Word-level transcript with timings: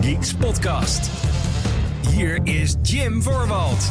Geeks 0.00 0.34
podcast. 0.34 1.10
Hier 2.10 2.40
is 2.44 2.74
Jim 2.82 3.22
Voorwald. 3.22 3.90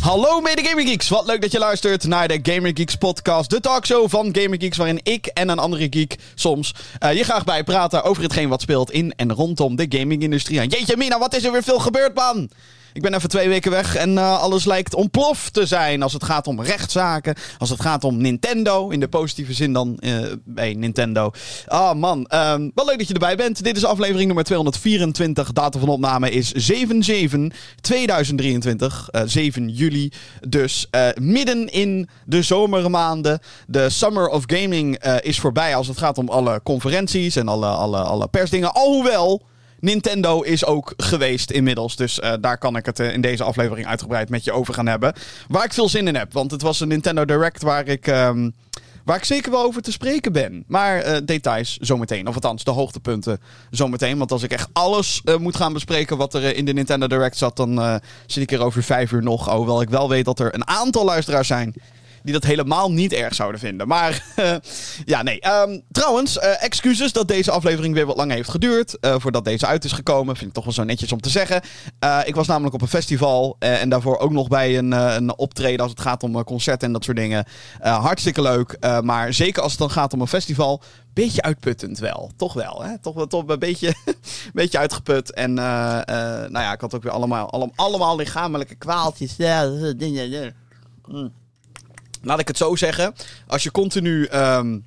Hallo 0.00 0.40
mede 0.40 0.64
Gamer 0.64 0.86
Geeks, 0.86 1.08
wat 1.08 1.26
leuk 1.26 1.40
dat 1.40 1.52
je 1.52 1.58
luistert 1.58 2.04
naar 2.04 2.28
de 2.28 2.38
Gamer 2.42 2.70
Geeks 2.74 2.96
podcast, 2.96 3.50
de 3.50 3.60
talkshow 3.60 4.08
van 4.08 4.28
Gamer 4.32 4.60
Geeks, 4.60 4.76
waarin 4.76 5.00
ik 5.02 5.26
en 5.26 5.48
een 5.48 5.58
andere 5.58 5.86
geek 5.90 6.16
soms 6.34 6.74
uh, 7.02 7.12
je 7.12 7.24
graag 7.24 7.44
bijpraten 7.44 8.02
over 8.02 8.22
hetgeen 8.22 8.48
wat 8.48 8.60
speelt 8.60 8.90
in 8.90 9.12
en 9.16 9.32
rondom 9.32 9.76
de 9.76 9.86
gaming-industrie. 9.88 10.60
En 10.60 10.68
jeetje 10.68 10.96
mina, 10.96 11.18
wat 11.18 11.34
is 11.34 11.44
er 11.44 11.52
weer 11.52 11.62
veel 11.62 11.80
gebeurd 11.80 12.14
man! 12.14 12.50
Ik 12.94 13.02
ben 13.02 13.14
even 13.14 13.28
twee 13.28 13.48
weken 13.48 13.70
weg 13.70 13.96
en 13.96 14.12
uh, 14.12 14.40
alles 14.40 14.64
lijkt 14.64 14.94
ontploft 14.94 15.52
te 15.52 15.66
zijn 15.66 16.02
als 16.02 16.12
het 16.12 16.24
gaat 16.24 16.46
om 16.46 16.62
rechtszaken. 16.62 17.34
Als 17.58 17.70
het 17.70 17.80
gaat 17.80 18.04
om 18.04 18.16
Nintendo, 18.16 18.88
in 18.88 19.00
de 19.00 19.08
positieve 19.08 19.52
zin 19.52 19.72
dan 19.72 19.96
uh, 20.00 20.32
bij 20.44 20.74
Nintendo. 20.74 21.30
Ah 21.66 21.80
oh, 21.80 21.94
man, 21.94 22.18
um, 22.18 22.70
wel 22.74 22.86
leuk 22.86 22.98
dat 22.98 23.08
je 23.08 23.14
erbij 23.14 23.36
bent. 23.36 23.64
Dit 23.64 23.76
is 23.76 23.84
aflevering 23.84 24.26
nummer 24.26 24.44
224. 24.44 25.52
Datum 25.52 25.80
van 25.80 25.88
opname 25.88 26.30
is 26.30 26.72
7-7-2023. 26.72 26.76
Uh, 27.90 29.22
7 29.24 29.68
juli. 29.68 30.12
Dus 30.48 30.88
midden 31.14 31.72
in 31.72 32.08
de 32.24 32.42
zomermaanden. 32.42 33.40
De 33.66 33.90
Summer 33.90 34.28
of 34.28 34.42
Gaming 34.46 35.04
is 35.20 35.40
voorbij 35.40 35.76
als 35.76 35.86
het 35.86 35.98
gaat 35.98 36.18
om 36.18 36.28
alle 36.28 36.60
conferenties 36.62 37.36
en 37.36 37.48
alle, 37.48 37.66
alle 37.66 38.28
persdingen. 38.28 38.72
Alhoewel... 38.72 39.52
Nintendo 39.84 40.40
is 40.40 40.64
ook 40.64 40.92
geweest 40.96 41.50
inmiddels. 41.50 41.96
Dus 41.96 42.18
uh, 42.18 42.32
daar 42.40 42.58
kan 42.58 42.76
ik 42.76 42.86
het 42.86 43.00
uh, 43.00 43.12
in 43.12 43.20
deze 43.20 43.44
aflevering 43.44 43.86
uitgebreid 43.86 44.28
met 44.28 44.44
je 44.44 44.52
over 44.52 44.74
gaan 44.74 44.86
hebben. 44.86 45.14
Waar 45.48 45.64
ik 45.64 45.72
veel 45.72 45.88
zin 45.88 46.08
in 46.08 46.14
heb. 46.14 46.32
Want 46.32 46.50
het 46.50 46.62
was 46.62 46.80
een 46.80 46.88
Nintendo 46.88 47.24
Direct 47.24 47.62
waar 47.62 47.86
ik. 47.86 48.06
Um, 48.06 48.54
Waar 49.04 49.16
ik 49.16 49.24
zeker 49.24 49.50
wel 49.50 49.62
over 49.62 49.82
te 49.82 49.92
spreken 49.92 50.32
ben. 50.32 50.64
Maar 50.66 51.06
uh, 51.06 51.16
details 51.24 51.76
zometeen. 51.80 52.26
Of 52.28 52.34
althans, 52.34 52.64
de 52.64 52.70
hoogtepunten 52.70 53.40
zometeen. 53.70 54.18
Want 54.18 54.32
als 54.32 54.42
ik 54.42 54.52
echt 54.52 54.68
alles 54.72 55.22
moet 55.38 55.56
gaan 55.56 55.72
bespreken 55.72 56.16
wat 56.16 56.34
er 56.34 56.56
in 56.56 56.64
de 56.64 56.72
Nintendo 56.72 57.06
Direct 57.06 57.36
zat, 57.36 57.56
dan 57.56 58.00
zit 58.26 58.42
ik 58.42 58.52
er 58.52 58.64
over 58.64 58.82
vijf 58.82 59.12
uur 59.12 59.22
nog. 59.22 59.50
Hoewel 59.50 59.80
ik 59.80 59.88
wel 59.88 60.08
weet 60.08 60.24
dat 60.24 60.38
er 60.38 60.54
een 60.54 60.68
aantal 60.68 61.04
luisteraars 61.04 61.46
zijn 61.46 61.74
die 62.24 62.32
dat 62.32 62.44
helemaal 62.44 62.92
niet 62.92 63.12
erg 63.12 63.34
zouden 63.34 63.60
vinden. 63.60 63.88
Maar 63.88 64.24
uh, 64.38 64.54
ja, 65.04 65.22
nee. 65.22 65.46
Um, 65.48 65.82
trouwens, 65.92 66.36
uh, 66.36 66.62
excuses 66.62 67.12
dat 67.12 67.28
deze 67.28 67.50
aflevering 67.50 67.94
weer 67.94 68.06
wat 68.06 68.16
lang 68.16 68.32
heeft 68.32 68.50
geduurd. 68.50 68.96
Uh, 69.00 69.14
voordat 69.18 69.44
deze 69.44 69.66
uit 69.66 69.84
is 69.84 69.92
gekomen. 69.92 70.36
Vind 70.36 70.48
ik 70.48 70.54
toch 70.54 70.64
wel 70.64 70.72
zo 70.72 70.84
netjes 70.84 71.12
om 71.12 71.20
te 71.20 71.28
zeggen. 71.28 71.62
ik 72.24 72.34
was 72.34 72.46
namelijk 72.46 72.74
op 72.74 72.82
een 72.82 72.88
festival. 72.88 73.56
en 73.58 73.88
daarvoor 73.88 74.18
ook 74.18 74.30
nog 74.30 74.48
bij 74.48 74.78
een, 74.78 74.92
een 74.92 75.38
optreden 75.38 75.80
als 75.80 75.90
het 75.90 76.00
gaat 76.00 76.22
om 76.22 76.44
concerten 76.44 76.86
en 76.86 76.92
dat 76.92 77.04
soort 77.04 77.16
dingen. 77.16 77.46
hartstikke 77.80 78.42
leuk. 78.42 78.76
maar 79.02 79.34
zeker 79.34 79.62
als 79.62 79.70
het 79.70 79.80
dan 79.80 79.90
gaat 79.90 80.12
om 80.12 80.20
een 80.20 80.26
festival. 80.26 80.82
Beetje 81.12 81.42
uitputtend 81.42 81.98
wel. 81.98 82.30
Toch 82.36 82.52
wel. 82.52 82.82
Hè? 82.82 82.98
Toch, 82.98 83.26
toch 83.26 83.48
een 83.48 83.58
beetje, 83.58 83.94
beetje 84.52 84.78
uitgeput. 84.78 85.32
En 85.32 85.54
nou 85.54 86.50
ja, 86.50 86.72
ik 86.72 86.80
had 86.80 86.94
ook 86.94 87.02
weer 87.02 87.12
allemaal, 87.12 87.50
allemaal, 87.50 87.72
allemaal 87.76 88.16
lichamelijke 88.16 88.74
kwaaltjes. 88.74 89.34
Ja, 89.36 89.66
dingen. 89.96 90.54
Mm 91.06 91.42
laat 92.24 92.40
ik 92.40 92.48
het 92.48 92.56
zo 92.56 92.76
zeggen. 92.76 93.14
Als 93.46 93.62
je 93.62 93.70
continu 93.70 94.28
um, 94.34 94.84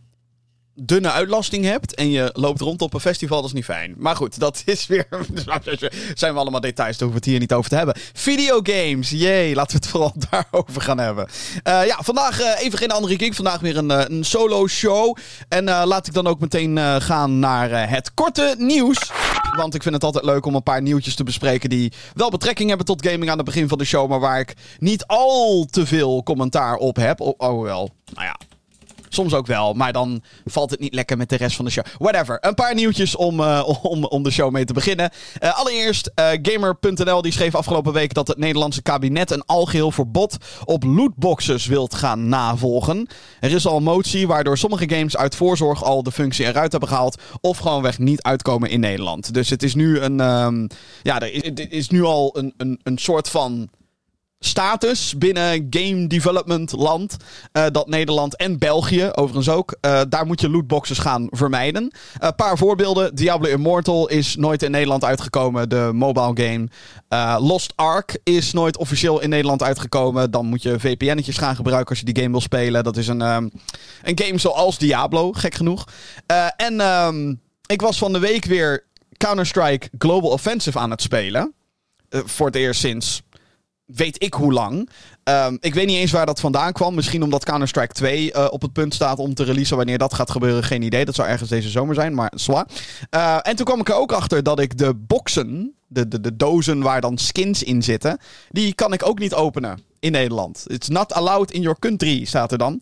dunne 0.80 1.12
uitlasting 1.12 1.66
hebt 1.66 1.96
en 1.96 2.10
je 2.10 2.30
loopt 2.34 2.62
rond 2.62 2.82
op 2.82 2.94
een 2.94 3.00
festival, 3.00 3.38
dat 3.38 3.46
is 3.46 3.54
niet 3.54 3.66
fijn. 3.66 3.94
Maar 3.98 4.16
goed, 4.16 4.40
dat 4.40 4.62
is 4.66 4.88
weer. 4.88 5.08
zijn 6.14 6.34
we 6.34 6.40
allemaal 6.40 6.62
details, 6.62 6.98
daar 6.98 7.08
hoeven 7.08 7.08
we 7.08 7.14
het 7.16 7.26
hier 7.26 7.40
niet 7.40 7.54
over 7.54 7.70
te 7.70 7.76
hebben. 7.76 7.96
Videogames, 8.14 9.10
jee, 9.10 9.56
laten 9.56 9.72
we 9.72 9.84
het 9.84 9.88
vooral 9.92 10.14
daarover 10.30 10.82
gaan 10.82 10.98
hebben. 10.98 11.28
Uh, 11.68 11.86
ja, 11.86 11.98
vandaag 12.00 12.42
uh, 12.42 12.62
even 12.62 12.78
geen 12.78 12.92
andere 12.92 13.18
geek. 13.18 13.34
Vandaag 13.34 13.60
weer 13.60 13.78
een, 13.78 13.92
uh, 13.92 14.04
een 14.08 14.24
solo 14.24 14.68
show. 14.68 15.18
En 15.50 15.64
laat 15.64 16.08
ik 16.08 16.14
dan 16.14 16.28
ook 16.28 16.40
meteen 16.40 17.02
gaan 17.02 17.40
naar 17.40 17.90
het 17.90 18.14
korte 18.14 18.56
nieuws. 18.58 19.12
Want 19.56 19.76
ik 19.76 19.84
vind 19.84 19.96
het 19.96 20.04
altijd 20.04 20.26
leuk 20.26 20.46
om 20.46 20.56
een 20.56 20.64
paar 20.64 20.82
nieuwtjes 20.82 21.16
te 21.16 21.24
bespreken 21.24 21.70
die 21.70 21.92
wel 22.14 22.30
betrekking 22.30 22.68
hebben 22.68 22.86
tot 22.86 23.08
gaming 23.08 23.30
aan 23.30 23.38
het 23.38 23.46
begin 23.46 23.68
van 23.68 23.78
de 23.78 23.86
show. 23.86 24.10
Maar 24.10 24.20
waar 24.20 24.40
ik 24.40 24.54
niet 24.80 25.06
al 25.06 25.66
te 25.70 25.86
veel 25.86 26.24
commentaar 26.24 26.76
op 26.76 26.96
heb. 26.96 27.22
Oh, 27.22 27.34
oh 27.38 27.62
wel, 27.62 27.90
nou 28.14 28.26
ja, 28.26 28.38
Soms 29.10 29.34
ook 29.34 29.48
wel, 29.48 29.74
maar 29.74 29.94
dan 29.94 30.22
valt 30.46 30.72
het 30.72 30.80
niet 30.80 30.94
lekker 30.94 31.18
met 31.18 31.30
de 31.30 31.36
rest 31.36 31.56
van 31.56 31.66
de 31.66 31.72
show. 31.72 31.86
Whatever. 31.98 32.38
Een 32.42 32.54
paar 32.54 32.76
nieuwtjes 32.76 33.16
om, 33.16 33.40
uh, 33.40 33.64
om, 33.82 34.06
om 34.06 34.24
de 34.24 34.32
show 34.32 34.52
mee 34.52 34.66
te 34.66 34.74
beginnen. 34.74 35.10
Uh, 35.44 35.58
allereerst, 35.58 36.12
uh, 36.16 36.30
Gamer.nl 36.42 37.22
die 37.22 37.32
schreef 37.32 37.56
afgelopen 37.56 37.94
week 37.94 38.14
dat 38.14 38.28
het 38.28 38.38
Nederlandse 38.38 38.82
kabinet 38.82 39.32
een 39.32 39.46
algeheel 39.46 39.92
verbod 39.92 40.38
op 40.66 40.84
lootboxes 40.84 41.66
wilt 41.66 41.96
gaan 41.96 42.30
navolgen. 42.30 43.08
Er 43.40 43.52
is 43.52 43.68
al 43.68 43.78
een 43.78 43.84
motie 43.84 44.28
waardoor 44.28 44.58
sommige 44.58 44.90
games 44.90 45.18
uit 45.18 45.36
voorzorg 45.36 45.84
al 45.84 46.04
de 46.04 46.12
functie 46.12 46.46
eruit 46.46 46.72
hebben 46.72 46.90
gehaald. 46.90 47.22
Of 47.42 47.58
gewoonweg 47.58 48.00
niet 48.00 48.22
uitkomen 48.22 48.70
in 48.70 48.80
Nederland. 48.80 49.34
Dus 49.34 49.50
het 49.50 49.64
is 49.64 49.76
nu 49.76 50.00
een. 50.00 50.20
Um, 50.20 50.68
ja, 51.04 51.20
er 51.20 51.34
is, 51.34 51.68
is 51.70 51.90
nu 51.90 52.04
al 52.04 52.38
een, 52.38 52.54
een, 52.58 52.80
een 52.84 52.98
soort 52.98 53.30
van 53.30 53.70
status 54.40 55.18
binnen 55.18 55.68
game 55.70 56.08
development 56.08 56.72
land. 56.72 57.18
Uh, 57.54 57.66
dat 57.72 57.88
Nederland 57.88 58.36
en 58.36 58.58
België 58.58 59.10
overigens 59.14 59.50
ook. 59.50 59.78
Uh, 59.82 60.02
daar 60.10 60.26
moet 60.26 60.42
je 60.42 60.50
lootboxes 60.50 61.00
gaan 61.00 61.28
vermijden. 61.30 61.84
Een 61.84 61.92
uh, 62.24 62.30
paar 62.36 62.58
voorbeelden. 62.58 63.16
Diablo 63.16 63.50
Immortal 63.50 64.10
is 64.10 64.36
nooit 64.36 64.64
in 64.64 64.72
Nederland 64.72 65.04
uitgekomen. 65.04 65.70
De 65.70 65.90
mobile 65.94 66.32
game. 66.34 66.68
Lost 67.40 67.74
Ark 67.76 68.18
is 68.24 68.54
nooit 68.54 68.78
officieel 68.78 69.22
in 69.22 69.30
Nederland 69.30 69.64
uitgekomen. 69.64 70.32
Dan 70.32 70.46
moet 70.46 70.62
je 70.62 70.80
VPN'tjes 70.80 71.38
gaan 71.38 71.56
gebruiken 71.56 71.90
als 71.90 72.00
je 72.00 72.06
die 72.06 72.18
game 72.18 72.32
wil 72.32 72.42
spelen. 72.42 72.84
Dat 72.84 72.98
is 72.98 73.08
een, 73.08 73.22
um, 73.22 73.52
een 74.02 74.20
game 74.20 74.38
zoals 74.38 74.78
Diablo, 74.78 75.32
gek 75.32 75.56
genoeg. 75.56 75.88
en 76.56 76.82
um, 76.82 77.42
ik 77.66 77.82
was 77.82 77.98
van 77.98 78.14
de 78.14 78.20
week 78.20 78.46
weer 78.46 78.86
Counter-Strike 79.18 79.90
Global 79.98 80.30
Offensive 80.30 80.80
aan 80.80 80.92
het 80.92 81.02
spelen. 81.02 81.54
voor 82.10 82.46
het 82.46 82.56
eerst 82.56 82.80
sinds 82.80 83.22
weet 83.88 84.24
ik 84.24 84.34
hoe 84.34 84.54
lang. 84.54 84.90
Um, 85.24 85.58
ik 85.60 85.74
weet 85.74 85.86
niet 85.86 85.98
eens 85.98 86.12
waar 86.12 86.26
dat 86.26 86.40
vandaan 86.40 86.74
kwam. 86.74 86.96
Misschien 86.96 87.24
omdat 87.24 87.46
Counter-Strike 87.46 87.94
2 87.94 88.34
uh, 88.34 88.48
op 88.50 88.62
het 88.62 88.74
punt 88.74 88.94
staat 88.94 89.20
om 89.20 89.34
te 89.34 89.44
releasen. 89.44 89.78
Wanneer 89.78 89.98
dat 89.98 90.14
gaat 90.14 90.32
gebeuren, 90.32 90.64
geen 90.64 90.82
idee. 90.82 91.06
Dat 91.06 91.16
zou 91.16 91.28
ergens 91.28 91.50
deze 91.50 91.70
zomer 91.70 91.96
zijn, 91.96 92.14
maar 92.14 92.32
zwaar. 92.36 92.68
Uh, 93.16 93.38
en 93.42 93.56
toen 93.56 93.66
kwam 93.66 93.80
ik 93.80 93.90
er 93.90 93.96
ook 93.96 94.12
achter 94.12 94.44
dat 94.44 94.60
ik 94.60 94.78
de 94.78 94.94
boxen, 94.96 95.74
de, 95.88 96.08
de, 96.08 96.22
de 96.22 96.36
dozen 96.36 96.82
waar 96.82 97.02
dan 97.02 97.18
skins 97.18 97.64
in 97.64 97.84
zitten, 97.84 98.20
die 98.50 98.74
kan 98.74 98.94
ik 98.94 99.08
ook 99.08 99.20
niet 99.20 99.34
openen 99.34 99.80
in 100.00 100.12
Nederland. 100.12 100.64
It's 100.68 100.88
not 100.88 101.14
allowed 101.14 101.52
in 101.52 101.62
your 101.62 101.80
country, 101.80 102.26
staat 102.26 102.52
er 102.52 102.58
dan. 102.58 102.82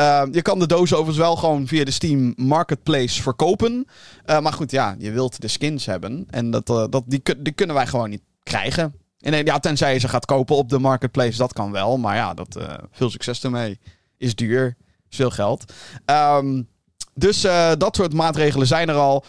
Uh, 0.00 0.22
je 0.30 0.42
kan 0.42 0.58
de 0.58 0.66
dozen 0.66 0.96
overigens 0.96 1.26
wel 1.26 1.36
gewoon 1.36 1.66
via 1.66 1.84
de 1.84 1.90
Steam 1.90 2.32
Marketplace 2.36 3.22
verkopen. 3.22 3.86
Uh, 4.26 4.40
maar 4.40 4.52
goed, 4.52 4.70
ja, 4.70 4.96
je 4.98 5.10
wilt 5.10 5.40
de 5.40 5.48
skins 5.48 5.86
hebben. 5.86 6.26
En 6.30 6.50
dat, 6.50 6.66
dat, 6.66 7.02
die, 7.06 7.22
die 7.38 7.52
kunnen 7.52 7.76
wij 7.76 7.86
gewoon 7.86 8.10
niet 8.10 8.22
krijgen. 8.42 8.94
En 9.24 9.44
ja, 9.44 9.58
tenzij 9.58 9.92
je 9.92 9.98
ze 9.98 10.08
gaat 10.08 10.24
kopen 10.24 10.56
op 10.56 10.68
de 10.68 10.78
marketplace, 10.78 11.36
dat 11.36 11.52
kan 11.52 11.72
wel. 11.72 11.98
Maar 11.98 12.16
ja, 12.16 12.34
dat, 12.34 12.56
uh, 12.58 12.74
veel 12.90 13.10
succes 13.10 13.44
ermee. 13.44 13.78
Is 14.16 14.34
duur, 14.34 14.76
is 15.10 15.16
veel 15.16 15.30
geld. 15.30 15.72
Um, 16.06 16.68
dus 17.14 17.44
uh, 17.44 17.72
dat 17.78 17.96
soort 17.96 18.12
maatregelen 18.12 18.66
zijn 18.66 18.88
er 18.88 18.94
al. 18.94 19.24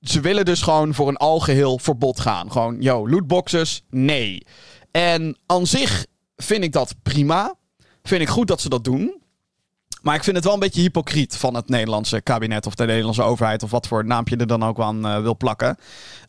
Ze 0.00 0.20
willen 0.20 0.44
dus 0.44 0.62
gewoon 0.62 0.94
voor 0.94 1.08
een 1.08 1.16
algeheel 1.16 1.78
verbod 1.78 2.20
gaan. 2.20 2.52
Gewoon, 2.52 2.76
yo, 2.80 3.08
lootboxes, 3.08 3.82
nee. 3.90 4.46
En 4.90 5.38
aan 5.46 5.66
zich 5.66 6.06
vind 6.36 6.64
ik 6.64 6.72
dat 6.72 6.94
prima. 7.02 7.54
Vind 8.02 8.22
ik 8.22 8.28
goed 8.28 8.48
dat 8.48 8.60
ze 8.60 8.68
dat 8.68 8.84
doen. 8.84 9.22
Maar 10.04 10.14
ik 10.14 10.24
vind 10.24 10.36
het 10.36 10.44
wel 10.44 10.54
een 10.54 10.60
beetje 10.60 10.80
hypocriet 10.80 11.36
van 11.36 11.54
het 11.54 11.68
Nederlandse 11.68 12.20
kabinet 12.20 12.66
of 12.66 12.74
de 12.74 12.84
Nederlandse 12.84 13.22
overheid 13.22 13.62
of 13.62 13.70
wat 13.70 13.86
voor 13.86 14.04
naampje 14.04 14.36
er 14.36 14.46
dan 14.46 14.64
ook 14.64 14.80
aan 14.80 15.06
uh, 15.06 15.20
wil 15.20 15.36
plakken. 15.36 15.76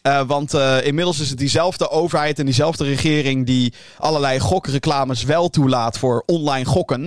Uh, 0.03 0.21
want 0.27 0.53
uh, 0.53 0.85
inmiddels 0.85 1.19
is 1.19 1.29
het 1.29 1.37
diezelfde 1.37 1.89
overheid 1.89 2.39
en 2.39 2.45
diezelfde 2.45 2.83
regering 2.83 3.45
die 3.45 3.73
allerlei 3.97 4.39
gokreclames 4.39 5.23
wel 5.23 5.49
toelaat 5.49 5.97
voor 5.97 6.23
online 6.25 6.65
gokken. 6.65 7.01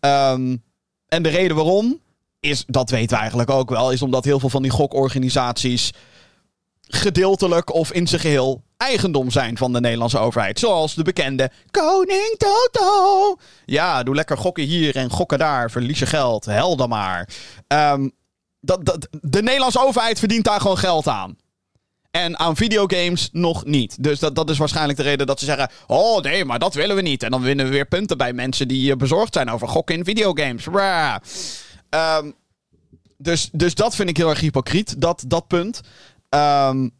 Um, 0.00 0.62
en 1.08 1.22
de 1.22 1.28
reden 1.28 1.56
waarom 1.56 2.00
is, 2.40 2.64
dat 2.66 2.90
weten 2.90 3.14
we 3.14 3.20
eigenlijk 3.20 3.50
ook 3.50 3.70
wel, 3.70 3.90
is 3.90 4.02
omdat 4.02 4.24
heel 4.24 4.40
veel 4.40 4.48
van 4.48 4.62
die 4.62 4.70
gokorganisaties 4.70 5.92
gedeeltelijk 6.88 7.72
of 7.72 7.92
in 7.92 8.06
zijn 8.06 8.20
geheel 8.20 8.62
eigendom 8.76 9.30
zijn 9.30 9.56
van 9.56 9.72
de 9.72 9.80
Nederlandse 9.80 10.18
overheid. 10.18 10.58
Zoals 10.58 10.94
de 10.94 11.02
bekende 11.02 11.50
Koning 11.70 12.36
Toto. 12.38 13.36
Ja, 13.64 14.02
doe 14.02 14.14
lekker 14.14 14.38
gokken 14.38 14.64
hier 14.64 14.96
en 14.96 15.10
gokken 15.10 15.38
daar. 15.38 15.70
Verlies 15.70 15.98
je 15.98 16.06
geld. 16.06 16.44
Hel 16.44 16.76
dan 16.76 16.88
maar. 16.88 17.28
Um, 17.68 18.12
dat, 18.60 18.84
dat, 18.84 19.08
de 19.20 19.42
Nederlandse 19.42 19.84
overheid 19.84 20.18
verdient 20.18 20.44
daar 20.44 20.60
gewoon 20.60 20.78
geld 20.78 21.08
aan. 21.08 21.36
En 22.10 22.38
aan 22.38 22.56
videogames 22.56 23.28
nog 23.32 23.64
niet. 23.64 24.02
Dus 24.02 24.18
dat, 24.18 24.34
dat 24.34 24.50
is 24.50 24.58
waarschijnlijk 24.58 24.98
de 24.98 25.04
reden 25.04 25.26
dat 25.26 25.38
ze 25.38 25.44
zeggen: 25.44 25.70
Oh 25.86 26.22
nee, 26.22 26.44
maar 26.44 26.58
dat 26.58 26.74
willen 26.74 26.96
we 26.96 27.02
niet. 27.02 27.22
En 27.22 27.30
dan 27.30 27.42
winnen 27.42 27.66
we 27.66 27.72
weer 27.72 27.86
punten 27.86 28.18
bij 28.18 28.32
mensen 28.32 28.68
die 28.68 28.90
eh, 28.90 28.96
bezorgd 28.96 29.34
zijn 29.34 29.50
over 29.50 29.68
gokken 29.68 29.96
in 29.96 30.04
videogames. 30.04 30.66
Um, 31.90 32.34
dus, 33.18 33.48
dus 33.52 33.74
dat 33.74 33.94
vind 33.94 34.08
ik 34.08 34.16
heel 34.16 34.28
erg 34.28 34.40
hypocriet, 34.40 35.00
dat, 35.00 35.24
dat 35.26 35.46
punt. 35.46 35.80
Um, 36.34 36.90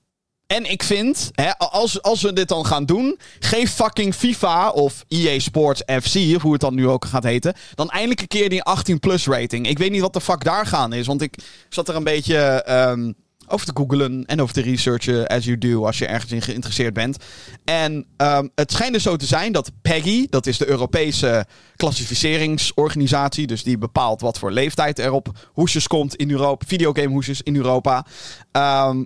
en 0.47 0.71
ik 0.71 0.83
vind, 0.83 1.31
hè, 1.33 1.59
als, 1.59 2.03
als 2.03 2.23
we 2.23 2.33
dit 2.33 2.49
dan 2.49 2.67
gaan 2.67 2.85
doen, 2.85 3.19
geef 3.39 3.71
fucking 3.71 4.15
FIFA 4.15 4.71
of 4.71 5.05
EA 5.09 5.39
Sports 5.39 5.83
FC, 6.03 6.17
of 6.37 6.43
hoe 6.43 6.53
het 6.53 6.61
dan 6.61 6.75
nu 6.75 6.89
ook 6.89 7.05
gaat 7.05 7.25
heten, 7.25 7.55
dan 7.75 7.91
eindelijk 7.91 8.21
een 8.21 8.27
keer 8.27 8.49
die 8.49 8.63
18 8.63 8.99
plus 8.99 9.27
rating. 9.27 9.69
Ik 9.69 9.79
weet 9.79 9.91
niet 9.91 10.01
wat 10.01 10.13
de 10.13 10.21
fuck 10.21 10.45
daar 10.45 10.67
gaan 10.67 10.93
is, 10.93 11.07
want 11.07 11.23
ik 11.23 11.39
zat 11.69 11.89
er 11.89 11.97
een 11.97 12.05
beetje 12.05 12.65
um, 12.69 13.15
over 13.47 13.67
te 13.67 13.73
googlen 13.75 14.25
en 14.27 14.41
over 14.41 14.55
te 14.55 14.61
researchen 14.61 15.27
as 15.27 15.45
you 15.45 15.59
do 15.59 15.87
als 15.87 15.99
je 15.99 16.07
ergens 16.07 16.33
in 16.33 16.43
geïnteresseerd 16.43 16.95
bent. 16.95 17.17
En 17.65 18.07
ehm, 18.17 18.49
het 18.55 18.73
schijnt 18.73 18.93
dus 18.93 19.03
zo 19.03 19.17
te 19.17 19.27
zijn 19.27 19.53
dat 19.53 19.71
PEGI, 19.83 20.27
dat 20.31 20.47
is 20.47 20.59
de 20.59 20.69
Europese 20.69 21.47
klassificeringsorganisatie, 21.77 23.47
dus 23.47 23.63
die 23.63 23.79
bepaalt 23.79 24.21
wat 24.21 24.39
voor 24.39 24.53
leeftijd 24.53 24.99
er 24.99 25.13
op 25.13 25.29
hoesjes 25.53 25.87
komt 25.87 26.15
in 26.15 26.31
Europa, 26.31 26.67
videogame 26.67 27.09
hoesjes 27.09 27.43
in 27.43 27.57
Europa. 27.57 28.07
Ehm, 28.53 29.05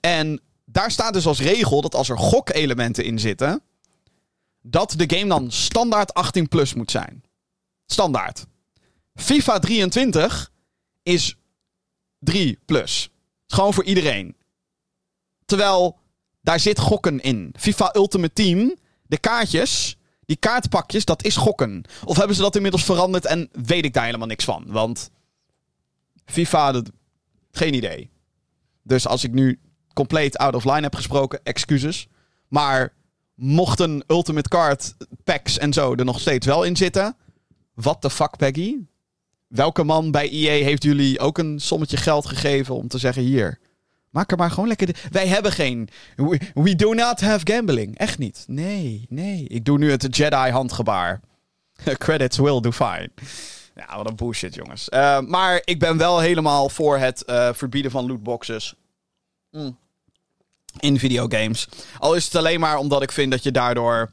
en 0.00 0.40
daar 0.64 0.90
staat 0.90 1.12
dus 1.12 1.26
als 1.26 1.40
regel 1.40 1.80
dat 1.80 1.94
als 1.94 2.08
er 2.08 2.18
gokelementen 2.18 3.04
in 3.04 3.18
zitten, 3.18 3.62
dat 4.62 4.94
de 4.96 5.16
game 5.16 5.28
dan 5.28 5.50
standaard 5.50 6.14
18 6.14 6.48
plus 6.48 6.74
moet 6.74 6.90
zijn. 6.90 7.24
Standaard. 7.86 8.46
FIFA 9.14 9.58
23 9.58 10.52
is 11.02 11.36
3 12.18 12.58
plus. 12.64 13.10
Gewoon 13.46 13.74
voor 13.74 13.84
iedereen. 13.84 14.36
Terwijl 15.44 15.98
daar 16.40 16.60
zit 16.60 16.78
gokken 16.78 17.20
in. 17.20 17.54
FIFA 17.58 17.94
Ultimate 17.96 18.32
Team, 18.32 18.76
de 19.02 19.18
kaartjes, 19.18 19.96
die 20.24 20.36
kaartpakjes, 20.36 21.04
dat 21.04 21.24
is 21.24 21.36
gokken. 21.36 21.84
Of 22.04 22.16
hebben 22.16 22.36
ze 22.36 22.42
dat 22.42 22.56
inmiddels 22.56 22.84
veranderd 22.84 23.26
en 23.26 23.48
weet 23.52 23.84
ik 23.84 23.92
daar 23.92 24.04
helemaal 24.04 24.26
niks 24.26 24.44
van. 24.44 24.64
Want 24.66 25.10
FIFA, 26.24 26.72
dat, 26.72 26.90
geen 27.50 27.74
idee. 27.74 28.10
Dus 28.82 29.06
als 29.06 29.24
ik 29.24 29.32
nu 29.32 29.58
compleet 30.00 30.38
out 30.38 30.54
of 30.54 30.64
line 30.64 30.80
heb 30.80 30.94
gesproken, 30.94 31.40
excuses. 31.42 32.08
Maar 32.48 32.92
mochten 33.34 34.04
Ultimate 34.06 34.48
Card 34.48 34.94
packs 35.24 35.58
en 35.58 35.72
zo 35.72 35.94
er 35.94 36.04
nog 36.04 36.20
steeds 36.20 36.46
wel 36.46 36.62
in 36.64 36.76
zitten. 36.76 37.16
What 37.74 38.00
the 38.00 38.10
fuck, 38.10 38.36
Peggy? 38.36 38.76
Welke 39.46 39.84
man 39.84 40.10
bij 40.10 40.30
EA 40.30 40.64
heeft 40.64 40.82
jullie 40.82 41.18
ook 41.18 41.38
een 41.38 41.60
sommetje 41.60 41.96
geld 41.96 42.26
gegeven 42.26 42.74
om 42.74 42.88
te 42.88 42.98
zeggen: 42.98 43.22
hier, 43.22 43.58
maak 44.10 44.30
er 44.30 44.36
maar 44.36 44.50
gewoon 44.50 44.68
lekker. 44.68 44.86
De... 44.86 44.94
Wij 45.10 45.26
hebben 45.26 45.52
geen. 45.52 45.88
We, 46.54 46.74
do 46.76 46.92
not 46.92 47.20
have 47.20 47.52
gambling. 47.52 47.98
Echt 47.98 48.18
niet. 48.18 48.44
Nee, 48.46 49.06
nee. 49.08 49.44
Ik 49.48 49.64
doe 49.64 49.78
nu 49.78 49.90
het 49.90 50.16
Jedi-handgebaar. 50.16 51.20
Credits 51.98 52.38
will 52.38 52.60
do 52.60 52.72
fine. 52.72 53.10
Ja, 53.74 53.96
wat 53.96 54.08
een 54.08 54.16
bullshit, 54.16 54.54
jongens. 54.54 54.88
Uh, 54.94 55.20
maar 55.20 55.62
ik 55.64 55.78
ben 55.78 55.96
wel 55.96 56.20
helemaal 56.20 56.68
voor 56.68 56.98
het 56.98 57.22
uh, 57.26 57.52
verbieden 57.52 57.90
van 57.90 58.06
lootboxes. 58.06 58.74
Mm. 59.50 59.78
In 60.78 60.98
videogames. 60.98 61.68
Al 61.98 62.14
is 62.14 62.24
het 62.24 62.34
alleen 62.34 62.60
maar 62.60 62.76
omdat 62.76 63.02
ik 63.02 63.12
vind 63.12 63.30
dat 63.30 63.42
je 63.42 63.50
daardoor. 63.50 64.10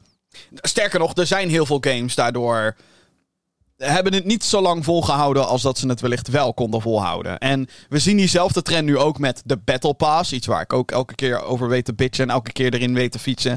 Sterker 0.54 0.98
nog, 0.98 1.16
er 1.16 1.26
zijn 1.26 1.48
heel 1.48 1.66
veel 1.66 1.78
games 1.80 2.14
daardoor 2.14 2.76
hebben 3.78 4.12
het 4.12 4.24
niet 4.24 4.44
zo 4.44 4.60
lang 4.60 4.84
volgehouden 4.84 5.46
als 5.46 5.62
dat 5.62 5.78
ze 5.78 5.88
het 5.88 6.00
wellicht 6.00 6.28
wel 6.28 6.54
konden 6.54 6.80
volhouden. 6.80 7.38
En 7.38 7.68
we 7.88 7.98
zien 7.98 8.16
diezelfde 8.16 8.62
trend 8.62 8.84
nu 8.84 8.98
ook 8.98 9.18
met 9.18 9.42
de 9.44 9.56
Battle 9.56 9.94
Pass. 9.94 10.32
Iets 10.32 10.46
waar 10.46 10.62
ik 10.62 10.72
ook 10.72 10.90
elke 10.90 11.14
keer 11.14 11.42
over 11.42 11.68
weet 11.68 11.84
te 11.84 11.94
bitchen 11.94 12.24
en 12.24 12.34
elke 12.34 12.52
keer 12.52 12.74
erin 12.74 12.94
weet 12.94 13.12
te 13.12 13.18
fietsen. 13.18 13.52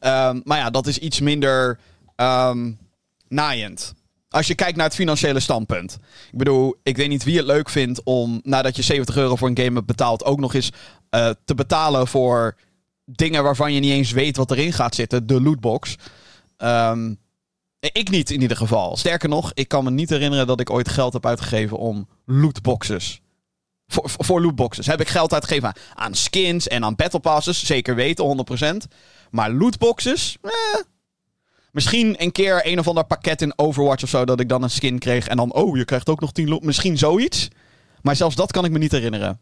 Um, 0.00 0.40
maar 0.44 0.58
ja, 0.58 0.70
dat 0.70 0.86
is 0.86 0.98
iets 0.98 1.20
minder 1.20 1.78
um, 2.16 2.78
naaiend. 3.28 3.94
Als 4.28 4.46
je 4.46 4.54
kijkt 4.54 4.76
naar 4.76 4.86
het 4.86 4.94
financiële 4.94 5.40
standpunt. 5.40 5.98
Ik 6.32 6.38
bedoel, 6.38 6.76
ik 6.82 6.96
weet 6.96 7.08
niet 7.08 7.24
wie 7.24 7.36
het 7.36 7.46
leuk 7.46 7.68
vindt 7.68 8.02
om 8.04 8.40
nadat 8.42 8.76
je 8.76 8.82
70 8.82 9.16
euro 9.16 9.36
voor 9.36 9.48
een 9.48 9.58
game 9.58 9.74
hebt 9.74 9.86
betaald, 9.86 10.24
ook 10.24 10.40
nog 10.40 10.54
eens 10.54 10.70
uh, 11.10 11.30
te 11.44 11.54
betalen 11.54 12.06
voor 12.06 12.56
dingen 13.04 13.42
waarvan 13.42 13.72
je 13.72 13.80
niet 13.80 13.92
eens 13.92 14.10
weet 14.10 14.36
wat 14.36 14.50
erin 14.50 14.72
gaat 14.72 14.94
zitten. 14.94 15.26
De 15.26 15.42
lootbox. 15.42 15.96
Um, 16.58 17.18
ik 17.92 18.10
niet 18.10 18.30
in 18.30 18.40
ieder 18.40 18.56
geval. 18.56 18.96
Sterker 18.96 19.28
nog, 19.28 19.50
ik 19.54 19.68
kan 19.68 19.84
me 19.84 19.90
niet 19.90 20.10
herinneren 20.10 20.46
dat 20.46 20.60
ik 20.60 20.70
ooit 20.70 20.88
geld 20.88 21.12
heb 21.12 21.26
uitgegeven 21.26 21.78
om 21.78 22.08
lootboxes. 22.24 23.20
Voor, 23.86 24.10
voor 24.10 24.42
lootboxes. 24.42 24.86
Heb 24.86 25.00
ik 25.00 25.08
geld 25.08 25.32
uitgegeven 25.32 25.72
aan 25.94 26.14
skins 26.14 26.68
en 26.68 26.84
aan 26.84 26.94
battle 26.94 27.20
passes? 27.20 27.66
Zeker 27.66 27.94
weten, 27.94 28.46
100%. 28.84 28.88
Maar 29.30 29.50
lootboxes? 29.50 30.36
Eh. 30.42 30.50
Misschien 31.76 32.14
een 32.22 32.32
keer 32.32 32.60
een 32.66 32.78
of 32.78 32.88
ander 32.88 33.04
pakket 33.04 33.42
in 33.42 33.58
Overwatch 33.58 34.02
of 34.02 34.08
zo. 34.08 34.24
Dat 34.24 34.40
ik 34.40 34.48
dan 34.48 34.62
een 34.62 34.70
skin 34.70 34.98
kreeg. 34.98 35.28
En 35.28 35.36
dan, 35.36 35.52
oh, 35.52 35.76
je 35.76 35.84
krijgt 35.84 36.08
ook 36.08 36.20
nog 36.20 36.32
10 36.32 36.48
loot. 36.48 36.62
Misschien 36.62 36.98
zoiets. 36.98 37.48
Maar 38.02 38.16
zelfs 38.16 38.34
dat 38.34 38.52
kan 38.52 38.64
ik 38.64 38.70
me 38.70 38.78
niet 38.78 38.92
herinneren. 38.92 39.40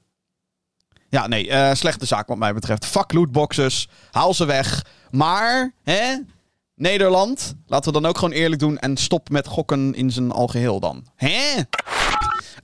Ja, 1.08 1.26
nee, 1.26 1.46
uh, 1.48 1.74
slechte 1.74 2.06
zaak 2.06 2.28
wat 2.28 2.38
mij 2.38 2.54
betreft. 2.54 2.86
Fuck 2.86 3.12
lootboxes. 3.12 3.88
Haal 4.10 4.34
ze 4.34 4.44
weg. 4.44 4.84
Maar, 5.10 5.74
hè, 5.82 6.16
Nederland, 6.74 7.54
laten 7.66 7.92
we 7.92 8.00
dan 8.00 8.10
ook 8.10 8.18
gewoon 8.18 8.34
eerlijk 8.34 8.60
doen 8.60 8.78
en 8.78 8.96
stop 8.96 9.28
met 9.28 9.46
gokken 9.46 9.94
in 9.94 10.10
zijn 10.10 10.30
algeheel 10.30 10.80
dan. 10.80 11.06
Hè? 11.16 11.62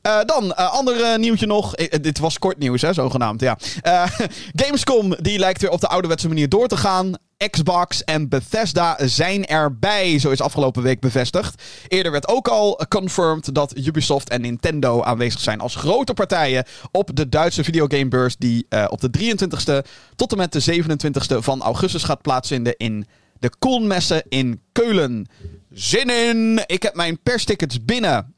Uh, 0.02 0.20
dan, 0.26 0.44
uh, 0.44 0.73
ander 0.73 1.00
uh, 1.00 1.17
nieuwtje 1.17 1.47
nog. 1.47 1.75
dit 1.75 2.19
was 2.19 2.38
kort 2.38 2.58
nieuws, 2.58 2.82
hè, 2.82 2.93
zogenaamd. 2.93 3.41
Ja. 3.41 3.58
Gamescom, 4.61 5.14
die 5.20 5.38
lijkt 5.38 5.61
weer 5.61 5.70
op 5.70 5.81
de 5.81 5.88
ouderwetse 5.88 6.29
manier 6.29 6.49
door 6.49 6.69
te 6.69 6.76
gaan. 6.76 7.14
Xbox 7.50 8.05
en 8.05 8.29
Bethesda 8.29 8.97
zijn 9.06 9.47
erbij, 9.47 10.19
zo 10.19 10.31
is 10.31 10.41
afgelopen 10.41 10.82
week 10.82 11.00
bevestigd. 11.00 11.62
Eerder 11.88 12.12
werd 12.12 12.29
ook 12.29 12.49
al 12.49 12.81
confirmed 12.88 13.55
dat 13.55 13.76
Ubisoft 13.76 14.29
en 14.29 14.41
Nintendo 14.41 15.02
aanwezig 15.02 15.41
zijn 15.41 15.61
als 15.61 15.75
grote 15.75 16.14
partijen 16.14 16.64
op 16.91 17.11
de 17.14 17.29
Duitse 17.29 17.64
videogamebeurs 17.64 18.37
die 18.37 18.67
op 18.88 19.00
de 19.00 19.11
23e 19.19 19.88
tot 20.17 20.32
en 20.32 20.38
met 20.38 20.52
de 20.52 20.82
27e 20.82 21.38
van 21.38 21.62
augustus 21.62 22.02
gaat 22.02 22.23
plaatsvinden 22.23 22.76
in 22.76 23.06
de 23.38 23.50
Koolmessen 23.58 24.23
in 24.29 24.61
Keulen. 24.73 25.26
Zin 25.70 26.11
in! 26.11 26.62
Ik 26.67 26.82
heb 26.82 26.94
mijn 26.94 27.23
perstickets 27.23 27.85
binnen. 27.85 28.35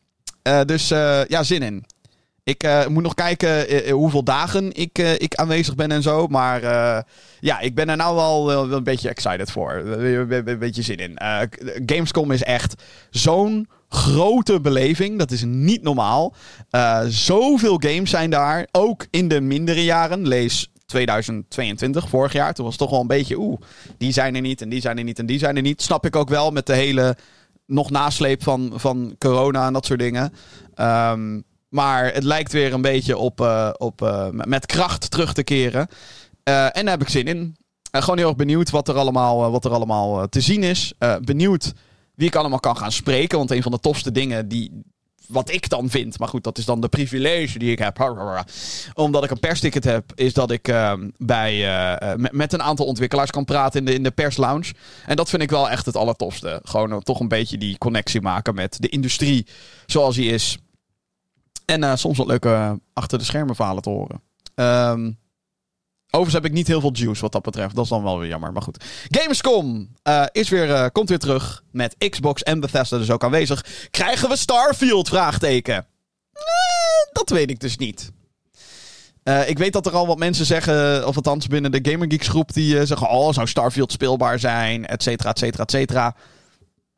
Uh, 0.48 0.60
dus 0.64 0.90
uh, 0.90 1.24
ja, 1.24 1.42
zin 1.42 1.62
in. 1.62 1.84
Ik 2.44 2.64
uh, 2.64 2.86
moet 2.86 3.02
nog 3.02 3.14
kijken 3.14 3.90
hoeveel 3.90 4.24
dagen 4.24 4.72
ik, 4.72 4.98
ik 4.98 5.34
aanwezig 5.34 5.74
ben 5.74 5.92
en 5.92 6.02
zo. 6.02 6.26
Maar 6.26 6.62
ja, 7.40 7.60
ik 7.60 7.74
ben 7.74 7.88
er 7.88 7.96
nou 7.96 8.16
wel 8.16 8.72
een 8.72 8.84
beetje 8.84 9.08
excited 9.08 9.50
voor. 9.50 9.72
Een 9.72 10.58
beetje 10.58 10.82
zin 10.82 10.96
in. 10.96 11.18
Gamescom 11.86 12.30
is 12.30 12.42
echt 12.42 12.82
zo'n 13.10 13.68
grote 13.88 14.60
beleving. 14.60 15.18
Dat 15.18 15.30
is 15.30 15.44
niet 15.44 15.82
normaal. 15.82 16.34
zoveel 17.08 17.76
games 17.78 18.10
zijn 18.10 18.30
daar. 18.30 18.66
Ook 18.70 19.06
in 19.10 19.28
de 19.28 19.40
mindere 19.40 19.84
jaren. 19.84 20.28
Lees 20.28 20.72
2022, 20.92 22.08
vorig 22.08 22.32
jaar. 22.32 22.54
Toen 22.54 22.64
was 22.64 22.74
het 22.74 22.82
toch 22.82 22.90
wel 22.90 23.00
een 23.00 23.06
beetje, 23.06 23.38
oeh, 23.38 23.60
die 23.98 24.12
zijn 24.12 24.34
er 24.34 24.40
niet 24.40 24.62
en 24.62 24.68
die 24.68 24.80
zijn 24.80 24.98
er 24.98 25.04
niet 25.04 25.18
en 25.18 25.26
die 25.26 25.38
zijn 25.38 25.56
er 25.56 25.62
niet. 25.62 25.82
Snap 25.82 26.06
ik 26.06 26.16
ook 26.16 26.28
wel 26.28 26.50
met 26.50 26.66
de 26.66 26.74
hele 26.74 27.16
nog 27.72 27.90
nasleep 27.90 28.42
van, 28.42 28.72
van 28.74 29.14
corona 29.18 29.66
en 29.66 29.72
dat 29.72 29.86
soort 29.86 29.98
dingen. 29.98 30.32
Um, 30.76 31.44
maar 31.68 32.12
het 32.12 32.24
lijkt 32.24 32.52
weer 32.52 32.72
een 32.72 32.82
beetje 32.82 33.16
op, 33.16 33.40
uh, 33.40 33.70
op 33.76 34.02
uh, 34.02 34.26
met 34.30 34.66
kracht 34.66 35.10
terug 35.10 35.32
te 35.32 35.42
keren. 35.42 35.88
Uh, 36.48 36.64
en 36.64 36.84
daar 36.84 36.94
heb 36.98 37.02
ik 37.02 37.08
zin 37.08 37.26
in. 37.26 37.56
gewoon 37.90 38.18
heel 38.18 38.28
erg 38.28 38.36
benieuwd 38.36 38.70
wat 38.70 38.88
er 38.88 38.96
allemaal, 38.96 39.50
wat 39.50 39.64
er 39.64 39.70
allemaal 39.70 40.28
te 40.28 40.40
zien 40.40 40.62
is. 40.62 40.92
benieuwd 41.20 41.72
wie 42.14 42.26
ik 42.26 42.36
allemaal 42.36 42.60
kan 42.60 42.76
gaan 42.76 42.92
spreken. 42.92 43.38
Want 43.38 43.50
een 43.50 43.62
van 43.62 43.72
de 43.72 43.78
tofste 43.78 44.12
dingen 44.12 44.48
die, 44.48 44.82
wat 45.28 45.50
ik 45.50 45.68
dan 45.68 45.90
vind, 45.90 46.18
maar 46.18 46.28
goed, 46.28 46.44
dat 46.44 46.58
is 46.58 46.64
dan 46.64 46.80
de 46.80 46.88
privilege 46.88 47.58
die 47.58 47.70
ik 47.70 47.78
heb. 47.78 48.00
Omdat 48.94 49.24
ik 49.24 49.30
een 49.30 49.38
persticket 49.38 49.84
heb, 49.84 50.12
is 50.14 50.32
dat 50.32 50.50
ik 50.50 50.68
uh, 50.68 50.92
bij, 51.16 51.54
uh, 51.54 52.14
met, 52.16 52.32
met, 52.32 52.52
een 52.52 52.62
aantal 52.62 52.86
ontwikkelaars 52.86 53.30
kan 53.30 53.44
praten 53.44 53.80
in 53.80 53.86
de, 53.86 53.94
in 53.94 54.02
de 54.02 54.10
perslounge. 54.10 54.72
En 55.06 55.16
dat 55.16 55.28
vind 55.28 55.42
ik 55.42 55.50
wel 55.50 55.70
echt 55.70 55.86
het 55.86 55.96
allertofste. 55.96 56.60
Gewoon 56.64 56.92
uh, 56.92 56.96
toch 56.96 57.20
een 57.20 57.28
beetje 57.28 57.58
die 57.58 57.78
connectie 57.78 58.20
maken 58.20 58.54
met 58.54 58.76
de 58.80 58.88
industrie 58.88 59.46
zoals 59.86 60.14
die 60.14 60.30
is. 60.30 60.58
En 61.64 61.98
soms 61.98 62.18
wat 62.18 62.26
leuke 62.26 62.80
achter 62.92 63.18
de 63.18 63.24
schermen 63.24 63.54
verhalen 63.54 63.82
te 63.82 63.90
horen. 63.90 64.22
Um, 64.54 65.18
Overigens 66.14 66.42
heb 66.42 66.50
ik 66.52 66.58
niet 66.58 66.66
heel 66.66 66.80
veel 66.80 66.92
juice 66.92 67.20
wat 67.20 67.32
dat 67.32 67.42
betreft. 67.42 67.74
Dat 67.74 67.84
is 67.84 67.90
dan 67.90 68.02
wel 68.02 68.18
weer 68.18 68.28
jammer. 68.28 68.52
Maar 68.52 68.62
goed. 68.62 68.84
Gamescom 69.08 69.88
uh, 70.08 70.24
is 70.32 70.48
weer, 70.48 70.68
uh, 70.68 70.86
komt 70.92 71.08
weer 71.08 71.18
terug. 71.18 71.64
Met 71.70 71.96
Xbox 72.10 72.42
en 72.42 72.60
Bethesda 72.60 72.98
dus 72.98 73.10
ook 73.10 73.24
aanwezig. 73.24 73.64
Krijgen 73.90 74.28
we 74.28 74.36
Starfield? 74.36 75.08
Vraagteken. 75.08 75.86
Eh, 76.32 77.12
dat 77.12 77.30
weet 77.30 77.50
ik 77.50 77.60
dus 77.60 77.76
niet. 77.76 78.12
Ik 79.46 79.58
weet 79.58 79.72
dat 79.72 79.86
er 79.86 79.92
al 79.92 80.06
wat 80.06 80.18
mensen 80.18 80.46
zeggen, 80.46 81.06
of 81.06 81.16
althans 81.16 81.46
binnen 81.46 81.70
de 81.70 81.90
Gamergeeks 81.90 82.28
groep, 82.28 82.52
die 82.52 82.86
zeggen: 82.86 83.08
Oh, 83.08 83.32
zou 83.32 83.46
Starfield 83.46 83.92
speelbaar 83.92 84.38
zijn? 84.38 84.86
Et 84.86 85.02
cetera, 85.02 85.30
et 85.30 85.38
cetera, 85.38 85.62
et 85.62 85.70
cetera. 85.70 86.16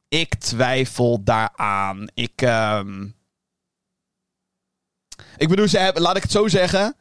Ik 0.08 0.34
twijfel 0.34 1.22
daaraan. 1.24 2.08
Ik. 2.14 2.42
Uh... 2.42 2.80
Ik 5.36 5.48
bedoel, 5.48 5.68
ze 5.68 5.78
hebben, 5.78 6.02
laat 6.02 6.16
ik 6.16 6.22
het 6.22 6.32
zo 6.32 6.48
zeggen. 6.48 6.96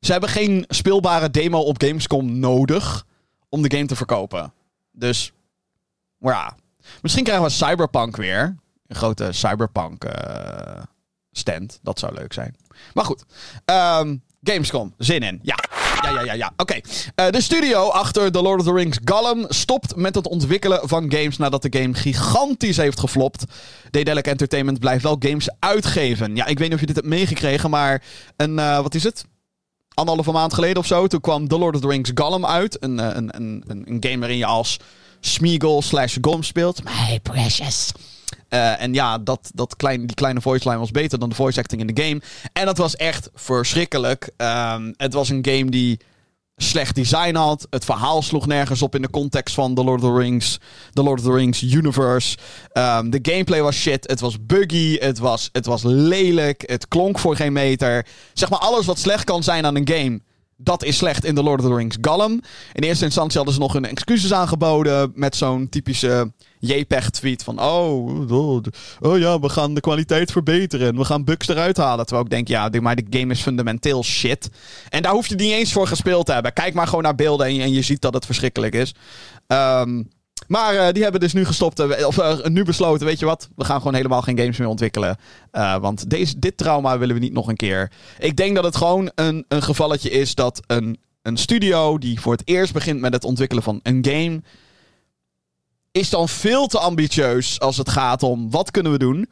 Ze 0.00 0.12
hebben 0.12 0.30
geen 0.30 0.64
speelbare 0.68 1.30
demo 1.30 1.58
op 1.58 1.82
Gamescom 1.82 2.38
nodig 2.38 3.06
om 3.48 3.62
de 3.62 3.76
game 3.76 3.86
te 3.86 3.96
verkopen. 3.96 4.52
Dus, 4.92 5.32
ja. 6.18 6.56
Misschien 7.02 7.24
krijgen 7.24 7.44
we 7.44 7.50
Cyberpunk 7.50 8.16
weer. 8.16 8.56
Een 8.86 8.96
grote 8.96 9.32
Cyberpunk 9.32 10.04
uh, 10.04 10.82
stand. 11.32 11.78
Dat 11.82 11.98
zou 11.98 12.14
leuk 12.14 12.32
zijn. 12.32 12.56
Maar 12.94 13.04
goed. 13.04 13.24
Um, 13.64 14.22
Gamescom. 14.42 14.94
Zin 14.98 15.22
in. 15.22 15.40
Ja. 15.42 15.56
Ja, 16.02 16.10
ja, 16.10 16.22
ja, 16.22 16.32
ja. 16.32 16.52
Oké. 16.56 16.74
Uh, 16.74 17.30
de 17.30 17.40
studio 17.40 17.88
achter 17.88 18.32
The 18.32 18.42
Lord 18.42 18.60
of 18.60 18.66
the 18.66 18.72
Rings 18.72 18.98
Gollum 19.04 19.44
stopt 19.48 19.96
met 19.96 20.14
het 20.14 20.28
ontwikkelen 20.28 20.88
van 20.88 21.12
games 21.12 21.36
nadat 21.36 21.62
de 21.62 21.78
game 21.78 21.94
gigantisch 21.94 22.76
heeft 22.76 23.00
geflopt. 23.00 23.44
Daedalic 23.90 24.26
Entertainment 24.26 24.78
blijft 24.78 25.02
wel 25.02 25.16
games 25.18 25.48
uitgeven. 25.58 26.36
Ja, 26.36 26.46
ik 26.46 26.58
weet 26.58 26.66
niet 26.66 26.74
of 26.74 26.80
je 26.80 26.86
dit 26.86 26.96
hebt 26.96 27.08
meegekregen, 27.08 27.70
maar 27.70 28.02
een, 28.36 28.58
uh, 28.58 28.80
wat 28.80 28.94
is 28.94 29.04
het? 29.04 29.24
Anderhalve 30.00 30.38
maand 30.38 30.54
geleden 30.54 30.76
of 30.76 30.86
zo. 30.86 31.06
Toen 31.06 31.20
kwam 31.20 31.48
The 31.48 31.58
Lord 31.58 31.74
of 31.74 31.80
the 31.80 31.88
Rings 31.88 32.10
Gollum 32.14 32.46
uit. 32.46 32.76
Een, 32.82 32.98
een, 32.98 33.36
een, 33.36 33.64
een, 33.66 33.84
een 33.86 33.96
game 34.00 34.18
waarin 34.18 34.38
je 34.38 34.46
als 34.46 34.76
Smeagol 35.20 35.82
slash 35.82 36.16
Gollum 36.20 36.42
speelt. 36.42 36.84
My 36.84 37.20
precious. 37.22 37.92
Uh, 38.48 38.82
en 38.82 38.94
ja, 38.94 39.18
dat, 39.18 39.50
dat 39.54 39.76
klein, 39.76 40.06
die 40.06 40.16
kleine 40.16 40.40
voice 40.40 40.68
line 40.68 40.80
was 40.80 40.90
beter 40.90 41.18
dan 41.18 41.28
de 41.28 41.34
voice 41.34 41.58
acting 41.58 41.80
in 41.80 41.94
de 41.94 42.02
game. 42.02 42.20
En 42.52 42.66
dat 42.66 42.78
was 42.78 42.96
echt 42.96 43.30
verschrikkelijk. 43.34 44.30
Um, 44.36 44.94
het 44.96 45.12
was 45.12 45.28
een 45.28 45.46
game 45.46 45.70
die 45.70 46.00
slecht 46.62 46.94
design 46.94 47.34
had. 47.34 47.66
Het 47.70 47.84
verhaal 47.84 48.22
sloeg 48.22 48.46
nergens 48.46 48.82
op 48.82 48.94
in 48.94 49.02
de 49.02 49.10
context 49.10 49.54
van 49.54 49.74
The 49.74 49.84
Lord 49.84 50.02
of 50.02 50.10
the 50.10 50.16
Rings, 50.16 50.58
The 50.92 51.02
Lord 51.02 51.18
of 51.18 51.24
the 51.24 51.32
Rings 51.32 51.62
universe. 51.62 52.36
Um, 52.72 53.10
de 53.10 53.18
gameplay 53.22 53.62
was 53.62 53.76
shit. 53.76 54.08
Het 54.08 54.20
was 54.20 54.46
buggy. 54.46 54.98
Het 54.98 55.18
was, 55.18 55.48
het 55.52 55.66
was 55.66 55.82
lelijk. 55.82 56.62
Het 56.66 56.88
klonk 56.88 57.18
voor 57.18 57.36
geen 57.36 57.52
meter. 57.52 58.06
Zeg 58.32 58.50
maar 58.50 58.58
alles 58.58 58.86
wat 58.86 58.98
slecht 58.98 59.24
kan 59.24 59.42
zijn 59.42 59.66
aan 59.66 59.76
een 59.76 59.88
game. 59.88 60.20
Dat 60.56 60.84
is 60.84 60.96
slecht 60.96 61.24
in 61.24 61.34
The 61.34 61.42
Lord 61.42 61.60
of 61.60 61.66
the 61.66 61.74
Rings 61.74 61.96
Gollum. 62.00 62.40
In 62.72 62.82
eerste 62.82 63.04
instantie 63.04 63.36
hadden 63.36 63.54
ze 63.54 63.60
nog 63.60 63.72
hun 63.72 63.84
excuses 63.84 64.32
aangeboden. 64.32 65.12
Met 65.14 65.36
zo'n 65.36 65.68
typische 65.68 66.32
JPEG-tweet 66.60 67.42
van... 67.42 67.62
Oh, 67.62 68.30
oh, 68.30 68.62
oh, 69.00 69.18
ja, 69.18 69.40
we 69.40 69.48
gaan 69.48 69.74
de 69.74 69.80
kwaliteit 69.80 70.32
verbeteren. 70.32 70.88
En 70.88 70.96
we 70.96 71.04
gaan 71.04 71.24
bugs 71.24 71.48
eruit 71.48 71.76
halen. 71.76 72.06
Terwijl 72.06 72.26
ik 72.26 72.32
denk, 72.32 72.48
ja, 72.48 72.70
maar 72.80 72.96
de 72.96 73.06
game 73.10 73.32
is 73.32 73.40
fundamenteel 73.40 74.04
shit. 74.04 74.50
En 74.88 75.02
daar 75.02 75.12
hoef 75.12 75.26
je 75.26 75.34
niet 75.34 75.52
eens 75.52 75.72
voor 75.72 75.86
gespeeld 75.86 76.26
te 76.26 76.32
hebben. 76.32 76.52
Kijk 76.52 76.74
maar 76.74 76.86
gewoon 76.86 77.02
naar 77.02 77.14
beelden 77.14 77.46
en 77.46 77.54
je, 77.54 77.62
en 77.62 77.72
je 77.72 77.82
ziet 77.82 78.00
dat 78.00 78.14
het 78.14 78.26
verschrikkelijk 78.26 78.74
is. 78.74 78.94
Um, 79.46 80.08
maar 80.46 80.74
uh, 80.74 80.88
die 80.92 81.02
hebben 81.02 81.20
dus 81.20 81.32
nu 81.32 81.44
gestopt, 81.44 81.80
uh, 81.80 82.06
of 82.06 82.18
uh, 82.18 82.44
nu 82.44 82.64
besloten, 82.64 83.06
weet 83.06 83.18
je 83.18 83.26
wat, 83.26 83.48
we 83.56 83.64
gaan 83.64 83.78
gewoon 83.78 83.94
helemaal 83.94 84.22
geen 84.22 84.38
games 84.38 84.56
meer 84.56 84.68
ontwikkelen. 84.68 85.16
want 85.80 86.10
deze, 86.10 86.38
dit 86.38 86.56
trauma 86.56 86.98
willen 86.98 87.14
we 87.14 87.20
niet 87.20 87.32
nog 87.32 87.48
een 87.48 87.56
keer. 87.56 87.92
Ik 88.18 88.36
denk 88.36 88.54
dat 88.54 88.64
het 88.64 88.76
gewoon 88.76 89.10
een, 89.14 89.44
een 89.48 89.62
gevalletje 89.62 90.10
is 90.10 90.34
dat 90.34 90.62
een, 90.66 90.98
een 91.22 91.36
studio 91.36 91.98
die 91.98 92.20
voor 92.20 92.32
het 92.32 92.42
eerst 92.44 92.72
begint 92.72 93.00
met 93.00 93.12
het 93.12 93.24
ontwikkelen 93.24 93.62
van 93.62 93.80
een 93.82 94.06
game, 94.08 94.42
is 95.92 96.10
dan 96.10 96.28
veel 96.28 96.66
te 96.66 96.78
ambitieus 96.78 97.60
als 97.60 97.76
het 97.76 97.88
gaat 97.88 98.22
om 98.22 98.50
wat 98.50 98.70
kunnen 98.70 98.92
we 98.92 98.98
doen. 98.98 99.28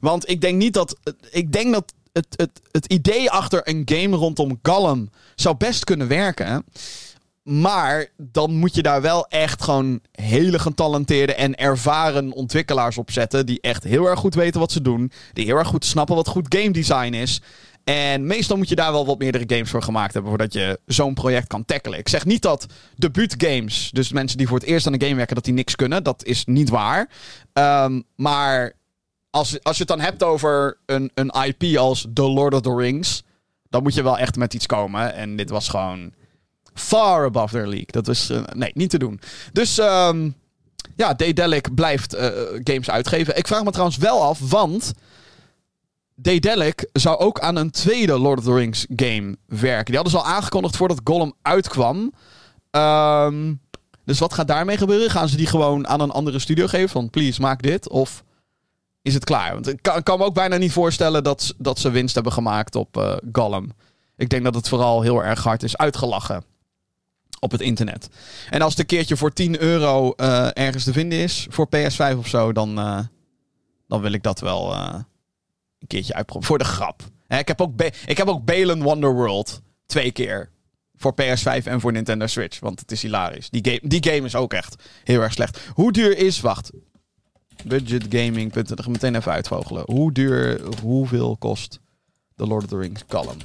Want 0.00 0.28
ik 0.28 0.40
denk 0.40 0.56
niet 0.56 0.74
dat, 0.74 0.96
ik 1.30 1.52
denk 1.52 1.72
dat 1.72 1.92
het, 2.12 2.26
het, 2.36 2.60
het 2.70 2.86
idee 2.86 3.30
achter 3.30 3.60
een 3.68 3.82
game 3.84 4.16
rondom 4.16 4.58
Gollum 4.62 5.10
zou 5.34 5.56
best 5.56 5.84
kunnen 5.84 6.08
werken. 6.08 6.64
Maar 7.42 8.06
dan 8.16 8.54
moet 8.54 8.74
je 8.74 8.82
daar 8.82 9.02
wel 9.02 9.26
echt 9.28 9.62
gewoon 9.62 10.00
hele 10.12 10.58
getalenteerde 10.58 11.34
en 11.34 11.54
ervaren 11.54 12.32
ontwikkelaars 12.32 12.98
op 12.98 13.10
zetten. 13.10 13.46
Die 13.46 13.60
echt 13.60 13.84
heel 13.84 14.06
erg 14.06 14.18
goed 14.18 14.34
weten 14.34 14.60
wat 14.60 14.72
ze 14.72 14.82
doen. 14.82 15.12
Die 15.32 15.44
heel 15.44 15.56
erg 15.56 15.68
goed 15.68 15.84
snappen 15.84 16.16
wat 16.16 16.28
goed 16.28 16.54
game 16.54 16.70
design 16.70 17.12
is. 17.14 17.40
En 17.90 18.26
meestal 18.26 18.56
moet 18.56 18.68
je 18.68 18.74
daar 18.74 18.92
wel 18.92 19.06
wat 19.06 19.18
meerdere 19.18 19.44
games 19.46 19.70
voor 19.70 19.82
gemaakt 19.82 20.12
hebben 20.12 20.30
voordat 20.30 20.52
je 20.52 20.80
zo'n 20.86 21.14
project 21.14 21.46
kan 21.46 21.64
tackelen. 21.64 21.98
Ik 21.98 22.08
zeg 22.08 22.24
niet 22.24 22.42
dat 22.42 22.66
debuutgames, 22.96 23.90
dus 23.92 24.12
mensen 24.12 24.38
die 24.38 24.46
voor 24.46 24.58
het 24.58 24.66
eerst 24.66 24.86
aan 24.86 24.92
een 24.92 25.02
game 25.02 25.14
werken, 25.14 25.34
dat 25.34 25.44
die 25.44 25.54
niks 25.54 25.76
kunnen. 25.76 26.04
Dat 26.04 26.24
is 26.24 26.44
niet 26.44 26.68
waar. 26.68 27.10
Um, 27.52 28.02
maar 28.16 28.72
als, 29.30 29.62
als 29.62 29.76
je 29.76 29.82
het 29.82 29.88
dan 29.88 30.00
hebt 30.00 30.22
over 30.22 30.78
een, 30.86 31.10
een 31.14 31.32
IP 31.44 31.76
als 31.76 32.06
The 32.14 32.22
Lord 32.22 32.54
of 32.54 32.60
the 32.60 32.74
Rings, 32.74 33.22
dan 33.68 33.82
moet 33.82 33.94
je 33.94 34.02
wel 34.02 34.18
echt 34.18 34.36
met 34.36 34.54
iets 34.54 34.66
komen. 34.66 35.14
En 35.14 35.36
dit 35.36 35.50
was 35.50 35.68
gewoon 35.68 36.12
far 36.74 37.24
above 37.24 37.54
their 37.54 37.66
league. 37.66 37.86
Dat 37.86 38.08
is, 38.08 38.30
uh, 38.30 38.42
nee, 38.52 38.70
niet 38.74 38.90
te 38.90 38.98
doen. 38.98 39.20
Dus 39.52 39.78
um, 39.78 40.34
ja, 40.96 41.14
Daedalic 41.14 41.74
blijft 41.74 42.14
uh, 42.14 42.28
games 42.64 42.90
uitgeven. 42.90 43.36
Ik 43.36 43.46
vraag 43.46 43.64
me 43.64 43.70
trouwens 43.70 43.98
wel 43.98 44.22
af, 44.22 44.38
want 44.50 44.92
Daedalic 46.22 46.88
zou 46.92 47.18
ook 47.18 47.40
aan 47.40 47.56
een 47.56 47.70
tweede 47.70 48.18
Lord 48.18 48.38
of 48.38 48.44
the 48.44 48.54
Rings 48.54 48.86
game 48.96 49.36
werken. 49.46 49.84
Die 49.84 49.94
hadden 49.94 50.12
ze 50.12 50.18
al 50.18 50.34
aangekondigd 50.34 50.76
voordat 50.76 51.00
Gollum 51.04 51.32
uitkwam. 51.42 52.12
Um, 52.70 53.60
dus 54.04 54.18
wat 54.18 54.34
gaat 54.34 54.48
daarmee 54.48 54.76
gebeuren? 54.76 55.10
Gaan 55.10 55.28
ze 55.28 55.36
die 55.36 55.46
gewoon 55.46 55.86
aan 55.86 56.00
een 56.00 56.10
andere 56.10 56.38
studio 56.38 56.66
geven? 56.66 56.88
Van, 56.88 57.10
please, 57.10 57.40
maak 57.40 57.62
dit. 57.62 57.88
Of 57.88 58.24
is 59.02 59.14
het 59.14 59.24
klaar? 59.24 59.52
Want 59.52 59.68
ik 59.68 59.82
kan, 60.02 60.18
me 60.18 60.24
ook 60.24 60.34
bijna 60.34 60.56
niet 60.56 60.72
voorstellen 60.72 61.24
dat, 61.24 61.54
dat 61.58 61.78
ze 61.78 61.90
winst 61.90 62.14
hebben 62.14 62.32
gemaakt 62.32 62.74
op 62.74 62.96
uh, 62.96 63.16
Gollum. 63.32 63.72
Ik 64.16 64.28
denk 64.28 64.44
dat 64.44 64.54
het 64.54 64.68
vooral 64.68 65.02
heel 65.02 65.24
erg 65.24 65.42
hard 65.42 65.62
is 65.62 65.76
uitgelachen 65.76 66.44
op 67.38 67.50
het 67.50 67.60
internet. 67.60 68.08
En 68.50 68.62
als 68.62 68.70
het 68.70 68.80
een 68.80 68.86
keertje 68.86 69.16
voor 69.16 69.32
10 69.32 69.60
euro 69.60 70.12
uh, 70.16 70.48
ergens 70.52 70.84
te 70.84 70.92
vinden 70.92 71.18
is, 71.18 71.46
voor 71.50 71.68
PS5 71.76 72.16
of 72.18 72.28
zo, 72.28 72.52
dan, 72.52 72.78
uh, 72.78 72.98
dan 73.88 74.00
wil 74.00 74.12
ik 74.12 74.22
dat 74.22 74.40
wel 74.40 74.74
een 75.80 75.86
keertje 75.86 76.14
uitproberen. 76.14 76.48
Voor 76.48 76.58
de 76.58 76.64
grap. 76.64 77.02
Ik, 77.28 77.48
heb 77.48 77.60
ook 77.60 77.82
ik 78.06 78.16
heb 78.16 78.28
ook 78.28 78.44
Balen 78.44 78.82
Wonderworld 78.82 79.60
twee 79.86 80.10
keer. 80.10 80.50
Voor 80.96 81.14
PS5 81.22 81.64
en 81.64 81.80
voor 81.80 81.92
Nintendo 81.92 82.26
Switch. 82.26 82.60
Want 82.60 82.80
het 82.80 82.92
is 82.92 83.02
hilarisch. 83.02 83.50
Die 83.50 83.64
game, 83.64 83.80
die 83.82 84.12
game 84.12 84.26
is 84.26 84.34
ook 84.34 84.52
echt 84.52 84.82
heel 85.04 85.20
erg 85.20 85.32
slecht. 85.32 85.60
Hoe 85.74 85.92
duur 85.92 86.18
is... 86.18 86.40
Wacht. 86.40 86.70
Budgetgaming.nl. 87.64 88.90
Meteen 88.90 89.14
even 89.14 89.32
uitvogelen. 89.32 89.82
Hoe 89.86 90.12
duur... 90.12 90.60
Hoeveel 90.82 91.36
kost 91.36 91.80
The 92.36 92.46
Lord 92.46 92.62
of 92.62 92.68
the 92.68 92.76
Rings 92.78 93.04
column? 93.06 93.38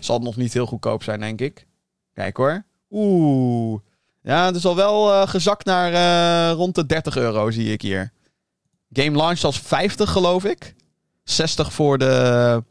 Zal 0.00 0.14
het 0.14 0.24
nog 0.24 0.36
niet 0.36 0.52
heel 0.52 0.66
goedkoop 0.66 1.02
zijn, 1.02 1.20
denk 1.20 1.40
ik. 1.40 1.66
Kijk 2.12 2.36
hoor. 2.36 2.64
Oeh. 2.90 3.80
Ja, 4.22 4.46
het 4.46 4.56
is 4.56 4.66
al 4.66 4.76
wel 4.76 5.12
uh, 5.12 5.28
gezakt 5.28 5.64
naar 5.64 5.92
uh, 5.92 6.56
rond 6.56 6.74
de 6.74 6.86
30 6.86 7.16
euro, 7.16 7.50
zie 7.50 7.72
ik 7.72 7.82
hier. 7.82 8.12
Game 8.92 9.16
launch 9.16 9.42
als 9.42 9.58
50, 9.58 10.10
geloof 10.10 10.44
ik. 10.44 10.74
60 11.24 11.72
voor 11.72 11.98
de 11.98 12.64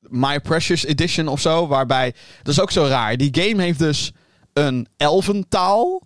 My 0.00 0.40
Precious 0.40 0.84
Edition 0.84 1.28
of 1.28 1.40
zo. 1.40 1.66
Waarbij, 1.66 2.14
dat 2.42 2.52
is 2.52 2.60
ook 2.60 2.70
zo 2.70 2.84
raar. 2.84 3.16
Die 3.16 3.40
game 3.40 3.62
heeft 3.62 3.78
dus 3.78 4.12
een 4.52 4.88
elfentaal. 4.96 6.02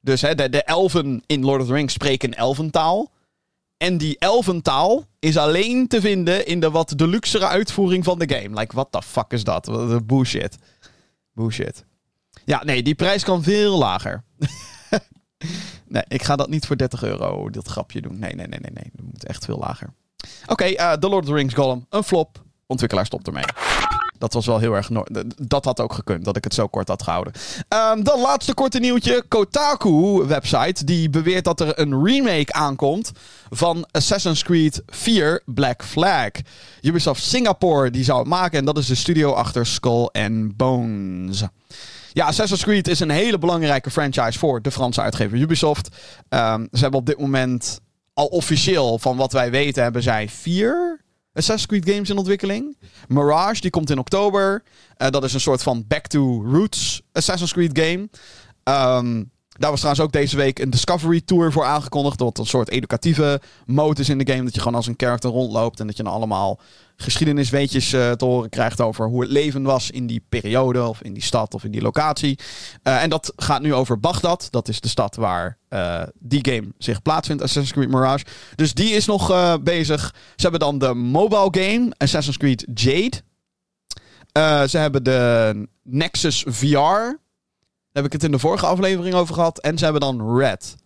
Dus 0.00 0.20
hè, 0.20 0.34
de, 0.34 0.48
de 0.48 0.62
elfen 0.62 1.22
in 1.26 1.44
Lord 1.44 1.60
of 1.60 1.66
the 1.66 1.72
Rings 1.72 1.92
spreken 1.92 2.34
elfentaal. 2.34 3.10
En 3.76 3.98
die 3.98 4.18
elfentaal 4.18 5.04
is 5.18 5.36
alleen 5.36 5.88
te 5.88 6.00
vinden 6.00 6.46
in 6.46 6.60
de 6.60 6.70
wat 6.70 6.92
deluxere 6.96 7.46
uitvoering 7.46 8.04
van 8.04 8.18
de 8.18 8.34
game. 8.34 8.58
Like, 8.58 8.74
what 8.74 8.92
the 8.92 9.02
fuck 9.02 9.32
is 9.32 9.44
dat? 9.44 9.70
Bullshit. 10.06 10.56
Bullshit. 11.32 11.84
Ja, 12.44 12.64
nee, 12.64 12.82
die 12.82 12.94
prijs 12.94 13.24
kan 13.24 13.42
veel 13.42 13.78
lager. 13.78 14.24
nee, 15.90 16.02
ik 16.08 16.22
ga 16.22 16.36
dat 16.36 16.48
niet 16.48 16.66
voor 16.66 16.76
30 16.76 17.02
euro, 17.02 17.50
dat 17.50 17.68
grapje 17.68 18.00
doen. 18.00 18.18
Nee, 18.18 18.34
nee, 18.34 18.46
nee, 18.46 18.60
nee, 18.60 18.72
nee. 18.74 18.90
Dat 18.92 19.04
moet 19.04 19.24
echt 19.24 19.44
veel 19.44 19.58
lager. 19.58 19.92
Oké, 20.46 20.66
uh, 20.66 20.92
The 20.92 21.08
Lord 21.08 21.22
of 21.22 21.28
the 21.28 21.34
Rings 21.34 21.54
Golem. 21.54 21.86
Een 21.88 22.02
flop. 22.02 22.42
Ontwikkelaar 22.66 23.06
stopt 23.06 23.26
ermee. 23.26 23.44
Dat 24.18 24.32
was 24.32 24.46
wel 24.46 24.58
heel 24.58 24.74
erg. 24.74 24.90
Dat 25.36 25.64
had 25.64 25.80
ook 25.80 25.92
gekund, 25.92 26.24
dat 26.24 26.36
ik 26.36 26.44
het 26.44 26.54
zo 26.54 26.66
kort 26.66 26.88
had 26.88 27.02
gehouden. 27.02 27.32
Um, 27.92 28.04
dan 28.04 28.20
laatste 28.20 28.54
korte 28.54 28.78
nieuwtje. 28.78 29.24
Kotaku-website. 29.28 30.84
Die 30.84 31.10
beweert 31.10 31.44
dat 31.44 31.60
er 31.60 31.78
een 31.78 32.04
remake 32.04 32.52
aankomt. 32.52 33.12
van 33.50 33.86
Assassin's 33.90 34.42
Creed 34.42 34.82
4 34.86 35.42
Black 35.46 35.84
Flag. 35.84 36.30
Ubisoft 36.80 37.22
Singapore 37.22 37.90
die 37.90 38.04
zou 38.04 38.18
het 38.18 38.28
maken. 38.28 38.58
En 38.58 38.64
dat 38.64 38.78
is 38.78 38.86
de 38.86 38.94
studio 38.94 39.32
achter 39.32 39.66
Skull 39.66 40.08
and 40.12 40.56
Bones. 40.56 41.44
Ja, 42.12 42.26
Assassin's 42.26 42.62
Creed 42.62 42.88
is 42.88 43.00
een 43.00 43.10
hele 43.10 43.38
belangrijke 43.38 43.90
franchise 43.90 44.38
voor 44.38 44.62
de 44.62 44.70
Franse 44.70 45.00
uitgever 45.00 45.38
Ubisoft. 45.38 45.88
Um, 46.28 46.68
ze 46.72 46.80
hebben 46.80 47.00
op 47.00 47.06
dit 47.06 47.18
moment 47.18 47.80
al 48.14 48.26
officieel, 48.26 48.98
van 48.98 49.16
wat 49.16 49.32
wij 49.32 49.50
weten, 49.50 49.82
hebben 49.82 50.02
zij 50.02 50.28
vier 50.28 51.00
Assassin's 51.32 51.66
Creed 51.66 51.94
games 51.94 52.10
in 52.10 52.18
ontwikkeling. 52.18 52.78
Mirage, 53.08 53.60
die 53.60 53.70
komt 53.70 53.90
in 53.90 53.98
oktober. 53.98 54.62
Uh, 54.98 55.08
dat 55.08 55.24
is 55.24 55.32
een 55.32 55.40
soort 55.40 55.62
van 55.62 55.84
Back 55.88 56.06
to 56.06 56.42
Roots 56.42 57.02
Assassin's 57.12 57.52
Creed 57.52 57.78
game. 57.78 58.08
Um, 58.98 59.30
daar 59.60 59.70
was 59.70 59.80
trouwens 59.80 60.04
ook 60.06 60.12
deze 60.12 60.36
week 60.36 60.58
een 60.58 60.70
Discovery 60.70 61.20
Tour 61.20 61.52
voor 61.52 61.64
aangekondigd. 61.64 62.20
Wat 62.20 62.38
een 62.38 62.46
soort 62.46 62.70
educatieve 62.70 63.40
mode 63.66 64.00
is 64.00 64.08
in 64.08 64.18
de 64.18 64.32
game. 64.32 64.44
Dat 64.44 64.54
je 64.54 64.60
gewoon 64.60 64.74
als 64.74 64.86
een 64.86 64.94
character 64.96 65.30
rondloopt. 65.30 65.80
En 65.80 65.86
dat 65.86 65.96
je 65.96 66.02
dan 66.02 66.12
allemaal 66.12 66.60
geschiedenisweetjes 66.96 67.92
uh, 67.92 68.10
te 68.10 68.24
horen 68.24 68.48
krijgt 68.48 68.80
over 68.80 69.06
hoe 69.06 69.20
het 69.20 69.30
leven 69.30 69.62
was 69.62 69.90
in 69.90 70.06
die 70.06 70.24
periode. 70.28 70.82
Of 70.82 71.02
in 71.02 71.12
die 71.12 71.22
stad 71.22 71.54
of 71.54 71.64
in 71.64 71.70
die 71.70 71.82
locatie. 71.82 72.38
Uh, 72.84 73.02
en 73.02 73.10
dat 73.10 73.32
gaat 73.36 73.62
nu 73.62 73.74
over 73.74 74.00
Bagdad. 74.00 74.48
Dat 74.50 74.68
is 74.68 74.80
de 74.80 74.88
stad 74.88 75.16
waar 75.16 75.58
uh, 75.70 76.02
die 76.18 76.48
game 76.50 76.72
zich 76.78 77.02
plaatsvindt. 77.02 77.42
Assassin's 77.42 77.72
Creed 77.72 77.90
Mirage. 77.90 78.24
Dus 78.54 78.74
die 78.74 78.90
is 78.90 79.06
nog 79.06 79.58
bezig. 79.62 80.14
Ze 80.36 80.42
hebben 80.42 80.60
dan 80.60 80.78
de 80.78 80.94
mobile 80.94 81.48
game. 81.50 81.90
Assassin's 81.96 82.36
Creed 82.36 82.66
Jade. 82.74 83.22
ze 84.68 84.78
hebben 84.78 85.04
de 85.04 85.68
Nexus 85.82 86.44
VR 86.48 87.18
heb 87.92 88.04
ik 88.04 88.12
het 88.12 88.24
in 88.24 88.30
de 88.30 88.38
vorige 88.38 88.66
aflevering 88.66 89.14
over 89.14 89.34
gehad. 89.34 89.60
En 89.60 89.78
ze 89.78 89.84
hebben 89.84 90.02
dan 90.02 90.36
Red. 90.38 90.76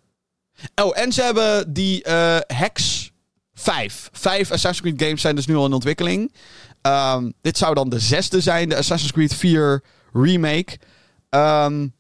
Oh, 0.75 0.99
en 0.99 1.13
ze 1.13 1.23
hebben 1.23 1.73
die 1.73 2.09
uh, 2.09 2.37
Hex 2.47 3.11
5. 3.55 4.09
Vijf 4.13 4.51
Assassin's 4.51 4.81
Creed 4.81 5.03
games 5.03 5.21
zijn 5.21 5.37
dus 5.37 5.47
nu 5.47 5.57
al 5.57 5.67
in 5.67 5.73
ontwikkeling. 5.73 6.35
Um, 6.83 7.33
dit 7.41 7.59
zou 7.59 7.75
dan 7.75 7.89
de 7.89 7.99
zesde 7.99 8.41
zijn, 8.41 8.69
de 8.69 8.77
Assassin's 8.77 9.13
Creed 9.13 9.35
4 9.35 9.83
remake. 10.13 10.79
Um, 11.31 11.95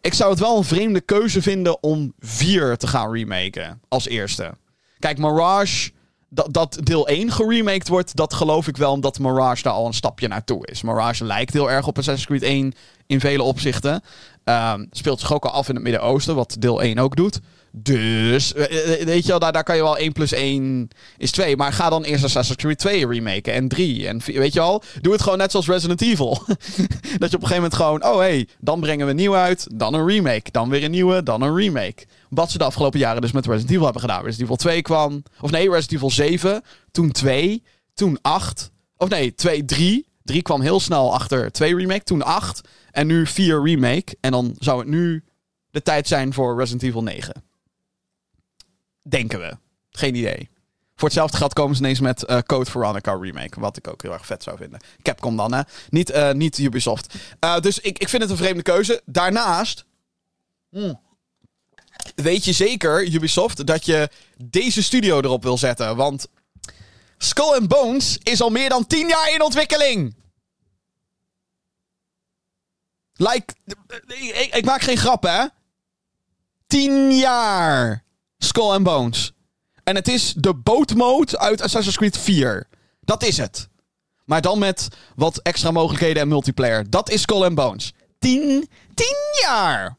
ik 0.00 0.14
zou 0.14 0.30
het 0.30 0.40
wel 0.40 0.56
een 0.56 0.64
vreemde 0.64 1.00
keuze 1.00 1.42
vinden 1.42 1.82
om 1.82 2.12
4 2.18 2.76
te 2.76 2.86
gaan 2.86 3.12
remaken 3.12 3.80
als 3.88 4.06
eerste. 4.08 4.54
Kijk, 4.98 5.18
Mirage 5.18 5.90
dat, 6.28 6.52
dat 6.52 6.78
deel 6.82 7.08
1 7.08 7.32
geremaked 7.32 7.88
wordt, 7.88 8.16
dat 8.16 8.34
geloof 8.34 8.68
ik 8.68 8.76
wel 8.76 8.92
omdat 8.92 9.18
Mirage 9.18 9.62
daar 9.62 9.72
al 9.72 9.86
een 9.86 9.94
stapje 9.94 10.28
naartoe 10.28 10.66
is. 10.66 10.82
Mirage 10.82 11.24
lijkt 11.24 11.52
heel 11.52 11.70
erg 11.70 11.86
op 11.86 11.98
Assassin's 11.98 12.26
Creed 12.26 12.42
1 12.42 12.74
in 13.06 13.20
vele 13.20 13.42
opzichten. 13.42 14.02
Ehm, 14.44 14.84
speelt 14.90 15.20
zich 15.20 15.32
ook 15.32 15.44
al 15.44 15.50
af 15.50 15.68
in 15.68 15.74
het 15.74 15.84
Midden-Oosten, 15.84 16.34
wat 16.34 16.56
deel 16.58 16.82
1 16.82 16.98
ook 16.98 17.16
doet. 17.16 17.40
Dus, 17.82 18.52
weet 19.04 19.22
je 19.22 19.28
wel, 19.28 19.38
daar, 19.38 19.52
daar 19.52 19.64
kan 19.64 19.76
je 19.76 19.82
wel 19.82 19.96
1 19.96 20.12
plus 20.12 20.32
1 20.32 20.88
is 21.16 21.30
2. 21.30 21.56
Maar 21.56 21.72
ga 21.72 21.90
dan 21.90 22.04
eerst 22.04 22.24
Assassin's 22.24 22.58
Creed 22.58 22.78
2 22.78 23.06
remaken 23.06 23.52
en 23.52 23.68
3 23.68 24.08
en 24.08 24.20
4, 24.20 24.38
weet 24.38 24.52
je 24.52 24.58
wel. 24.58 24.82
Doe 25.00 25.12
het 25.12 25.22
gewoon 25.22 25.38
net 25.38 25.50
zoals 25.50 25.66
Resident 25.66 26.02
Evil. 26.02 26.42
dat 27.18 27.30
je 27.30 27.36
op 27.36 27.42
een 27.42 27.48
gegeven 27.48 27.54
moment 27.54 27.74
gewoon, 27.74 28.04
oh 28.04 28.16
hey, 28.16 28.48
dan 28.60 28.80
brengen 28.80 29.04
we 29.04 29.10
een 29.10 29.16
nieuw 29.16 29.34
uit, 29.34 29.66
dan 29.74 29.94
een 29.94 30.06
remake. 30.06 30.50
Dan 30.50 30.68
weer 30.68 30.84
een 30.84 30.90
nieuwe, 30.90 31.22
dan 31.22 31.42
een 31.42 31.54
remake. 31.54 32.06
Wat 32.28 32.50
ze 32.50 32.58
de 32.58 32.64
afgelopen 32.64 32.98
jaren 32.98 33.20
dus 33.20 33.32
met 33.32 33.46
Resident 33.46 33.70
Evil 33.70 33.84
hebben 33.84 34.02
gedaan. 34.02 34.24
Resident 34.24 34.42
Evil 34.42 34.56
2 34.56 34.82
kwam, 34.82 35.22
of 35.40 35.50
nee, 35.50 35.70
Resident 35.70 35.92
Evil 35.92 36.10
7, 36.10 36.62
toen 36.90 37.10
2, 37.10 37.62
toen 37.94 38.18
8. 38.22 38.70
Of 38.96 39.08
nee, 39.08 39.34
2, 39.34 39.64
3. 39.64 40.06
3 40.22 40.42
kwam 40.42 40.60
heel 40.60 40.80
snel 40.80 41.14
achter 41.14 41.52
2 41.52 41.76
remake, 41.76 42.04
toen 42.04 42.22
8 42.22 42.60
en 42.90 43.06
nu 43.06 43.26
4 43.26 43.62
remake. 43.62 44.16
En 44.20 44.30
dan 44.30 44.54
zou 44.58 44.78
het 44.78 44.88
nu 44.88 45.24
de 45.70 45.82
tijd 45.82 46.08
zijn 46.08 46.32
voor 46.32 46.58
Resident 46.58 46.82
Evil 46.82 47.02
9. 47.02 47.47
Denken 49.08 49.40
we. 49.40 49.56
Geen 49.90 50.14
idee. 50.14 50.50
Voor 50.94 51.08
hetzelfde 51.08 51.36
geld 51.36 51.52
komen 51.52 51.76
ze 51.76 51.82
ineens 51.82 52.00
met 52.00 52.24
uh, 52.30 52.38
Code 52.38 52.70
Veronica 52.70 53.12
remake. 53.20 53.60
Wat 53.60 53.76
ik 53.76 53.88
ook 53.88 54.02
heel 54.02 54.12
erg 54.12 54.26
vet 54.26 54.42
zou 54.42 54.56
vinden. 54.56 54.80
Capcom 55.02 55.36
dan, 55.36 55.52
hè. 55.52 55.62
Niet, 55.88 56.10
uh, 56.10 56.32
niet 56.32 56.58
Ubisoft. 56.58 57.14
Uh, 57.44 57.60
dus 57.60 57.78
ik, 57.78 57.98
ik 57.98 58.08
vind 58.08 58.22
het 58.22 58.30
een 58.30 58.36
vreemde 58.36 58.62
keuze. 58.62 59.02
Daarnaast... 59.04 59.84
Mm, 60.70 61.00
weet 62.14 62.44
je 62.44 62.52
zeker, 62.52 63.12
Ubisoft, 63.12 63.66
dat 63.66 63.86
je 63.86 64.10
deze 64.36 64.82
studio 64.82 65.20
erop 65.20 65.42
wil 65.42 65.58
zetten. 65.58 65.96
Want 65.96 66.26
Skull 67.18 67.54
and 67.54 67.68
Bones 67.68 68.18
is 68.22 68.40
al 68.40 68.50
meer 68.50 68.68
dan 68.68 68.86
10 68.86 69.08
jaar 69.08 69.32
in 69.34 69.42
ontwikkeling. 69.42 70.16
Like, 73.12 73.54
ik, 74.06 74.54
ik 74.54 74.64
maak 74.64 74.80
geen 74.80 74.96
grap, 74.96 75.22
hè. 75.22 75.46
10 76.66 77.16
jaar. 77.16 78.06
Skull 78.38 78.70
and 78.70 78.82
Bones. 78.82 79.32
En 79.84 79.94
het 79.94 80.08
is 80.08 80.34
de 80.36 80.54
bootmode 80.54 81.38
uit 81.38 81.62
Assassin's 81.62 81.96
Creed 81.96 82.18
4. 82.18 82.68
Dat 83.00 83.22
is 83.22 83.36
het. 83.36 83.68
Maar 84.24 84.40
dan 84.40 84.58
met 84.58 84.88
wat 85.16 85.38
extra 85.38 85.70
mogelijkheden 85.70 86.22
en 86.22 86.28
multiplayer. 86.28 86.90
Dat 86.90 87.10
is 87.10 87.20
Skull 87.20 87.44
and 87.44 87.54
Bones. 87.54 87.92
10, 88.18 88.68
10 88.94 89.06
jaar. 89.42 89.96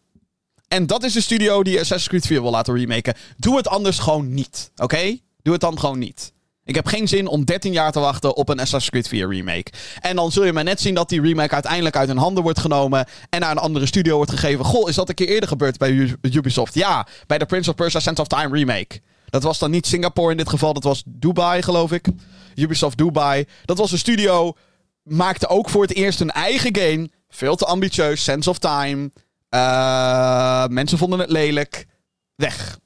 En 0.67 0.88
dat 0.88 1.03
is 1.03 1.13
de 1.13 1.22
studio 1.22 1.63
die 1.63 1.79
Assassin's 1.79 2.08
Creed 2.08 2.25
4 2.25 2.41
wil 2.41 2.51
laten 2.51 2.75
remaken. 2.75 3.15
Doe 3.38 3.58
het 3.58 3.67
anders 3.67 4.00
gewoon 4.00 4.34
niet. 4.34 4.72
Oké? 4.75 5.17
Doe 5.41 5.53
het 5.53 5.62
dan 5.62 5.79
gewoon 5.79 6.00
niet. 6.00 6.34
Ik 6.69 6.75
heb 6.75 6.88
geen 6.88 7.07
zin 7.07 7.27
om 7.27 7.45
13 7.45 7.71
jaar 7.71 7.91
te 7.91 7.99
wachten 7.99 8.35
op 8.35 8.49
een 8.49 8.59
Assassin's 8.59 8.89
Creed 8.89 9.07
4 9.07 9.29
remake. 9.29 9.71
En 9.99 10.15
dan 10.15 10.31
zul 10.31 10.45
je 10.45 10.53
maar 10.53 10.63
net 10.63 10.81
zien 10.81 10.93
dat 10.93 11.09
die 11.09 11.21
remake 11.21 11.53
uiteindelijk 11.53 11.95
uit 11.95 12.07
hun 12.07 12.17
handen 12.17 12.43
wordt 12.43 12.59
genomen. 12.59 13.05
En 13.29 13.39
naar 13.39 13.51
een 13.51 13.57
andere 13.57 13.85
studio 13.85 14.15
wordt 14.15 14.31
gegeven. 14.31 14.65
Goh, 14.65 14.89
is 14.89 14.95
dat 14.95 15.09
een 15.09 15.15
keer 15.15 15.27
eerder 15.27 15.49
gebeurd 15.49 15.77
bij 15.77 16.17
Ubisoft? 16.21 16.73
Ja, 16.73 17.07
bij 17.27 17.38
de 17.38 17.45
Prince 17.45 17.69
of 17.69 17.75
Persia 17.75 17.99
Sense 17.99 18.21
of 18.21 18.27
Time 18.27 18.57
remake. 18.57 19.01
Dat 19.25 19.43
was 19.43 19.59
dan 19.59 19.71
niet 19.71 19.88
Singapore 19.88 20.31
in 20.31 20.38
dit 20.38 20.49
geval, 20.49 20.73
dat 20.73 20.83
was 20.83 21.03
Dubai, 21.05 21.61
geloof 21.61 21.91
ik. 21.91 22.07
Ubisoft 22.55 22.97
Dubai. 22.97 23.45
Dat 23.65 23.77
was 23.77 23.91
een 23.91 23.97
studio. 23.97 24.53
Maakte 25.03 25.47
ook 25.47 25.69
voor 25.69 25.81
het 25.81 25.93
eerst 25.93 26.19
een 26.19 26.31
eigen 26.31 26.75
game. 26.75 27.09
Veel 27.29 27.55
te 27.55 27.65
ambitieus. 27.65 28.23
Sense 28.23 28.49
of 28.49 28.57
Time. 28.57 29.11
Uh, 29.49 30.67
mensen 30.67 30.97
vonden 30.97 31.19
het 31.19 31.31
lelijk. 31.31 31.85
Weg. 32.35 32.79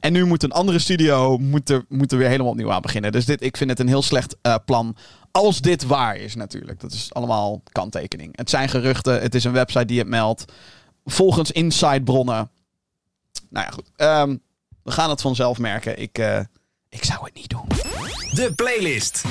En 0.00 0.12
nu 0.12 0.24
moet 0.24 0.42
een 0.42 0.52
andere 0.52 0.78
studio 0.78 1.38
moet 1.38 1.70
er, 1.70 1.84
er 1.88 2.16
weer 2.16 2.28
helemaal 2.28 2.52
opnieuw 2.52 2.72
aan 2.72 2.82
beginnen. 2.82 3.12
Dus 3.12 3.24
dit, 3.24 3.42
ik 3.42 3.56
vind 3.56 3.70
het 3.70 3.78
een 3.78 3.88
heel 3.88 4.02
slecht 4.02 4.36
uh, 4.42 4.54
plan. 4.64 4.96
Als 5.30 5.60
dit 5.60 5.84
waar 5.84 6.16
is 6.16 6.34
natuurlijk. 6.34 6.80
Dat 6.80 6.92
is 6.92 7.14
allemaal 7.14 7.62
kanttekening. 7.72 8.36
Het 8.36 8.50
zijn 8.50 8.68
geruchten. 8.68 9.20
Het 9.20 9.34
is 9.34 9.44
een 9.44 9.52
website 9.52 9.84
die 9.84 9.98
het 9.98 10.08
meldt. 10.08 10.44
Volgens 11.04 11.50
inside 11.50 12.02
bronnen. 12.02 12.50
Nou 13.50 13.66
ja, 13.66 13.70
goed. 13.70 13.90
Um, 13.96 14.42
we 14.82 14.90
gaan 14.90 15.10
het 15.10 15.20
vanzelf 15.20 15.58
merken. 15.58 15.98
Ik, 15.98 16.18
uh, 16.18 16.40
ik 16.88 17.04
zou 17.04 17.24
het 17.24 17.34
niet 17.34 17.48
doen. 17.48 17.66
De 18.34 18.52
playlist. 18.56 19.24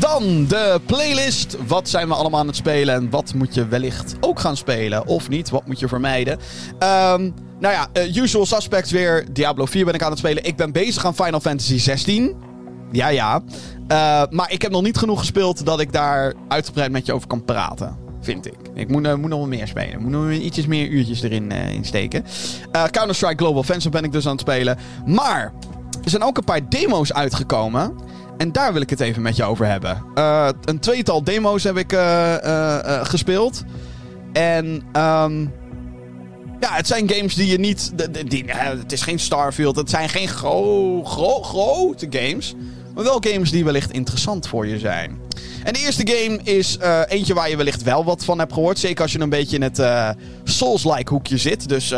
Dan 0.00 0.46
de 0.46 0.80
playlist. 0.86 1.56
Wat 1.66 1.88
zijn 1.88 2.08
we 2.08 2.14
allemaal 2.14 2.40
aan 2.40 2.46
het 2.46 2.56
spelen 2.56 2.94
en 2.94 3.10
wat 3.10 3.34
moet 3.34 3.54
je 3.54 3.68
wellicht 3.68 4.16
ook 4.20 4.40
gaan 4.40 4.56
spelen 4.56 5.06
of 5.06 5.28
niet? 5.28 5.50
Wat 5.50 5.66
moet 5.66 5.78
je 5.78 5.88
vermijden? 5.88 6.32
Um, 6.72 7.34
nou 7.58 7.74
ja, 7.74 7.88
uh, 7.92 8.16
usual 8.16 8.46
suspects 8.46 8.90
weer. 8.90 9.26
Diablo 9.32 9.64
4 9.64 9.84
ben 9.84 9.94
ik 9.94 10.02
aan 10.02 10.10
het 10.10 10.18
spelen. 10.18 10.44
Ik 10.44 10.56
ben 10.56 10.72
bezig 10.72 11.06
aan 11.06 11.14
Final 11.14 11.40
Fantasy 11.40 11.78
16. 11.78 12.36
Ja, 12.92 13.08
ja. 13.08 13.42
Uh, 13.88 14.22
maar 14.30 14.52
ik 14.52 14.62
heb 14.62 14.70
nog 14.70 14.82
niet 14.82 14.98
genoeg 14.98 15.18
gespeeld 15.18 15.64
dat 15.64 15.80
ik 15.80 15.92
daar 15.92 16.34
uitgebreid 16.48 16.90
met 16.90 17.06
je 17.06 17.12
over 17.12 17.28
kan 17.28 17.44
praten. 17.44 17.96
Vind 18.20 18.46
ik. 18.46 18.56
Ik 18.74 18.88
moet, 18.88 19.06
uh, 19.06 19.14
moet 19.14 19.30
nog 19.30 19.38
wat 19.40 19.48
meer 19.48 19.66
spelen. 19.66 20.02
Moet 20.02 20.10
nog 20.10 20.30
ietsjes 20.30 20.66
meer 20.66 20.88
uurtjes 20.88 21.22
erin 21.22 21.52
uh, 21.52 21.78
steken. 21.82 22.24
Counter-Strike 22.72 23.36
Global 23.36 23.60
Offensive 23.60 23.90
ben 23.90 24.04
ik 24.04 24.12
dus 24.12 24.26
aan 24.26 24.32
het 24.32 24.40
spelen. 24.40 24.78
Maar 25.06 25.52
er 26.04 26.10
zijn 26.10 26.22
ook 26.22 26.36
een 26.36 26.44
paar 26.44 26.68
demo's 26.68 27.12
uitgekomen. 27.12 27.94
En 28.40 28.52
daar 28.52 28.72
wil 28.72 28.82
ik 28.82 28.90
het 28.90 29.00
even 29.00 29.22
met 29.22 29.36
je 29.36 29.44
over 29.44 29.66
hebben. 29.66 30.04
een 30.64 30.78
tweetal 30.78 31.24
demo's 31.24 31.64
heb 31.64 31.76
ik 31.76 31.92
gespeeld. 33.02 33.64
En 34.32 34.66
um, 34.92 35.52
ja, 36.60 36.72
het 36.72 36.86
zijn 36.86 37.10
games 37.10 37.34
die 37.34 37.46
je 37.46 37.58
niet. 37.58 37.92
Die, 38.28 38.44
het 38.48 38.92
is 38.92 39.02
geen 39.02 39.18
Starfield. 39.18 39.76
Het 39.76 39.90
zijn 39.90 40.08
geen 40.08 40.28
gro 40.28 41.04
gro 41.04 41.42
grote 41.42 42.06
games. 42.10 42.54
Maar 42.94 43.04
wel 43.04 43.20
games 43.20 43.50
die 43.50 43.64
wellicht 43.64 43.90
interessant 43.90 44.48
voor 44.48 44.66
je 44.66 44.78
zijn. 44.78 45.18
En 45.64 45.72
de 45.72 45.78
eerste 45.78 46.08
game 46.08 46.40
is 46.42 46.78
eentje 47.08 47.34
waar 47.34 47.50
je 47.50 47.56
wellicht 47.56 47.82
wel 47.82 48.04
wat 48.04 48.24
van 48.24 48.38
hebt 48.38 48.52
gehoord. 48.52 48.78
Zeker 48.78 49.02
als 49.02 49.12
je 49.12 49.20
een 49.20 49.28
beetje 49.28 49.56
in 49.56 49.62
het 49.62 49.82
Souls-like 50.44 51.12
hoekje 51.12 51.36
zit. 51.36 51.68
Dus 51.68 51.94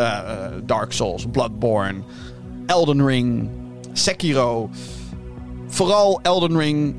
Dark 0.64 0.92
Souls, 0.92 1.26
Bloodborne, 1.32 2.00
Elden 2.66 3.06
Ring, 3.06 3.48
Sekiro. 3.92 4.70
Vooral 5.72 6.18
Elden 6.22 6.58
Ring, 6.58 6.94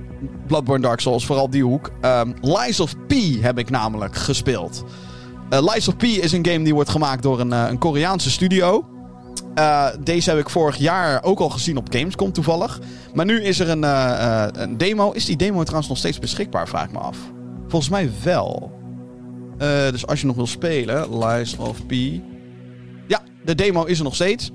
Bloodborne, 0.47 0.81
Dark 0.81 0.99
Souls. 0.99 1.25
Vooral 1.25 1.49
die 1.49 1.63
hoek. 1.63 1.91
Um, 2.01 2.33
Lies 2.41 2.79
of 2.79 2.95
P 3.07 3.13
heb 3.41 3.57
ik 3.57 3.69
namelijk 3.69 4.15
gespeeld. 4.15 4.83
Uh, 5.49 5.59
Lies 5.73 5.87
of 5.87 5.97
P 5.97 6.03
is 6.03 6.31
een 6.31 6.45
game 6.45 6.63
die 6.63 6.73
wordt 6.73 6.89
gemaakt 6.89 7.23
door 7.23 7.39
een, 7.39 7.51
uh, 7.51 7.65
een 7.69 7.77
Koreaanse 7.77 8.31
studio. 8.31 8.85
Uh, 9.55 9.87
deze 9.99 10.29
heb 10.29 10.39
ik 10.39 10.49
vorig 10.49 10.75
jaar 10.75 11.23
ook 11.23 11.39
al 11.39 11.49
gezien 11.49 11.77
op 11.77 11.87
Gamescom 11.89 12.31
toevallig. 12.31 12.79
Maar 13.13 13.25
nu 13.25 13.43
is 13.43 13.59
er 13.59 13.69
een, 13.69 13.83
een 14.61 14.77
demo. 14.77 15.11
Is 15.11 15.25
die 15.25 15.37
demo 15.37 15.61
trouwens 15.61 15.89
nog 15.89 15.97
steeds 15.97 16.19
beschikbaar, 16.19 16.67
vraag 16.67 16.85
ik 16.85 16.91
me 16.91 16.99
af. 16.99 17.17
Volgens 17.67 17.91
mij 17.91 18.09
wel. 18.23 18.71
dus 19.91 20.07
als 20.07 20.21
je 20.21 20.27
nog 20.27 20.35
wil 20.35 20.47
spelen, 20.47 21.25
Lies 21.25 21.57
of 21.57 21.85
P. 21.85 21.91
Ja, 23.07 23.21
de 23.45 23.55
demo 23.55 23.83
is 23.83 23.97
er 23.97 24.03
nog 24.03 24.15
steeds. 24.15 24.51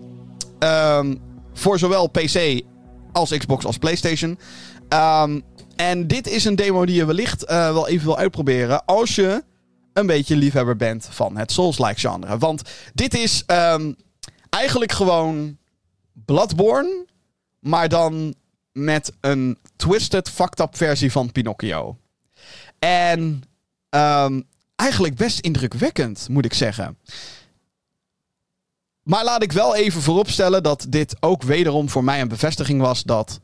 Um, 0.59 1.21
voor 1.53 1.79
zowel 1.79 2.07
PC 2.07 2.63
als 3.19 3.37
Xbox 3.37 3.65
als 3.65 3.79
PlayStation. 3.79 4.39
Um, 4.89 5.43
en 5.77 6.07
dit 6.07 6.29
is 6.29 6.45
een 6.45 6.57
demo 6.57 6.87
die 6.87 6.95
je 6.95 7.05
wellicht 7.05 7.45
wel 7.47 7.89
even 7.89 8.07
wil 8.07 8.19
uitproberen. 8.19 8.85
Als 8.85 9.15
je 9.15 9.45
een 9.93 10.07
beetje 10.07 10.37
liefhebber 10.37 10.77
bent 10.77 11.09
van 11.11 11.37
het 11.37 11.53
Souls-like 11.53 12.01
genre. 12.01 12.39
Want 12.39 12.63
dit 12.95 13.15
is 13.15 13.45
um, 13.47 13.97
eigenlijk 14.51 14.93
gewoon 14.93 15.57
Bloodborne, 16.13 17.07
maar 17.61 17.89
dan 17.89 18.35
met 18.73 19.13
een 19.21 19.59
twisted, 19.77 20.31
fucked 20.31 20.61
up 20.61 20.77
versie 20.77 21.13
van 21.13 21.33
Pinocchio. 21.33 21.97
En 22.79 23.43
um, 23.91 24.45
eigenlijk 24.77 25.15
best 25.15 25.39
indrukwekkend, 25.39 26.29
moet 26.31 26.45
ik 26.45 26.55
zeggen. 26.55 26.99
Maar 29.09 29.25
laat 29.25 29.43
ik 29.43 29.53
wel 29.53 29.77
even 29.77 30.03
vooropstellen 30.03 30.63
dat 30.63 30.87
dit 30.89 31.17
ook 31.21 31.43
wederom 31.43 31.89
voor 31.89 32.05
mij 32.05 32.21
een 32.21 32.29
bevestiging 32.29 32.81
was 32.81 33.03
dat 33.03 33.41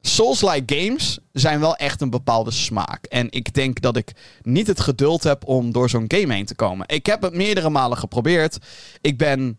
Souls-like 0.00 0.76
games 0.76 1.18
zijn 1.32 1.60
wel 1.60 1.76
echt 1.76 2.00
een 2.00 2.10
bepaalde 2.10 2.50
smaak. 2.50 3.04
En 3.04 3.26
ik 3.30 3.54
denk 3.54 3.80
dat 3.80 3.96
ik 3.96 4.12
niet 4.42 4.66
het 4.66 4.80
geduld 4.80 5.22
heb 5.22 5.46
om 5.46 5.72
door 5.72 5.90
zo'n 5.90 6.04
game 6.08 6.34
heen 6.34 6.44
te 6.44 6.54
komen. 6.54 6.88
Ik 6.88 7.06
heb 7.06 7.22
het 7.22 7.34
meerdere 7.34 7.70
malen 7.70 7.98
geprobeerd. 7.98 8.58
Ik 9.00 9.18
ben 9.18 9.56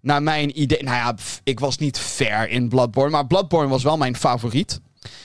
naar 0.00 0.22
mijn 0.22 0.60
idee. 0.60 0.82
Nou 0.82 0.96
ja, 0.96 1.14
ik 1.44 1.60
was 1.60 1.78
niet 1.78 1.98
ver 1.98 2.48
in 2.48 2.68
Bloodborne. 2.68 3.10
Maar 3.10 3.26
Bloodborne 3.26 3.68
was 3.68 3.82
wel 3.82 3.96
mijn 3.96 4.16
favoriet. 4.16 4.80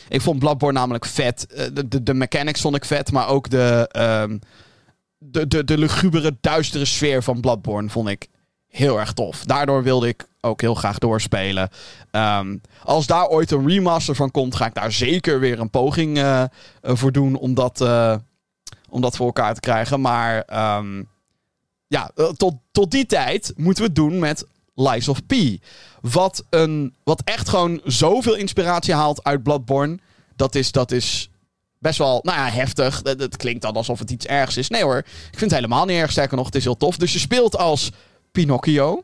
Ik 0.10 0.22
vond 0.22 0.40
Bloodborne 0.40 0.80
namelijk 0.80 1.06
vet. 1.06 1.48
Eh, 1.48 1.66
de, 1.74 1.88
de, 1.88 2.04
de 2.04 2.14
mechanics 2.14 2.62
vond 2.62 2.76
ik 2.76 2.86
vet. 2.86 3.12
Maar 3.12 3.28
ook 3.28 3.50
de, 3.50 3.90
um, 4.24 4.40
de, 5.18 5.48
de, 5.48 5.64
de 5.64 5.78
lugubere, 5.78 6.38
duistere 6.42 6.86
sfeer 6.86 7.24
van 7.24 7.42
Bloodborne 7.42 7.90
vond 7.90 8.10
ik 8.10 8.28
heel 8.78 9.00
erg 9.00 9.14
tof. 9.14 9.44
Daardoor 9.44 9.84
wilde 9.84 10.08
ik 10.08 10.28
ook 10.42 10.62
heel 10.62 10.76
graag 10.76 10.98
doorspelen. 10.98 11.70
Um, 12.12 12.62
als 12.84 13.08
daar 13.08 13.28
ooit 13.28 13.52
een 13.52 13.68
remaster 13.68 14.16
van 14.16 14.32
komt, 14.32 14.56
ga 14.56 14.66
ik 14.66 14.74
daar 14.74 14.92
zeker 14.92 15.40
weer 15.40 15.60
een 15.60 15.70
poging 15.70 16.18
uh, 16.18 16.44
voor 16.82 17.12
doen 17.12 17.36
om 17.36 17.54
dat, 17.54 17.82
uh, 17.82 18.16
om 18.90 19.02
dat 19.02 19.16
voor 19.16 19.26
elkaar 19.26 19.54
te 19.54 19.60
krijgen. 19.60 20.02
Maar 20.02 20.36
um, 20.78 21.08
ja, 21.88 22.12
tot, 22.38 22.54
tot 22.72 22.92
die 22.92 23.06
tijd 23.06 23.54
moeten 23.56 23.84
we 23.84 23.90
het 23.90 23.96
doen 23.96 24.20
met 24.20 24.46
Lies 24.76 25.08
of 25.08 25.26
P. 25.26 25.34
Wat, 26.02 26.46
een, 26.50 26.94
wat 27.04 27.22
echt 27.24 27.50
gewoon 27.50 27.82
zoveel 27.84 28.36
inspiratie 28.36 28.94
haalt 28.94 29.24
uit 29.24 29.44
Bloodborne. 29.44 29.98
Dat 30.36 30.56
is, 30.56 30.72
dat 30.72 30.92
is 30.92 31.30
best 31.80 31.98
wel, 31.98 32.20
nou 32.24 32.38
ja, 32.38 32.50
heftig. 32.50 33.02
Het 33.04 33.38
klinkt 33.38 33.62
dan 33.62 33.76
alsof 33.76 34.00
het 34.00 34.12
iets 34.12 34.26
ergs 34.26 34.58
is. 34.58 34.70
Nee 34.70 34.84
hoor, 34.84 34.98
ik 34.98 35.38
vind 35.38 35.52
het 35.52 35.60
helemaal 35.60 35.86
niet 35.86 35.98
erg. 35.98 36.12
Sterker 36.12 36.38
nog, 36.38 36.46
het 36.46 36.56
is 36.56 36.64
heel 36.64 36.78
tof. 36.78 36.98
Dus 36.98 37.14
je 37.14 37.20
speelt 37.20 37.58
als 37.58 37.92
Pinocchio. 38.38 39.04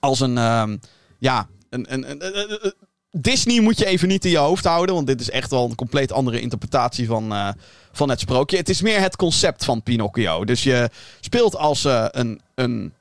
Als 0.00 0.20
een, 0.20 0.38
ehm, 0.38 0.76
ja, 1.18 1.48
een, 1.70 1.92
een, 1.92 2.10
een, 2.10 2.74
Disney 3.10 3.60
moet 3.60 3.78
je 3.78 3.86
even 3.86 4.08
niet 4.08 4.24
in 4.24 4.30
je 4.30 4.36
hoofd 4.38 4.64
houden. 4.64 4.94
Want 4.94 5.06
dit 5.06 5.20
is 5.20 5.30
echt 5.30 5.50
wel 5.50 5.64
een 5.64 5.74
compleet 5.74 6.12
andere 6.12 6.40
interpretatie 6.40 7.06
van, 7.06 7.32
uh, 7.32 7.48
van 7.92 8.08
het 8.08 8.20
sprookje. 8.20 8.56
Het 8.56 8.68
is 8.68 8.82
meer 8.82 9.00
het 9.00 9.16
concept 9.16 9.64
van 9.64 9.82
Pinocchio. 9.82 10.44
Dus 10.44 10.62
je 10.62 10.90
speelt 11.20 11.56
als 11.56 11.84
uh, 11.84 12.06
een, 12.10 12.40
een, 12.54 12.94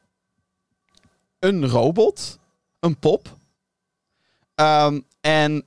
een 1.40 1.68
robot. 1.68 2.40
Een 2.80 2.98
pop. 2.98 3.38
Um, 4.56 5.06
en 5.22 5.66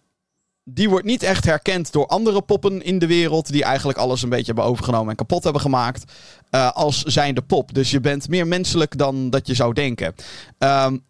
die 0.65 0.89
wordt 0.89 1.07
niet 1.07 1.23
echt 1.23 1.45
herkend 1.45 1.93
door 1.93 2.07
andere 2.07 2.43
poppen 2.43 2.83
in 2.83 2.99
de 2.99 3.07
wereld. 3.07 3.53
Die 3.53 3.65
eigenlijk 3.65 3.99
alles 3.99 4.23
een 4.23 4.29
beetje 4.29 4.47
hebben 4.47 4.65
overgenomen 4.65 5.11
en 5.11 5.17
kapot 5.17 5.45
hebben 5.45 5.63
gemaakt. 5.63 6.13
Uh, 6.55 6.71
als 6.73 7.03
zijnde 7.03 7.43
pop. 7.43 7.75
Dus 7.75 7.91
je 7.91 8.01
bent 8.01 8.29
meer 8.29 8.47
menselijk 8.47 8.99
dan 8.99 9.31
dat 9.31 9.47
je 9.47 9.55
zou 9.55 9.73
denken. 9.73 10.15
Um, 10.59 11.05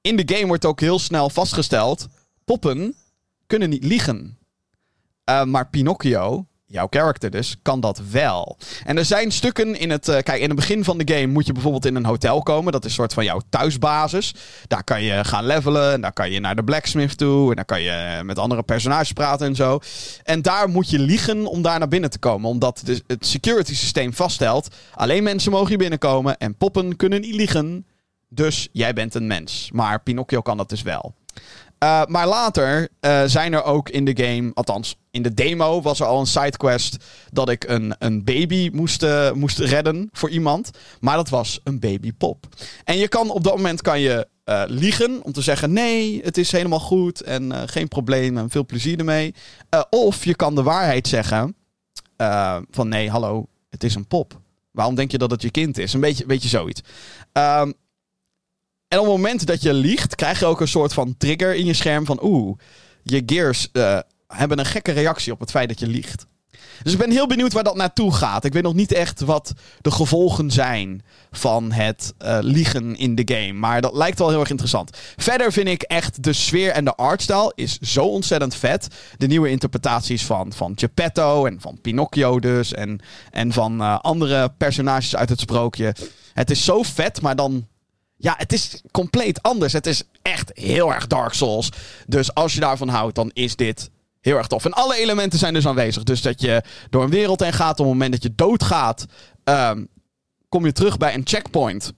in 0.00 0.16
de 0.16 0.34
game 0.34 0.46
wordt 0.46 0.64
ook 0.64 0.80
heel 0.80 0.98
snel 0.98 1.30
vastgesteld. 1.30 2.06
Poppen 2.44 2.94
kunnen 3.46 3.70
niet 3.70 3.84
liegen. 3.84 4.38
Uh, 5.30 5.44
maar 5.44 5.68
Pinocchio 5.68 6.46
jouw 6.66 6.86
character 6.90 7.30
dus, 7.30 7.56
kan 7.62 7.80
dat 7.80 8.00
wel. 8.10 8.56
En 8.84 8.98
er 8.98 9.04
zijn 9.04 9.30
stukken 9.30 9.78
in 9.78 9.90
het... 9.90 10.08
Uh, 10.08 10.18
kijk, 10.18 10.40
in 10.40 10.48
het 10.48 10.56
begin 10.56 10.84
van 10.84 10.98
de 10.98 11.14
game 11.14 11.26
moet 11.26 11.46
je 11.46 11.52
bijvoorbeeld 11.52 11.86
in 11.86 11.94
een 11.94 12.04
hotel 12.04 12.42
komen. 12.42 12.72
Dat 12.72 12.84
is 12.84 12.90
een 12.90 12.96
soort 12.96 13.14
van 13.14 13.24
jouw 13.24 13.40
thuisbasis. 13.50 14.34
Daar 14.66 14.84
kan 14.84 15.02
je 15.02 15.24
gaan 15.24 15.46
levelen. 15.46 15.92
En 15.92 16.00
daar 16.00 16.12
kan 16.12 16.30
je 16.30 16.40
naar 16.40 16.56
de 16.56 16.64
blacksmith 16.64 17.18
toe. 17.18 17.50
En 17.50 17.56
daar 17.56 17.64
kan 17.64 17.82
je 17.82 18.20
met 18.22 18.38
andere 18.38 18.62
personages 18.62 19.12
praten 19.12 19.46
en 19.46 19.54
zo. 19.54 19.78
En 20.22 20.42
daar 20.42 20.68
moet 20.68 20.90
je 20.90 20.98
liegen 20.98 21.46
om 21.46 21.62
daar 21.62 21.78
naar 21.78 21.88
binnen 21.88 22.10
te 22.10 22.18
komen. 22.18 22.50
Omdat 22.50 22.82
het 23.06 23.26
security 23.26 23.74
systeem 23.74 24.14
vaststelt... 24.14 24.74
alleen 24.94 25.22
mensen 25.22 25.50
mogen 25.50 25.68
hier 25.68 25.78
binnenkomen 25.78 26.36
en 26.38 26.56
poppen 26.56 26.96
kunnen 26.96 27.20
niet 27.20 27.34
liegen. 27.34 27.86
Dus 28.28 28.68
jij 28.72 28.92
bent 28.92 29.14
een 29.14 29.26
mens. 29.26 29.70
Maar 29.72 30.02
Pinocchio 30.02 30.40
kan 30.40 30.56
dat 30.56 30.68
dus 30.68 30.82
wel. 30.82 31.14
Uh, 31.82 32.04
maar 32.04 32.26
later 32.26 32.88
uh, 33.00 33.22
zijn 33.26 33.52
er 33.52 33.64
ook 33.64 33.88
in 33.88 34.04
de 34.04 34.24
game, 34.24 34.50
althans 34.54 34.96
in 35.10 35.22
de 35.22 35.34
demo 35.34 35.82
was 35.82 36.00
er 36.00 36.06
al 36.06 36.20
een 36.20 36.26
sidequest 36.26 36.96
dat 37.30 37.48
ik 37.48 37.68
een, 37.68 37.94
een 37.98 38.24
baby 38.24 38.70
moest, 38.72 39.02
uh, 39.02 39.32
moest 39.32 39.58
redden 39.58 40.08
voor 40.12 40.30
iemand. 40.30 40.70
Maar 41.00 41.16
dat 41.16 41.28
was 41.28 41.60
een 41.64 41.80
babypop. 41.80 42.46
En 42.84 42.98
je 42.98 43.08
kan 43.08 43.30
op 43.30 43.44
dat 43.44 43.56
moment 43.56 43.82
kan 43.82 44.00
je 44.00 44.28
liegen 44.66 45.20
om 45.22 45.32
te 45.32 45.40
zeggen 45.40 45.72
nee, 45.72 46.20
het 46.24 46.38
is 46.38 46.52
helemaal 46.52 46.80
goed 46.80 47.22
en 47.22 47.68
geen 47.68 47.88
probleem 47.88 48.38
en 48.38 48.50
veel 48.50 48.66
plezier 48.66 48.98
ermee. 48.98 49.34
of 49.90 50.24
je 50.24 50.34
kan 50.34 50.54
de 50.54 50.62
waarheid 50.62 51.08
zeggen 51.08 51.56
van 52.70 52.88
nee, 52.88 53.10
hallo, 53.10 53.46
het 53.70 53.84
is 53.84 53.94
een 53.94 54.06
pop. 54.06 54.40
Waarom 54.70 54.94
denk 54.94 55.10
je 55.10 55.18
dat 55.18 55.30
het 55.30 55.42
je 55.42 55.50
kind 55.50 55.78
is? 55.78 55.92
Een 55.92 56.00
beetje, 56.00 56.26
beetje 56.26 56.48
zoiets. 56.48 56.80
Um, 57.32 57.74
en 58.88 58.98
op 58.98 59.04
het 59.04 59.14
moment 59.14 59.46
dat 59.46 59.62
je 59.62 59.72
liegt, 59.72 60.14
krijg 60.14 60.38
je 60.38 60.46
ook 60.46 60.60
een 60.60 60.68
soort 60.68 60.92
van 60.92 61.14
trigger 61.18 61.54
in 61.54 61.64
je 61.64 61.74
scherm 61.74 62.06
van 62.06 62.18
oeh, 62.22 62.58
je 63.02 63.22
gears 63.26 63.68
uh, 63.72 63.98
hebben 64.26 64.58
een 64.58 64.66
gekke 64.66 64.92
reactie 64.92 65.32
op 65.32 65.40
het 65.40 65.50
feit 65.50 65.68
dat 65.68 65.80
je 65.80 65.86
liegt. 65.86 66.26
Dus 66.82 66.92
ik 66.92 66.98
ben 66.98 67.10
heel 67.10 67.26
benieuwd 67.26 67.52
waar 67.52 67.64
dat 67.64 67.76
naartoe 67.76 68.14
gaat. 68.14 68.44
Ik 68.44 68.52
weet 68.52 68.62
nog 68.62 68.74
niet 68.74 68.92
echt 68.92 69.20
wat 69.20 69.52
de 69.80 69.90
gevolgen 69.90 70.50
zijn 70.50 71.02
van 71.30 71.72
het 71.72 72.14
uh, 72.22 72.38
liegen 72.40 72.96
in 72.96 73.14
de 73.14 73.34
game. 73.34 73.52
Maar 73.52 73.80
dat 73.80 73.94
lijkt 73.94 74.18
wel 74.18 74.28
heel 74.28 74.40
erg 74.40 74.50
interessant. 74.50 74.96
Verder 75.16 75.52
vind 75.52 75.68
ik 75.68 75.82
echt 75.82 76.22
de 76.22 76.32
sfeer 76.32 76.70
en 76.70 76.84
de 76.84 76.94
artstyle 76.94 77.52
is 77.54 77.78
zo 77.78 78.04
ontzettend 78.04 78.54
vet. 78.54 78.88
De 79.16 79.26
nieuwe 79.26 79.50
interpretaties 79.50 80.24
van, 80.24 80.52
van 80.52 80.72
Geppetto 80.76 81.46
en 81.46 81.60
van 81.60 81.78
Pinocchio 81.80 82.40
dus. 82.40 82.72
En, 82.72 83.00
en 83.30 83.52
van 83.52 83.80
uh, 83.80 83.98
andere 83.98 84.52
personages 84.58 85.16
uit 85.16 85.28
het 85.28 85.40
sprookje. 85.40 85.94
Het 86.32 86.50
is 86.50 86.64
zo 86.64 86.82
vet, 86.82 87.20
maar 87.20 87.36
dan 87.36 87.66
ja, 88.16 88.34
het 88.36 88.52
is 88.52 88.82
compleet 88.90 89.42
anders. 89.42 89.72
Het 89.72 89.86
is 89.86 90.02
echt 90.22 90.50
heel 90.54 90.94
erg 90.94 91.06
Dark 91.06 91.32
Souls. 91.32 91.68
Dus 92.06 92.34
als 92.34 92.54
je 92.54 92.60
daarvan 92.60 92.88
houdt, 92.88 93.14
dan 93.14 93.30
is 93.32 93.56
dit 93.56 93.90
heel 94.20 94.36
erg 94.36 94.46
tof. 94.46 94.64
En 94.64 94.72
alle 94.72 94.96
elementen 94.96 95.38
zijn 95.38 95.54
dus 95.54 95.66
aanwezig. 95.66 96.02
Dus 96.02 96.22
dat 96.22 96.40
je 96.40 96.62
door 96.90 97.02
een 97.02 97.10
wereld 97.10 97.40
heen 97.40 97.52
gaat. 97.52 97.80
Op 97.80 97.84
het 97.84 97.94
moment 97.94 98.12
dat 98.12 98.22
je 98.22 98.34
doodgaat, 98.34 99.06
um, 99.44 99.88
kom 100.48 100.64
je 100.64 100.72
terug 100.72 100.96
bij 100.96 101.14
een 101.14 101.26
checkpoint. 101.26 101.92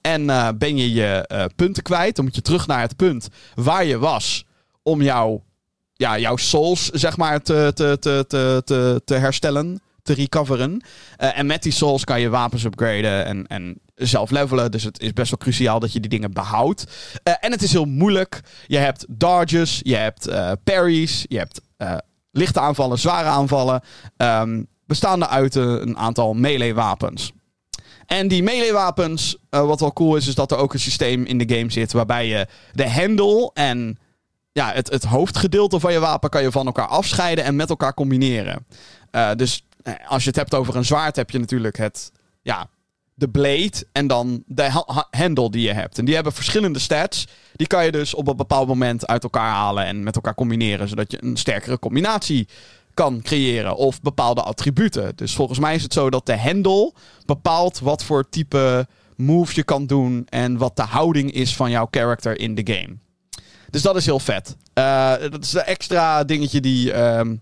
En 0.00 0.22
uh, 0.22 0.48
ben 0.54 0.76
je 0.76 0.92
je 0.92 1.28
uh, 1.32 1.44
punten 1.56 1.82
kwijt. 1.82 2.16
Dan 2.16 2.24
moet 2.24 2.34
je 2.34 2.42
terug 2.42 2.66
naar 2.66 2.80
het 2.80 2.96
punt 2.96 3.28
waar 3.54 3.84
je 3.84 3.98
was. 3.98 4.44
Om 4.82 5.02
jouw, 5.02 5.44
ja, 5.92 6.18
jouw 6.18 6.36
souls, 6.36 6.88
zeg 6.88 7.16
maar, 7.16 7.42
te, 7.42 7.70
te, 7.74 7.96
te, 8.00 8.24
te, 8.64 9.02
te 9.04 9.14
herstellen. 9.14 9.80
Te 10.08 10.14
recoveren. 10.14 10.82
Uh, 11.18 11.38
en 11.38 11.46
met 11.46 11.62
die 11.62 11.72
souls 11.72 12.04
kan 12.04 12.20
je 12.20 12.28
wapens 12.28 12.64
upgraden. 12.64 13.24
En, 13.24 13.46
en 13.46 13.80
zelf 13.94 14.30
levelen. 14.30 14.70
Dus 14.70 14.82
het 14.82 15.00
is 15.00 15.12
best 15.12 15.30
wel 15.30 15.38
cruciaal 15.38 15.80
dat 15.80 15.92
je 15.92 16.00
die 16.00 16.10
dingen 16.10 16.32
behoudt. 16.32 16.84
Uh, 17.24 17.34
en 17.40 17.50
het 17.50 17.62
is 17.62 17.72
heel 17.72 17.84
moeilijk. 17.84 18.40
Je 18.66 18.76
hebt 18.76 19.04
dodges, 19.08 19.80
je 19.82 19.96
hebt 19.96 20.28
uh, 20.28 20.52
parries, 20.64 21.24
je 21.28 21.38
hebt 21.38 21.60
uh, 21.78 21.96
lichte 22.30 22.60
aanvallen, 22.60 22.98
zware 22.98 23.28
aanvallen. 23.28 23.82
Um, 24.16 24.66
bestaande 24.86 25.28
uit 25.28 25.54
een 25.54 25.96
aantal 25.96 26.34
melee 26.34 26.74
wapens. 26.74 27.32
En 28.06 28.28
die 28.28 28.42
melee 28.42 28.72
wapens, 28.72 29.36
wat 29.50 29.80
wel 29.80 29.92
cool 29.92 30.16
is, 30.16 30.26
is 30.26 30.34
dat 30.34 30.50
er 30.50 30.58
ook 30.58 30.72
een 30.72 30.80
systeem 30.80 31.24
in 31.24 31.38
de 31.38 31.56
game 31.56 31.72
zit 31.72 31.92
waarbij 31.92 32.26
je 32.26 32.46
de 32.72 32.88
hendel 32.88 33.50
en 33.54 33.98
ja, 34.52 34.72
het, 34.72 34.90
het 34.90 35.04
hoofdgedeelte 35.04 35.80
van 35.80 35.92
je 35.92 35.98
wapen 35.98 36.30
kan 36.30 36.42
je 36.42 36.50
van 36.50 36.66
elkaar 36.66 36.86
afscheiden 36.86 37.44
en 37.44 37.56
met 37.56 37.70
elkaar 37.70 37.94
combineren. 37.94 38.66
dus 39.36 39.62
als 40.06 40.22
je 40.22 40.28
het 40.28 40.38
hebt 40.38 40.54
over 40.54 40.76
een 40.76 40.84
zwaard, 40.84 41.16
heb 41.16 41.30
je 41.30 41.38
natuurlijk 41.38 41.76
het 41.76 42.12
ja, 42.42 42.68
de 43.14 43.28
blade 43.28 43.86
en 43.92 44.06
dan 44.06 44.42
de 44.46 44.82
handle 45.10 45.50
die 45.50 45.62
je 45.62 45.72
hebt. 45.72 45.98
En 45.98 46.04
die 46.04 46.14
hebben 46.14 46.32
verschillende 46.32 46.78
stats. 46.78 47.26
Die 47.56 47.66
kan 47.66 47.84
je 47.84 47.92
dus 47.92 48.14
op 48.14 48.28
een 48.28 48.36
bepaald 48.36 48.68
moment 48.68 49.06
uit 49.06 49.22
elkaar 49.22 49.50
halen 49.50 49.84
en 49.84 50.02
met 50.02 50.14
elkaar 50.14 50.34
combineren, 50.34 50.88
zodat 50.88 51.10
je 51.10 51.24
een 51.24 51.36
sterkere 51.36 51.78
combinatie 51.78 52.48
kan 52.94 53.22
creëren 53.22 53.76
of 53.76 54.00
bepaalde 54.00 54.42
attributen. 54.42 55.16
Dus 55.16 55.34
volgens 55.34 55.58
mij 55.58 55.74
is 55.74 55.82
het 55.82 55.92
zo 55.92 56.10
dat 56.10 56.26
de 56.26 56.38
handle 56.38 56.92
bepaalt 57.26 57.78
wat 57.78 58.04
voor 58.04 58.28
type 58.28 58.86
move 59.16 59.54
je 59.54 59.62
kan 59.62 59.86
doen 59.86 60.26
en 60.28 60.56
wat 60.56 60.76
de 60.76 60.82
houding 60.82 61.32
is 61.32 61.56
van 61.56 61.70
jouw 61.70 61.88
character 61.90 62.38
in 62.38 62.54
de 62.54 62.74
game. 62.74 62.96
Dus 63.70 63.82
dat 63.82 63.96
is 63.96 64.04
heel 64.04 64.18
vet. 64.18 64.56
Uh, 64.74 65.14
dat 65.30 65.44
is 65.44 65.52
een 65.52 65.62
extra 65.62 66.24
dingetje 66.24 66.60
die, 66.60 67.02
um, 67.02 67.40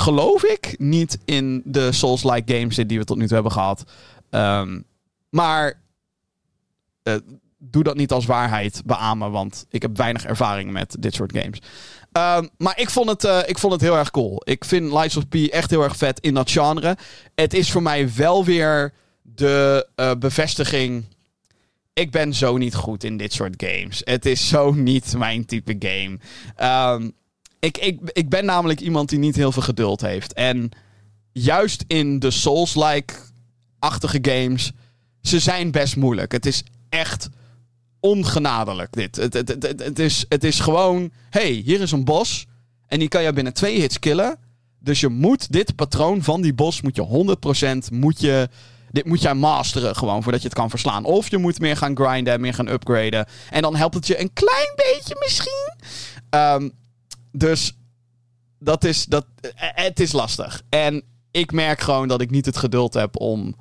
geloof 0.00 0.44
ik, 0.44 0.74
niet 0.78 1.18
in 1.24 1.62
de 1.64 1.92
Souls-like 1.92 2.54
games 2.54 2.76
die 2.76 2.98
we 2.98 3.04
tot 3.04 3.16
nu 3.16 3.24
toe 3.24 3.34
hebben 3.34 3.52
gehad. 3.52 3.84
Um, 4.30 4.84
maar 5.30 5.80
uh, 7.02 7.14
doe 7.58 7.82
dat 7.82 7.96
niet 7.96 8.12
als 8.12 8.26
waarheid 8.26 8.82
beamen, 8.84 9.30
want 9.30 9.66
ik 9.70 9.82
heb 9.82 9.96
weinig 9.96 10.24
ervaring 10.24 10.70
met 10.70 10.96
dit 10.98 11.14
soort 11.14 11.38
games. 11.38 11.58
Um, 12.12 12.48
maar 12.58 12.80
ik 12.80 12.90
vond, 12.90 13.08
het, 13.08 13.24
uh, 13.24 13.38
ik 13.46 13.58
vond 13.58 13.72
het 13.72 13.82
heel 13.82 13.96
erg 13.96 14.10
cool. 14.10 14.42
Ik 14.44 14.64
vind 14.64 14.92
Lies 14.92 15.16
of 15.16 15.28
P 15.28 15.34
echt 15.34 15.70
heel 15.70 15.82
erg 15.82 15.96
vet 15.96 16.20
in 16.20 16.34
dat 16.34 16.50
genre. 16.50 16.96
Het 17.34 17.54
is 17.54 17.70
voor 17.70 17.82
mij 17.82 18.14
wel 18.14 18.44
weer 18.44 18.92
de 19.22 19.88
uh, 19.96 20.14
bevestiging. 20.18 21.04
Ik 21.92 22.10
ben 22.10 22.34
zo 22.34 22.56
niet 22.56 22.74
goed 22.74 23.04
in 23.04 23.16
dit 23.16 23.32
soort 23.32 23.54
games. 23.56 24.00
Het 24.04 24.26
is 24.26 24.48
zo 24.48 24.72
niet 24.72 25.14
mijn 25.16 25.44
type 25.44 25.76
game. 25.78 26.18
Um, 26.94 27.12
ik, 27.58 27.78
ik, 27.78 28.00
ik 28.12 28.28
ben 28.28 28.44
namelijk 28.44 28.80
iemand 28.80 29.08
die 29.08 29.18
niet 29.18 29.36
heel 29.36 29.52
veel 29.52 29.62
geduld 29.62 30.00
heeft. 30.00 30.32
En 30.32 30.70
juist 31.32 31.84
in 31.86 32.18
de 32.18 32.30
Souls-like-achtige 32.30 34.18
games 34.22 34.72
ze 35.22 35.38
zijn 35.38 35.70
best 35.70 35.96
moeilijk. 35.96 36.32
Het 36.32 36.46
is 36.46 36.62
echt 36.88 37.28
ongenadelijk, 38.00 38.92
dit. 38.92 39.16
Het, 39.16 39.32
het, 39.32 39.48
het, 39.48 39.82
het, 39.82 39.98
is, 39.98 40.24
het 40.28 40.44
is 40.44 40.60
gewoon... 40.60 41.10
hey, 41.30 41.50
hier 41.50 41.80
is 41.80 41.92
een 41.92 42.04
bos. 42.04 42.46
En 42.86 42.98
die 42.98 43.08
kan 43.08 43.22
je 43.22 43.32
binnen 43.32 43.52
twee 43.52 43.80
hits 43.80 43.98
killen. 43.98 44.38
Dus 44.78 45.00
je 45.00 45.08
moet 45.08 45.52
dit 45.52 45.76
patroon 45.76 46.22
van 46.22 46.42
die 46.42 46.54
bos... 46.54 46.80
moet 46.80 46.96
je 46.96 47.36
100% 47.90 47.92
moet 47.92 48.20
je... 48.20 48.48
Dit 48.90 49.04
moet 49.04 49.22
jij 49.22 49.34
masteren 49.34 49.96
gewoon 49.96 50.22
voordat 50.22 50.40
je 50.42 50.48
het 50.48 50.56
kan 50.56 50.70
verslaan. 50.70 51.04
Of 51.04 51.30
je 51.30 51.38
moet 51.38 51.58
meer 51.58 51.76
gaan 51.76 51.96
grinden, 51.96 52.40
meer 52.40 52.54
gaan 52.54 52.68
upgraden. 52.68 53.26
En 53.50 53.62
dan 53.62 53.76
helpt 53.76 53.94
het 53.94 54.06
je 54.06 54.20
een 54.20 54.32
klein 54.32 54.72
beetje 54.76 55.16
misschien. 55.18 55.72
Um, 56.30 56.72
dus 57.36 57.76
dat 58.58 58.84
is, 58.84 59.04
dat, 59.04 59.26
eh, 59.40 59.50
het 59.58 60.00
is 60.00 60.12
lastig. 60.12 60.62
En 60.68 61.02
ik 61.30 61.52
merk 61.52 61.80
gewoon 61.80 62.08
dat 62.08 62.20
ik 62.20 62.30
niet 62.30 62.46
het 62.46 62.56
geduld 62.56 62.94
heb 62.94 63.20
om 63.20 63.54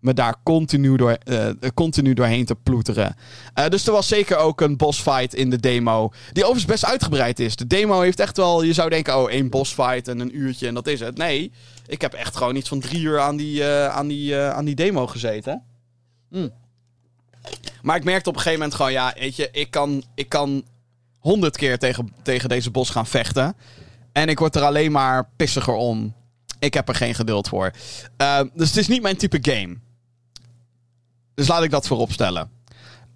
me 0.00 0.14
daar 0.14 0.36
continu, 0.42 0.96
door, 0.96 1.18
uh, 1.24 1.50
continu 1.74 2.14
doorheen 2.14 2.44
te 2.44 2.54
ploeteren. 2.54 3.16
Uh, 3.58 3.68
dus 3.68 3.86
er 3.86 3.92
was 3.92 4.08
zeker 4.08 4.36
ook 4.36 4.60
een 4.60 4.76
bossfight 4.76 5.34
in 5.34 5.50
de 5.50 5.60
demo. 5.60 6.12
Die 6.32 6.42
overigens 6.42 6.72
best 6.72 6.84
uitgebreid 6.84 7.40
is. 7.40 7.56
De 7.56 7.66
demo 7.66 8.00
heeft 8.00 8.20
echt 8.20 8.36
wel. 8.36 8.62
Je 8.62 8.72
zou 8.72 8.90
denken: 8.90 9.16
oh, 9.16 9.30
één 9.30 9.50
bossfight 9.50 10.08
en 10.08 10.20
een 10.20 10.38
uurtje 10.38 10.66
en 10.66 10.74
dat 10.74 10.86
is 10.86 11.00
het. 11.00 11.16
Nee, 11.16 11.52
ik 11.86 12.00
heb 12.00 12.12
echt 12.12 12.36
gewoon 12.36 12.56
iets 12.56 12.68
van 12.68 12.80
drie 12.80 13.00
uur 13.00 13.20
aan 13.20 13.36
die, 13.36 13.60
uh, 13.60 13.86
aan 13.86 14.08
die, 14.08 14.36
aan 14.36 14.64
die 14.64 14.74
demo 14.74 15.06
gezeten. 15.06 15.62
Mm. 16.30 16.50
Maar 17.82 17.96
ik 17.96 18.04
merkte 18.04 18.28
op 18.28 18.34
een 18.34 18.40
gegeven 18.40 18.60
moment 18.60 18.76
gewoon, 18.76 18.92
ja, 18.92 19.14
weet 19.18 19.36
je, 19.36 19.48
ik 19.52 19.70
kan, 19.70 20.04
ik 20.14 20.28
kan 20.28 20.64
honderd 21.22 21.56
keer 21.56 21.78
tegen, 21.78 22.12
tegen 22.22 22.48
deze 22.48 22.70
bos 22.70 22.90
gaan 22.90 23.06
vechten. 23.06 23.56
En 24.12 24.28
ik 24.28 24.38
word 24.38 24.56
er 24.56 24.62
alleen 24.62 24.92
maar 24.92 25.28
pissiger 25.36 25.74
om. 25.74 26.14
Ik 26.58 26.74
heb 26.74 26.88
er 26.88 26.94
geen 26.94 27.14
geduld 27.14 27.48
voor. 27.48 27.70
Uh, 28.22 28.40
dus 28.54 28.68
het 28.68 28.76
is 28.76 28.88
niet 28.88 29.02
mijn 29.02 29.16
type 29.16 29.38
game. 29.40 29.76
Dus 31.34 31.48
laat 31.48 31.62
ik 31.62 31.70
dat 31.70 31.86
voorop 31.86 32.12
stellen. 32.12 32.50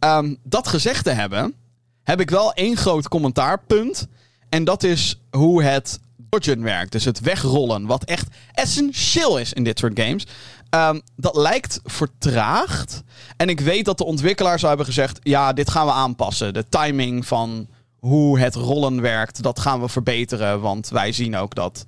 Um, 0.00 0.38
dat 0.42 0.68
gezegd 0.68 1.04
te 1.04 1.10
hebben, 1.10 1.54
heb 2.02 2.20
ik 2.20 2.30
wel 2.30 2.52
één 2.52 2.76
groot 2.76 3.08
commentaarpunt. 3.08 4.06
En 4.48 4.64
dat 4.64 4.82
is 4.82 5.20
hoe 5.30 5.62
het 5.62 6.00
dodgen 6.16 6.62
werkt. 6.62 6.92
Dus 6.92 7.04
het 7.04 7.20
wegrollen, 7.20 7.86
wat 7.86 8.04
echt 8.04 8.28
essentieel 8.52 9.38
is 9.38 9.52
in 9.52 9.64
dit 9.64 9.78
soort 9.78 10.00
games. 10.00 10.26
Um, 10.70 11.02
dat 11.16 11.36
lijkt 11.36 11.80
vertraagd. 11.84 13.02
En 13.36 13.48
ik 13.48 13.60
weet 13.60 13.84
dat 13.84 13.98
de 13.98 14.04
ontwikkelaars 14.04 14.60
zou 14.60 14.68
hebben 14.68 14.94
gezegd: 14.94 15.18
ja, 15.22 15.52
dit 15.52 15.70
gaan 15.70 15.86
we 15.86 15.92
aanpassen. 15.92 16.54
De 16.54 16.68
timing 16.68 17.26
van 17.26 17.68
hoe 18.06 18.38
het 18.38 18.54
rollen 18.54 19.00
werkt, 19.00 19.42
dat 19.42 19.60
gaan 19.60 19.80
we 19.80 19.88
verbeteren. 19.88 20.60
Want 20.60 20.88
wij 20.88 21.12
zien 21.12 21.36
ook 21.36 21.54
dat 21.54 21.84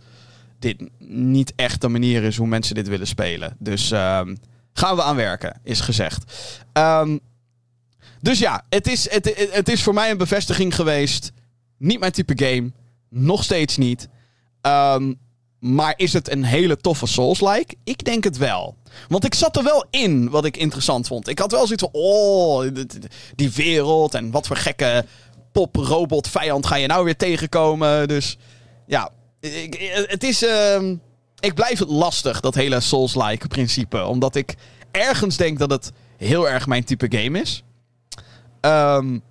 dit 0.59 0.83
niet 0.99 1.53
echt 1.57 1.81
de 1.81 1.89
manier 1.89 2.23
is 2.23 2.37
hoe 2.37 2.47
mensen 2.47 2.75
dit 2.75 2.89
willen 2.89 3.07
spelen. 3.07 3.57
Dus 3.59 3.91
um, 3.91 4.39
gaan 4.73 4.97
we 4.97 5.03
aan 5.03 5.17
werken, 5.17 5.61
is 5.63 5.81
gezegd. 5.81 6.25
Um, 6.73 7.21
dus 8.21 8.39
ja, 8.39 8.65
het 8.69 8.87
is, 8.87 9.11
het, 9.11 9.49
het 9.51 9.69
is 9.69 9.83
voor 9.83 9.95
mij 9.95 10.11
een 10.11 10.17
bevestiging 10.17 10.75
geweest. 10.75 11.33
Niet 11.79 12.01
mijn 12.01 12.13
type 12.13 12.45
game. 12.45 12.73
Nog 13.09 13.45
steeds 13.45 13.77
niet. 13.77 14.09
Um, 14.63 15.19
maar 15.59 15.95
is 15.97 16.13
het 16.13 16.31
een 16.31 16.45
hele 16.45 16.77
toffe 16.77 17.07
Souls-like? 17.07 17.75
Ik 17.85 18.05
denk 18.05 18.25
het 18.25 18.37
wel. 18.37 18.77
Want 19.09 19.25
ik 19.25 19.35
zat 19.35 19.57
er 19.57 19.63
wel 19.63 19.85
in 19.91 20.31
wat 20.31 20.45
ik 20.45 20.57
interessant 20.57 21.07
vond. 21.07 21.29
Ik 21.29 21.39
had 21.39 21.51
wel 21.51 21.67
zoiets 21.67 21.83
van: 21.83 22.01
oh, 22.01 22.67
die 23.35 23.51
wereld 23.51 24.15
en 24.15 24.31
wat 24.31 24.47
voor 24.47 24.57
gekke 24.57 25.05
pop-robot-vijand 25.59 26.67
ga 26.67 26.75
je 26.75 26.87
nou 26.87 27.05
weer 27.05 27.17
tegenkomen. 27.17 28.09
Dus 28.09 28.39
ja, 28.87 29.11
ik, 29.41 30.05
het 30.07 30.25
is. 30.25 30.43
Uh, 30.43 30.93
ik 31.41 31.55
blijf 31.55 31.79
het 31.79 31.89
lastig, 31.89 32.41
dat 32.41 32.55
hele 32.55 32.81
Souls-like 32.81 33.49
principe. 33.49 34.05
Omdat 34.05 34.35
ik 34.35 34.55
ergens 34.91 35.37
denk 35.37 35.59
dat 35.59 35.71
het 35.71 35.93
heel 36.17 36.49
erg 36.49 36.67
mijn 36.67 36.85
type 36.85 37.07
game 37.19 37.41
is. 37.41 37.63
Um, 38.61 39.23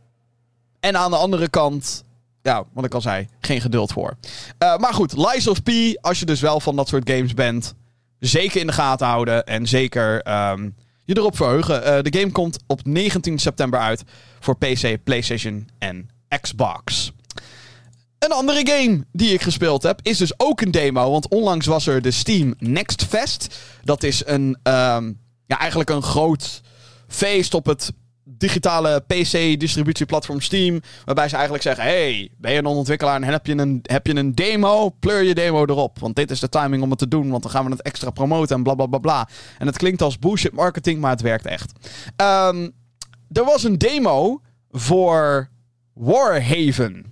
en 0.79 0.97
aan 0.97 1.11
de 1.11 1.17
andere 1.17 1.49
kant 1.49 2.03
ja, 2.41 2.63
wat 2.73 2.85
ik 2.85 2.93
al 2.93 3.01
zei, 3.01 3.27
geen 3.39 3.61
geduld 3.61 3.91
voor. 3.91 4.17
Uh, 4.63 4.77
maar 4.77 4.93
goed, 4.93 5.17
Lies 5.17 5.47
of 5.47 5.63
P, 5.63 5.69
als 6.01 6.19
je 6.19 6.25
dus 6.25 6.41
wel 6.41 6.59
van 6.59 6.75
dat 6.75 6.87
soort 6.87 7.09
games 7.09 7.33
bent, 7.33 7.73
zeker 8.19 8.61
in 8.61 8.67
de 8.67 8.73
gaten 8.73 9.07
houden 9.07 9.45
en 9.45 9.67
zeker 9.67 10.27
um, 10.51 10.75
je 11.05 11.17
erop 11.17 11.35
verheugen. 11.35 11.81
Uh, 11.81 12.01
de 12.01 12.19
game 12.19 12.31
komt 12.31 12.59
op 12.67 12.85
19 12.85 13.39
september 13.39 13.79
uit 13.79 14.03
voor 14.39 14.57
PC, 14.57 14.97
PlayStation 15.03 15.69
en 15.79 16.09
Xbox. 16.41 17.11
Een 18.19 18.31
andere 18.31 18.67
game 18.67 19.05
die 19.11 19.33
ik 19.33 19.41
gespeeld 19.41 19.83
heb 19.83 19.99
is 20.01 20.17
dus 20.17 20.39
ook 20.39 20.61
een 20.61 20.71
demo, 20.71 21.11
want 21.11 21.27
onlangs 21.27 21.65
was 21.65 21.87
er 21.87 22.01
de 22.01 22.11
Steam 22.11 22.53
Next 22.57 23.05
Fest. 23.05 23.59
Dat 23.83 24.03
is 24.03 24.25
een, 24.25 24.57
um, 24.63 25.19
ja, 25.45 25.59
eigenlijk 25.59 25.89
een 25.89 26.03
groot 26.03 26.61
feest 27.07 27.53
op 27.53 27.65
het 27.65 27.91
digitale 28.23 29.03
PC-distributieplatform 29.07 30.41
Steam. 30.41 30.81
Waarbij 31.05 31.27
ze 31.27 31.33
eigenlijk 31.33 31.63
zeggen: 31.63 31.83
Hey, 31.83 32.29
ben 32.37 32.51
je 32.51 32.57
een 32.57 32.65
ontwikkelaar 32.65 33.15
en 33.15 33.23
heb 33.23 33.45
je 33.45 33.57
een, 33.57 33.79
heb 33.83 34.07
je 34.07 34.15
een 34.15 34.35
demo? 34.35 34.89
Pleur 34.89 35.23
je 35.23 35.35
demo 35.35 35.65
erop. 35.65 35.99
Want 35.99 36.15
dit 36.15 36.31
is 36.31 36.39
de 36.39 36.49
timing 36.49 36.83
om 36.83 36.89
het 36.89 36.99
te 36.99 37.07
doen. 37.07 37.29
Want 37.29 37.43
dan 37.43 37.51
gaan 37.51 37.65
we 37.65 37.71
het 37.71 37.81
extra 37.81 38.09
promoten 38.09 38.55
en 38.55 38.63
bla 38.63 38.73
bla 38.75 38.85
bla 38.85 38.99
bla. 38.99 39.29
En 39.57 39.67
het 39.67 39.77
klinkt 39.77 40.01
als 40.01 40.19
bullshit 40.19 40.53
marketing, 40.53 40.99
maar 40.99 41.11
het 41.11 41.21
werkt 41.21 41.45
echt. 41.45 41.71
Um, 42.21 42.71
er 43.31 43.45
was 43.45 43.63
een 43.63 43.77
demo 43.77 44.41
voor 44.71 45.49
Warhaven. 45.97 47.05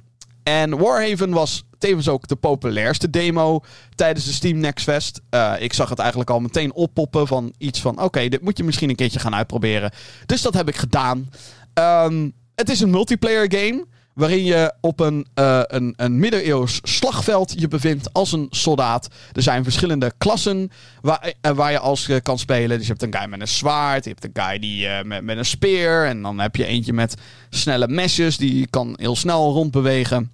En 0.43 0.77
Warhaven 0.77 1.29
was 1.29 1.63
tevens 1.77 2.09
ook 2.09 2.27
de 2.27 2.35
populairste 2.35 3.09
demo 3.09 3.59
tijdens 3.95 4.25
de 4.25 4.33
Steam 4.33 4.57
Next 4.57 4.83
Fest. 4.83 5.21
Uh, 5.29 5.53
ik 5.59 5.73
zag 5.73 5.89
het 5.89 5.99
eigenlijk 5.99 6.29
al 6.29 6.39
meteen 6.39 6.73
oppoppen 6.73 7.27
van 7.27 7.53
iets 7.57 7.81
van... 7.81 8.01
oké, 8.01 8.27
dit 8.27 8.41
moet 8.41 8.57
je 8.57 8.63
misschien 8.63 8.89
een 8.89 8.95
keertje 8.95 9.19
gaan 9.19 9.35
uitproberen. 9.35 9.91
Dus 10.25 10.41
dat 10.41 10.53
heb 10.53 10.67
ik 10.67 10.75
gedaan. 10.75 11.29
Um, 11.73 12.33
het 12.55 12.69
is 12.69 12.79
een 12.79 12.89
multiplayer 12.89 13.51
game... 13.51 13.85
waarin 14.15 14.43
je 14.43 14.73
op 14.81 14.99
een, 14.99 15.25
uh, 15.39 15.61
een, 15.63 15.93
een 15.97 16.19
middeleeuws 16.19 16.79
slagveld 16.83 17.53
je 17.59 17.67
bevindt 17.67 18.13
als 18.13 18.31
een 18.31 18.47
soldaat. 18.49 19.07
Er 19.33 19.41
zijn 19.41 19.63
verschillende 19.63 20.13
klassen 20.17 20.71
waar, 21.01 21.33
uh, 21.41 21.51
waar 21.51 21.71
je 21.71 21.79
als 21.79 22.09
kan 22.23 22.39
spelen. 22.39 22.77
Dus 22.77 22.87
je 22.87 22.93
hebt 22.97 23.03
een 23.03 23.19
guy 23.19 23.29
met 23.29 23.41
een 23.41 23.47
zwaard, 23.47 24.03
je 24.03 24.09
hebt 24.09 24.23
een 24.23 24.43
guy 24.43 24.59
die, 24.59 24.87
met, 25.03 25.23
met 25.23 25.37
een 25.37 25.45
speer... 25.45 26.05
en 26.05 26.21
dan 26.21 26.39
heb 26.39 26.55
je 26.55 26.65
eentje 26.65 26.93
met 26.93 27.15
snelle 27.49 27.87
mesjes, 27.87 28.37
die 28.37 28.67
kan 28.67 28.93
heel 28.99 29.15
snel 29.15 29.51
rondbewegen... 29.51 30.31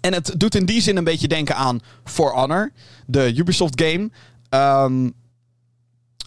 En 0.00 0.12
het 0.12 0.32
doet 0.36 0.54
in 0.54 0.64
die 0.64 0.80
zin 0.80 0.96
een 0.96 1.04
beetje 1.04 1.28
denken 1.28 1.56
aan 1.56 1.80
For 2.04 2.32
Honor, 2.32 2.72
de 3.06 3.32
Ubisoft 3.36 3.82
game. 3.82 4.10
Um, 4.84 5.14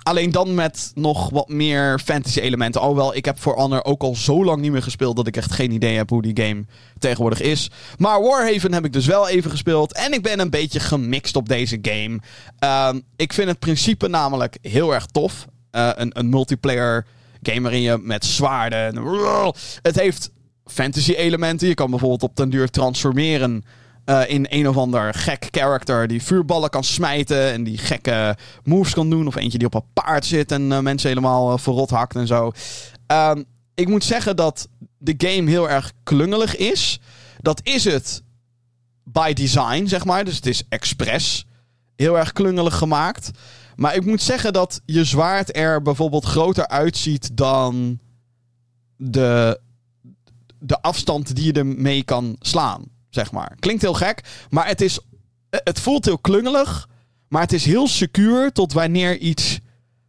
alleen 0.03 0.31
dan 0.31 0.53
met 0.53 0.91
nog 0.95 1.29
wat 1.29 1.49
meer 1.49 1.99
fantasy 1.99 2.39
elementen. 2.39 2.81
Alhoewel, 2.81 3.15
ik 3.15 3.25
heb 3.25 3.39
For 3.39 3.55
Honor 3.55 3.83
ook 3.83 4.01
al 4.01 4.15
zo 4.15 4.43
lang 4.43 4.61
niet 4.61 4.71
meer 4.71 4.83
gespeeld 4.83 5.15
dat 5.15 5.27
ik 5.27 5.37
echt 5.37 5.51
geen 5.51 5.71
idee 5.71 5.95
heb 5.95 6.09
hoe 6.09 6.21
die 6.21 6.45
game 6.45 6.65
tegenwoordig 6.99 7.41
is. 7.41 7.69
Maar 7.97 8.21
Warhaven 8.21 8.73
heb 8.73 8.85
ik 8.85 8.93
dus 8.93 9.05
wel 9.05 9.27
even 9.27 9.51
gespeeld. 9.51 9.93
En 9.93 10.13
ik 10.13 10.21
ben 10.21 10.39
een 10.39 10.49
beetje 10.49 10.79
gemixt 10.79 11.35
op 11.35 11.49
deze 11.49 11.79
game. 11.81 12.19
Um, 12.89 13.01
ik 13.15 13.33
vind 13.33 13.49
het 13.49 13.59
principe 13.59 14.07
namelijk 14.07 14.57
heel 14.61 14.93
erg 14.93 15.05
tof. 15.05 15.45
Uh, 15.71 15.89
een, 15.93 16.19
een 16.19 16.29
multiplayer 16.29 17.05
game 17.41 17.61
waarin 17.61 17.81
je 17.81 17.97
met 17.97 18.25
zwaarden. 18.25 19.03
Het 19.81 19.99
heeft 19.99 20.31
fantasy 20.65 21.13
elementen. 21.13 21.67
Je 21.67 21.73
kan 21.73 21.89
bijvoorbeeld 21.89 22.23
op 22.23 22.35
den 22.35 22.49
duur 22.49 22.69
transformeren 22.69 23.63
uh, 24.05 24.29
in 24.29 24.45
een 24.49 24.67
of 24.67 24.77
ander 24.77 25.13
gek 25.13 25.47
character 25.51 26.07
die 26.07 26.23
vuurballen 26.23 26.69
kan 26.69 26.83
smijten 26.83 27.51
en 27.51 27.63
die 27.63 27.77
gekke 27.77 28.37
moves 28.63 28.93
kan 28.93 29.09
doen. 29.09 29.27
Of 29.27 29.35
eentje 29.35 29.57
die 29.57 29.67
op 29.67 29.73
een 29.73 29.93
paard 29.93 30.25
zit 30.25 30.51
en 30.51 30.71
uh, 30.71 30.79
mensen 30.79 31.09
helemaal 31.09 31.51
uh, 31.51 31.57
verrot 31.57 31.89
hakt 31.89 32.15
en 32.15 32.27
zo. 32.27 32.51
Um, 33.07 33.45
ik 33.75 33.87
moet 33.87 34.03
zeggen 34.03 34.35
dat 34.35 34.67
de 34.97 35.13
game 35.17 35.49
heel 35.49 35.69
erg 35.69 35.91
klungelig 36.03 36.55
is. 36.55 36.99
Dat 37.39 37.59
is 37.63 37.83
het 37.83 38.23
by 39.03 39.33
design, 39.33 39.85
zeg 39.85 40.05
maar. 40.05 40.25
Dus 40.25 40.35
het 40.35 40.45
is 40.45 40.63
expres 40.69 41.45
heel 41.95 42.17
erg 42.17 42.31
klungelig 42.31 42.75
gemaakt. 42.75 43.31
Maar 43.75 43.95
ik 43.95 44.05
moet 44.05 44.21
zeggen 44.21 44.53
dat 44.53 44.81
je 44.85 45.03
zwaard 45.03 45.55
er 45.55 45.81
bijvoorbeeld 45.81 46.25
groter 46.25 46.67
uitziet 46.67 47.37
dan 47.37 47.99
de 48.97 49.59
de 50.63 50.81
afstand 50.81 51.35
die 51.35 51.45
je 51.45 51.53
ermee 51.53 52.03
kan 52.03 52.35
slaan, 52.39 52.83
zeg 53.11 53.31
maar. 53.31 53.55
Klinkt 53.59 53.81
heel 53.81 53.93
gek, 53.93 54.23
maar 54.49 54.67
het 54.67 54.81
is... 54.81 54.99
Het 55.49 55.79
voelt 55.79 56.05
heel 56.05 56.17
klungelig, 56.17 56.89
maar 57.27 57.41
het 57.41 57.53
is 57.53 57.65
heel 57.65 57.87
secuur 57.87 58.51
tot 58.51 58.73
wanneer 58.73 59.17
iets 59.17 59.59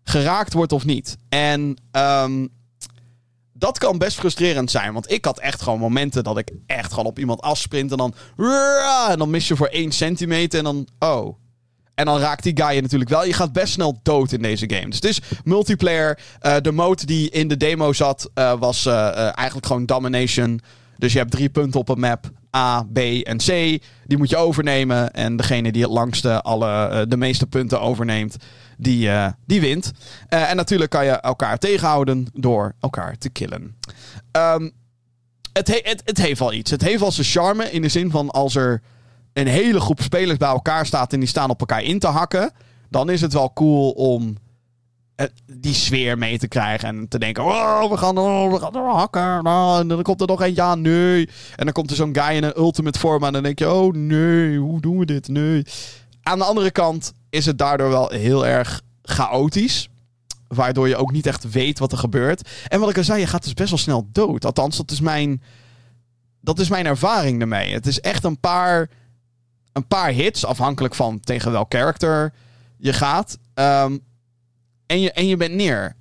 geraakt 0.04 0.52
wordt 0.52 0.72
of 0.72 0.84
niet. 0.84 1.16
En 1.28 1.76
um, 1.92 2.48
dat 3.52 3.78
kan 3.78 3.98
best 3.98 4.18
frustrerend 4.18 4.70
zijn. 4.70 4.92
Want 4.92 5.10
ik 5.10 5.24
had 5.24 5.38
echt 5.38 5.62
gewoon 5.62 5.78
momenten 5.78 6.24
dat 6.24 6.38
ik 6.38 6.50
echt 6.66 6.90
gewoon 6.90 7.06
op 7.06 7.18
iemand 7.18 7.40
afsprint. 7.40 7.90
En 7.90 7.96
dan. 7.96 8.14
En 9.08 9.18
dan 9.18 9.30
mis 9.30 9.48
je 9.48 9.56
voor 9.56 9.66
1 9.66 9.92
centimeter. 9.92 10.58
En 10.58 10.64
dan. 10.64 10.88
Oh. 10.98 11.40
En 11.94 12.04
dan 12.04 12.18
raakt 12.18 12.42
die 12.42 12.62
guy 12.62 12.74
je 12.74 12.80
natuurlijk 12.80 13.10
wel. 13.10 13.24
Je 13.24 13.32
gaat 13.32 13.52
best 13.52 13.72
snel 13.72 13.98
dood 14.02 14.32
in 14.32 14.42
deze 14.42 14.70
game. 14.70 14.86
Dus 14.86 14.94
het 14.94 15.04
is 15.04 15.20
multiplayer. 15.44 16.18
Uh, 16.42 16.56
de 16.60 16.72
mode 16.72 17.06
die 17.06 17.30
in 17.30 17.48
de 17.48 17.56
demo 17.56 17.92
zat 17.92 18.30
uh, 18.34 18.52
was 18.58 18.86
uh, 18.86 19.16
eigenlijk 19.16 19.66
gewoon 19.66 19.86
domination. 19.86 20.60
Dus 20.98 21.12
je 21.12 21.18
hebt 21.18 21.30
drie 21.30 21.48
punten 21.48 21.80
op 21.80 21.88
een 21.88 22.00
map. 22.00 22.30
A, 22.56 22.82
B 22.92 22.98
en 22.98 23.36
C. 23.36 23.46
Die 24.04 24.18
moet 24.18 24.30
je 24.30 24.36
overnemen. 24.36 25.12
En 25.12 25.36
degene 25.36 25.72
die 25.72 25.82
het 25.82 25.90
langste 25.90 26.42
alle, 26.42 27.06
de 27.08 27.16
meeste 27.16 27.46
punten 27.46 27.80
overneemt, 27.80 28.36
die, 28.76 29.10
die 29.46 29.60
wint. 29.60 29.92
en 30.28 30.56
natuurlijk 30.56 30.90
kan 30.90 31.04
je 31.04 31.10
elkaar 31.10 31.58
tegenhouden 31.58 32.26
door 32.32 32.74
elkaar 32.80 33.18
te 33.18 33.30
killen. 33.30 33.76
Um, 34.32 34.72
het, 35.52 35.68
he 35.68 35.80
het, 35.82 36.02
het 36.04 36.18
heeft 36.18 36.38
wel 36.38 36.52
iets. 36.52 36.70
Het 36.70 36.82
heeft 36.82 37.00
wel 37.00 37.12
zijn 37.12 37.26
charme 37.26 37.70
in 37.70 37.82
de 37.82 37.88
zin 37.88 38.10
van 38.10 38.30
als 38.30 38.54
er 38.54 38.82
een 39.32 39.46
hele 39.46 39.80
groep 39.80 40.00
spelers 40.00 40.38
bij 40.38 40.48
elkaar 40.48 40.86
staat 40.86 41.12
en 41.12 41.18
die 41.18 41.28
staan 41.28 41.50
op 41.50 41.60
elkaar 41.60 41.82
in 41.82 41.98
te 41.98 42.06
hakken, 42.06 42.52
dan 42.88 43.10
is 43.10 43.20
het 43.20 43.32
wel 43.32 43.52
cool 43.52 43.90
om 43.90 44.36
die 45.46 45.74
sfeer 45.74 46.18
mee 46.18 46.38
te 46.38 46.48
krijgen 46.48 46.88
en 46.88 47.08
te 47.08 47.18
denken: 47.18 47.44
oh, 47.44 47.90
we 47.90 47.96
gaan, 47.96 48.18
oh, 48.18 48.52
we 48.52 48.58
gaan 48.58 48.74
hakken. 48.74 49.46
Oh, 49.46 49.76
en 49.78 49.88
dan 49.88 50.02
komt 50.02 50.20
er 50.20 50.26
nog 50.26 50.42
een 50.42 50.54
ja, 50.54 50.74
nee. 50.74 51.28
En 51.56 51.64
dan 51.64 51.72
komt 51.72 51.90
er 51.90 51.96
zo'n 51.96 52.16
guy 52.16 52.36
in 52.36 52.44
een 52.44 52.56
ultimate 52.56 52.98
vorm 52.98 53.24
en 53.24 53.32
dan 53.32 53.42
denk 53.42 53.58
je: 53.58 53.70
oh 53.70 53.94
nee, 53.94 54.58
hoe 54.58 54.80
doen 54.80 54.98
we 54.98 55.04
dit? 55.04 55.28
Nee. 55.28 55.66
Aan 56.22 56.38
de 56.38 56.44
andere 56.44 56.70
kant 56.70 57.12
is 57.30 57.46
het 57.46 57.58
daardoor 57.58 57.88
wel 57.88 58.08
heel 58.08 58.46
erg 58.46 58.82
chaotisch. 59.02 59.88
Waardoor 60.48 60.88
je 60.88 60.96
ook 60.96 61.12
niet 61.12 61.26
echt 61.26 61.50
weet 61.50 61.78
wat 61.78 61.92
er 61.92 61.98
gebeurt. 61.98 62.48
En 62.68 62.80
wat 62.80 62.90
ik 62.90 62.96
al 62.96 63.04
zei, 63.04 63.20
je 63.20 63.26
gaat 63.26 63.44
dus 63.44 63.54
best 63.54 63.70
wel 63.70 63.78
snel 63.78 64.08
dood. 64.12 64.44
Althans, 64.44 64.76
dat 64.76 64.90
is 64.90 65.00
mijn, 65.00 65.42
dat 66.40 66.58
is 66.58 66.68
mijn 66.68 66.86
ervaring 66.86 67.40
ermee. 67.40 67.72
Het 67.72 67.86
is 67.86 68.00
echt 68.00 68.24
een 68.24 68.40
paar 68.40 68.88
een 69.72 69.86
paar 69.86 70.10
hits, 70.10 70.44
afhankelijk 70.44 70.94
van 70.94 71.20
tegen 71.20 71.52
welk 71.52 71.74
character 71.74 72.32
je 72.78 72.92
gaat. 72.92 73.38
Um, 73.54 74.00
en, 74.92 75.00
je, 75.00 75.12
en 75.12 75.26
je 75.26 75.36
bent 75.36 75.54
neer. 75.54 75.94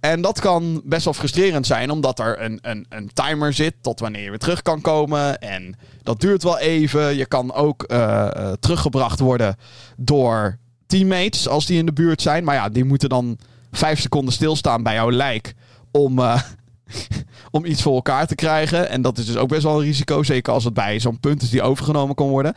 En 0.00 0.20
dat 0.20 0.40
kan 0.40 0.82
best 0.84 1.04
wel 1.04 1.14
frustrerend 1.14 1.66
zijn, 1.66 1.90
omdat 1.90 2.18
er 2.18 2.42
een, 2.42 2.58
een, 2.62 2.86
een 2.88 3.10
timer 3.12 3.52
zit 3.52 3.74
tot 3.80 4.00
wanneer 4.00 4.22
je 4.22 4.30
weer 4.30 4.38
terug 4.38 4.62
kan 4.62 4.80
komen. 4.80 5.38
En 5.38 5.76
dat 6.02 6.20
duurt 6.20 6.42
wel 6.42 6.58
even. 6.58 7.16
Je 7.16 7.26
kan 7.26 7.52
ook 7.52 7.82
eh, 7.82 8.26
eh, 8.26 8.52
teruggebracht 8.60 9.20
worden 9.20 9.56
door 9.96 10.58
teammates 10.86 11.48
als 11.48 11.66
die 11.66 11.78
in 11.78 11.86
de 11.86 11.92
buurt 11.92 12.22
zijn. 12.22 12.44
Maar 12.44 12.54
ja, 12.54 12.68
die 12.68 12.84
moeten 12.84 13.08
dan 13.08 13.38
vijf 13.72 14.00
seconden 14.00 14.34
stilstaan 14.34 14.82
bij 14.82 14.94
jouw 14.94 15.10
lijk 15.10 15.54
om, 15.90 16.18
eh, 16.18 16.40
om 17.50 17.64
iets 17.64 17.82
voor 17.82 17.94
elkaar 17.94 18.26
te 18.26 18.34
krijgen. 18.34 18.88
En 18.88 19.02
dat 19.02 19.18
is 19.18 19.26
dus 19.26 19.36
ook 19.36 19.48
best 19.48 19.62
wel 19.62 19.74
een 19.74 19.86
risico, 19.86 20.22
zeker 20.22 20.52
als 20.52 20.64
het 20.64 20.74
bij 20.74 21.00
zo'n 21.00 21.20
punt 21.20 21.42
is 21.42 21.50
die 21.50 21.62
overgenomen 21.62 22.14
kan 22.14 22.28
worden. 22.28 22.54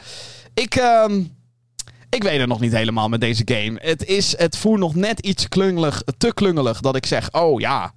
Ik, 0.53 0.75
ehm, 0.75 1.21
ik 2.09 2.23
weet 2.23 2.39
het 2.39 2.47
nog 2.47 2.59
niet 2.59 2.71
helemaal 2.71 3.09
met 3.09 3.21
deze 3.21 3.41
game. 3.45 3.79
Het, 3.81 4.05
is, 4.05 4.37
het 4.37 4.57
voelt 4.57 4.79
nog 4.79 4.95
net 4.95 5.19
iets 5.19 5.47
klungelig, 5.47 6.03
te 6.17 6.33
klungelig 6.33 6.81
dat 6.81 6.95
ik 6.95 7.05
zeg, 7.05 7.33
oh 7.33 7.59
ja, 7.59 7.93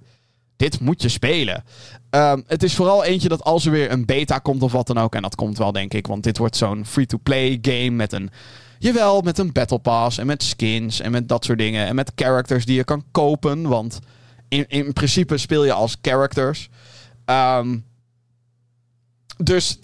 dit 0.55 0.79
moet 0.79 1.01
je 1.01 1.09
spelen. 1.09 1.63
Ehm, 2.09 2.41
het 2.47 2.63
is 2.63 2.75
vooral 2.75 3.03
eentje 3.03 3.29
dat 3.29 3.43
als 3.43 3.65
er 3.65 3.71
weer 3.71 3.91
een 3.91 4.05
beta 4.05 4.37
komt 4.37 4.63
of 4.63 4.71
wat 4.71 4.87
dan 4.87 4.97
ook, 4.97 5.15
en 5.15 5.21
dat 5.21 5.35
komt 5.35 5.57
wel 5.57 5.71
denk 5.71 5.93
ik, 5.93 6.07
want 6.07 6.23
dit 6.23 6.37
wordt 6.37 6.57
zo'n 6.57 6.85
free-to-play 6.85 7.57
game 7.61 7.89
met 7.89 8.13
een 8.13 8.29
Jawel, 8.81 9.21
met 9.21 9.37
een 9.37 9.51
Battle 9.51 9.79
Pass 9.79 10.17
en 10.17 10.25
met 10.25 10.43
skins 10.43 10.99
en 10.99 11.11
met 11.11 11.27
dat 11.27 11.45
soort 11.45 11.57
dingen. 11.57 11.87
En 11.87 11.95
met 11.95 12.11
characters 12.15 12.65
die 12.65 12.75
je 12.75 12.83
kan 12.83 13.03
kopen. 13.11 13.67
Want 13.67 13.99
in, 14.47 14.65
in 14.67 14.93
principe 14.93 15.37
speel 15.37 15.65
je 15.65 15.73
als 15.73 15.97
characters. 16.01 16.69
Ehm, 17.25 17.77
dus 19.37 19.79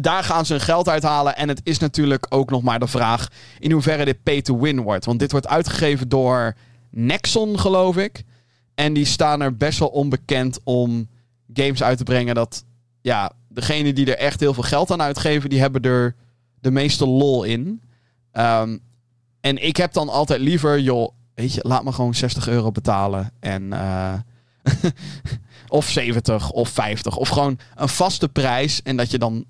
daar 0.00 0.24
gaan 0.24 0.46
ze 0.46 0.52
hun 0.52 0.62
geld 0.62 0.88
uithalen. 0.88 1.36
En 1.36 1.48
het 1.48 1.60
is 1.64 1.78
natuurlijk 1.78 2.26
ook 2.28 2.50
nog 2.50 2.62
maar 2.62 2.78
de 2.78 2.86
vraag 2.86 3.28
in 3.58 3.72
hoeverre 3.72 4.04
dit 4.04 4.22
pay 4.22 4.42
to 4.42 4.58
win 4.58 4.80
wordt. 4.80 5.04
Want 5.04 5.18
dit 5.18 5.30
wordt 5.30 5.48
uitgegeven 5.48 6.08
door 6.08 6.56
Nexon, 6.90 7.58
geloof 7.58 7.96
ik. 7.96 8.22
En 8.74 8.92
die 8.92 9.04
staan 9.04 9.40
er 9.40 9.56
best 9.56 9.78
wel 9.78 9.88
onbekend 9.88 10.58
om 10.64 11.08
games 11.52 11.82
uit 11.82 11.98
te 11.98 12.04
brengen 12.04 12.34
dat... 12.34 12.64
Ja, 13.00 13.32
degene 13.48 13.92
die 13.92 14.06
er 14.06 14.18
echt 14.18 14.40
heel 14.40 14.54
veel 14.54 14.62
geld 14.62 14.90
aan 14.90 15.02
uitgeven, 15.02 15.50
die 15.50 15.60
hebben 15.60 15.82
er 15.82 16.14
de 16.60 16.70
meeste 16.70 17.06
lol 17.06 17.44
in. 17.44 17.82
Um, 18.32 18.80
en 19.40 19.64
ik 19.64 19.76
heb 19.76 19.92
dan 19.92 20.08
altijd 20.08 20.40
liever, 20.40 20.80
joh, 20.80 21.12
weet 21.34 21.54
je, 21.54 21.60
laat 21.62 21.84
me 21.84 21.92
gewoon 21.92 22.14
60 22.14 22.48
euro 22.48 22.70
betalen. 22.70 23.32
En, 23.40 23.62
uh, 23.62 24.14
of 25.68 25.88
70 25.88 26.50
of 26.50 26.68
50. 26.68 27.16
Of 27.16 27.28
gewoon 27.28 27.58
een 27.74 27.88
vaste 27.88 28.28
prijs. 28.28 28.82
En 28.82 28.96
dat 28.96 29.10
je 29.10 29.18
dan, 29.18 29.44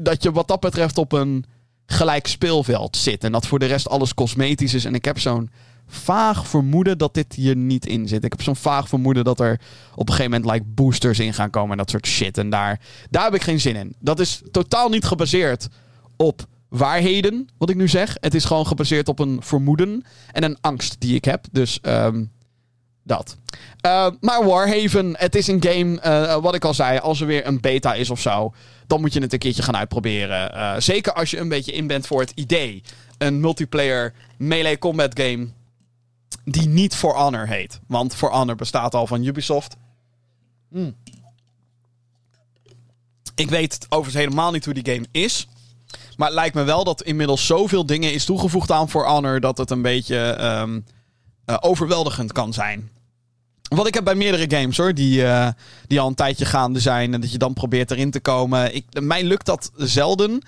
dat 0.00 0.22
je 0.22 0.32
wat 0.32 0.48
dat 0.48 0.60
betreft 0.60 0.98
op 0.98 1.12
een 1.12 1.44
gelijk 1.86 2.26
speelveld 2.26 2.96
zit. 2.96 3.24
En 3.24 3.32
dat 3.32 3.46
voor 3.46 3.58
de 3.58 3.66
rest 3.66 3.88
alles 3.88 4.14
cosmetisch 4.14 4.74
is. 4.74 4.84
En 4.84 4.94
ik 4.94 5.04
heb 5.04 5.18
zo'n 5.18 5.50
vaag 5.86 6.46
vermoeden 6.46 6.98
dat 6.98 7.14
dit 7.14 7.34
hier 7.34 7.56
niet 7.56 7.86
in 7.86 8.08
zit. 8.08 8.24
Ik 8.24 8.32
heb 8.32 8.42
zo'n 8.42 8.56
vaag 8.56 8.88
vermoeden 8.88 9.24
dat 9.24 9.40
er 9.40 9.60
op 9.94 10.08
een 10.08 10.14
gegeven 10.14 10.30
moment 10.30 10.50
like 10.50 10.66
boosters 10.74 11.18
in 11.18 11.34
gaan 11.34 11.50
komen 11.50 11.70
en 11.70 11.76
dat 11.76 11.90
soort 11.90 12.06
shit. 12.06 12.38
En 12.38 12.50
daar, 12.50 12.80
daar 13.10 13.24
heb 13.24 13.34
ik 13.34 13.42
geen 13.42 13.60
zin 13.60 13.76
in. 13.76 13.94
Dat 14.00 14.20
is 14.20 14.42
totaal 14.50 14.88
niet 14.88 15.04
gebaseerd 15.04 15.68
op 16.16 16.46
waarheden, 16.68 17.48
wat 17.58 17.70
ik 17.70 17.76
nu 17.76 17.88
zeg. 17.88 18.16
Het 18.20 18.34
is 18.34 18.44
gewoon 18.44 18.66
gebaseerd 18.66 19.08
op 19.08 19.18
een 19.18 19.42
vermoeden 19.42 20.04
en 20.32 20.44
een 20.44 20.58
angst 20.60 21.00
die 21.00 21.14
ik 21.14 21.24
heb. 21.24 21.44
Dus 21.52 21.78
um, 21.82 22.30
dat. 23.08 23.36
Uh, 23.86 24.10
maar 24.20 24.44
Warhaven, 24.44 25.14
het 25.16 25.34
is 25.34 25.46
een 25.46 25.62
game, 25.62 26.00
uh, 26.04 26.36
wat 26.36 26.54
ik 26.54 26.64
al 26.64 26.74
zei, 26.74 26.98
als 26.98 27.20
er 27.20 27.26
weer 27.26 27.46
een 27.46 27.60
beta 27.60 27.94
is 27.94 28.10
of 28.10 28.20
zo, 28.20 28.54
dan 28.86 29.00
moet 29.00 29.12
je 29.12 29.20
het 29.20 29.32
een 29.32 29.38
keertje 29.38 29.62
gaan 29.62 29.76
uitproberen. 29.76 30.82
Zeker 30.82 31.12
als 31.12 31.30
je 31.30 31.38
een 31.38 31.48
beetje 31.48 31.72
in 31.72 31.86
bent 31.86 32.06
voor 32.06 32.20
het 32.20 32.32
idee. 32.34 32.82
Een 33.18 33.40
multiplayer 33.40 34.14
melee 34.36 34.78
combat 34.78 35.20
game 35.20 35.48
die 36.44 36.68
niet 36.68 36.94
For 36.94 37.16
Honor 37.16 37.46
heet. 37.46 37.80
Want 37.86 38.14
For 38.14 38.30
Honor 38.30 38.54
bestaat 38.54 38.94
al 38.94 39.06
van 39.06 39.24
Ubisoft. 39.24 39.76
Mm. 40.68 40.96
Ik 43.34 43.50
weet 43.50 43.86
overigens 43.88 44.24
helemaal 44.24 44.50
niet 44.50 44.64
hoe 44.64 44.74
die 44.74 44.94
game 44.94 45.06
is. 45.10 45.48
Maar 46.16 46.26
het 46.26 46.36
lijkt 46.36 46.54
me 46.54 46.62
wel 46.62 46.84
dat 46.84 47.02
inmiddels 47.02 47.46
zoveel 47.46 47.86
dingen 47.86 48.12
is 48.12 48.24
toegevoegd 48.24 48.70
aan 48.70 48.88
For 48.88 49.06
Honor 49.06 49.40
dat 49.40 49.58
het 49.58 49.70
een 49.70 49.82
beetje 49.82 50.36
uh, 50.38 51.56
overweldigend 51.60 52.32
kan 52.32 52.52
zijn. 52.52 52.90
Wat 53.68 53.86
ik 53.86 53.94
heb 53.94 54.04
bij 54.04 54.14
meerdere 54.14 54.56
games 54.56 54.76
hoor, 54.76 54.94
die, 54.94 55.20
uh, 55.20 55.48
die 55.86 56.00
al 56.00 56.08
een 56.08 56.14
tijdje 56.14 56.44
gaande 56.44 56.80
zijn 56.80 57.14
en 57.14 57.20
dat 57.20 57.32
je 57.32 57.38
dan 57.38 57.52
probeert 57.52 57.90
erin 57.90 58.10
te 58.10 58.20
komen. 58.20 58.74
Ik, 58.74 59.00
mij 59.00 59.24
lukt 59.24 59.46
dat 59.46 59.70
zelden. 59.76 60.42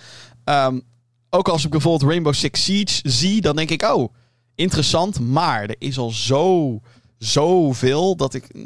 Um, 0.44 0.82
ook 1.30 1.48
als 1.48 1.64
ik 1.64 1.70
bijvoorbeeld 1.70 2.10
Rainbow 2.10 2.34
Six 2.34 2.64
Siege 2.64 3.00
zie, 3.02 3.40
dan 3.40 3.56
denk 3.56 3.70
ik, 3.70 3.82
oh, 3.82 4.14
interessant. 4.54 5.20
Maar 5.20 5.62
er 5.62 5.76
is 5.78 5.98
al 5.98 6.10
zo, 6.10 6.80
zoveel 7.18 8.16
dat 8.16 8.34
ik, 8.34 8.44
uh, 8.52 8.64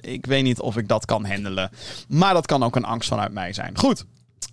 ik 0.00 0.26
weet 0.26 0.42
niet 0.42 0.60
of 0.60 0.76
ik 0.76 0.88
dat 0.88 1.04
kan 1.04 1.24
handelen. 1.26 1.70
Maar 2.08 2.34
dat 2.34 2.46
kan 2.46 2.62
ook 2.62 2.76
een 2.76 2.84
angst 2.84 3.08
vanuit 3.08 3.32
mij 3.32 3.52
zijn. 3.52 3.78
Goed, 3.78 4.04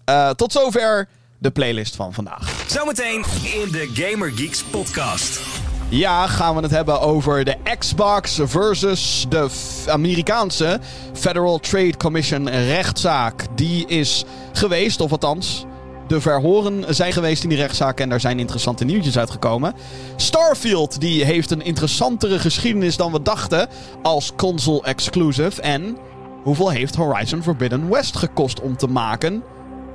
uh, 0.09 0.29
tot 0.29 0.51
zover 0.51 1.07
de 1.37 1.51
playlist 1.51 1.95
van 1.95 2.13
vandaag. 2.13 2.65
Zometeen 2.67 3.23
in 3.43 3.71
de 3.71 3.89
Gamer 3.93 4.31
Geeks 4.31 4.63
podcast. 4.63 5.64
Ja, 5.89 6.27
gaan 6.27 6.55
we 6.55 6.61
het 6.61 6.71
hebben 6.71 7.01
over 7.01 7.43
de 7.43 7.55
Xbox 7.77 8.39
versus 8.43 9.25
de 9.29 9.47
Amerikaanse 9.87 10.79
Federal 11.13 11.59
Trade 11.59 11.97
Commission 11.97 12.49
rechtszaak. 12.49 13.45
Die 13.55 13.87
is 13.87 14.25
geweest, 14.53 15.01
of 15.01 15.11
althans, 15.11 15.65
de 16.07 16.21
verhoren 16.21 16.95
zijn 16.95 17.13
geweest 17.13 17.43
in 17.43 17.49
die 17.49 17.57
rechtszaak 17.57 17.99
en 17.99 18.09
daar 18.09 18.19
zijn 18.19 18.39
interessante 18.39 18.85
nieuwtjes 18.85 19.17
uitgekomen. 19.17 19.73
Starfield 20.15 20.99
die 20.99 21.23
heeft 21.23 21.51
een 21.51 21.63
interessantere 21.63 22.39
geschiedenis 22.39 22.97
dan 22.97 23.11
we 23.11 23.21
dachten 23.21 23.67
als 24.01 24.31
console 24.35 24.83
exclusive. 24.83 25.61
En 25.61 25.97
hoeveel 26.43 26.69
heeft 26.69 26.95
Horizon 26.95 27.43
Forbidden 27.43 27.89
West 27.89 28.17
gekost 28.17 28.61
om 28.61 28.77
te 28.77 28.87
maken? 28.87 29.43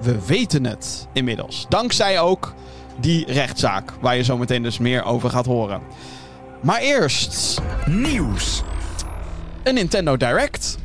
We 0.01 0.19
weten 0.27 0.67
het 0.67 1.09
inmiddels. 1.13 1.67
Dankzij 1.69 2.21
ook 2.21 2.55
die 2.97 3.33
rechtszaak, 3.33 3.93
waar 4.01 4.17
je 4.17 4.23
zo 4.23 4.37
meteen 4.37 4.63
dus 4.63 4.79
meer 4.79 5.05
over 5.05 5.31
gaat 5.31 5.47
horen. 5.47 5.81
Maar 6.63 6.81
eerst. 6.81 7.61
Nieuws. 7.87 8.63
Een 9.63 9.75
Nintendo 9.75 10.17
Direct. 10.17 10.79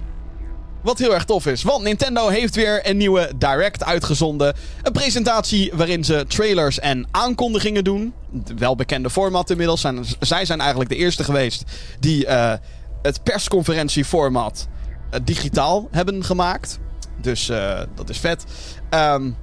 Wat 0.82 0.98
heel 0.98 1.14
erg 1.14 1.26
tof 1.26 1.46
is, 1.46 1.64
want 1.64 1.84
Nintendo 1.84 2.28
heeft 2.28 2.56
weer 2.56 2.90
een 2.90 2.98
nieuwe 2.98 3.32
Direct 3.38 3.84
uitgezonden. 3.84 4.56
Een 4.82 4.92
presentatie 4.92 5.72
waarin 5.74 6.04
ze 6.04 6.26
trailers 6.28 6.80
en 6.80 7.08
aankondigingen 7.12 7.84
doen. 7.84 8.14
Welbekende 8.58 9.10
format 9.10 9.50
inmiddels. 9.50 9.86
Zij 10.20 10.46
zijn 10.46 10.60
eigenlijk 10.60 10.90
de 10.90 10.96
eerste 10.96 11.24
geweest 11.24 11.64
die 12.00 12.26
uh, 12.26 12.54
het 13.02 13.24
persconferentieformat 13.24 14.68
uh, 15.14 15.20
digitaal 15.24 15.88
hebben 15.92 16.24
gemaakt. 16.24 16.80
Dus 17.22 17.50
uh, 17.50 17.80
dat 17.96 18.10
is 18.10 18.18
vet. 18.18 18.44
Um, 18.90 19.36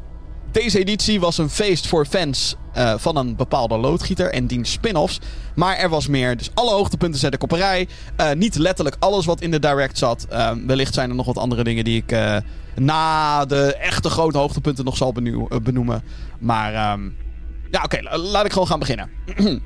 deze 0.52 0.78
editie 0.78 1.20
was 1.20 1.38
een 1.38 1.50
feest 1.50 1.86
voor 1.86 2.06
fans 2.06 2.56
uh, 2.76 2.94
van 2.96 3.16
een 3.16 3.36
bepaalde 3.36 3.76
loodgieter 3.76 4.32
en 4.32 4.46
diens 4.46 4.72
spin-offs. 4.72 5.18
Maar 5.54 5.76
er 5.76 5.88
was 5.88 6.06
meer. 6.06 6.36
Dus 6.36 6.50
alle 6.54 6.70
hoogtepunten 6.70 7.20
zet 7.20 7.34
ik 7.34 7.42
op 7.42 7.52
rij. 7.52 7.88
Uh, 8.20 8.32
niet 8.32 8.56
letterlijk 8.56 8.96
alles 8.98 9.26
wat 9.26 9.40
in 9.40 9.50
de 9.50 9.58
direct 9.58 9.98
zat. 9.98 10.26
Uh, 10.32 10.50
wellicht 10.66 10.94
zijn 10.94 11.10
er 11.10 11.16
nog 11.16 11.26
wat 11.26 11.38
andere 11.38 11.64
dingen 11.64 11.84
die 11.84 12.04
ik 12.06 12.16
na 12.74 13.44
de 13.44 13.76
echte 13.76 14.10
grote 14.10 14.38
hoogtepunten 14.38 14.84
nog 14.84 14.96
zal 14.96 15.12
benoemen. 15.62 16.02
Maar 16.38 16.92
um, 16.92 17.16
ja, 17.70 17.82
oké. 17.82 18.16
Laat 18.18 18.44
ik 18.44 18.52
gewoon 18.52 18.68
gaan 18.68 18.78
beginnen. 18.78 19.10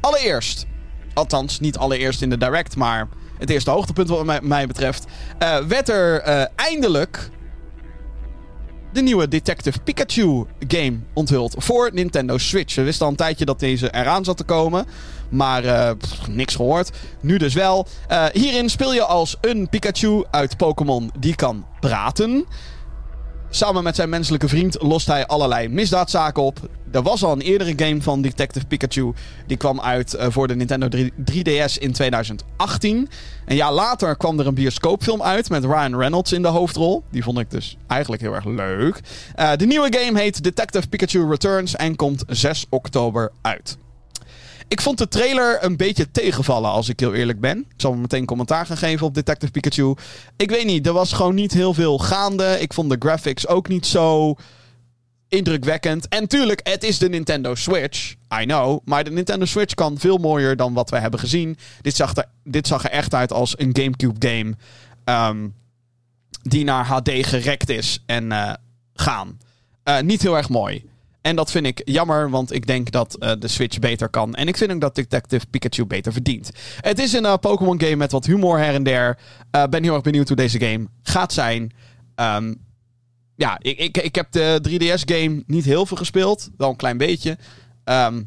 Allereerst. 0.00 0.66
Althans, 1.14 1.60
niet 1.60 1.76
allereerst 1.76 2.22
in 2.22 2.30
de 2.30 2.38
direct, 2.38 2.76
maar 2.76 3.08
het 3.38 3.50
eerste 3.50 3.70
hoogtepunt 3.70 4.08
wat 4.08 4.24
mij, 4.24 4.40
mij 4.42 4.66
betreft. 4.66 5.06
werd 5.68 5.88
er 5.88 6.20
eindelijk 6.56 7.30
de 8.98 9.04
nieuwe 9.04 9.28
Detective 9.28 9.80
Pikachu 9.80 10.46
game 10.68 10.98
onthuld 11.12 11.54
voor 11.58 11.90
Nintendo 11.92 12.38
Switch. 12.38 12.74
We 12.74 12.82
wisten 12.82 13.04
al 13.04 13.10
een 13.10 13.16
tijdje 13.16 13.44
dat 13.44 13.60
deze 13.60 13.94
eraan 13.94 14.24
zat 14.24 14.36
te 14.36 14.44
komen. 14.44 14.86
Maar 15.28 15.96
pff, 15.96 16.28
niks 16.28 16.54
gehoord. 16.54 16.90
Nu 17.20 17.36
dus 17.36 17.54
wel. 17.54 17.86
Uh, 18.10 18.24
hierin 18.32 18.68
speel 18.68 18.94
je 18.94 19.02
als 19.02 19.36
een 19.40 19.68
Pikachu 19.68 20.24
uit 20.30 20.56
Pokémon 20.56 21.10
die 21.18 21.34
kan 21.34 21.66
praten. 21.80 22.44
Samen 23.50 23.82
met 23.82 23.96
zijn 23.96 24.08
menselijke 24.08 24.48
vriend 24.48 24.82
lost 24.82 25.06
hij 25.06 25.26
allerlei 25.26 25.68
misdaadzaken 25.68 26.42
op. 26.42 26.58
Er 26.90 27.02
was 27.02 27.24
al 27.24 27.32
een 27.32 27.40
eerdere 27.40 27.72
game 27.76 28.02
van 28.02 28.22
Detective 28.22 28.66
Pikachu. 28.66 29.12
Die 29.46 29.56
kwam 29.56 29.80
uit 29.80 30.14
uh, 30.14 30.26
voor 30.28 30.48
de 30.48 30.56
Nintendo 30.56 30.88
3, 30.88 31.12
3DS 31.12 31.78
in 31.78 31.92
2018. 31.92 33.08
Een 33.46 33.56
jaar 33.56 33.72
later 33.72 34.16
kwam 34.16 34.38
er 34.38 34.46
een 34.46 34.54
bioscoopfilm 34.54 35.22
uit 35.22 35.48
met 35.48 35.64
Ryan 35.64 35.98
Reynolds 35.98 36.32
in 36.32 36.42
de 36.42 36.48
hoofdrol. 36.48 37.02
Die 37.10 37.22
vond 37.22 37.38
ik 37.38 37.50
dus 37.50 37.76
eigenlijk 37.86 38.22
heel 38.22 38.34
erg 38.34 38.44
leuk. 38.44 39.00
Uh, 39.36 39.52
de 39.56 39.66
nieuwe 39.66 39.96
game 39.98 40.20
heet 40.20 40.42
Detective 40.42 40.88
Pikachu 40.88 41.28
Returns 41.28 41.76
en 41.76 41.96
komt 41.96 42.24
6 42.26 42.66
oktober 42.68 43.32
uit. 43.42 43.78
Ik 44.68 44.80
vond 44.80 44.98
de 44.98 45.08
trailer 45.08 45.64
een 45.64 45.76
beetje 45.76 46.10
tegenvallen, 46.10 46.70
als 46.70 46.88
ik 46.88 47.00
heel 47.00 47.14
eerlijk 47.14 47.40
ben. 47.40 47.58
Ik 47.58 47.80
zal 47.80 47.94
meteen 47.94 48.24
commentaar 48.24 48.66
gaan 48.66 48.76
geven 48.76 49.06
op 49.06 49.14
Detective 49.14 49.52
Pikachu. 49.52 49.94
Ik 50.36 50.50
weet 50.50 50.64
niet, 50.64 50.86
er 50.86 50.92
was 50.92 51.12
gewoon 51.12 51.34
niet 51.34 51.52
heel 51.52 51.74
veel 51.74 51.98
gaande. 51.98 52.56
Ik 52.60 52.72
vond 52.72 52.90
de 52.90 52.96
graphics 52.98 53.46
ook 53.46 53.68
niet 53.68 53.86
zo 53.86 54.34
indrukwekkend. 55.28 56.08
En 56.08 56.28
tuurlijk, 56.28 56.60
het 56.62 56.84
is 56.84 56.98
de 56.98 57.08
Nintendo 57.08 57.54
Switch. 57.54 58.14
I 58.40 58.44
know. 58.44 58.78
Maar 58.84 59.04
de 59.04 59.10
Nintendo 59.10 59.44
Switch 59.44 59.74
kan 59.74 59.98
veel 59.98 60.18
mooier 60.18 60.56
dan 60.56 60.72
wat 60.72 60.90
we 60.90 60.98
hebben 60.98 61.20
gezien. 61.20 61.58
Dit 61.80 61.96
zag 61.96 62.16
er, 62.16 62.24
dit 62.44 62.66
zag 62.66 62.84
er 62.84 62.90
echt 62.90 63.14
uit 63.14 63.32
als 63.32 63.58
een 63.58 63.76
GameCube-game. 63.76 64.54
ehm, 65.04 65.48
die 66.42 66.64
naar 66.64 66.86
HD 66.86 67.10
gerekt 67.26 67.68
is 67.68 68.02
en 68.06 68.32
eh, 68.32 68.52
gaan. 68.94 69.38
Eh, 69.82 70.00
niet 70.00 70.22
heel 70.22 70.36
erg 70.36 70.48
mooi. 70.48 70.84
En 71.28 71.36
dat 71.36 71.50
vind 71.50 71.66
ik 71.66 71.80
jammer, 71.84 72.30
want 72.30 72.52
ik 72.52 72.66
denk 72.66 72.90
dat 72.90 73.14
eh, 73.14 73.32
de 73.38 73.48
Switch 73.48 73.78
beter 73.78 74.08
kan. 74.08 74.34
En 74.34 74.48
ik 74.48 74.56
vind 74.56 74.72
ook 74.72 74.80
dat 74.80 74.94
Detective 74.94 75.46
Pikachu 75.46 75.86
beter 75.86 76.12
verdient. 76.12 76.50
Het 76.80 76.98
is 76.98 77.12
een 77.12 77.24
eh, 77.24 77.34
Pokémon 77.40 77.80
game 77.80 77.96
met 77.96 78.12
wat 78.12 78.26
humor 78.26 78.58
her 78.58 78.74
en 78.74 78.82
der. 78.82 79.18
Eh, 79.50 79.64
ben 79.66 79.82
heel 79.82 79.94
erg 79.94 80.02
benieuwd 80.02 80.28
hoe 80.28 80.36
deze 80.36 80.60
game 80.60 80.86
gaat 81.02 81.32
zijn. 81.32 81.72
Ehm, 82.14 82.54
ja, 83.36 83.56
ik, 83.60 83.78
ik, 83.78 83.96
ik 83.98 84.14
heb 84.14 84.26
de 84.30 84.60
3DS-game 84.68 85.42
niet 85.46 85.64
heel 85.64 85.86
veel 85.86 85.96
gespeeld. 85.96 86.50
Wel 86.56 86.70
een 86.70 86.76
klein 86.76 86.98
beetje. 86.98 87.38
Ehm, 87.84 88.22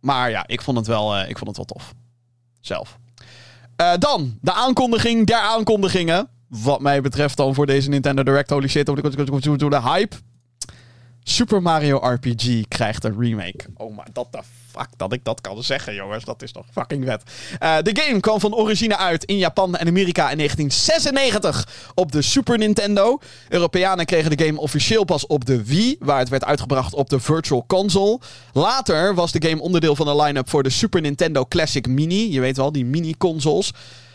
maar 0.00 0.30
ja, 0.30 0.46
ik 0.46 0.62
vond 0.62 0.76
het 0.76 0.86
wel, 0.86 1.16
eh, 1.16 1.28
ik 1.28 1.38
vond 1.38 1.48
het 1.48 1.56
wel 1.56 1.66
tof. 1.66 1.94
Zelf. 2.60 2.98
Eh, 3.76 3.92
dan, 3.98 4.38
de 4.40 4.52
aankondiging 4.52 5.26
der 5.26 5.38
aankondigingen. 5.38 6.28
Wat 6.48 6.80
mij 6.80 7.00
betreft 7.00 7.36
dan 7.36 7.54
voor 7.54 7.66
deze 7.66 7.88
Nintendo 7.88 8.22
Direct. 8.22 8.50
Holy 8.50 8.68
shit, 8.68 8.86
de 8.86 9.80
hype. 9.84 10.16
Super 11.26 11.62
Mario 11.62 11.96
RPG 11.96 12.68
krijgt 12.68 13.04
een 13.04 13.20
remake. 13.20 13.64
Oh, 13.76 13.96
maar 13.96 14.06
dat 14.12 14.26
de 14.30 14.40
fuck 14.70 14.88
dat 14.96 15.12
ik 15.12 15.24
dat 15.24 15.40
kan 15.40 15.62
zeggen, 15.62 15.94
jongens. 15.94 16.24
Dat 16.24 16.42
is 16.42 16.52
toch 16.52 16.64
fucking 16.72 17.04
vet. 17.04 17.22
Eh, 17.58 17.76
de 17.82 18.00
game 18.02 18.20
kwam 18.20 18.40
van 18.40 18.54
origine 18.54 18.96
uit 18.96 19.24
in 19.24 19.36
Japan 19.36 19.76
en 19.76 19.88
Amerika 19.88 20.30
in 20.30 20.36
1996 20.36 21.68
op 21.94 22.12
de 22.12 22.22
Super 22.22 22.58
Nintendo. 22.58 23.18
Europeanen 23.48 24.06
kregen 24.06 24.36
de 24.36 24.44
game 24.44 24.60
officieel 24.60 25.04
pas 25.04 25.26
op 25.26 25.44
de 25.44 25.64
Wii, 25.64 25.96
waar 26.00 26.18
het 26.18 26.28
werd 26.28 26.44
uitgebracht 26.44 26.94
op 26.94 27.10
de 27.10 27.20
Virtual 27.20 27.64
Console. 27.66 28.20
Later 28.52 29.14
was 29.14 29.32
de 29.32 29.48
game 29.48 29.60
onderdeel 29.60 29.96
van 29.96 30.06
de 30.06 30.22
line-up 30.22 30.50
voor 30.50 30.62
de 30.62 30.70
Super 30.70 31.00
Nintendo 31.00 31.44
Classic 31.48 31.86
Mini. 31.86 32.32
Je 32.32 32.40
weet 32.40 32.56
wel, 32.56 32.72
die 32.72 32.84
mini-consoles. 32.84 33.72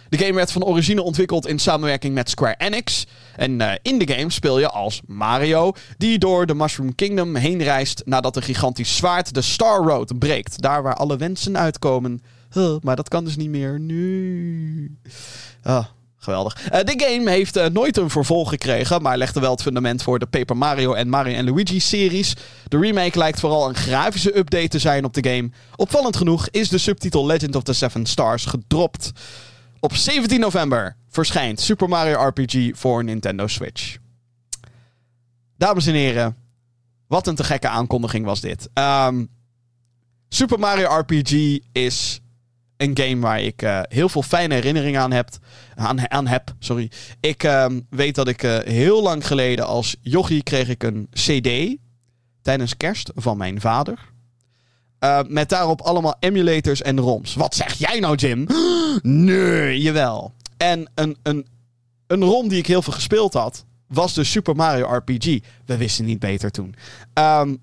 De 0.10 0.18
game 0.18 0.34
werd 0.34 0.51
van 0.51 0.64
origine 0.64 1.01
ontwikkeld 1.01 1.47
in 1.47 1.60
samenwerking 1.60 2.14
met 2.14 2.30
Square 2.30 2.55
Enix. 2.57 3.07
En 3.36 3.62
eh, 3.62 3.72
in 3.82 3.99
de 3.99 4.14
game 4.14 4.32
speel 4.32 4.60
je 4.60 4.70
als 4.70 5.01
Mario, 5.07 5.72
die 5.97 6.18
door 6.18 6.45
de 6.45 6.53
Mushroom 6.53 6.95
Kingdom 6.95 7.36
heen 7.36 7.64
reist 7.64 8.01
nadat 8.05 8.36
een 8.36 8.41
gigantisch 8.41 8.95
zwaard 8.95 9.34
de 9.34 9.41
Star 9.41 9.84
Road 9.84 10.20
breekt. 10.20 10.62
Daar 10.62 10.84
waar 10.84 10.95
alle 10.95 11.18
wensen 11.18 11.57
uitkomen. 11.57 12.22
Huh, 12.53 12.76
maar 12.82 12.95
dat 12.95 13.07
kan 13.07 13.26
dus 13.26 13.36
niet 13.36 13.49
meer 13.49 13.80
nu. 13.80 14.97
Ah, 15.64 15.86
geweldig. 16.18 16.57
Eh, 16.72 16.84
de 16.84 17.03
game 17.05 17.30
heeft 17.30 17.55
eh, 17.55 17.66
nooit 17.66 17.97
een 17.97 18.10
vervolg 18.10 18.49
gekregen, 18.49 19.01
maar 19.01 19.18
legde 19.18 19.39
wel 19.39 19.51
het 19.51 19.62
fundament 19.62 20.03
voor 20.03 20.20
de 20.20 20.26
Paper 20.26 20.57
Mario 20.57 20.93
en 20.93 21.10
Mario 21.10 21.43
Luigi 21.43 21.80
series. 21.80 22.34
De 22.68 22.80
remake 22.80 23.18
lijkt 23.18 23.39
vooral 23.39 23.70
een 23.70 23.76
grafische 23.76 24.38
update 24.38 24.68
te 24.68 24.80
zijn 24.80 25.05
op 25.05 25.14
de 25.14 25.30
game. 25.30 25.49
Opvallend 25.76 26.18
genoeg 26.18 26.47
is 26.49 26.70
de 26.70 26.78
subtitel 26.78 27.26
Legend 27.26 27.55
of 27.55 27.64
the 27.64 27.74
Seven 27.74 28.05
Stars 28.05 28.45
gedropt. 28.45 29.12
Op 29.80 29.96
17 29.96 30.40
november 30.40 30.96
verschijnt 31.10 31.60
Super 31.60 31.90
Mario 31.90 32.28
RPG 32.28 32.78
voor 32.78 33.04
Nintendo 33.04 33.48
Switch. 33.48 33.98
Dames 35.58 35.88
en 35.88 35.94
heren, 35.94 36.38
wat 37.08 37.28
een 37.28 37.36
te 37.36 37.44
gekke 37.44 37.68
aankondiging 37.68 38.26
was 38.26 38.42
dit. 38.42 38.70
Ehm, 38.74 39.26
Super 40.30 40.60
Mario 40.60 40.98
RPG 40.98 41.60
is 41.72 42.20
een 42.78 42.98
game 42.98 43.20
waar 43.20 43.42
ik 43.42 43.62
eh, 43.62 43.82
heel 43.84 44.10
veel 44.10 44.22
fijne 44.22 44.54
herinneringen 44.54 45.02
aan 45.02 45.12
heb. 45.12 45.30
Aan, 45.76 46.28
heb 46.28 46.54
sorry. 46.60 46.92
Ik 47.20 47.44
ehm, 47.44 47.80
weet 47.90 48.16
dat 48.16 48.28
ik 48.28 48.44
eh, 48.44 48.58
heel 48.58 49.02
lang 49.02 49.28
geleden 49.28 49.66
als 49.66 49.96
jochie 50.02 50.44
kreeg 50.44 50.70
ik 50.70 50.84
een 50.84 51.10
CD 51.12 51.78
tijdens 52.42 52.78
kerst 52.78 53.12
van 53.16 53.38
mijn 53.38 53.62
vader. 53.62 54.09
Uh, 55.00 55.20
met 55.28 55.50
daarop 55.50 55.82
allemaal 55.82 56.16
emulators 56.20 56.82
en 56.82 57.00
ROMs. 57.00 57.36
Wat 57.36 57.56
zeg 57.56 57.74
jij 57.74 58.00
nou, 58.00 58.16
Jim? 58.16 58.47
Nee, 59.02 59.82
jawel. 59.82 60.34
En 60.58 60.91
een, 60.95 61.18
een, 61.24 61.47
een 62.08 62.24
ROM 62.24 62.47
die 62.47 62.58
ik 62.58 62.68
heel 62.68 62.82
veel 62.82 62.93
gespeeld 62.93 63.34
had, 63.34 63.66
was 63.88 64.14
de 64.14 64.24
Super 64.24 64.56
Mario 64.56 64.86
RPG. 64.86 65.39
We 65.66 65.78
wisten 65.78 66.06
niet 66.06 66.20
beter 66.20 66.52
toen. 66.52 66.76
Um, 67.14 67.62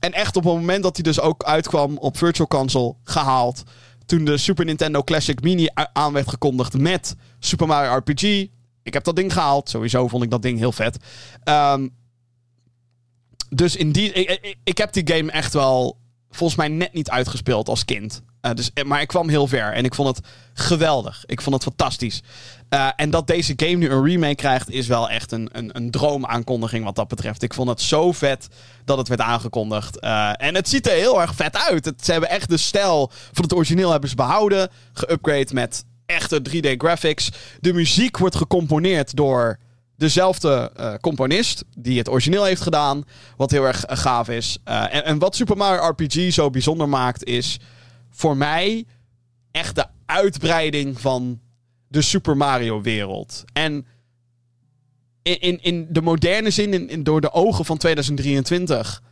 en 0.00 0.12
echt 0.12 0.36
op 0.36 0.44
het 0.44 0.52
moment 0.52 0.82
dat 0.82 0.96
hij 0.96 1.04
dus 1.04 1.20
ook 1.20 1.42
uitkwam 1.42 1.96
op 1.96 2.16
Virtual 2.16 2.48
Console, 2.48 2.94
gehaald. 3.04 3.62
Toen 4.06 4.24
de 4.24 4.36
Super 4.36 4.64
Nintendo 4.64 5.02
Classic 5.02 5.42
Mini 5.42 5.68
aan 5.92 6.12
werd 6.12 6.28
gekondigd 6.28 6.78
met 6.78 7.16
Super 7.38 7.66
Mario 7.66 7.96
RPG. 7.96 8.22
Ik 8.82 8.92
heb 8.92 9.04
dat 9.04 9.16
ding 9.16 9.32
gehaald. 9.32 9.68
Sowieso 9.68 10.08
vond 10.08 10.22
ik 10.22 10.30
dat 10.30 10.42
ding 10.42 10.58
heel 10.58 10.72
vet. 10.72 10.96
Um, 11.44 11.94
dus 13.48 13.76
in 13.76 13.92
die, 13.92 14.12
ik, 14.12 14.56
ik 14.64 14.78
heb 14.78 14.92
die 14.92 15.14
game 15.14 15.32
echt 15.32 15.52
wel 15.52 15.98
volgens 16.30 16.58
mij 16.58 16.68
net 16.68 16.92
niet 16.92 17.10
uitgespeeld 17.10 17.68
als 17.68 17.84
kind. 17.84 18.22
Uh, 18.42 18.52
dus, 18.52 18.70
maar 18.86 19.00
ik 19.00 19.08
kwam 19.08 19.28
heel 19.28 19.46
ver 19.46 19.72
en 19.72 19.84
ik 19.84 19.94
vond 19.94 20.16
het 20.16 20.26
geweldig. 20.54 21.22
Ik 21.26 21.40
vond 21.40 21.54
het 21.54 21.64
fantastisch. 21.64 22.22
Uh, 22.70 22.88
en 22.96 23.10
dat 23.10 23.26
deze 23.26 23.52
game 23.56 23.74
nu 23.74 23.90
een 23.90 24.04
remake 24.04 24.34
krijgt, 24.34 24.70
is 24.70 24.86
wel 24.86 25.10
echt 25.10 25.32
een, 25.32 25.48
een, 25.52 25.70
een 25.72 25.90
droomaankondiging 25.90 26.84
wat 26.84 26.94
dat 26.94 27.08
betreft. 27.08 27.42
Ik 27.42 27.54
vond 27.54 27.68
het 27.68 27.80
zo 27.80 28.12
vet 28.12 28.48
dat 28.84 28.98
het 28.98 29.08
werd 29.08 29.20
aangekondigd. 29.20 29.98
En 29.98 30.54
het 30.54 30.68
ziet 30.68 30.86
er 30.86 30.92
heel 30.92 31.20
erg 31.20 31.34
vet 31.34 31.56
uit. 31.56 31.92
Ze 32.02 32.12
hebben 32.12 32.30
echt 32.30 32.48
de 32.48 32.56
stijl 32.56 33.10
van 33.32 33.44
het 33.44 33.54
origineel 33.54 33.90
hebben 33.90 34.10
ze 34.10 34.16
behouden. 34.16 34.68
Geupgrade 34.92 35.54
met 35.54 35.84
echte 36.06 36.42
3D 36.50 36.76
graphics. 36.76 37.30
De 37.60 37.72
muziek 37.72 38.18
wordt 38.18 38.36
gecomponeerd 38.36 39.16
door 39.16 39.58
dezelfde 40.00 40.72
uh, 40.80 40.94
componist 40.94 41.64
die 41.76 41.98
het 41.98 42.08
origineel 42.08 42.44
heeft 42.44 42.60
gedaan. 42.60 43.04
Wat 43.36 43.50
heel 43.50 43.64
erg 43.64 43.90
uh, 43.90 43.96
gaaf 43.96 44.28
is. 44.28 44.58
Uh, 44.68 44.94
en, 44.94 45.04
en, 45.04 45.18
wat 45.18 45.36
Super 45.36 45.56
Mario 45.56 45.88
RPG 45.88 46.32
zo 46.32 46.50
bijzonder 46.50 46.88
maakt 46.88 47.24
is 47.24 47.58
voor 48.10 48.36
mij 48.36 48.84
echt 49.50 49.74
de 49.74 49.86
uitbreiding 50.06 51.00
van 51.00 51.40
de 51.88 52.02
Super 52.02 52.36
Mario 52.36 52.80
wereld. 52.80 53.44
En 53.52 53.86
in, 55.22 55.40
in, 55.40 55.62
in 55.62 55.86
de 55.90 56.02
moderne 56.02 56.50
zin, 56.50 56.74
in, 56.74 56.88
in, 56.88 57.02
door 57.02 57.20
de 57.20 57.32
ogen 57.32 57.64
van 57.64 57.78
2023, 57.78 59.02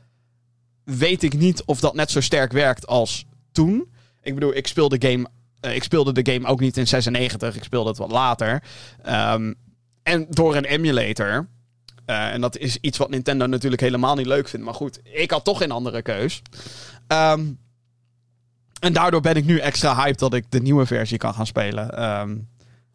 weet 0.85 1.23
ik 1.23 1.39
niet 1.39 1.63
of 1.65 1.81
dat 1.81 1.95
net 1.95 2.11
zo 2.11 2.21
sterk 2.21 2.53
werkt 2.53 2.87
als 2.87 3.25
toen. 3.53 3.93
Ik 4.23 4.35
bedoel, 4.35 4.57
ik 4.57 4.67
speelde, 4.67 4.97
game, 5.09 5.29
ik 5.61 5.83
speelde 5.83 6.23
de 6.23 6.33
game 6.33 6.47
ook 6.47 6.61
niet 6.61 6.77
in 6.77 6.87
96. 6.87 7.57
Ik 7.57 7.65
speelde 7.65 7.89
het 7.89 7.99
wat 7.99 8.11
later. 8.11 8.63
Um, 9.07 9.55
en 10.09 10.27
door 10.31 10.57
een 10.57 10.65
emulator. 10.65 11.49
Uh, 12.07 12.33
en 12.33 12.41
dat 12.41 12.57
is 12.57 12.79
iets 12.81 12.99
wat 12.99 13.11
Nintendo 13.11 13.47
natuurlijk 13.47 13.83
helemaal 13.83 14.15
niet 14.15 14.27
leuk 14.27 14.49
vindt. 14.49 14.65
Maar 14.65 14.75
goed, 14.75 15.01
ik 15.03 15.31
had 15.31 15.45
toch 15.45 15.59
geen 15.59 15.71
andere 15.71 16.03
keus. 16.03 16.43
Um, 17.09 17.59
en 18.81 18.93
daardoor 18.93 19.21
ben 19.21 19.35
ik 19.35 19.45
nu 19.45 19.59
extra 19.59 19.97
hyped 19.97 20.19
dat 20.19 20.35
ik 20.35 20.45
de 20.49 20.61
nieuwe 20.61 20.87
versie 20.87 21.19
kan 21.19 21.35
gaan 21.35 21.47
spelen. 21.47 22.03
Um, 22.21 22.49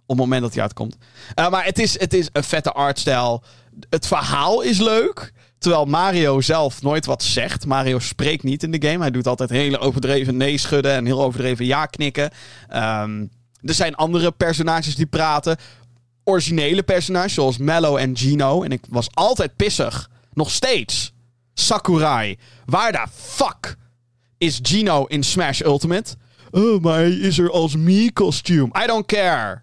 op 0.06 0.10
het 0.10 0.18
moment 0.18 0.42
dat 0.42 0.52
die 0.52 0.62
uitkomt. 0.62 0.98
Uh, 1.40 1.50
maar 1.50 1.66
het 1.66 1.80
is, 1.80 2.00
het 2.00 2.14
is 2.14 2.30
een 2.32 2.44
vette 2.44 2.72
artstijl. 2.72 3.44
Het 3.90 4.08
verhaal 4.08 4.62
is 4.62 4.80
leuk. 4.80 5.34
Terwijl 5.58 5.86
Mario 5.86 6.42
zelf 6.42 6.82
nooit 6.82 7.06
wat 7.06 7.24
zegt. 7.24 7.66
Mario 7.66 8.00
spreekt 8.00 8.44
niet 8.44 8.64
in 8.64 8.72
de 8.72 8.88
game. 8.88 9.00
Hij 9.00 9.12
doet 9.12 9.28
altijd 9.28 9.50
hele 9.50 9.80
overdreven 9.80 10.38
nee 10.38 10.58
schudden 10.58 10.92
en 10.92 11.06
heel 11.06 11.24
overdreven 11.24 11.66
ja 11.66 11.86
knikken. 11.86 12.32
Um, 12.74 13.30
er 13.62 13.74
zijn 13.74 13.96
andere 13.96 14.32
personages 14.32 14.96
die 14.96 15.06
praten 15.06 15.58
originele 16.24 16.84
personages 16.84 17.34
zoals 17.34 17.58
Mello 17.58 17.96
en 17.96 18.18
Gino. 18.18 18.64
En 18.64 18.72
ik 18.72 18.82
was 18.90 19.08
altijd 19.14 19.56
pissig. 19.56 20.10
Nog 20.34 20.52
steeds. 20.52 21.14
Sakurai. 21.54 22.38
Waar 22.66 22.92
de 22.92 23.06
fuck 23.12 23.76
is 24.38 24.60
Gino 24.62 25.06
in 25.06 25.24
Smash 25.24 25.62
Ultimate? 25.62 26.16
Oh, 26.52 26.82
maar 26.82 26.98
hij 26.98 27.12
is 27.12 27.38
er 27.38 27.52
als 27.52 27.76
me-costume. 27.76 28.84
I 28.84 28.86
don't 28.86 29.06
care. 29.06 29.62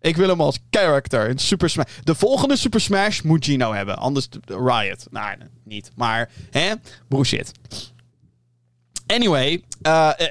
Ik 0.00 0.16
wil 0.16 0.28
hem 0.28 0.40
als 0.40 0.58
character 0.70 1.28
in 1.28 1.38
Super 1.38 1.70
Smash. 1.70 1.86
De 2.02 2.14
volgende 2.14 2.56
Super 2.56 2.80
Smash 2.80 3.20
moet 3.20 3.44
Gino 3.44 3.72
hebben. 3.72 3.98
Anders 3.98 4.28
Riot. 4.46 5.06
Nou, 5.10 5.36
niet. 5.64 5.90
Maar, 5.94 6.30
hè? 6.50 6.72
Bullshit. 7.08 7.52
Anyway. 9.06 9.64
Uh, 9.82 10.10
uh, 10.20 10.26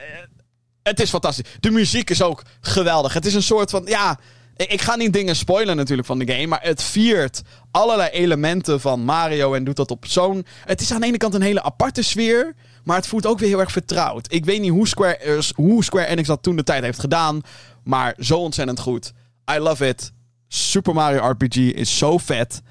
het 0.84 1.00
is 1.00 1.10
fantastisch. 1.10 1.50
De 1.60 1.72
muziek 1.72 2.10
is 2.10 2.22
ook 2.22 2.44
geweldig. 2.62 3.14
Het 3.14 3.26
is 3.26 3.34
een 3.34 3.44
soort 3.44 3.70
van... 3.70 3.86
Ja, 3.86 4.20
ik 4.56 4.82
ga 4.82 4.96
niet 4.96 5.14
dingen 5.14 5.36
spoilen 5.36 5.76
natuurlijk 5.76 6.08
van 6.08 6.20
de 6.20 6.32
game, 6.32 6.48
maar 6.48 6.62
het 6.62 6.84
viert 6.84 7.42
allerlei 7.72 8.10
elementen 8.10 8.82
van 8.82 9.04
Mario 9.04 9.54
en 9.54 9.64
doet 9.64 9.76
dat 9.76 9.92
op 9.92 10.06
zo'n... 10.06 10.46
Het 10.66 10.82
is 10.82 10.92
aan 10.92 11.02
de 11.02 11.08
ene 11.08 11.18
kant 11.18 11.34
een 11.34 11.42
hele 11.42 11.64
aparte 11.64 12.02
sfeer, 12.02 12.56
maar 12.84 12.96
het 12.96 13.08
voelt 13.08 13.26
ook 13.26 13.40
weer 13.40 13.50
heel 13.50 13.60
erg 13.60 13.72
vertrouwd. 13.72 14.34
Ik 14.34 14.46
weet 14.46 14.62
niet 14.62 14.72
hoe 14.72 14.88
Square, 14.88 15.42
hoe 15.56 15.84
Square 15.84 16.08
Enix 16.08 16.28
dat 16.28 16.44
toen 16.44 16.56
de 16.56 16.64
tijd 16.64 16.84
heeft 16.84 17.00
gedaan, 17.00 17.42
maar 17.84 18.16
zo 18.20 18.38
ontzettend 18.38 18.80
goed. 18.80 19.12
I 19.52 19.58
love 19.58 19.88
it. 19.88 20.12
Super 20.48 20.94
Mario 20.94 21.30
RPG 21.30 21.56
is 21.56 21.98
zo 21.98 22.18
vet. 22.18 22.62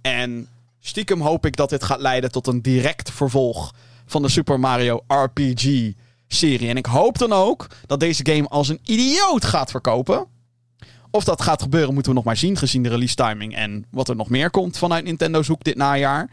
En 0.00 0.48
stiekem 0.80 1.20
hoop 1.20 1.46
ik 1.46 1.56
dat 1.56 1.70
dit 1.70 1.84
gaat 1.84 2.00
leiden 2.00 2.32
tot 2.32 2.46
een 2.46 2.62
direct 2.62 3.10
vervolg 3.10 3.74
van 4.06 4.22
de 4.22 4.28
Super 4.28 4.60
Mario 4.60 5.04
RPG 5.06 5.92
serie. 6.28 6.68
En 6.68 6.76
ik 6.76 6.86
hoop 6.86 7.18
dan 7.18 7.32
ook 7.32 7.66
dat 7.86 8.00
deze 8.00 8.26
game 8.26 8.48
als 8.48 8.68
een 8.68 8.80
idioot 8.84 9.44
gaat 9.44 9.70
verkopen. 9.70 10.26
Of 11.14 11.24
dat 11.24 11.42
gaat 11.42 11.62
gebeuren, 11.62 11.94
moeten 11.94 12.12
we 12.12 12.16
nog 12.18 12.26
maar 12.26 12.36
zien, 12.36 12.56
gezien 12.56 12.82
de 12.82 12.88
release 12.88 13.14
timing 13.14 13.54
en 13.54 13.86
wat 13.90 14.08
er 14.08 14.16
nog 14.16 14.28
meer 14.28 14.50
komt 14.50 14.78
vanuit 14.78 15.04
Nintendo's 15.04 15.48
hoek 15.48 15.64
dit 15.64 15.76
najaar. 15.76 16.30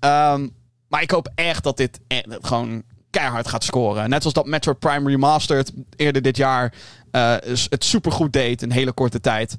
Um, 0.00 0.52
Maar 0.88 1.02
ik 1.02 1.10
hoop 1.10 1.32
echt 1.34 1.62
dat 1.62 1.76
dit 1.76 2.00
echt 2.06 2.26
gewoon 2.40 2.82
keihard 3.10 3.48
gaat 3.48 3.64
scoren. 3.64 4.10
Net 4.10 4.20
zoals 4.20 4.34
dat 4.34 4.46
Metroid 4.46 4.78
Prime 4.78 5.10
Remastered 5.10 5.72
eerder 5.96 6.22
dit 6.22 6.36
jaar 6.36 6.74
uh, 7.12 7.34
het 7.68 7.84
supergoed 7.84 8.32
deed 8.32 8.62
in 8.62 8.70
een 8.70 8.76
hele 8.76 8.92
korte 8.92 9.20
tijd. 9.20 9.56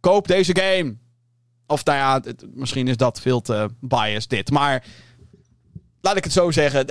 Koop 0.00 0.26
deze 0.26 0.56
game. 0.56 0.96
Of 1.66 1.84
nou 1.84 1.98
ja, 1.98 2.32
misschien 2.54 2.88
is 2.88 2.96
dat 2.96 3.20
veel 3.20 3.40
te 3.40 3.68
biased 3.80 4.30
dit. 4.30 4.50
Maar 4.50 4.84
laat 6.00 6.16
ik 6.16 6.24
het 6.24 6.32
zo 6.32 6.50
zeggen. 6.50 6.86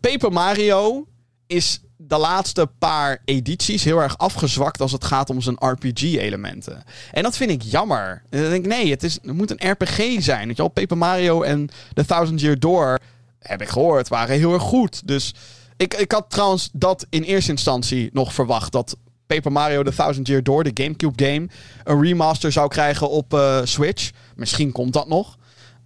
Paper 0.00 0.32
Mario 0.32 1.06
is 1.48 1.80
de 1.96 2.18
laatste 2.18 2.70
paar 2.78 3.22
edities 3.24 3.84
heel 3.84 4.02
erg 4.02 4.18
afgezwakt 4.18 4.80
als 4.80 4.92
het 4.92 5.04
gaat 5.04 5.30
om 5.30 5.40
zijn 5.40 5.56
RPG-elementen. 5.58 6.82
En 7.12 7.22
dat 7.22 7.36
vind 7.36 7.50
ik 7.50 7.62
jammer. 7.62 8.22
Dan 8.30 8.40
denk 8.40 8.64
ik, 8.64 8.70
nee, 8.70 8.90
het, 8.90 9.02
is, 9.02 9.18
moet 9.22 9.50
een 9.50 9.70
RPG 9.70 10.22
zijn. 10.22 10.46
Weet 10.46 10.56
je 10.56 10.62
wel? 10.62 10.68
Paper 10.68 10.98
Mario 10.98 11.42
en 11.42 11.68
The 11.94 12.04
Thousand 12.04 12.40
Year 12.40 12.58
Door, 12.58 12.98
heb 13.38 13.62
ik 13.62 13.68
gehoord, 13.68 14.08
waren 14.08 14.36
heel 14.36 14.52
erg 14.52 14.62
goed. 14.62 15.06
Dus 15.06 15.34
ik, 15.76 15.94
ik 15.94 16.12
had 16.12 16.30
trouwens 16.30 16.68
dat 16.72 17.06
in 17.10 17.22
eerste 17.22 17.50
instantie 17.50 18.10
nog 18.12 18.34
verwacht. 18.34 18.72
Dat 18.72 18.96
Paper 19.26 19.52
Mario 19.52 19.82
The 19.82 19.94
Thousand 19.94 20.26
Year 20.26 20.42
Door, 20.42 20.64
de 20.64 20.82
Gamecube 20.82 21.24
game, 21.24 21.48
een 21.84 22.02
remaster 22.02 22.52
zou 22.52 22.68
krijgen 22.68 23.10
op 23.10 23.34
uh, 23.34 23.60
Switch. 23.64 24.10
Misschien 24.36 24.72
komt 24.72 24.92
dat 24.92 25.08
nog. 25.08 25.36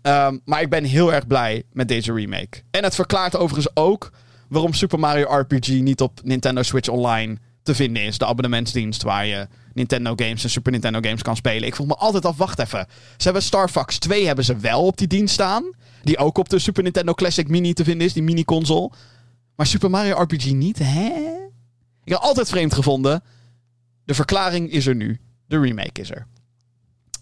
Um, 0.02 0.40
maar 0.44 0.60
ik 0.60 0.70
ben 0.70 0.84
heel 0.84 1.12
erg 1.12 1.26
blij 1.26 1.62
met 1.72 1.88
deze 1.88 2.12
remake. 2.12 2.62
En 2.70 2.84
het 2.84 2.94
verklaart 2.94 3.36
overigens 3.36 3.76
ook 3.76 4.10
waarom 4.53 4.72
Super 4.72 4.98
Mario 4.98 5.38
RPG 5.38 5.68
niet 5.68 6.00
op 6.00 6.20
Nintendo 6.24 6.62
Switch 6.62 6.88
Online 6.88 7.36
te 7.62 7.74
vinden 7.74 8.03
is. 8.03 8.18
De 8.18 8.26
abonnementsdienst 8.26 9.03
waar 9.03 9.26
je 9.26 9.46
Nintendo 9.72 10.12
games 10.16 10.44
en 10.44 10.50
Super 10.50 10.72
Nintendo 10.72 11.00
games 11.00 11.22
kan 11.22 11.36
spelen. 11.36 11.68
Ik 11.68 11.74
vroeg 11.74 11.86
me 11.86 11.94
altijd 11.94 12.24
af, 12.24 12.36
wacht 12.36 12.59
even. 12.59 12.86
Ze 13.16 13.22
hebben 13.22 13.42
Star 13.42 13.68
Fox 13.68 13.98
2 13.98 14.26
hebben 14.26 14.44
ze 14.44 14.57
wel 14.57 14.86
op 14.86 14.96
die 14.96 15.07
dienst 15.07 15.34
staan. 15.34 15.72
Die 16.03 16.18
ook 16.18 16.38
op 16.38 16.48
de 16.48 16.59
Super 16.59 16.82
Nintendo 16.82 17.12
Classic 17.12 17.48
Mini 17.48 17.72
te 17.72 17.84
vinden 17.84 18.07
is, 18.07 18.12
die 18.12 18.22
mini-console. 18.22 18.90
Maar 19.57 19.66
Super 19.66 19.90
Mario 19.90 20.22
RPG 20.22 20.53
niet, 20.53 20.78
hè? 20.78 21.11
Ik 22.05 22.12
heb 22.12 22.18
altijd 22.18 22.48
vreemd 22.48 22.74
gevonden. 22.74 23.22
De 24.05 24.14
verklaring 24.14 24.70
is 24.70 24.86
er 24.86 24.94
nu. 24.94 25.20
De 25.46 25.61
remake 25.61 26.00
is 26.00 26.11
er. 26.11 26.26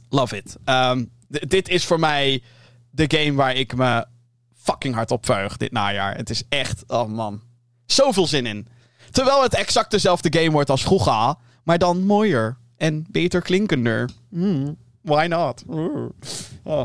Love 0.09 0.37
it. 0.37 0.57
Um, 0.65 1.11
dit 1.29 1.69
is 1.69 1.85
voor 1.85 2.01
mij 2.01 2.43
de 2.91 3.05
game 3.09 3.33
waar 3.33 3.57
ik 3.57 3.77
me 3.77 4.07
fucking 4.63 4.95
hard 4.95 5.11
op 5.11 5.51
dit 5.57 5.73
najaar. 5.73 6.17
Het 6.17 6.31
is 6.31 6.43
echt, 6.49 6.85
oh 6.87 7.09
man, 7.09 7.43
zoveel 7.87 8.27
zin 8.27 8.47
in. 8.47 8.69
Terwijl 9.11 9.43
het 9.43 9.55
exact 9.55 9.91
dezelfde 9.91 10.39
game 10.39 10.51
wordt 10.51 10.71
als 10.71 10.83
vroeger, 10.83 11.35
maar 11.65 11.79
dan 11.79 12.05
mooier 12.05 12.57
en 12.77 13.07
beter 13.11 13.43
klinkender. 13.43 14.11
Mm, 14.29 14.77
why 15.01 15.27
not? 15.29 15.65
Oh. 16.65 16.85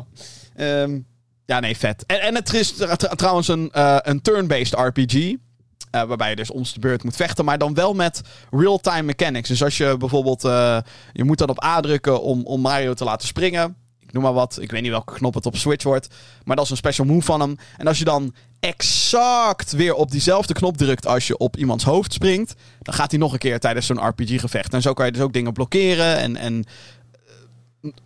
Um, 0.57 1.05
ja, 1.45 1.59
nee, 1.59 1.78
vet. 1.78 2.05
En, 2.05 2.36
het 2.36 2.53
is 2.53 2.73
trouwens 3.15 3.47
een, 3.47 3.71
uh, 3.73 3.97
een 4.01 4.21
turn-based 4.21 4.73
RPG. 4.73 5.13
Uh, 5.15 5.38
waarbij 5.91 6.30
je 6.30 6.36
dus 6.36 6.51
ons 6.51 6.73
de 6.73 6.80
beurt 6.80 7.03
moet 7.03 7.15
vechten, 7.15 7.45
maar 7.45 7.57
dan 7.57 7.73
wel 7.73 7.93
met 7.93 8.21
real-time 8.51 9.01
mechanics. 9.01 9.47
Dus 9.47 9.63
als 9.63 9.78
je 9.78 9.97
bijvoorbeeld, 9.97 10.45
uh, 10.45 10.78
je 11.13 11.23
moet 11.23 11.38
dan 11.38 11.49
op 11.49 11.63
A 11.63 11.80
drukken 11.80 12.21
om, 12.21 12.45
om 12.45 12.61
Mario 12.61 12.93
te 12.93 13.03
laten 13.03 13.28
springen 13.28 13.76
noem 14.16 14.24
maar 14.24 14.34
wat. 14.34 14.57
Ik 14.61 14.72
weet 14.72 14.82
niet 14.82 14.91
welke 14.91 15.13
knop 15.13 15.34
het 15.34 15.45
op 15.45 15.55
Switch 15.55 15.84
wordt. 15.84 16.07
Maar 16.43 16.55
dat 16.55 16.66
is 16.66 16.72
een 16.72 16.78
special 16.78 17.07
move 17.07 17.26
van 17.26 17.39
hem. 17.39 17.57
En 17.78 17.88
als 17.88 17.99
je 17.99 18.05
dan 18.05 18.34
exact 18.59 19.72
weer 19.72 19.93
op 19.93 20.11
diezelfde 20.11 20.53
knop 20.53 20.78
drukt 20.78 21.07
als 21.07 21.28
je 21.28 21.38
op 21.38 21.57
iemands 21.57 21.84
hoofd 21.84 22.13
springt, 22.13 22.55
dan 22.82 22.93
gaat 22.93 23.11
hij 23.11 23.20
nog 23.20 23.34
een 23.34 23.39
keer 23.39 23.59
tijdens 23.59 23.86
zo'n 23.86 24.07
RPG-gevecht. 24.07 24.74
En 24.74 24.82
zo 24.82 24.93
kan 24.93 25.05
je 25.05 25.11
dus 25.11 25.22
ook 25.22 25.34
dingen 25.34 25.53
blokkeren 25.53 26.18
en, 26.18 26.36
en 26.36 26.66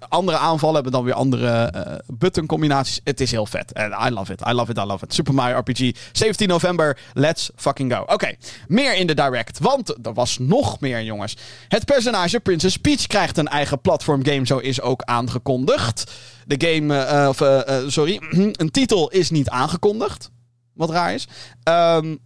andere 0.09 0.37
aanvallen 0.37 0.75
hebben 0.75 0.91
dan 0.91 1.03
weer 1.03 1.13
andere 1.13 1.73
uh, 1.75 1.95
button 2.07 2.45
combinaties. 2.45 2.99
Het 3.03 3.21
is 3.21 3.31
heel 3.31 3.45
vet. 3.45 3.71
I 4.07 4.09
love 4.09 4.33
it. 4.33 4.41
I 4.47 4.51
love 4.51 4.71
it. 4.71 4.77
I 4.77 4.83
love 4.83 5.05
it. 5.05 5.13
Super 5.13 5.33
Mario 5.33 5.57
RPG. 5.57 5.91
17 6.11 6.47
november. 6.47 6.97
Let's 7.13 7.49
fucking 7.55 7.93
go. 7.93 8.03
Oké. 8.07 8.35
Meer 8.67 8.95
in 8.95 9.07
de 9.07 9.13
direct. 9.13 9.59
Want 9.59 10.05
er 10.05 10.13
was 10.13 10.37
nog 10.37 10.79
meer, 10.79 11.03
jongens. 11.03 11.37
Het 11.67 11.85
personage 11.85 12.39
Princess 12.39 12.77
Peach 12.77 13.07
krijgt 13.07 13.37
een 13.37 13.47
eigen 13.47 13.81
platform 13.81 14.25
game. 14.25 14.45
Zo 14.45 14.57
is 14.57 14.81
ook 14.81 15.01
aangekondigd. 15.01 16.11
De 16.45 16.67
game, 16.67 17.11
uh, 17.11 17.27
of 17.27 17.41
uh, 17.41 17.87
sorry, 17.87 18.21
een 18.51 18.71
titel 18.71 19.09
is 19.09 19.29
niet 19.29 19.49
aangekondigd. 19.49 20.31
Wat 20.73 20.89
raar 20.89 21.13
is. 21.13 21.27
Um, 21.63 22.19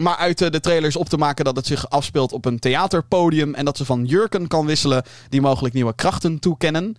maar 0.00 0.16
uit 0.16 0.38
de 0.38 0.60
trailers 0.60 0.96
op 0.96 1.08
te 1.08 1.16
maken 1.16 1.44
dat 1.44 1.56
het 1.56 1.66
zich 1.66 1.90
afspeelt 1.90 2.32
op 2.32 2.44
een 2.44 2.58
theaterpodium. 2.58 3.54
En 3.54 3.64
dat 3.64 3.76
ze 3.76 3.84
van 3.84 4.04
jurken 4.04 4.46
kan 4.46 4.66
wisselen 4.66 5.02
die 5.28 5.40
mogelijk 5.40 5.74
nieuwe 5.74 5.94
krachten 5.94 6.38
toekennen. 6.38 6.96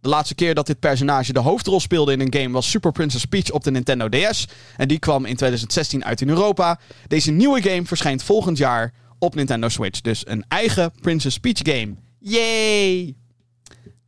De 0.00 0.08
laatste 0.08 0.34
keer 0.34 0.54
dat 0.54 0.66
dit 0.66 0.80
personage 0.80 1.32
de 1.32 1.38
hoofdrol 1.38 1.80
speelde 1.80 2.12
in 2.12 2.20
een 2.20 2.34
game 2.40 2.50
was 2.50 2.70
Super 2.70 2.92
Princess 2.92 3.24
Peach 3.24 3.50
op 3.50 3.64
de 3.64 3.70
Nintendo 3.70 4.08
DS. 4.08 4.48
En 4.76 4.88
die 4.88 4.98
kwam 4.98 5.24
in 5.24 5.36
2016 5.36 6.04
uit 6.04 6.20
in 6.20 6.28
Europa. 6.28 6.78
Deze 7.06 7.30
nieuwe 7.30 7.62
game 7.62 7.84
verschijnt 7.84 8.22
volgend 8.22 8.58
jaar 8.58 8.92
op 9.18 9.34
Nintendo 9.34 9.68
Switch. 9.68 10.00
Dus 10.00 10.26
een 10.26 10.44
eigen 10.48 10.92
Princess 11.00 11.38
Peach 11.38 11.58
game. 11.62 11.94
Yay! 12.18 13.14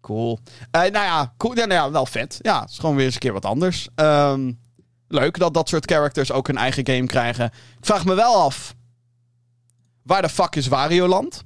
Cool. 0.00 0.38
Uh, 0.76 0.80
nou 0.80 0.92
ja, 0.92 1.34
cool. 1.36 1.57
Ja, 1.57 1.64
nou 1.64 1.80
ja, 1.80 1.90
wel 1.90 2.07
vet. 2.07 2.38
Ja, 2.40 2.61
het 2.61 2.70
is 2.70 2.78
gewoon 2.78 2.96
weer 2.96 3.05
eens 3.05 3.14
een 3.14 3.20
keer 3.20 3.32
wat 3.32 3.44
anders. 3.44 3.88
Um, 3.94 4.59
leuk 5.12 5.38
dat 5.38 5.54
dat 5.54 5.68
soort 5.68 5.90
characters 5.90 6.32
ook 6.32 6.48
een 6.48 6.56
eigen 6.56 6.86
game 6.86 7.06
krijgen. 7.06 7.44
Ik 7.78 7.86
vraag 7.86 8.04
me 8.04 8.14
wel 8.14 8.34
af. 8.34 8.74
Waar 10.02 10.22
de 10.22 10.28
fuck 10.28 10.56
is 10.56 10.66
Wario 10.66 11.06
Land? 11.06 11.44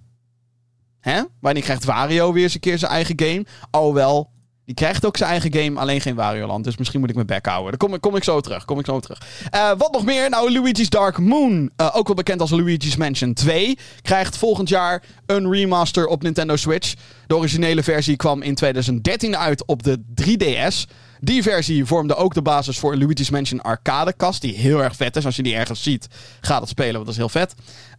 Hè? 1.00 1.22
Wanneer 1.40 1.62
krijgt 1.62 1.84
Wario 1.84 2.32
weer 2.32 2.42
eens 2.42 2.54
een 2.54 2.60
keer 2.60 2.78
zijn 2.78 2.90
eigen 2.90 3.20
game? 3.20 3.46
Oh 3.70 3.94
wel, 3.94 4.30
die 4.66 4.74
krijgt 4.74 5.04
ook 5.06 5.16
zijn 5.16 5.30
eigen 5.30 5.54
game, 5.54 5.80
alleen 5.80 6.00
geen 6.00 6.14
Wario 6.14 6.46
Land. 6.46 6.64
Dus 6.64 6.76
misschien 6.76 7.00
moet 7.00 7.08
ik 7.08 7.14
mijn 7.14 7.26
bek 7.26 7.46
houden. 7.46 7.70
Daar 7.70 7.88
kom, 7.88 8.00
kom 8.00 8.16
ik 8.16 8.24
zo 8.24 8.40
terug. 8.40 8.64
Kom 8.64 8.78
ik 8.78 8.84
zo 8.86 9.00
terug. 9.00 9.20
Uh, 9.54 9.70
wat 9.78 9.92
nog 9.92 10.04
meer? 10.04 10.30
Nou, 10.30 10.52
Luigi's 10.52 10.88
Dark 10.88 11.18
Moon, 11.18 11.70
uh, 11.76 11.90
ook 11.96 12.06
wel 12.06 12.16
bekend 12.16 12.40
als 12.40 12.50
Luigi's 12.50 12.96
Mansion 12.96 13.32
2, 13.32 13.78
krijgt 14.02 14.36
volgend 14.36 14.68
jaar 14.68 15.02
een 15.26 15.52
remaster 15.52 16.06
op 16.06 16.22
Nintendo 16.22 16.56
Switch. 16.56 16.94
De 17.26 17.36
originele 17.36 17.82
versie 17.82 18.16
kwam 18.16 18.42
in 18.42 18.54
2013 18.54 19.36
uit 19.36 19.66
op 19.66 19.82
de 19.82 20.02
3DS. 20.22 20.92
Die 21.20 21.42
versie 21.42 21.84
vormde 21.84 22.14
ook 22.14 22.34
de 22.34 22.42
basis 22.42 22.78
voor 22.78 22.96
Luigi's 22.96 23.30
Mansion 23.30 23.62
arcade 23.62 24.12
kast. 24.12 24.40
Die 24.40 24.54
heel 24.54 24.82
erg 24.82 24.96
vet 24.96 25.16
is. 25.16 25.24
Als 25.24 25.36
je 25.36 25.42
die 25.42 25.54
ergens 25.54 25.82
ziet, 25.82 26.08
ga 26.40 26.58
dat 26.58 26.68
spelen, 26.68 26.92
want 26.92 27.04
dat 27.04 27.14
is 27.14 27.20
heel 27.20 27.28
vet. 27.28 27.54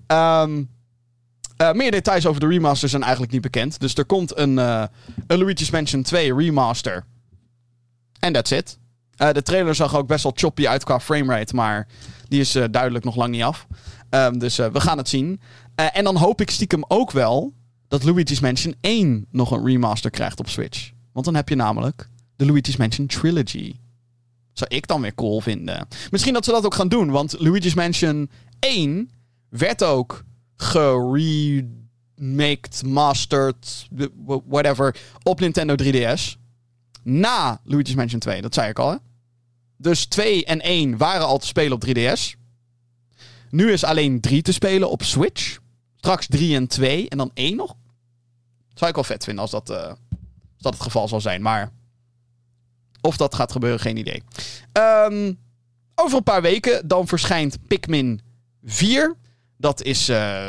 Um, 0.07 0.69
uh, 1.61 1.71
meer 1.71 1.91
details 1.91 2.25
over 2.25 2.39
de 2.39 2.47
remaster 2.47 2.89
zijn 2.89 3.01
eigenlijk 3.01 3.31
niet 3.31 3.41
bekend. 3.41 3.79
Dus 3.79 3.93
er 3.93 4.05
komt 4.05 4.37
een, 4.37 4.57
een 4.57 4.89
Luigi's 5.27 5.69
Mansion 5.69 6.03
2 6.03 6.35
remaster. 6.35 7.05
En 8.19 8.33
that's 8.33 8.51
it. 8.51 8.77
Uh, 9.17 9.31
de 9.31 9.41
trailer 9.41 9.75
zag 9.75 9.95
ook 9.95 10.07
best 10.07 10.23
wel 10.23 10.31
choppy 10.35 10.67
uit 10.67 10.83
qua 10.83 10.99
framerate. 10.99 11.55
Maar 11.55 11.87
die 12.27 12.39
is 12.39 12.51
duidelijk 12.51 13.05
nog 13.05 13.15
lang 13.15 13.31
niet 13.31 13.43
af. 13.43 13.67
Um, 14.09 14.39
dus 14.39 14.55
we 14.55 14.79
gaan 14.79 14.97
het 14.97 15.09
zien. 15.09 15.41
en 15.75 16.03
dan 16.03 16.15
hoop 16.15 16.41
ik 16.41 16.49
stiekem 16.49 16.83
ook 16.87 17.11
wel 17.11 17.53
dat 17.87 18.03
Luigi's 18.03 18.39
Mansion 18.39 18.75
1 18.81 19.25
nog 19.31 19.51
een 19.51 19.65
remaster 19.65 20.09
krijgt 20.09 20.39
op 20.39 20.49
Switch. 20.49 20.91
Want 21.13 21.25
dan 21.25 21.35
heb 21.35 21.49
je 21.49 21.55
namelijk 21.55 22.09
de 22.37 22.45
Luigi's 22.45 22.75
Mansion 22.75 23.07
Trilogy. 23.07 23.75
Zou 24.53 24.75
ik 24.75 24.87
dan 24.87 25.01
weer 25.01 25.15
cool 25.15 25.41
vinden. 25.41 25.87
Misschien 26.11 26.33
dat 26.33 26.45
ze 26.45 26.51
dat 26.51 26.65
ook 26.65 26.73
gaan 26.73 26.87
doen, 26.87 27.09
want 27.11 27.35
Luigi's 27.39 27.73
Mansion 27.73 28.29
1 28.59 29.11
werd 29.49 29.83
ook 29.83 30.23
geremaked, 30.55 31.73
mastered, 32.85 33.87
whatever, 34.47 34.95
op 35.23 35.39
Nintendo 35.39 35.75
3DS. 35.83 36.35
Na 37.03 37.61
Luigi's 37.63 37.95
Mansion 37.95 38.19
2, 38.19 38.41
dat 38.41 38.53
zei 38.53 38.69
ik 38.69 38.79
al. 38.79 38.89
Hè? 38.89 38.97
Dus 39.77 40.05
2 40.05 40.45
en 40.45 40.61
1 40.61 40.97
waren 40.97 41.25
al 41.25 41.37
te 41.37 41.47
spelen 41.47 41.73
op 41.73 41.85
3DS. 41.87 42.35
Nu 43.49 43.71
is 43.71 43.83
alleen 43.83 44.21
3 44.21 44.41
te 44.41 44.51
spelen 44.51 44.89
op 44.89 45.03
Switch. 45.03 45.57
Straks 45.95 46.27
3 46.27 46.55
en 46.55 46.67
2 46.67 47.09
en 47.09 47.17
dan 47.17 47.31
1 47.33 47.55
nog. 47.55 47.75
Zou 48.73 48.89
ik 48.89 48.95
wel 48.95 49.03
vet 49.03 49.23
vinden 49.23 49.41
als 49.41 49.51
dat, 49.51 49.69
uh, 49.69 49.87
als 49.87 49.97
dat 50.57 50.73
het 50.73 50.81
geval 50.81 51.07
zal 51.07 51.21
zijn. 51.21 51.41
Maar 51.41 51.71
of 53.01 53.17
dat 53.17 53.35
gaat 53.35 53.51
gebeuren, 53.51 53.79
geen 53.79 53.97
idee. 53.97 54.23
Um, 54.73 55.37
over 55.95 56.17
een 56.17 56.23
paar 56.23 56.41
weken 56.41 56.87
dan 56.87 57.07
verschijnt 57.07 57.57
Pikmin 57.67 58.21
4. 58.63 59.15
Dat 59.57 59.83
is, 59.83 60.09
uh, 60.09 60.45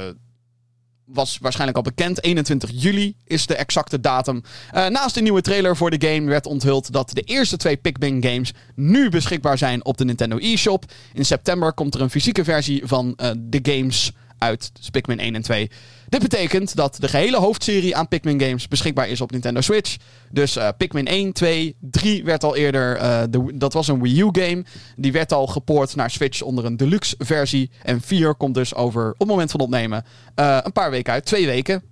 was 1.04 1.38
waarschijnlijk 1.40 1.78
al 1.78 1.84
bekend. 1.84 2.22
21 2.22 2.70
juli 2.72 3.16
is 3.24 3.46
de 3.46 3.54
exacte 3.54 4.00
datum. 4.00 4.42
Uh, 4.74 4.86
naast 4.86 5.14
de 5.14 5.20
nieuwe 5.20 5.40
trailer 5.40 5.76
voor 5.76 5.90
de 5.90 6.08
game 6.08 6.28
werd 6.28 6.46
onthuld 6.46 6.92
dat 6.92 7.10
de 7.12 7.22
eerste 7.22 7.56
twee 7.56 7.76
Pikmin 7.76 8.22
games 8.22 8.52
nu 8.74 9.08
beschikbaar 9.08 9.58
zijn 9.58 9.84
op 9.84 9.96
de 9.96 10.04
Nintendo 10.04 10.36
eShop. 10.36 10.84
In 11.12 11.24
september 11.24 11.72
komt 11.72 11.94
er 11.94 12.00
een 12.00 12.10
fysieke 12.10 12.44
versie 12.44 12.82
van 12.84 13.06
uh, 13.16 13.30
de 13.36 13.60
games 13.62 14.12
uit. 14.38 14.70
Dus 14.74 14.90
Pikmin 14.90 15.18
1 15.18 15.34
en 15.34 15.42
2. 15.42 15.70
Dit 16.08 16.22
betekent 16.22 16.76
dat 16.76 16.96
de 17.00 17.08
gehele 17.08 17.36
hoofdserie 17.36 17.96
aan 17.96 18.08
Pikmin 18.08 18.40
games 18.40 18.68
beschikbaar 18.68 19.08
is 19.08 19.20
op 19.20 19.30
Nintendo 19.30 19.60
Switch. 19.60 19.96
Dus 20.30 20.56
uh, 20.56 20.68
Pikmin 20.76 21.06
1, 21.06 21.32
2, 21.32 21.76
3 21.80 22.24
werd 22.24 22.44
al 22.44 22.56
eerder. 22.56 22.98
De, 23.30 23.52
dat 23.54 23.72
was 23.72 23.88
een 23.88 24.02
Wii 24.02 24.20
U 24.20 24.28
game. 24.32 24.64
Die 24.96 25.12
werd 25.12 25.32
al 25.32 25.46
gepoord 25.46 25.96
naar 25.96 26.10
Switch 26.10 26.42
onder 26.42 26.64
een 26.64 26.76
deluxe 26.76 27.14
versie. 27.18 27.70
En 27.82 28.00
4 28.00 28.34
komt 28.34 28.54
dus 28.54 28.74
over, 28.74 29.10
op 29.10 29.18
het 29.18 29.28
moment 29.28 29.50
van 29.50 29.60
opnemen, 29.60 30.04
uh, 30.36 30.58
een 30.62 30.72
paar 30.72 30.90
weken 30.90 31.12
uit. 31.12 31.24
Twee 31.24 31.46
weken. 31.46 31.82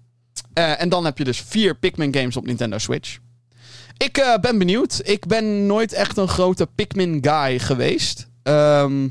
en 0.53 0.89
dan 0.89 1.05
heb 1.05 1.19
je 1.19 1.25
dus 1.25 1.41
vier 1.41 1.75
Pikmin 1.75 2.15
games 2.15 2.37
op 2.37 2.47
Nintendo 2.47 2.79
Switch. 2.79 3.19
Ik 3.97 4.37
ben 4.41 4.59
benieuwd. 4.59 5.01
Ik 5.05 5.27
ben 5.27 5.67
nooit 5.67 5.93
echt 5.93 6.17
een 6.17 6.29
grote 6.29 6.69
Pikmin 6.75 7.19
guy 7.21 7.59
geweest. 7.59 8.29
Ehm, 8.43 9.09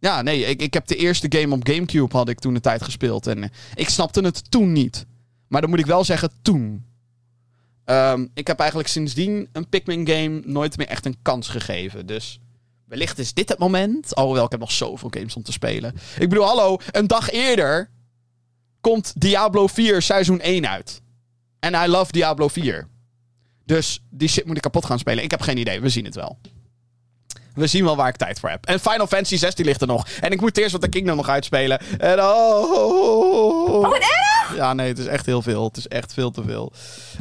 ja, 0.00 0.22
nee, 0.22 0.44
ik, 0.44 0.62
ik 0.62 0.74
heb 0.74 0.86
de 0.86 0.96
eerste 0.96 1.26
game 1.28 1.54
op 1.54 1.68
Gamecube 1.68 2.16
had 2.16 2.28
ik 2.28 2.38
toen 2.38 2.54
de 2.54 2.60
tijd 2.60 2.82
gespeeld. 2.82 3.26
En 3.26 3.42
eh, 3.42 3.50
ik 3.74 3.88
snapte 3.88 4.20
het 4.20 4.50
toen 4.50 4.72
niet. 4.72 5.06
Maar 5.48 5.60
dan 5.60 5.70
moet 5.70 5.78
ik 5.78 5.86
wel 5.86 6.04
zeggen, 6.04 6.30
toen. 6.42 6.84
Ehm, 7.84 8.26
ik 8.34 8.46
heb 8.46 8.58
eigenlijk 8.58 8.88
sindsdien 8.88 9.48
een 9.52 9.68
Pikmin 9.68 10.06
game 10.08 10.42
nooit 10.44 10.76
meer 10.76 10.86
echt 10.86 11.06
een 11.06 11.18
kans 11.22 11.48
gegeven. 11.48 12.06
Dus 12.06 12.40
wellicht 12.84 13.18
is 13.18 13.34
dit 13.34 13.48
het 13.48 13.58
moment. 13.58 14.14
Alhoewel, 14.14 14.44
ik 14.44 14.50
heb 14.50 14.60
nog 14.60 14.72
zoveel 14.72 15.10
games 15.10 15.36
om 15.36 15.42
te 15.42 15.52
spelen. 15.52 15.94
Ik 16.18 16.28
bedoel, 16.28 16.44
hallo, 16.44 16.78
een 16.90 17.06
dag 17.06 17.30
eerder 17.30 17.90
komt 18.80 19.12
Diablo 19.16 19.66
4 19.66 20.02
seizoen 20.02 20.40
1 20.40 20.68
uit. 20.68 21.02
En 21.60 21.74
I 21.74 21.86
love 21.86 22.12
Diablo 22.12 22.48
4. 22.48 22.88
Dus 23.64 24.02
die 24.10 24.28
shit 24.28 24.46
moet 24.46 24.56
ik 24.56 24.62
kapot 24.62 24.84
gaan 24.84 24.98
spelen. 24.98 25.24
Ik 25.24 25.30
heb 25.30 25.40
geen 25.40 25.58
idee, 25.58 25.80
we 25.80 25.88
zien 25.88 26.04
het 26.04 26.14
wel. 26.14 26.38
We 27.54 27.66
zien 27.66 27.84
wel 27.84 27.96
waar 27.96 28.08
ik 28.08 28.16
tijd 28.16 28.40
voor 28.40 28.50
heb. 28.50 28.66
En 28.66 28.80
Final 28.80 29.06
Fantasy 29.06 29.36
16 29.36 29.64
ligt 29.64 29.80
er 29.80 29.86
nog. 29.86 30.06
En 30.20 30.30
ik 30.30 30.40
moet 30.40 30.56
eerst 30.56 30.72
wat 30.72 30.80
de 30.80 30.88
Kingdom 30.88 31.16
nog 31.16 31.28
uitspelen. 31.28 31.80
En 31.98 32.20
oh. 32.20 33.68
Oh, 33.68 33.88
wat 33.88 33.98
erg! 33.98 34.56
Ja, 34.56 34.74
nee, 34.74 34.88
het 34.88 34.98
is 34.98 35.06
echt 35.06 35.26
heel 35.26 35.42
veel. 35.42 35.64
Het 35.64 35.76
is 35.76 35.88
echt 35.88 36.12
veel 36.12 36.30
te 36.30 36.42
veel. 36.42 36.72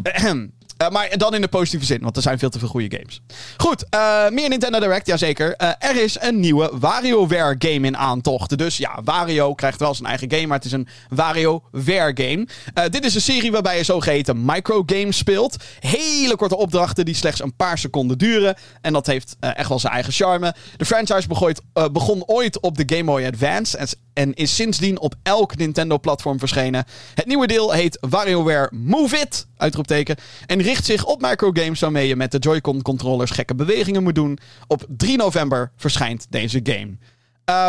Ahem. 0.04 0.52
Uh, 0.82 0.90
maar 0.90 1.18
dan 1.18 1.34
in 1.36 1.42
de 1.42 1.48
positieve 1.48 1.86
zin, 1.86 2.02
want 2.02 2.16
er 2.16 2.22
zijn 2.22 2.40
veel 2.40 2.50
te 2.50 2.60
veel 2.60 2.68
goede 2.68 2.98
games. 2.98 3.22
Goed, 3.58 3.86
uh, 3.96 4.30
meer 4.30 4.50
Nintendo 4.50 4.80
Direct, 4.80 5.08
jazeker. 5.08 5.56
Uh, 5.58 5.70
er 5.80 6.04
is 6.04 6.18
een 6.20 6.40
nieuwe 6.40 6.72
WarioWare 6.80 7.56
game 7.58 7.88
in 7.88 7.98
aantocht. 7.98 8.58
Dus 8.58 8.78
ja, 8.78 9.00
Wario 9.04 9.54
krijgt 9.54 9.80
wel 9.80 9.94
zijn 9.94 10.08
eigen 10.08 10.32
game, 10.32 10.48
maar 10.48 10.58
het 10.58 10.66
is 10.66 10.72
een 10.72 10.88
WarioWare 11.10 12.12
game. 12.16 12.48
dit 12.90 13.06
is 13.06 13.16
een 13.16 13.22
serie 13.22 13.52
waarbij 13.52 13.78
je 13.78 13.84
zogeheten 13.84 14.46
microgames 14.46 15.18
speelt. 15.18 15.64
Hele 15.80 16.36
korte 16.36 16.58
opdrachten 16.58 17.06
die 17.06 17.16
slechts 17.16 17.42
een 17.42 17.56
paar 17.56 17.78
seconden 17.78 18.18
duren. 18.18 18.56
En 18.82 18.94
dat 18.94 19.06
heeft 19.06 19.36
echt 19.40 19.70
wel 19.70 19.80
zijn 19.80 19.94
eigen 19.94 20.14
charme. 20.14 20.56
De 20.78 20.86
franchise 20.86 21.28
begooit, 21.28 21.62
begon 21.92 22.24
ooit 22.26 22.60
op 22.60 22.78
de 22.78 22.96
Game 22.96 23.04
Boy 23.04 23.26
Advance 23.26 23.78
en, 23.78 23.88
en 24.14 24.34
is 24.34 24.56
sindsdien 24.56 25.00
op 25.00 25.16
elk 25.24 25.58
Nintendo-platform 25.58 26.40
verschenen. 26.40 26.86
Het 27.14 27.26
nieuwe 27.26 27.48
deel 27.48 27.72
heet 27.72 27.98
WarioWare 28.10 28.70
Move 28.74 29.18
It, 29.18 29.48
uitroepteken. 29.58 30.16
En 30.46 30.62
richt 30.70 30.86
zich 30.86 31.05
op 31.05 31.22
microgames 31.22 31.80
waarmee 31.80 32.07
je 32.07 32.15
met 32.15 32.32
de 32.32 32.38
Joy-Con 32.38 32.82
controllers 32.82 33.32
gekke 33.32 33.55
bewegingen 33.55 34.03
moet 34.03 34.15
doen. 34.15 34.39
Op 34.67 34.86
3 34.88 35.17
november 35.17 35.72
verschijnt 35.76 36.26
deze 36.30 36.59
game. 36.63 36.97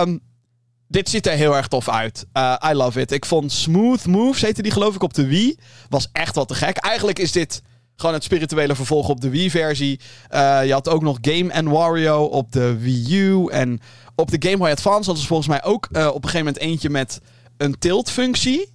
Um, 0.04 0.20
dit 0.88 1.08
ziet 1.08 1.26
er 1.26 1.32
heel 1.32 1.56
erg 1.56 1.68
tof 1.68 1.88
uit. 1.88 2.26
Uh, 2.32 2.56
I 2.70 2.72
love 2.72 3.00
it. 3.00 3.12
Ik 3.12 3.24
vond 3.24 3.52
Smooth 3.52 4.06
Moves, 4.06 4.42
heette 4.42 4.62
die 4.62 4.72
geloof 4.72 4.94
ik 4.94 5.02
op 5.02 5.14
de 5.14 5.26
Wii, 5.26 5.58
was 5.88 6.08
echt 6.12 6.34
wat 6.34 6.48
te 6.48 6.54
gek. 6.54 6.76
Eigenlijk 6.76 7.18
is 7.18 7.32
dit 7.32 7.62
gewoon 7.96 8.14
het 8.14 8.24
spirituele 8.24 8.74
vervolg 8.74 9.08
op 9.08 9.20
de 9.20 9.28
Wii-versie. 9.28 10.00
Uh, 10.30 10.66
je 10.66 10.72
had 10.72 10.88
ook 10.88 11.02
nog 11.02 11.18
Game 11.20 11.70
Wario 11.70 12.24
op 12.24 12.52
de 12.52 12.78
Wii 12.78 13.16
U. 13.16 13.46
En 13.46 13.80
op 14.14 14.30
de 14.30 14.48
Game 14.48 14.56
Boy 14.56 14.70
Advance 14.70 15.04
hadden 15.04 15.22
ze 15.22 15.26
volgens 15.26 15.48
mij 15.48 15.64
ook 15.64 15.88
uh, 15.92 16.06
op 16.06 16.14
een 16.14 16.30
gegeven 16.30 16.46
moment 16.46 16.58
eentje 16.58 16.90
met 16.90 17.20
een 17.56 17.78
tilt-functie. 17.78 18.72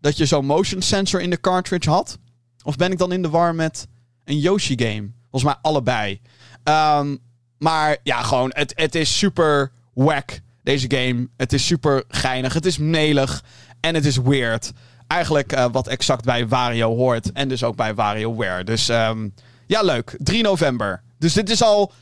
Dat 0.00 0.16
je 0.16 0.26
zo'n 0.26 0.46
motion 0.46 0.82
sensor 0.82 1.20
in 1.20 1.30
de 1.30 1.40
cartridge 1.40 1.90
had. 1.90 2.18
Of 2.62 2.76
ben 2.76 2.92
ik 2.92 2.98
dan 2.98 3.12
in 3.12 3.22
de 3.22 3.28
war 3.28 3.54
met 3.54 3.86
een 4.24 4.38
Yoshi-game? 4.38 5.10
Volgens 5.30 5.52
mij 5.52 5.62
allebei. 5.62 6.20
Um, 6.64 7.18
maar 7.58 7.96
ja, 8.02 8.22
gewoon, 8.22 8.50
het, 8.54 8.72
het 8.76 8.94
is 8.94 9.18
super 9.18 9.72
wack, 9.94 10.40
deze 10.62 10.90
game. 10.90 11.28
Het 11.36 11.52
is 11.52 11.66
super 11.66 12.04
geinig, 12.08 12.54
het 12.54 12.66
is 12.66 12.78
melig 12.78 13.44
en 13.80 13.94
het 13.94 14.04
is 14.04 14.16
weird. 14.16 14.72
Eigenlijk 15.06 15.52
uh, 15.52 15.66
wat 15.72 15.86
exact 15.86 16.24
bij 16.24 16.48
Wario 16.48 16.96
hoort 16.96 17.32
en 17.32 17.48
dus 17.48 17.64
ook 17.64 17.76
bij 17.76 17.94
WarioWare. 17.94 18.64
Dus 18.64 18.88
um, 18.88 19.34
ja, 19.66 19.82
leuk. 19.82 20.14
3 20.18 20.42
november. 20.42 21.02
Dus 21.18 21.32
dit 21.32 21.50
is 21.50 21.62
al... 21.62 21.92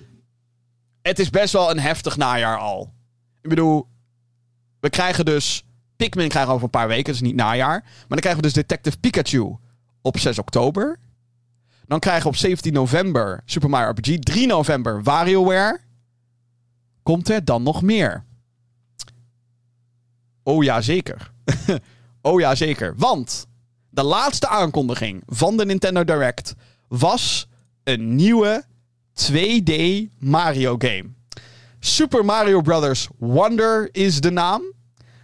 Het 1.02 1.18
is 1.18 1.30
best 1.30 1.52
wel 1.52 1.70
een 1.70 1.78
heftig 1.78 2.16
najaar 2.16 2.58
al. 2.58 2.92
Ik 3.42 3.48
bedoel, 3.48 3.86
we 4.80 4.90
krijgen 4.90 5.24
dus... 5.24 5.64
Pikmin 5.96 6.28
krijgen 6.28 6.52
over 6.52 6.64
een 6.64 6.70
paar 6.70 6.88
weken, 6.88 7.12
dus 7.12 7.20
niet 7.20 7.34
najaar. 7.34 7.80
Maar 7.82 8.06
dan 8.08 8.18
krijgen 8.18 8.40
we 8.40 8.46
dus 8.46 8.52
Detective 8.52 8.98
Pikachu 8.98 9.56
op 10.08 10.18
6 10.18 10.38
oktober. 10.38 10.98
Dan 11.86 11.98
krijgen 11.98 12.22
we 12.22 12.28
op 12.28 12.36
17 12.36 12.72
november 12.72 13.42
Super 13.44 13.70
Mario 13.70 13.90
RPG. 13.90 14.18
3 14.18 14.46
november 14.46 15.02
WarioWare. 15.02 15.80
Komt 17.02 17.28
er 17.28 17.44
dan 17.44 17.62
nog 17.62 17.82
meer? 17.82 18.24
Oh 20.42 20.64
ja, 20.64 20.80
zeker. 20.80 21.30
oh 22.22 22.40
ja, 22.40 22.54
zeker. 22.54 22.94
Want 22.96 23.46
de 23.90 24.02
laatste 24.02 24.48
aankondiging 24.48 25.22
van 25.26 25.56
de 25.56 25.64
Nintendo 25.64 26.04
Direct 26.04 26.54
was 26.88 27.48
een 27.84 28.14
nieuwe 28.14 28.64
2D 29.30 30.02
Mario 30.18 30.74
game. 30.78 31.04
Super 31.78 32.24
Mario 32.24 32.60
Bros. 32.60 33.08
Wonder 33.18 33.88
is 33.92 34.20
de 34.20 34.30
naam. 34.30 34.62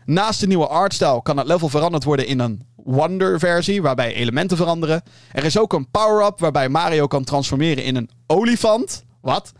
Naast 0.05 0.41
de 0.41 0.47
nieuwe 0.47 0.66
artstyle 0.66 1.22
kan 1.22 1.37
het 1.37 1.47
level 1.47 1.68
veranderd 1.68 2.05
worden 2.05 2.26
in 2.26 2.39
een 2.39 2.66
Wonder-versie, 2.85 3.82
waarbij 3.82 4.14
elementen 4.14 4.57
veranderen. 4.57 5.03
Er 5.32 5.45
is 5.45 5.59
ook 5.59 5.72
een 5.72 5.91
power-up 5.91 6.39
waarbij 6.39 6.68
Mario 6.68 7.07
kan 7.07 7.24
transformeren 7.24 7.85
in 7.85 7.97
een 7.97 8.11
olifant. 8.26 9.05
Wat? 9.20 9.53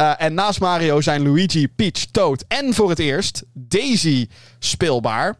Uh, 0.00 0.12
en 0.18 0.34
naast 0.34 0.60
Mario 0.60 1.00
zijn 1.00 1.22
Luigi, 1.22 1.68
Peach, 1.68 2.06
Toad 2.10 2.44
en 2.48 2.74
voor 2.74 2.88
het 2.88 2.98
eerst 2.98 3.44
Daisy 3.52 4.28
speelbaar. 4.58 5.26
En 5.26 5.36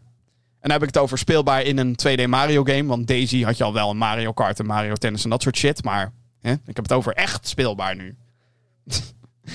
dan 0.61 0.71
heb 0.71 0.81
ik 0.81 0.87
het 0.87 0.97
over 0.97 1.17
speelbaar 1.17 1.61
in 1.61 1.77
een 1.77 1.95
2D 2.07 2.27
Mario 2.27 2.63
game. 2.63 2.85
Want 2.85 3.07
Daisy 3.07 3.43
had 3.43 3.57
je 3.57 3.63
al 3.63 3.73
wel 3.73 3.89
een 3.89 3.97
Mario 3.97 4.31
Kart 4.31 4.59
en 4.59 4.65
Mario 4.65 4.93
Tennis 4.93 5.23
en 5.23 5.29
dat 5.29 5.41
soort 5.41 5.57
shit. 5.57 5.83
Maar 5.83 6.11
ik 6.41 6.75
heb 6.75 6.83
het 6.83 6.93
over 6.93 7.13
echt 7.13 7.47
speelbaar 7.47 7.95
nu. 7.95 8.15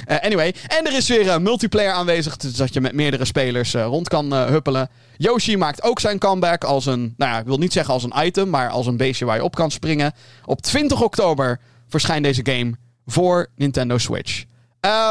Uh, 0.08 0.18
anyway, 0.18 0.54
en 0.66 0.86
er 0.86 0.96
is 0.96 1.08
weer 1.08 1.26
uh, 1.26 1.38
multiplayer 1.38 1.92
aanwezig, 1.92 2.36
dus 2.36 2.52
dat 2.54 2.74
je 2.74 2.80
met 2.80 2.92
meerdere 2.92 3.24
spelers 3.24 3.74
uh, 3.74 3.84
rond 3.84 4.08
kan 4.08 4.32
huppelen. 4.32 4.88
Yoshi 5.16 5.56
maakt 5.56 5.82
ook 5.82 6.00
zijn 6.00 6.18
comeback 6.18 6.64
als 6.64 6.86
een, 6.86 7.14
nou 7.16 7.32
ja, 7.32 7.38
ik 7.38 7.46
wil 7.46 7.58
niet 7.58 7.72
zeggen 7.72 7.94
als 7.94 8.02
een 8.02 8.24
item, 8.24 8.50
maar 8.50 8.68
als 8.68 8.86
een 8.86 8.96
beestje 8.96 9.24
waar 9.24 9.36
je 9.36 9.44
op 9.44 9.54
kan 9.54 9.70
springen. 9.70 10.12
Op 10.44 10.60
20 10.62 11.02
oktober 11.02 11.60
verschijnt 11.88 12.24
deze 12.24 12.46
game 12.46 12.74
voor 13.06 13.48
Nintendo 13.56 13.98
Switch. 13.98 14.44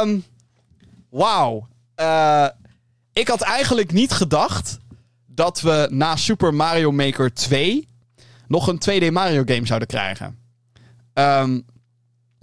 Um, 0.04 0.24
Wauw. 1.10 1.68
ik 3.14 3.28
had 3.28 3.42
eigenlijk 3.42 3.92
niet 3.92 4.12
gedacht 4.12 4.80
dat 5.28 5.62
we 5.62 5.88
na 5.92 6.16
Super 6.16 6.54
Mario 6.54 6.92
Maker 6.92 7.34
2 7.34 7.88
nog 8.48 8.68
een 8.68 8.82
2D 8.90 9.12
Mario 9.12 9.44
game 9.46 9.66
zouden 9.66 9.88
krijgen. 9.88 10.38
Um, 11.14 11.66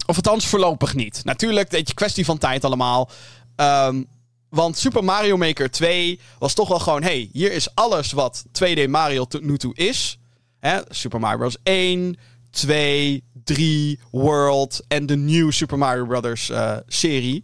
of 0.09 0.15
althans 0.15 0.47
voorlopig 0.47 0.93
niet. 0.93 1.21
Natuurlijk, 1.23 1.71
weet 1.71 1.87
je, 1.87 1.93
kwestie 1.93 2.25
van 2.25 2.37
tijd 2.37 2.63
allemaal. 2.63 3.09
Um, 3.55 4.07
want 4.49 4.77
Super 4.77 5.03
Mario 5.03 5.37
Maker 5.37 5.71
2 5.71 6.19
was 6.39 6.53
toch 6.53 6.67
wel 6.67 6.79
gewoon... 6.79 7.03
hey, 7.03 7.29
hier 7.33 7.51
is 7.51 7.75
alles 7.75 8.11
wat 8.11 8.45
2D 8.47 8.89
Mario 8.89 9.25
tot 9.25 9.41
nu 9.41 9.57
toe 9.57 9.75
is. 9.75 10.19
Hè? 10.59 10.79
Super 10.87 11.19
Mario 11.19 11.37
Bros. 11.37 11.57
1, 11.63 12.17
2, 12.49 13.23
3, 13.43 13.99
World 14.11 14.81
en 14.87 15.05
de 15.05 15.17
nieuwe 15.17 15.51
Super 15.51 15.77
Mario 15.77 16.05
Bros. 16.05 16.49
Uh, 16.49 16.77
serie. 16.87 17.43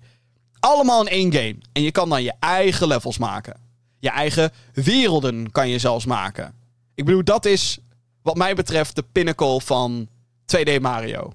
Allemaal 0.59 1.01
in 1.01 1.07
één 1.07 1.34
game. 1.34 1.57
En 1.74 1.82
je 1.82 1.91
kan 1.91 2.09
dan 2.09 2.24
je 2.24 2.34
eigen 2.39 2.88
levels 2.88 3.18
maken. 3.18 3.59
Je 3.99 4.09
eigen 4.09 4.51
werelden 4.74 5.51
kan 5.51 5.70
je 5.70 5.80
zelfs 5.80 6.05
maken. 6.05 6.53
Ik 6.95 7.05
bedoel, 7.05 7.24
dat 7.24 7.45
is 7.45 7.78
wat 8.22 8.38
mij 8.38 8.55
betreft 8.55 8.95
de 8.95 9.05
pinnacle 9.11 9.61
van 9.61 10.07
2D 10.57 10.82
Mario. 10.82 11.34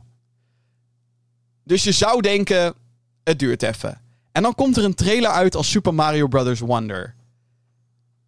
Dus 1.70 1.84
je 1.84 1.92
zou 1.92 2.20
denken, 2.20 2.74
het 3.24 3.38
duurt 3.38 3.62
even. 3.62 4.00
En 4.32 4.42
dan 4.42 4.54
komt 4.54 4.76
er 4.76 4.84
een 4.84 4.94
trailer 4.94 5.30
uit 5.30 5.56
als 5.56 5.70
Super 5.70 5.94
Mario 5.94 6.26
Bros. 6.26 6.60
Wonder. 6.60 7.14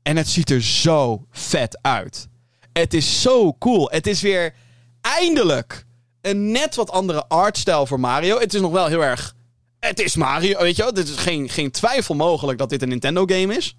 En 0.02 0.16
het 0.16 0.28
ziet 0.28 0.50
er 0.50 0.62
zo 0.62 1.26
vet 1.30 1.78
uit. 1.80 2.28
Het 2.72 2.94
is 2.94 3.22
zo 3.22 3.54
cool. 3.58 3.90
Het 3.90 4.06
is 4.06 4.20
weer 4.20 4.54
eindelijk 5.00 5.86
een 6.20 6.50
net 6.50 6.74
wat 6.74 6.90
andere 6.90 7.28
artstijl 7.28 7.86
voor 7.86 8.00
Mario. 8.00 8.38
Het 8.38 8.54
is 8.54 8.60
nog 8.60 8.72
wel 8.72 8.86
heel 8.86 9.04
erg. 9.04 9.34
Het 9.78 10.00
is 10.00 10.16
Mario, 10.16 10.58
weet 10.58 10.76
je 10.76 10.82
wel? 10.82 10.92
Het 10.92 11.08
is 11.08 11.16
geen, 11.16 11.48
geen 11.48 11.70
twijfel 11.70 12.14
mogelijk 12.14 12.58
dat 12.58 12.70
dit 12.70 12.82
een 12.82 12.88
Nintendo-game 12.88 13.56
is. 13.56 13.76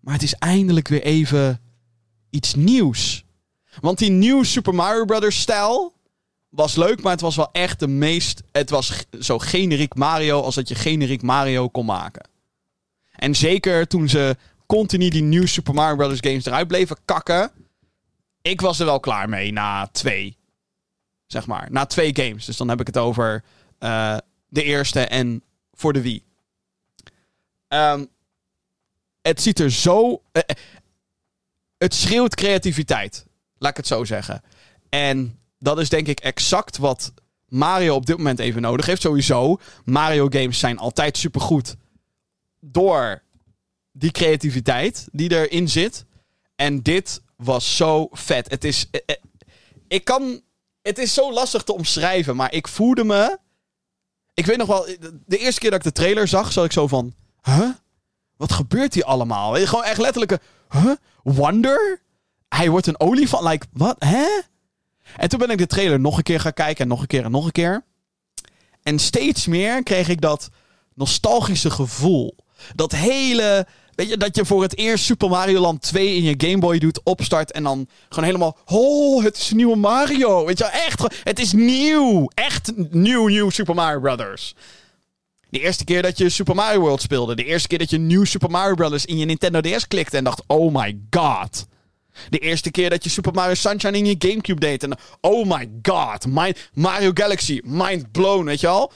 Maar 0.00 0.14
het 0.14 0.22
is 0.22 0.34
eindelijk 0.34 0.88
weer 0.88 1.02
even 1.02 1.60
iets 2.30 2.54
nieuws. 2.54 3.24
Want 3.80 3.98
die 3.98 4.10
nieuwe 4.10 4.44
Super 4.44 4.74
Mario 4.74 5.04
Bros. 5.04 5.40
stijl 5.40 6.00
was 6.52 6.74
leuk, 6.76 7.02
maar 7.02 7.12
het 7.12 7.20
was 7.20 7.36
wel 7.36 7.52
echt 7.52 7.78
de 7.78 7.88
meest. 7.88 8.42
Het 8.52 8.70
was 8.70 9.04
zo 9.20 9.38
generiek 9.38 9.94
Mario 9.94 10.42
als 10.42 10.54
dat 10.54 10.68
je 10.68 10.74
generiek 10.74 11.22
Mario 11.22 11.68
kon 11.68 11.84
maken. 11.84 12.28
En 13.12 13.34
zeker 13.34 13.86
toen 13.86 14.08
ze 14.08 14.36
continu 14.66 15.08
die 15.08 15.22
nieuwe 15.22 15.46
Super 15.46 15.74
Mario 15.74 15.96
Bros. 15.96 16.18
games 16.20 16.44
eruit 16.44 16.68
bleven 16.68 16.96
kakken. 17.04 17.50
Ik 18.42 18.60
was 18.60 18.78
er 18.78 18.86
wel 18.86 19.00
klaar 19.00 19.28
mee 19.28 19.52
na 19.52 19.86
twee. 19.86 20.36
Zeg 21.26 21.46
maar. 21.46 21.68
Na 21.70 21.86
twee 21.86 22.16
games. 22.16 22.44
Dus 22.44 22.56
dan 22.56 22.68
heb 22.68 22.80
ik 22.80 22.86
het 22.86 22.98
over 22.98 23.44
uh, 23.80 24.16
de 24.48 24.62
eerste 24.62 25.00
en 25.00 25.42
voor 25.72 25.92
de 25.92 26.02
Wii. 26.02 26.24
Um, 27.68 28.08
het 29.22 29.42
ziet 29.42 29.58
er 29.58 29.70
zo. 29.70 30.22
Uh, 30.32 30.42
het 31.78 31.94
schreeuwt 31.94 32.34
creativiteit. 32.34 33.26
Laat 33.58 33.70
ik 33.70 33.76
het 33.76 33.86
zo 33.86 34.04
zeggen. 34.04 34.42
En 34.88 35.41
dat 35.62 35.78
is 35.78 35.88
denk 35.88 36.06
ik 36.06 36.20
exact 36.20 36.76
wat 36.76 37.12
Mario 37.48 37.94
op 37.94 38.06
dit 38.06 38.16
moment 38.16 38.38
even 38.38 38.62
nodig 38.62 38.86
heeft. 38.86 39.02
Sowieso, 39.02 39.58
Mario 39.84 40.26
games 40.28 40.58
zijn 40.58 40.78
altijd 40.78 41.16
supergoed 41.18 41.76
door 42.60 43.22
die 43.92 44.10
creativiteit 44.10 45.08
die 45.12 45.30
erin 45.30 45.68
zit. 45.68 46.04
En 46.56 46.82
dit 46.82 47.22
was 47.36 47.76
zo 47.76 48.08
vet. 48.10 48.50
Het 48.50 48.64
is. 48.64 48.88
eh, 48.90 49.00
eh, 49.06 49.16
Ik 49.88 50.04
kan. 50.04 50.40
Het 50.82 50.98
is 50.98 51.14
zo 51.14 51.32
lastig 51.32 51.62
te 51.62 51.72
omschrijven, 51.72 52.36
maar 52.36 52.52
ik 52.52 52.68
voelde 52.68 53.04
me. 53.04 53.38
Ik 54.34 54.46
weet 54.46 54.56
nog 54.56 54.66
wel, 54.66 54.86
de 55.26 55.38
eerste 55.38 55.60
keer 55.60 55.70
dat 55.70 55.78
ik 55.78 55.84
de 55.84 55.92
trailer 55.92 56.28
zag, 56.28 56.52
zat 56.52 56.64
ik 56.64 56.72
zo 56.72 56.86
van. 56.86 57.14
Huh? 57.42 57.68
Wat 58.36 58.52
gebeurt 58.52 58.94
hier 58.94 59.04
allemaal? 59.04 59.54
Gewoon 59.66 59.84
echt 59.84 59.98
letterlijke. 60.00 60.40
Huh? 60.70 60.92
Wonder? 61.22 62.00
Hij 62.48 62.70
wordt 62.70 62.86
een 62.86 63.00
olifant. 63.00 63.44
Like, 63.44 63.66
wat? 63.72 63.96
Hè? 63.98 64.26
En 65.16 65.28
toen 65.28 65.38
ben 65.38 65.50
ik 65.50 65.58
de 65.58 65.66
trailer 65.66 66.00
nog 66.00 66.16
een 66.16 66.22
keer 66.22 66.40
gaan 66.40 66.52
kijken 66.52 66.82
en 66.82 66.88
nog 66.88 67.00
een 67.00 67.06
keer 67.06 67.24
en 67.24 67.30
nog 67.30 67.44
een 67.44 67.52
keer. 67.52 67.84
En 68.82 68.98
steeds 68.98 69.46
meer 69.46 69.82
kreeg 69.82 70.08
ik 70.08 70.20
dat 70.20 70.48
nostalgische 70.94 71.70
gevoel. 71.70 72.36
Dat 72.74 72.92
hele. 72.92 73.66
Weet 73.94 74.08
je, 74.08 74.16
dat 74.16 74.36
je 74.36 74.44
voor 74.44 74.62
het 74.62 74.76
eerst 74.76 75.04
Super 75.04 75.28
Mario 75.28 75.60
Land 75.60 75.82
2 75.82 76.14
in 76.14 76.22
je 76.22 76.34
Game 76.36 76.58
Boy 76.58 76.78
doet, 76.78 77.00
opstart 77.02 77.52
en 77.52 77.62
dan 77.62 77.88
gewoon 78.08 78.24
helemaal. 78.24 78.58
Oh, 78.66 79.24
het 79.24 79.36
is 79.36 79.50
nieuwe 79.50 79.76
Mario. 79.76 80.46
Weet 80.46 80.58
je, 80.58 80.64
echt. 80.64 81.20
Het 81.22 81.38
is 81.38 81.52
nieuw. 81.52 82.28
Echt 82.34 82.72
nieuw, 82.90 83.26
nieuw 83.26 83.50
Super 83.50 83.74
Mario 83.74 84.00
Brothers. 84.00 84.54
De 85.48 85.60
eerste 85.60 85.84
keer 85.84 86.02
dat 86.02 86.18
je 86.18 86.28
Super 86.28 86.54
Mario 86.54 86.80
World 86.80 87.02
speelde. 87.02 87.34
De 87.34 87.44
eerste 87.44 87.68
keer 87.68 87.78
dat 87.78 87.90
je 87.90 87.98
nieuw 87.98 88.24
Super 88.24 88.50
Mario 88.50 88.74
Brothers 88.74 89.04
in 89.04 89.18
je 89.18 89.24
Nintendo 89.24 89.60
DS 89.60 89.88
klikte 89.88 90.16
en 90.16 90.24
dacht: 90.24 90.42
oh 90.46 90.74
my 90.74 90.98
god. 91.10 91.66
De 92.28 92.38
eerste 92.38 92.70
keer 92.70 92.90
dat 92.90 93.04
je 93.04 93.10
Super 93.10 93.32
Mario 93.32 93.54
Sunshine 93.54 93.96
in 93.96 94.06
je 94.06 94.14
Gamecube 94.18 94.60
deed. 94.60 94.82
En 94.82 94.98
oh 95.20 95.46
my 95.46 95.70
god. 95.82 96.26
Mind, 96.28 96.58
Mario 96.72 97.10
Galaxy. 97.14 97.60
Mind 97.64 98.12
blown, 98.12 98.44
weet 98.44 98.60
je 98.60 98.68
al? 98.68 98.92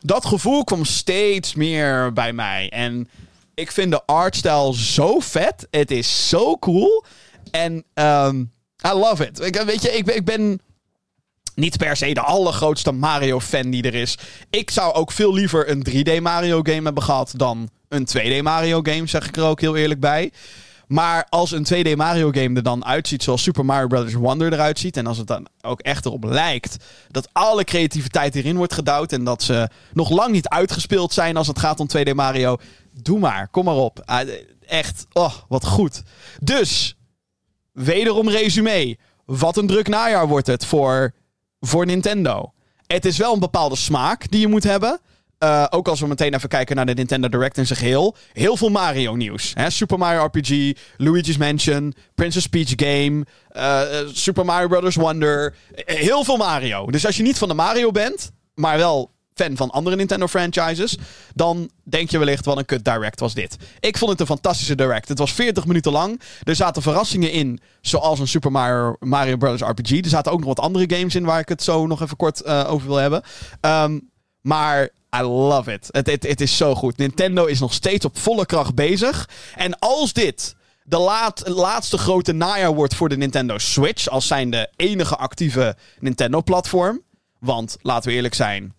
Dat 0.00 0.26
gevoel 0.26 0.64
kwam 0.64 0.84
steeds 0.84 1.54
meer 1.54 2.12
bij 2.12 2.32
mij. 2.32 2.68
En 2.70 3.08
ik 3.54 3.72
vind 3.72 3.90
de 3.90 4.04
artstyle 4.06 4.74
zo 4.76 5.18
vet. 5.18 5.66
Het 5.70 5.90
is 5.90 6.28
zo 6.28 6.58
cool. 6.58 7.04
En 7.50 7.84
ehm, 7.94 8.40
I 8.86 8.92
love 8.92 9.26
it. 9.26 9.40
Ik, 9.40 9.56
weet 9.56 9.82
je, 9.82 9.90
ik, 9.96 10.06
ik 10.06 10.24
ben 10.24 10.60
niet 11.54 11.76
per 11.76 11.96
se 11.96 12.14
de 12.14 12.20
allergrootste 12.20 12.92
Mario-fan 12.92 13.70
die 13.70 13.82
er 13.82 13.94
is. 13.94 14.18
Ik 14.50 14.70
zou 14.70 14.94
ook 14.94 15.12
veel 15.12 15.34
liever 15.34 15.70
een 15.70 15.86
3D 15.88 16.22
Mario-game 16.22 16.82
hebben 16.82 17.02
gehad 17.02 17.32
dan 17.36 17.70
een 17.88 18.08
2D 18.08 18.42
Mario-game, 18.42 19.06
zeg 19.06 19.28
ik 19.28 19.36
er 19.36 19.44
ook 19.44 19.60
heel 19.60 19.76
eerlijk 19.76 20.00
bij. 20.00 20.32
Maar 20.92 21.26
als 21.28 21.50
een 21.50 21.66
2D 21.74 21.96
Mario-game 21.96 22.56
er 22.56 22.62
dan 22.62 22.84
uitziet 22.84 23.22
zoals 23.22 23.42
Super 23.42 23.64
Mario 23.64 23.86
Bros. 23.86 24.12
Wonder 24.12 24.52
eruit 24.52 24.78
ziet... 24.78 24.96
en 24.96 25.06
als 25.06 25.18
het 25.18 25.26
dan 25.26 25.46
ook 25.60 25.80
echt 25.80 26.04
erop 26.04 26.24
lijkt 26.24 26.76
dat 27.10 27.28
alle 27.32 27.64
creativiteit 27.64 28.34
erin 28.34 28.56
wordt 28.56 28.72
gedouwd... 28.72 29.12
en 29.12 29.24
dat 29.24 29.42
ze 29.42 29.68
nog 29.92 30.10
lang 30.10 30.32
niet 30.32 30.48
uitgespeeld 30.48 31.12
zijn 31.12 31.36
als 31.36 31.46
het 31.46 31.58
gaat 31.58 31.80
om 31.80 31.86
2D 31.96 32.14
Mario... 32.14 32.56
doe 33.02 33.18
maar, 33.18 33.48
kom 33.48 33.64
maar 33.64 33.74
op. 33.74 34.02
Ah, 34.04 34.28
echt, 34.66 35.06
oh, 35.12 35.34
wat 35.48 35.66
goed. 35.66 36.02
Dus, 36.40 36.96
wederom 37.72 38.28
resume. 38.28 38.98
Wat 39.24 39.56
een 39.56 39.66
druk 39.66 39.88
najaar 39.88 40.28
wordt 40.28 40.46
het 40.46 40.64
voor, 40.64 41.12
voor 41.60 41.86
Nintendo. 41.86 42.52
Het 42.86 43.04
is 43.04 43.16
wel 43.16 43.32
een 43.32 43.40
bepaalde 43.40 43.76
smaak 43.76 44.30
die 44.30 44.40
je 44.40 44.48
moet 44.48 44.64
hebben. 44.64 45.00
Eh, 45.42 45.64
ook 45.70 45.88
als 45.88 46.00
we 46.00 46.06
meteen 46.06 46.34
even 46.34 46.48
kijken 46.48 46.76
naar 46.76 46.86
de 46.86 46.94
Nintendo 46.94 47.28
Direct 47.28 47.58
in 47.58 47.66
zijn 47.66 47.78
geheel. 47.78 48.16
Heel 48.32 48.56
veel 48.56 48.68
Mario 48.68 49.14
nieuws. 49.14 49.52
Hè? 49.54 49.70
Super 49.70 49.98
Mario 49.98 50.24
RPG, 50.24 50.72
Luigi's 50.96 51.36
Mansion, 51.36 51.94
Princess 52.14 52.46
Peach 52.46 52.72
Game, 52.76 53.24
eh, 53.48 54.00
eh, 54.00 54.08
Super 54.12 54.44
Mario 54.44 54.68
Bros. 54.68 54.94
Wonder. 54.94 55.54
Heel 55.74 56.24
veel 56.24 56.36
Mario. 56.36 56.90
Dus 56.90 57.06
als 57.06 57.16
je 57.16 57.22
niet 57.22 57.38
van 57.38 57.48
de 57.48 57.54
Mario 57.54 57.90
bent, 57.90 58.32
maar 58.54 58.78
wel 58.78 59.10
fan 59.34 59.56
van 59.56 59.70
andere 59.70 59.96
Nintendo 59.96 60.26
franchises, 60.26 60.96
dan 61.34 61.70
denk 61.82 62.10
je 62.10 62.18
wellicht 62.18 62.44
wat 62.44 62.56
een 62.56 62.64
kut 62.64 62.84
direct 62.84 63.20
was 63.20 63.34
dit. 63.34 63.56
Ik 63.80 63.98
vond 63.98 64.10
het 64.10 64.20
een 64.20 64.26
fantastische 64.26 64.74
direct. 64.74 65.08
Het 65.08 65.18
was 65.18 65.32
40 65.32 65.66
minuten 65.66 65.92
lang. 65.92 66.20
Er 66.42 66.56
zaten 66.56 66.82
verrassingen 66.82 67.32
in, 67.32 67.60
zoals 67.80 68.18
een 68.18 68.28
Super 68.28 68.50
Mario, 68.50 68.96
Mario 68.98 69.36
Bros. 69.36 69.60
RPG. 69.60 69.90
Er 69.90 70.08
zaten 70.08 70.32
ook 70.32 70.38
nog 70.38 70.48
wat 70.48 70.60
andere 70.60 70.96
games 70.96 71.14
in 71.14 71.24
waar 71.24 71.40
ik 71.40 71.48
het 71.48 71.62
zo 71.62 71.86
nog 71.86 72.02
even 72.02 72.16
kort 72.16 72.44
over 72.46 72.86
wil 72.86 72.96
hebben. 72.96 73.22
Ehm, 73.60 73.98
maar 74.40 74.88
I 75.16 75.22
love 75.22 75.72
it. 75.72 75.88
Het, 75.90 76.06
het, 76.06 76.40
is 76.40 76.56
zo 76.56 76.74
goed. 76.74 76.96
Nintendo 76.96 77.44
is 77.44 77.60
nog 77.60 77.72
steeds 77.72 78.04
op 78.04 78.18
volle 78.18 78.46
kracht 78.46 78.74
bezig. 78.74 79.28
En 79.56 79.78
als 79.78 80.12
dit 80.12 80.56
de 80.84 80.98
laat, 80.98 81.48
laatste 81.48 81.98
grote 81.98 82.32
najaar 82.32 82.74
wordt 82.74 82.94
voor 82.94 83.08
de 83.08 83.16
Nintendo 83.16 83.58
Switch, 83.58 84.08
als 84.08 84.26
zijn 84.26 84.50
de 84.50 84.68
enige 84.76 85.16
actieve 85.16 85.76
Nintendo-platform. 85.98 87.02
Want 87.38 87.76
laten 87.80 88.10
we 88.10 88.16
eerlijk 88.16 88.34
zijn, 88.34 88.74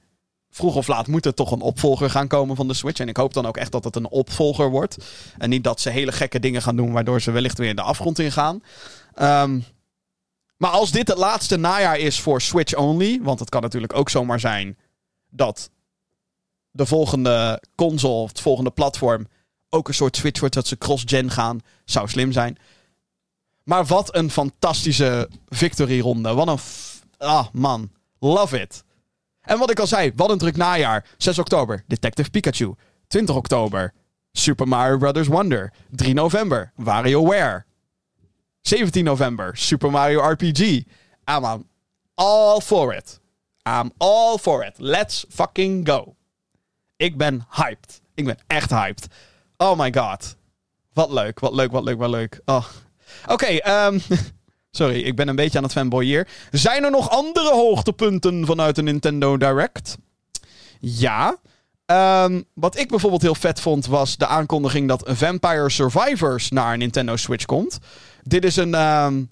vroeg 0.50 0.76
of 0.76 0.88
laat 0.88 1.08
moet 1.08 1.26
er 1.26 1.34
toch 1.34 1.52
een 1.52 1.62
opvolger 1.62 2.10
gaan 2.10 2.28
komen 2.28 2.56
van 2.56 2.68
de 2.68 2.74
Switch. 2.74 3.00
En 3.00 3.08
ik 3.08 3.18
hoop 3.18 3.34
dan 3.34 3.46
ook 3.46 3.58
echt 3.58 3.72
dat 3.72 3.84
het 3.84 3.96
een 3.96 4.10
opvolger 4.10 4.70
wordt. 4.70 4.98
En 5.38 5.50
niet 5.50 5.64
dat 5.64 5.82
ze 5.82 5.90
hele 5.90 6.12
gekke 6.12 6.40
dingen 6.40 6.62
gaan 6.62 6.76
doen, 6.76 6.92
waardoor 6.92 7.22
ze 7.22 7.32
wellicht 7.32 7.58
weer 7.58 7.76
de 7.76 7.82
afgrond 7.82 8.20
ingaan. 8.20 8.64
Ehm, 9.14 9.60
maar 10.58 10.72
als 10.72 10.92
dit 10.92 11.08
het 11.08 11.18
laatste 11.18 11.58
najaar 11.58 11.98
is 11.98 12.20
voor 12.20 12.42
Switch 12.42 12.76
only, 12.76 13.20
want 13.22 13.40
het 13.40 13.50
kan 13.50 13.62
natuurlijk 13.62 13.96
ook 13.96 14.10
zomaar 14.10 14.40
zijn 14.40 14.78
dat 15.30 15.70
de 16.74 16.86
volgende 16.86 17.64
console 17.76 18.22
of 18.22 18.30
het 18.30 18.42
volgende 18.42 18.72
platform 18.72 19.28
ook 19.70 19.88
een 19.88 19.94
soort 19.94 20.16
Switch 20.16 20.40
wordt 20.40 20.56
dat 20.56 20.68
ze 20.68 20.78
cross-gen 20.78 21.32
gaan, 21.32 21.60
zou 21.86 22.08
slim 22.08 22.32
zijn. 22.32 22.58
Maar 23.64 23.86
wat 23.86 24.16
een 24.16 24.32
fantastische 24.32 25.30
victory-ronde. 25.48 26.34
Wat 26.34 26.48
een. 26.48 26.58
Ah, 27.18 27.48
man. 27.52 27.92
Love 28.20 28.60
it. 28.60 28.84
En 29.42 29.60
wat 29.60 29.70
ik 29.70 29.80
al 29.80 29.88
zei, 29.88 30.12
wat 30.16 30.30
een 30.30 30.38
druk 30.38 30.56
najaar. 30.56 31.06
6 31.18 31.40
oktober, 31.40 31.84
Detective 31.88 32.30
Pikachu. 32.30 32.74
20 33.08 33.36
oktober, 33.36 33.94
Super 34.32 34.68
Mario 34.68 34.98
Bros. 34.98 35.28
Wonder. 35.28 35.74
3 35.90 36.14
november, 36.14 36.72
WarioWare. 36.76 37.66
17 38.62 39.04
november, 39.04 39.58
Super 39.58 39.92
Mario 39.92 40.30
RPG. 40.30 40.60
I'm 41.26 41.66
all 42.16 42.62
for 42.62 42.94
it. 42.94 43.20
I'm 43.70 43.92
all 43.98 44.38
for 44.38 44.66
it. 44.66 44.74
Let's 44.78 45.26
fucking 45.30 45.88
go. 45.88 46.16
Ik 47.04 47.18
ben 47.18 47.46
hyped. 47.50 48.02
Ik 48.16 48.26
ben 48.26 48.38
echt 48.48 48.70
hyped. 48.70 49.08
Oh 49.58 49.80
my 49.80 49.94
god. 49.94 50.36
Wat 50.94 51.12
leuk, 51.12 51.40
wat 51.40 51.54
leuk, 51.54 51.72
wat 51.72 51.84
leuk, 51.84 51.98
wat 51.98 52.10
leuk. 52.10 52.42
Oh. 52.46 52.66
Oké, 53.28 53.46
ehm, 53.46 54.00
sorry, 54.72 55.02
ik 55.02 55.16
ben 55.16 55.28
een 55.28 55.36
beetje 55.36 55.58
aan 55.58 55.64
het 55.64 55.74
fanboy 55.74 56.06
hier. 56.06 56.28
Zijn 56.52 56.84
er 56.84 56.92
nog 56.92 57.10
andere 57.10 57.52
hoogtepunten 57.52 58.46
vanuit 58.46 58.76
de 58.76 58.82
Nintendo 58.82 59.38
Direct? 59.38 59.98
Ja. 60.80 61.38
Ehm, 61.86 62.42
wat 62.54 62.78
ik 62.78 62.90
bijvoorbeeld 62.90 63.22
heel 63.22 63.36
vet 63.36 63.60
vond, 63.60 63.86
was 63.86 64.18
de 64.18 64.28
aankondiging 64.28 64.88
dat 64.88 65.04
Vampire 65.06 65.70
Survivors 65.70 66.50
naar 66.50 66.78
Nintendo 66.78 67.16
Switch 67.16 67.46
komt. 67.46 67.78
Dit 68.22 68.46
is 68.46 68.56
een. 68.56 68.74
ehm, 68.74 69.24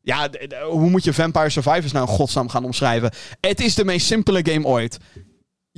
ja, 0.00 0.28
hoe 0.68 0.90
moet 0.90 1.04
je 1.04 1.12
Vampire 1.12 1.50
Survivors 1.50 1.92
nou 1.92 2.08
in 2.08 2.14
godsnaam 2.14 2.48
gaan 2.48 2.64
omschrijven? 2.64 3.10
Het 3.40 3.60
is 3.60 3.74
de 3.74 3.84
meest 3.84 4.06
simpele 4.06 4.40
game 4.50 4.66
ooit. 4.66 4.98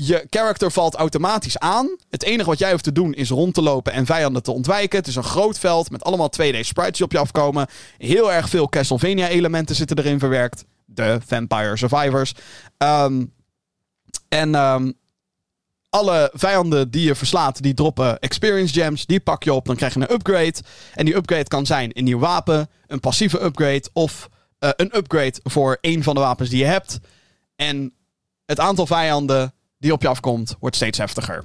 Je 0.01 0.26
character 0.30 0.70
valt 0.70 0.94
automatisch 0.94 1.59
aan. 1.59 1.96
Het 2.11 2.22
enige 2.22 2.49
wat 2.49 2.59
jij 2.59 2.70
hoeft 2.70 2.84
te 2.84 2.92
doen 2.92 3.14
is 3.14 3.28
rond 3.28 3.55
te 3.55 3.62
lopen 3.62 3.92
en 3.92 4.07
vijanden 4.07 4.42
te 4.42 4.53
ontwijken. 4.53 4.99
Het 4.99 5.07
is 5.07 5.16
een 5.16 5.22
groot 5.22 5.59
veld 5.59 5.90
met 5.90 6.05
allemaal 6.05 6.30
2D 6.30 6.61
sprites 6.61 6.96
die 6.96 7.05
op 7.05 7.12
je 7.12 7.18
afkomen. 7.18 7.66
Heel 7.96 8.32
erg 8.32 8.49
veel 8.49 8.68
Castlevania-elementen 8.68 9.76
zitten 9.76 9.99
erin 9.99 10.18
verwerkt. 10.18 10.64
De 10.84 11.18
Vampire 11.26 11.76
Survivors. 11.76 12.34
Ehm, 12.76 13.24
en 14.28 14.55
ehm, 14.55 14.92
alle 15.90 16.30
vijanden 16.34 16.90
die 16.90 17.05
je 17.05 17.14
verslaat, 17.14 17.62
die 17.62 17.74
droppen 17.74 18.18
experience 18.18 18.80
gems. 18.80 19.07
Die 19.07 19.20
pak 19.20 19.42
je 19.42 19.53
op, 19.53 19.66
dan 19.66 19.76
krijg 19.76 19.94
je 19.94 20.01
een 20.01 20.12
upgrade. 20.12 20.55
En 20.94 21.05
die 21.05 21.16
upgrade 21.16 21.49
kan 21.49 21.66
zijn 21.66 21.90
een 21.92 22.05
nieuw 22.05 22.18
wapen, 22.18 22.70
een 22.86 23.01
passieve 23.01 23.42
upgrade 23.42 23.88
of 23.92 24.28
eh, 24.59 24.70
een 24.76 24.96
upgrade 24.96 25.40
voor 25.42 25.78
één 25.80 26.03
van 26.03 26.14
de 26.14 26.20
wapens 26.20 26.49
die 26.49 26.59
je 26.59 26.64
hebt. 26.64 26.99
En 27.57 27.94
het 28.44 28.61
aantal 28.61 28.86
vijanden 28.86 29.53
die 29.78 29.92
op 29.92 30.02
je 30.02 30.08
afkomt, 30.08 30.56
wordt 30.60 30.76
steeds 30.76 30.98
heftiger. 30.98 31.44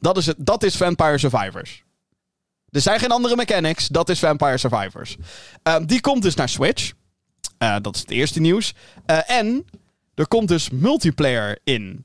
Dat 0.00 0.16
is, 0.16 0.26
het, 0.26 0.36
dat 0.38 0.62
is 0.62 0.76
Vampire 0.76 1.18
Survivors. 1.18 1.84
Er 2.70 2.80
zijn 2.80 3.00
geen 3.00 3.10
andere 3.10 3.36
mechanics, 3.36 3.88
dat 3.88 4.08
is 4.08 4.18
Vampire 4.18 4.58
Survivors. 4.58 5.16
Ehm, 5.62 5.84
die 5.84 6.00
komt 6.00 6.22
dus 6.22 6.34
naar 6.34 6.48
Switch. 6.48 6.92
Eh, 7.58 7.76
dat 7.82 7.94
is 7.94 8.00
het 8.00 8.10
eerste 8.10 8.40
nieuws. 8.40 8.74
Eh, 9.06 9.30
en 9.30 9.66
er 10.14 10.28
komt 10.28 10.48
dus 10.48 10.70
multiplayer 10.70 11.58
in. 11.64 12.04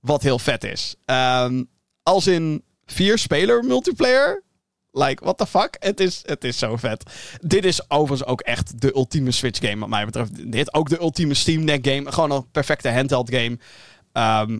Wat 0.00 0.22
heel 0.22 0.38
vet 0.38 0.64
is. 0.64 0.94
Ehm, 1.04 1.64
als 2.02 2.26
in 2.26 2.64
vier 2.86 3.18
speler 3.18 3.64
multiplayer. 3.64 4.44
Like, 4.90 5.24
what 5.24 5.38
the 5.38 5.46
fuck? 5.46 5.76
Het 5.78 6.00
is, 6.00 6.22
het 6.24 6.44
is 6.44 6.58
zo 6.58 6.76
vet. 6.76 7.10
Dit 7.40 7.64
is 7.64 7.90
overigens 7.90 8.28
ook 8.28 8.40
echt 8.40 8.80
de 8.80 8.94
ultieme 8.94 9.30
Switch 9.30 9.68
game 9.68 9.80
wat 9.80 9.88
mij 9.88 10.04
betreft. 10.04 10.52
Dit 10.52 10.74
ook 10.74 10.88
de 10.88 11.00
ultieme 11.00 11.34
Steam 11.34 11.66
Deck 11.66 11.86
game. 11.86 12.12
Gewoon 12.12 12.30
een 12.30 12.50
perfecte 12.50 12.90
handheld 12.90 13.34
game. 13.34 13.58
Ehm, 14.12 14.58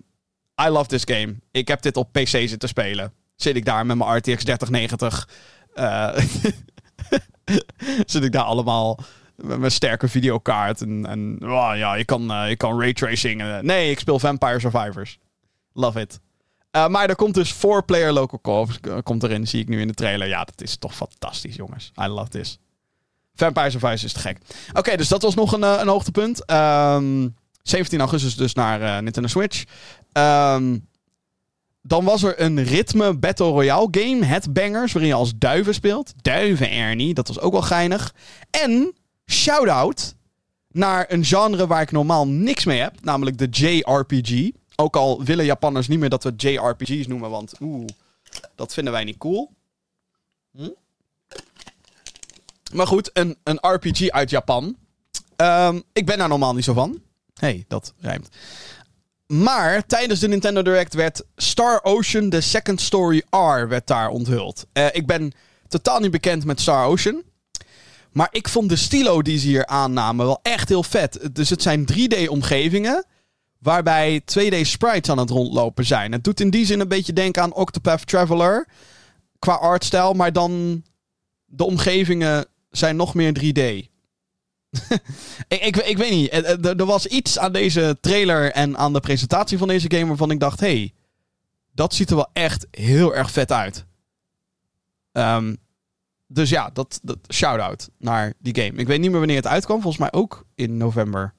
I 0.62 0.68
love 0.68 0.86
this 0.88 1.04
game. 1.04 1.34
Ik 1.50 1.68
heb 1.68 1.82
dit 1.82 1.96
op 1.96 2.12
PC 2.12 2.26
zitten 2.28 2.68
spelen. 2.68 3.12
Zit 3.36 3.56
ik 3.56 3.64
daar 3.64 3.86
met 3.86 3.96
mijn 3.96 4.16
RTX 4.16 4.44
3090. 4.44 5.28
eh, 5.74 6.16
zit 8.06 8.22
ik 8.24 8.32
daar 8.32 8.42
allemaal 8.42 8.98
met 9.36 9.58
mijn 9.58 9.70
sterke 9.72 10.08
videokaart. 10.08 10.80
En, 10.80 11.06
en 11.06 11.38
oh, 11.42 11.70
ja, 11.74 11.94
je 11.94 12.04
kan, 12.04 12.30
eh, 12.32 12.48
je 12.48 12.56
kan 12.56 12.80
raytracing. 12.80 13.40
eh. 13.42 13.58
nee, 13.58 13.90
ik 13.90 13.98
speel 13.98 14.18
Vampire 14.18 14.60
Survivors. 14.60 15.18
Love 15.72 16.00
it. 16.00 16.20
Uh, 16.76 16.88
maar 16.88 17.08
er 17.08 17.16
komt 17.16 17.34
dus 17.34 17.52
four-player 17.52 18.12
local 18.12 18.40
co-op 18.40 18.70
komt 19.02 19.22
erin, 19.22 19.46
zie 19.46 19.60
ik 19.60 19.68
nu 19.68 19.80
in 19.80 19.86
de 19.88 19.94
trailer. 19.94 20.28
Ja, 20.28 20.44
dat 20.44 20.60
is 20.62 20.76
toch 20.76 20.94
fantastisch, 20.94 21.54
jongens. 21.56 21.92
I 22.02 22.06
love 22.06 22.28
this. 22.28 22.58
Vampires 23.34 23.74
of 23.74 23.82
Ice 23.82 24.04
is 24.04 24.12
te 24.12 24.18
gek. 24.20 24.38
Oké, 24.72 24.96
dus 24.96 25.08
dat 25.08 25.22
was 25.22 25.34
nog 25.34 25.52
een, 25.52 25.62
een 25.62 25.88
hoogtepunt. 25.88 26.44
Ehm, 26.44 27.28
17 27.68 28.00
augustus 28.00 28.36
dus 28.36 28.54
naar 28.54 28.80
uh, 28.80 28.98
Nintendo 28.98 29.28
Switch. 29.28 29.64
Um, 30.12 30.88
dan 31.82 32.04
was 32.04 32.22
er 32.22 32.40
een 32.40 32.62
ritme 32.64 33.18
Battle 33.18 33.46
Royale 33.46 33.88
game, 33.90 34.24
Headbangers, 34.24 34.92
waarin 34.92 35.10
je 35.10 35.18
als 35.18 35.32
duiven 35.36 35.74
speelt. 35.74 36.12
Duiven 36.22 36.70
Ernie, 36.70 37.14
dat 37.14 37.28
was 37.28 37.40
ook 37.40 37.52
wel 37.52 37.62
geinig. 37.62 38.14
En, 38.50 38.94
shout-out 39.26 40.14
naar 40.68 41.04
een 41.08 41.24
genre 41.24 41.66
waar 41.66 41.82
ik 41.82 41.90
normaal 41.90 42.26
niks 42.26 42.64
mee 42.64 42.80
heb, 42.80 43.04
namelijk 43.04 43.38
de 43.38 43.48
JRPG. 43.50 44.50
Ook 44.76 44.96
al 44.96 45.24
willen 45.24 45.44
Japanners 45.44 45.88
niet 45.88 45.98
meer 45.98 46.08
dat 46.08 46.24
we 46.24 46.32
JRPG's 46.36 47.06
noemen, 47.06 47.30
want 47.30 47.54
oeh, 47.60 47.86
dat 48.54 48.74
vinden 48.74 48.92
wij 48.92 49.04
niet 49.04 49.18
cool. 49.18 49.50
Hm? 50.56 50.68
Maar 52.72 52.86
goed, 52.86 53.10
een, 53.12 53.36
een 53.42 53.58
RPG 53.60 54.08
uit 54.08 54.30
Japan. 54.30 54.76
Um, 55.36 55.82
ik 55.92 56.06
ben 56.06 56.18
daar 56.18 56.28
normaal 56.28 56.54
niet 56.54 56.64
zo 56.64 56.72
van. 56.72 57.00
Hey, 57.40 57.64
dat 57.68 57.94
rijmt. 57.98 58.28
Maar 59.26 59.86
tijdens 59.86 60.20
de 60.20 60.28
Nintendo 60.28 60.62
Direct 60.62 60.94
werd 60.94 61.24
Star 61.36 61.80
Ocean, 61.82 62.28
de 62.28 62.40
Second 62.40 62.80
Story 62.80 63.22
R, 63.30 63.68
werd 63.68 63.86
daar 63.86 64.08
onthuld. 64.08 64.66
Uh, 64.72 64.86
ik 64.92 65.06
ben 65.06 65.32
totaal 65.68 66.00
niet 66.00 66.10
bekend 66.10 66.44
met 66.44 66.60
Star 66.60 66.86
Ocean. 66.86 67.22
Maar 68.12 68.28
ik 68.30 68.48
vond 68.48 68.68
de 68.68 68.76
stilo 68.76 69.22
die 69.22 69.38
ze 69.38 69.46
hier 69.46 69.66
aannamen 69.66 70.26
wel 70.26 70.38
echt 70.42 70.68
heel 70.68 70.82
vet. 70.82 71.28
Dus 71.32 71.50
het 71.50 71.62
zijn 71.62 71.86
3D-omgevingen 71.92 73.06
waarbij 73.58 74.20
2D-sprites 74.20 75.10
aan 75.10 75.18
het 75.18 75.30
rondlopen 75.30 75.84
zijn. 75.84 76.12
Het 76.12 76.24
doet 76.24 76.40
in 76.40 76.50
die 76.50 76.66
zin 76.66 76.80
een 76.80 76.88
beetje 76.88 77.12
denken 77.12 77.42
aan 77.42 77.54
Octopath 77.54 78.06
Traveler 78.06 78.68
qua 79.38 79.54
artstijl, 79.54 80.12
maar 80.12 80.32
dan 80.32 80.82
de 81.44 81.64
omgevingen 81.64 82.46
zijn 82.70 82.96
nog 82.96 83.14
meer 83.14 83.32
3D. 83.38 83.95
ik, 85.48 85.60
ik, 85.60 85.76
ik, 85.76 85.96
weet 85.96 86.10
niet. 86.10 86.32
Er, 86.32 86.76
er, 86.76 86.84
was 86.84 87.06
iets 87.06 87.38
aan 87.38 87.52
deze 87.52 87.98
trailer 88.00 88.52
en 88.52 88.76
aan 88.76 88.92
de 88.92 89.00
presentatie 89.00 89.58
van 89.58 89.68
deze 89.68 89.90
game 89.90 90.06
waarvan 90.06 90.30
ik 90.30 90.40
dacht: 90.40 90.60
hey, 90.60 90.94
dat 91.72 91.94
ziet 91.94 92.10
er 92.10 92.16
wel 92.16 92.30
echt 92.32 92.66
heel 92.70 93.14
erg 93.14 93.30
vet 93.30 93.52
uit. 93.52 93.86
Um, 95.12 95.56
dus 96.26 96.50
ja, 96.50 96.70
dat, 96.70 97.00
dat 97.02 97.18
shout-out 97.32 97.90
naar 97.98 98.32
die 98.38 98.54
game. 98.54 98.78
Ik 98.78 98.86
weet 98.86 99.00
niet 99.00 99.10
meer 99.10 99.18
wanneer 99.18 99.36
het 99.36 99.46
uitkwam. 99.46 99.80
Volgens 99.80 100.02
mij 100.02 100.20
ook 100.20 100.46
in 100.54 100.76
november. 100.76 101.34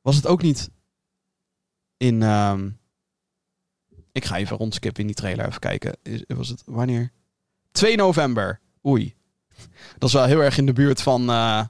Was 0.00 0.16
het 0.16 0.26
ook 0.26 0.42
niet 0.42 0.70
in. 1.96 2.22
Um... 2.22 2.76
Ik 4.12 4.24
ga 4.24 4.36
even 4.36 4.56
rondskippen 4.56 5.00
in 5.00 5.06
die 5.06 5.16
trailer 5.16 5.46
even 5.46 5.60
kijken. 5.60 5.96
Was 6.26 6.48
het 6.48 6.62
wanneer? 6.66 7.12
2 7.72 7.96
november. 7.96 8.60
Oei. 8.86 9.14
Dat 9.98 10.08
is 10.08 10.14
wel 10.14 10.24
heel 10.24 10.42
erg 10.42 10.58
in 10.58 10.66
de 10.66 10.72
buurt 10.72 11.02
van. 11.02 11.30
Uh... 11.30 11.64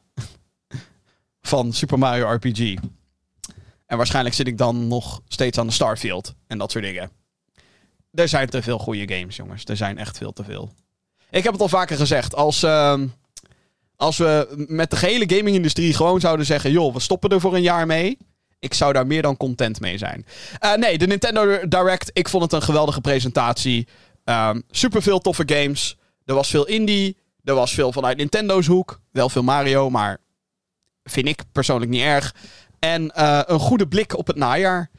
van 1.48 1.72
Super 1.72 1.98
Mario 1.98 2.32
RPG. 2.32 2.74
En 3.86 3.96
waarschijnlijk 3.96 4.34
zit 4.34 4.46
ik 4.46 4.58
dan 4.58 4.88
nog 4.88 5.20
steeds 5.28 5.58
aan 5.58 5.66
de 5.66 5.72
Starfield 5.72 6.34
en 6.46 6.58
dat 6.58 6.70
soort 6.70 6.84
dingen. 6.84 7.10
Er 8.12 8.28
zijn 8.28 8.48
te 8.48 8.62
veel 8.62 8.78
goede 8.78 9.14
games, 9.14 9.36
jongens. 9.36 9.64
Er 9.64 9.76
zijn 9.76 9.98
echt 9.98 10.18
veel 10.18 10.32
te 10.32 10.44
veel. 10.44 10.72
Ik 11.30 11.42
heb 11.42 11.52
het 11.52 11.62
al 11.62 11.68
vaker 11.68 11.96
gezegd. 11.96 12.34
Als, 12.34 12.62
uh, 12.62 13.00
als 13.96 14.16
we 14.16 14.64
met 14.68 14.90
de 14.90 14.96
gehele 14.96 15.36
gaming-industrie 15.36 15.94
gewoon 15.94 16.20
zouden 16.20 16.46
zeggen: 16.46 16.70
joh, 16.70 16.94
we 16.94 17.00
stoppen 17.00 17.30
er 17.30 17.40
voor 17.40 17.54
een 17.54 17.62
jaar 17.62 17.86
mee. 17.86 18.18
Ik 18.58 18.74
zou 18.74 18.92
daar 18.92 19.06
meer 19.06 19.22
dan 19.22 19.36
content 19.36 19.80
mee 19.80 19.98
zijn. 19.98 20.26
Uh, 20.64 20.74
nee, 20.74 20.98
de 20.98 21.06
Nintendo 21.06 21.68
Direct. 21.68 22.10
Ik 22.12 22.28
vond 22.28 22.42
het 22.42 22.52
een 22.52 22.62
geweldige 22.62 23.00
presentatie. 23.00 23.88
Um, 24.24 24.62
super 24.70 25.02
veel 25.02 25.18
toffe 25.18 25.42
games. 25.46 25.96
Er 26.24 26.34
was 26.34 26.50
veel 26.50 26.66
indie. 26.66 27.16
Er 27.44 27.54
was 27.54 27.72
veel 27.72 27.92
vanuit 27.92 28.16
Nintendo's 28.16 28.66
hoek. 28.66 29.00
Wel 29.10 29.28
veel 29.28 29.42
Mario, 29.42 29.90
maar 29.90 30.18
vind 31.10 31.28
ik 31.28 31.42
persoonlijk 31.52 31.90
niet 31.90 32.02
erg. 32.02 32.34
En 32.78 33.12
uh, 33.18 33.40
een 33.44 33.58
goede 33.58 33.88
blik 33.88 34.16
op 34.16 34.26
het 34.26 34.36
najaar. 34.36 34.90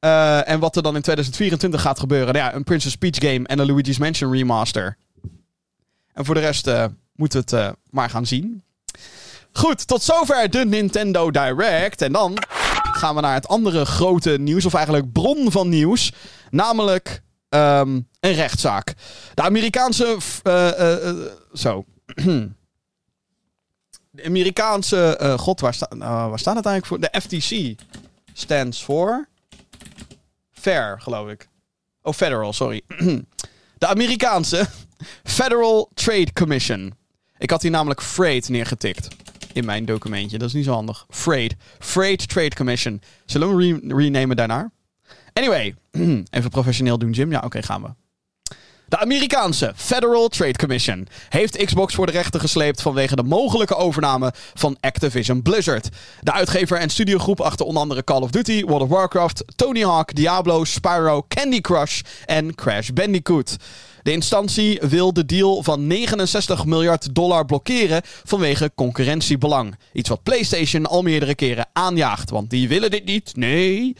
Uh, 0.00 0.48
en 0.48 0.60
wat 0.60 0.76
er 0.76 0.82
dan 0.82 0.94
in 0.94 1.02
2024 1.02 1.80
gaat 1.80 1.98
gebeuren. 1.98 2.34
Nou 2.34 2.46
ja, 2.46 2.54
een 2.54 2.64
Princess 2.64 2.96
Peach 2.96 3.16
game 3.18 3.46
en 3.46 3.58
een 3.58 3.66
Luigi's 3.66 3.98
Mansion 3.98 4.32
remaster. 4.32 4.96
En 6.12 6.24
voor 6.24 6.34
de 6.34 6.40
rest 6.40 6.66
uh, 6.66 6.84
moeten 7.14 7.44
we 7.44 7.56
het 7.56 7.76
maar 7.90 8.10
gaan 8.10 8.26
zien. 8.26 8.62
Goed, 9.52 9.86
tot 9.86 10.02
zover 10.02 10.50
de 10.50 10.64
Nintendo 10.64 11.30
Direct. 11.30 12.02
En 12.02 12.12
dan 12.12 12.36
gaan 12.92 13.14
we 13.14 13.20
naar 13.20 13.34
het 13.34 13.48
andere 13.48 13.84
grote 13.84 14.30
nieuws, 14.30 14.64
of 14.64 14.74
eigenlijk 14.74 15.12
bron 15.12 15.50
van 15.50 15.68
nieuws. 15.68 16.12
Namelijk 16.50 17.22
um, 17.48 18.08
een 18.20 18.32
rechtszaak. 18.32 18.94
De 19.34 19.42
Amerikaanse. 19.42 20.16
zo. 21.52 21.84
De 24.18 24.24
Amerikaanse. 24.24 25.18
Uh, 25.22 25.38
God, 25.38 25.60
waar, 25.60 25.74
sta, 25.74 25.88
uh, 25.94 25.98
waar 26.00 26.38
staat 26.38 26.56
het 26.56 26.66
eigenlijk 26.66 26.86
voor? 26.86 27.00
De 27.00 27.20
FTC 27.20 27.80
stands 28.32 28.82
for. 28.82 29.28
Fair, 30.52 31.00
geloof 31.00 31.30
ik. 31.30 31.48
Oh, 32.02 32.12
Federal, 32.12 32.52
sorry. 32.52 32.82
de 33.78 33.86
Amerikaanse 33.86 34.66
Federal 35.24 35.90
Trade 35.94 36.32
Commission. 36.32 36.94
Ik 37.38 37.50
had 37.50 37.62
hier 37.62 37.70
namelijk 37.70 38.02
Freight 38.02 38.48
neergetikt. 38.48 39.08
In 39.52 39.64
mijn 39.64 39.84
documentje. 39.84 40.38
Dat 40.38 40.48
is 40.48 40.54
niet 40.54 40.64
zo 40.64 40.72
handig. 40.72 41.06
Freight. 41.08 41.54
Freight 41.78 42.28
Trade 42.28 42.54
Commission. 42.54 43.00
Zullen 43.24 43.56
we 43.56 43.64
re 43.64 43.94
renamen 43.96 44.36
daarnaar? 44.36 44.70
Anyway. 45.32 45.74
Even 46.30 46.50
professioneel 46.50 46.98
doen, 46.98 47.10
Jim. 47.10 47.30
Ja, 47.30 47.40
oké, 47.44 47.62
gaan 47.62 47.82
we. 47.82 47.88
De 48.88 48.98
Amerikaanse 48.98 49.72
Federal 49.76 50.28
Trade 50.28 50.58
Commission 50.58 51.06
heeft 51.28 51.64
Xbox 51.64 51.94
voor 51.94 52.06
de 52.06 52.12
rechter 52.12 52.40
gesleept 52.40 52.82
vanwege 52.82 53.16
de 53.16 53.22
mogelijke 53.22 53.76
overname 53.76 54.32
van 54.54 54.76
Activision 54.80 55.42
Blizzard. 55.42 55.88
De 56.20 56.32
uitgever 56.32 56.78
en 56.78 56.90
studiogroep 56.90 57.40
achter 57.40 57.66
onder 57.66 57.82
andere 57.82 58.04
Call 58.04 58.20
of 58.20 58.30
Duty, 58.30 58.64
World 58.64 58.82
of 58.82 58.88
Warcraft, 58.88 59.44
Tony 59.56 59.82
Hawk, 59.82 60.14
Diablo, 60.14 60.64
Spyro, 60.64 61.24
Candy 61.28 61.60
Crush 61.60 62.00
en 62.24 62.54
Crash 62.54 62.88
Bandicoot. 62.88 63.56
De 64.02 64.12
instantie 64.12 64.80
wil 64.80 65.12
de 65.12 65.24
deal 65.24 65.62
van 65.62 65.86
69 65.86 66.64
miljard 66.64 67.14
dollar 67.14 67.44
blokkeren 67.44 68.02
vanwege 68.24 68.72
concurrentiebelang. 68.74 69.76
Iets 69.92 70.08
wat 70.08 70.22
PlayStation 70.22 70.86
al 70.86 71.02
meerdere 71.02 71.34
keren 71.34 71.68
aanjaagt, 71.72 72.30
want 72.30 72.50
die 72.50 72.68
willen 72.68 72.90
dit 72.90 73.04
niet. 73.04 73.36
Nee. 73.36 73.96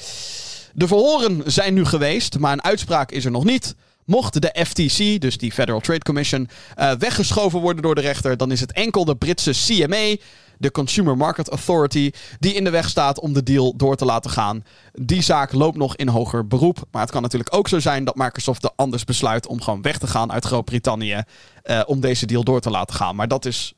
De 0.73 0.87
verhoren 0.87 1.43
zijn 1.47 1.75
nu 1.75 1.85
geweest, 1.85 2.39
maar 2.39 2.53
een 2.53 2.65
uitspraak 2.65 3.11
is 3.11 3.25
er 3.25 3.31
nog 3.31 3.45
niet. 3.45 3.75
Mocht 4.09 4.41
de 4.41 4.65
FTC, 4.67 5.21
dus 5.21 5.39
die 5.39 5.53
Federal 5.53 5.81
Trade 5.81 6.03
Commission, 6.03 6.49
uh, 6.79 6.93
weggeschoven 6.93 7.61
worden 7.61 7.83
door 7.83 7.95
de 7.95 8.01
rechter, 8.01 8.37
dan 8.37 8.53
is 8.53 8.61
het 8.61 8.73
enkel 8.73 9.05
de 9.05 9.17
Britse 9.17 9.51
CMA, 9.51 10.17
de 10.59 10.71
Consumer 10.71 11.17
Market 11.17 11.49
Authority, 11.49 12.11
die 12.39 12.55
in 12.55 12.65
de 12.65 12.71
weg 12.71 12.89
staat 12.89 13.21
om 13.21 13.33
de 13.33 13.43
deal 13.43 13.77
door 13.77 13.97
te 13.97 14.05
laten 14.05 14.31
gaan. 14.31 14.65
Die 14.93 15.23
zaak 15.23 15.53
loopt 15.53 15.77
nog 15.77 15.97
in 15.97 16.09
hoger 16.09 16.47
beroep. 16.47 16.79
Maar 16.91 17.03
het 17.03 17.11
kan 17.11 17.23
natuurlijk 17.23 17.55
ook 17.55 17.69
zo 17.69 17.81
zijn 17.81 18.05
dat 18.05 18.17
Microsoft 18.17 18.65
er 18.65 18.71
anders 18.77 19.05
besluit 19.05 19.47
om 19.47 19.61
gewoon 19.61 19.83
weg 19.83 19.99
te 19.99 20.07
gaan 20.07 20.33
uit 20.33 20.45
Groot-Brittannië. 20.45 21.23
Uh, 21.65 21.81
om 21.87 22.01
deze 22.01 22.27
deal 22.27 22.45
door 22.45 22.61
te 22.61 22.71
laten 22.71 22.95
gaan. 22.97 23.17
Maar 23.17 23.29
dat 23.29 23.45
is 23.45 23.73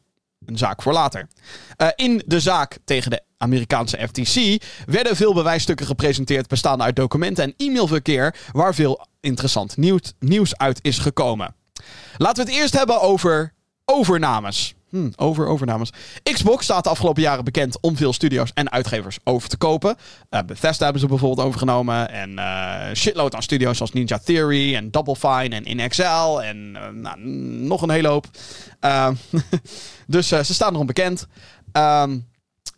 een 0.47 0.59
zaak 0.59 0.83
voor 0.83 0.93
later. 0.93 1.29
Uh, 1.77 1.89
in 1.95 2.23
de 2.27 2.41
zaak 2.41 2.79
tegen 2.85 3.11
de 3.11 3.23
Amerikaanse 3.37 4.09
FTC 4.09 4.63
werden 4.87 5.17
veel 5.17 5.35
bewijsstukken 5.35 5.87
gepresenteerd 5.87 6.49
bestaande 6.49 6.85
uit 6.85 6.97
documenten 6.97 7.45
en 7.45 7.55
e-mailverkeer 7.57 8.35
waar 8.53 8.75
veel 8.75 9.09
interessant 9.21 9.77
nieuws, 9.77 10.13
nieuws 10.19 10.57
uit 10.57 10.79
is 10.83 10.99
gekomen. 10.99 11.55
Laten 12.17 12.45
we 12.45 12.51
het 12.51 12.61
eerst 12.61 12.77
hebben 12.77 13.01
over 13.01 13.55
overnames. 13.85 14.75
Hm, 14.89 15.11
over 15.17 15.47
overnames. 15.47 15.93
Xbox 16.23 16.65
staat 16.65 16.85
de 16.85 16.91
afgelopen 16.91 17.23
jaren 17.23 17.45
bekend 17.45 17.81
om 17.81 17.97
veel 17.97 18.13
studio's 18.13 18.51
en 18.55 18.71
uitgevers 18.71 19.19
over 19.25 19.49
te 19.49 19.57
kopen. 19.57 19.97
Uh, 20.31 20.41
Bethesda 20.47 20.85
hebben 20.85 21.03
ze 21.03 21.09
bijvoorbeeld 21.09 21.47
overgenomen. 21.47 22.11
En 22.11 22.31
uh, 22.31 22.95
shitload 22.95 23.35
aan 23.35 23.43
studio's 23.43 23.77
zoals 23.77 23.93
Ninja 23.93 24.19
Theory 24.19 24.75
en 24.75 24.91
Double 24.91 25.17
Fine 25.17 25.55
en 25.55 25.65
InXL. 25.65 26.41
En 26.41 26.57
uh, 26.75 26.89
nou, 26.89 27.21
nog 27.67 27.83
een 27.83 27.91
hele 27.91 28.09
hoop. 28.09 28.27
dus 30.07 30.29
ze 30.29 30.55
staan 30.55 30.75
erom 30.75 30.87
bekend. 30.87 31.27
Um, 31.73 32.29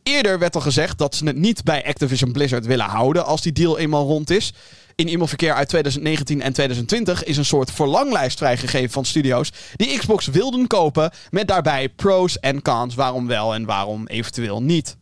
Eerder 0.02 0.38
werd 0.38 0.54
al 0.54 0.60
gezegd 0.60 0.98
dat 0.98 1.14
ze 1.14 1.26
het 1.26 1.36
niet 1.36 1.64
bij 1.64 1.86
Activision 1.86 2.32
Blizzard 2.32 2.66
willen 2.66 2.86
houden 2.86 3.24
als 3.24 3.42
die 3.42 3.52
deal 3.52 3.78
eenmaal 3.78 4.06
rond 4.06 4.30
is. 4.30 4.52
In 4.94 5.08
e-mailverkeer 5.08 5.54
uit 5.54 5.68
2019 5.68 6.42
en 6.42 6.52
2020 6.52 7.24
is 7.24 7.36
een 7.36 7.44
soort 7.44 7.70
verlanglijst 7.70 8.38
vrijgegeven 8.38 8.90
van 8.90 9.04
studio's 9.04 9.52
die 9.76 9.98
Xbox 9.98 10.26
wilden 10.26 10.66
kopen, 10.66 11.10
met 11.30 11.48
daarbij 11.48 11.88
pros 11.88 12.40
en 12.40 12.62
cons 12.62 12.94
waarom 12.94 13.26
wel 13.26 13.54
en 13.54 13.64
waarom 13.64 14.06
eventueel 14.06 14.62
niet. 14.62 14.96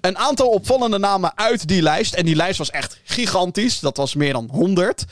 Een 0.00 0.18
aantal 0.18 0.48
opvallende 0.48 0.98
namen 0.98 1.32
uit 1.34 1.68
die 1.68 1.82
lijst, 1.82 2.14
en 2.14 2.24
die 2.24 2.36
lijst 2.36 2.58
was 2.58 2.70
echt 2.70 3.00
gigantisch, 3.04 3.80
dat 3.80 3.96
was 3.96 4.14
meer 4.14 4.32
dan 4.32 4.48
100. 4.52 5.04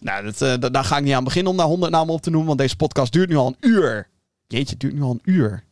Nou, 0.00 0.24
dat, 0.24 0.40
uh, 0.40 0.70
daar 0.72 0.84
ga 0.84 0.96
ik 0.96 1.04
niet 1.04 1.14
aan 1.14 1.24
beginnen 1.24 1.50
om 1.52 1.58
daar 1.58 1.66
100 1.66 1.92
namen 1.92 2.14
op 2.14 2.22
te 2.22 2.30
noemen, 2.30 2.46
want 2.46 2.58
deze 2.58 2.76
podcast 2.76 3.12
duurt 3.12 3.28
nu 3.28 3.36
al 3.36 3.46
een 3.46 3.70
uur. 3.70 4.08
Jeetje, 4.46 4.70
het 4.70 4.80
duurt 4.80 4.94
nu 4.94 5.02
al 5.02 5.10
een 5.10 5.32
uur. 5.32 5.64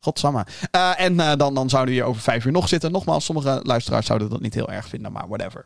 Godsamme. 0.00 0.46
Uh, 0.76 1.00
en 1.00 1.12
uh, 1.12 1.32
dan, 1.36 1.54
dan 1.54 1.68
zouden 1.68 1.94
we 1.94 2.00
hier 2.00 2.08
over 2.08 2.22
vijf 2.22 2.44
uur 2.44 2.52
nog 2.52 2.68
zitten. 2.68 2.92
Nogmaals, 2.92 3.24
sommige 3.24 3.60
luisteraars 3.62 4.06
zouden 4.06 4.30
dat 4.30 4.40
niet 4.40 4.54
heel 4.54 4.70
erg 4.70 4.88
vinden, 4.88 5.12
maar 5.12 5.28
whatever. 5.28 5.64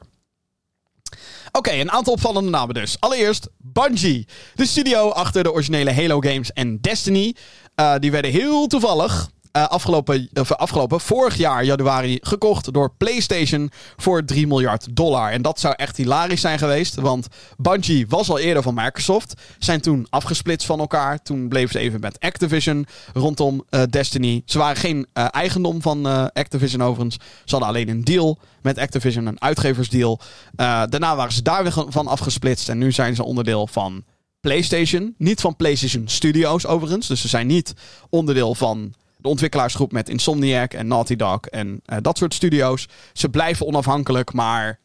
Oké, 1.52 1.72
een 1.72 1.90
aantal 1.90 2.12
opvallende 2.12 2.50
namen 2.50 2.74
dus. 2.74 2.96
Allereerst 3.00 3.48
Bungie. 3.58 4.26
De 4.54 4.66
studio 4.66 5.10
achter 5.10 5.42
de 5.42 5.52
originele 5.52 5.92
Halo 5.92 6.20
games 6.20 6.52
en 6.52 6.80
Destiny. 6.80 7.34
Uh, 7.80 7.94
die 7.98 8.10
werden 8.10 8.30
heel 8.30 8.66
toevallig 8.66 9.30
afgelopen, 9.64 10.28
uh, 10.32 10.50
afgelopen 10.50 11.00
vorig 11.00 11.36
jaar 11.36 11.64
januari 11.64 12.18
gekocht 12.22 12.72
door 12.72 12.92
PlayStation 12.96 13.70
voor 13.96 14.24
3 14.24 14.46
miljard 14.46 14.96
dollar. 14.96 15.30
En 15.30 15.42
dat 15.42 15.60
zou 15.60 15.74
echt 15.76 15.96
hilarisch 15.96 16.40
zijn 16.40 16.58
geweest, 16.58 16.94
want 16.94 17.26
Bungie 17.56 18.06
was 18.08 18.30
al 18.30 18.38
eerder 18.38 18.62
van 18.62 18.74
Microsoft. 18.74 19.40
Zijn 19.58 19.80
toen 19.80 20.06
afgesplitst 20.10 20.66
van 20.66 20.78
elkaar. 20.78 21.22
Toen 21.22 21.48
bleven 21.48 21.70
ze 21.70 21.78
even 21.78 22.00
met 22.00 22.20
Activision 22.20 22.86
rondom 23.14 23.64
uh, 23.70 23.82
Destiny. 23.90 24.42
Ze 24.44 24.58
waren 24.58 24.76
geen 24.76 25.06
eigendom 25.12 25.82
van 25.82 26.06
Activision 26.32 26.82
overigens. 26.82 27.14
Ze 27.44 27.50
hadden 27.50 27.68
alleen 27.68 27.88
een 27.88 28.04
deal 28.04 28.38
met 28.62 28.78
Activision, 28.78 29.26
een 29.26 29.40
uitgeversdeal. 29.40 30.20
daarna 30.54 31.16
waren 31.16 31.32
ze 31.32 31.42
daar 31.42 31.62
weer 31.62 31.84
van 31.88 32.06
afgesplitst 32.06 32.68
en 32.68 32.78
nu 32.78 32.92
zijn 32.92 33.14
ze 33.14 33.24
onderdeel 33.24 33.66
van 33.66 34.04
PlayStation. 34.40 35.14
Niet 35.18 35.40
van 35.40 35.56
PlayStation 35.56 36.08
Studios 36.08 36.66
overigens. 36.66 37.06
Dus 37.06 37.20
ze 37.20 37.28
zijn 37.28 37.46
niet 37.46 37.74
onderdeel 38.10 38.54
van 38.54 38.94
de 39.18 39.28
ontwikkelaarsgroep 39.28 39.92
met 39.92 40.08
Insomniac 40.08 40.74
en 40.74 40.86
Naughty 40.86 41.16
Dog 41.16 41.40
en 41.40 41.68
uh, 41.68 41.98
dat 42.00 42.18
soort 42.18 42.34
studio's. 42.34 42.88
Ze 43.12 43.28
blijven 43.28 43.66
onafhankelijk, 43.66 44.32
maar 44.32 44.80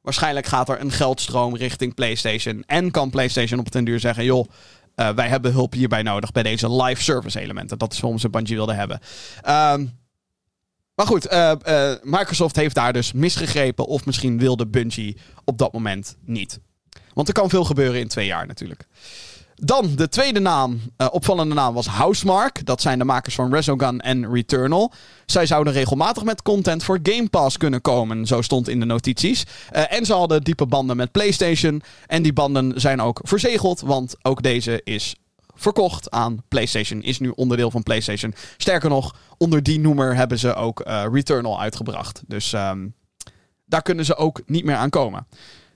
waarschijnlijk 0.00 0.46
gaat 0.46 0.68
er 0.68 0.80
een 0.80 0.92
geldstroom 0.92 1.56
richting 1.56 1.94
PlayStation. 1.94 2.62
En 2.66 2.90
kan 2.90 3.10
PlayStation 3.10 3.58
op 3.58 3.72
het 3.72 3.86
duur 3.86 4.00
zeggen: 4.00 4.24
joh. 4.24 4.48
Uh, 4.96 5.08
wij 5.08 5.28
hebben 5.28 5.52
hulp 5.52 5.72
hierbij 5.72 6.02
nodig 6.02 6.32
bij 6.32 6.42
deze 6.42 6.82
live 6.82 7.02
service 7.02 7.40
elementen. 7.40 7.78
Dat 7.78 7.92
is 7.92 8.00
waarom 8.00 8.18
ze 8.18 8.30
Bungie 8.30 8.56
wilden 8.56 8.76
hebben. 8.76 9.00
Um, 9.48 9.98
maar 10.94 11.06
goed, 11.06 11.32
uh, 11.32 11.52
Microsoft 12.02 12.56
heeft 12.56 12.74
daar 12.74 12.92
dus 12.92 13.12
misgegrepen. 13.12 13.86
Of 13.86 14.06
misschien 14.06 14.38
wilde 14.38 14.66
Bungie 14.66 15.16
op 15.44 15.58
dat 15.58 15.72
moment 15.72 16.16
niet. 16.20 16.60
Want 17.14 17.28
er 17.28 17.34
kan 17.34 17.48
veel 17.48 17.64
gebeuren 17.64 18.00
in 18.00 18.08
twee 18.08 18.26
jaar 18.26 18.46
natuurlijk. 18.46 18.86
Dan 19.58 19.94
de 19.94 20.08
tweede 20.08 20.40
naam, 20.40 20.80
uh, 20.98 21.08
opvallende 21.10 21.54
naam, 21.54 21.74
was 21.74 21.86
Housemark. 21.86 22.66
Dat 22.66 22.80
zijn 22.80 22.98
de 22.98 23.04
makers 23.04 23.34
van 23.34 23.54
Resogun 23.54 24.00
en 24.00 24.32
Returnal. 24.32 24.92
Zij 25.26 25.46
zouden 25.46 25.72
regelmatig 25.72 26.24
met 26.24 26.42
content 26.42 26.84
voor 26.84 26.98
Game 27.02 27.28
Pass 27.28 27.56
kunnen 27.56 27.80
komen, 27.80 28.26
zo 28.26 28.42
stond 28.42 28.68
in 28.68 28.80
de 28.80 28.86
notities. 28.86 29.44
Uh, 29.72 29.92
en 29.92 30.04
ze 30.04 30.12
hadden 30.12 30.42
diepe 30.42 30.66
banden 30.66 30.96
met 30.96 31.12
PlayStation. 31.12 31.82
En 32.06 32.22
die 32.22 32.32
banden 32.32 32.80
zijn 32.80 33.00
ook 33.00 33.20
verzegeld, 33.22 33.80
want 33.80 34.14
ook 34.22 34.42
deze 34.42 34.80
is 34.84 35.16
verkocht 35.54 36.10
aan 36.10 36.42
PlayStation. 36.48 37.02
Is 37.02 37.18
nu 37.18 37.32
onderdeel 37.34 37.70
van 37.70 37.82
PlayStation. 37.82 38.34
Sterker 38.56 38.88
nog, 38.88 39.16
onder 39.38 39.62
die 39.62 39.80
noemer 39.80 40.16
hebben 40.16 40.38
ze 40.38 40.54
ook 40.54 40.86
uh, 40.86 41.04
Returnal 41.12 41.60
uitgebracht. 41.60 42.22
Dus 42.26 42.52
um, 42.52 42.94
daar 43.64 43.82
kunnen 43.82 44.04
ze 44.04 44.16
ook 44.16 44.40
niet 44.46 44.64
meer 44.64 44.76
aan 44.76 44.90
komen. 44.90 45.26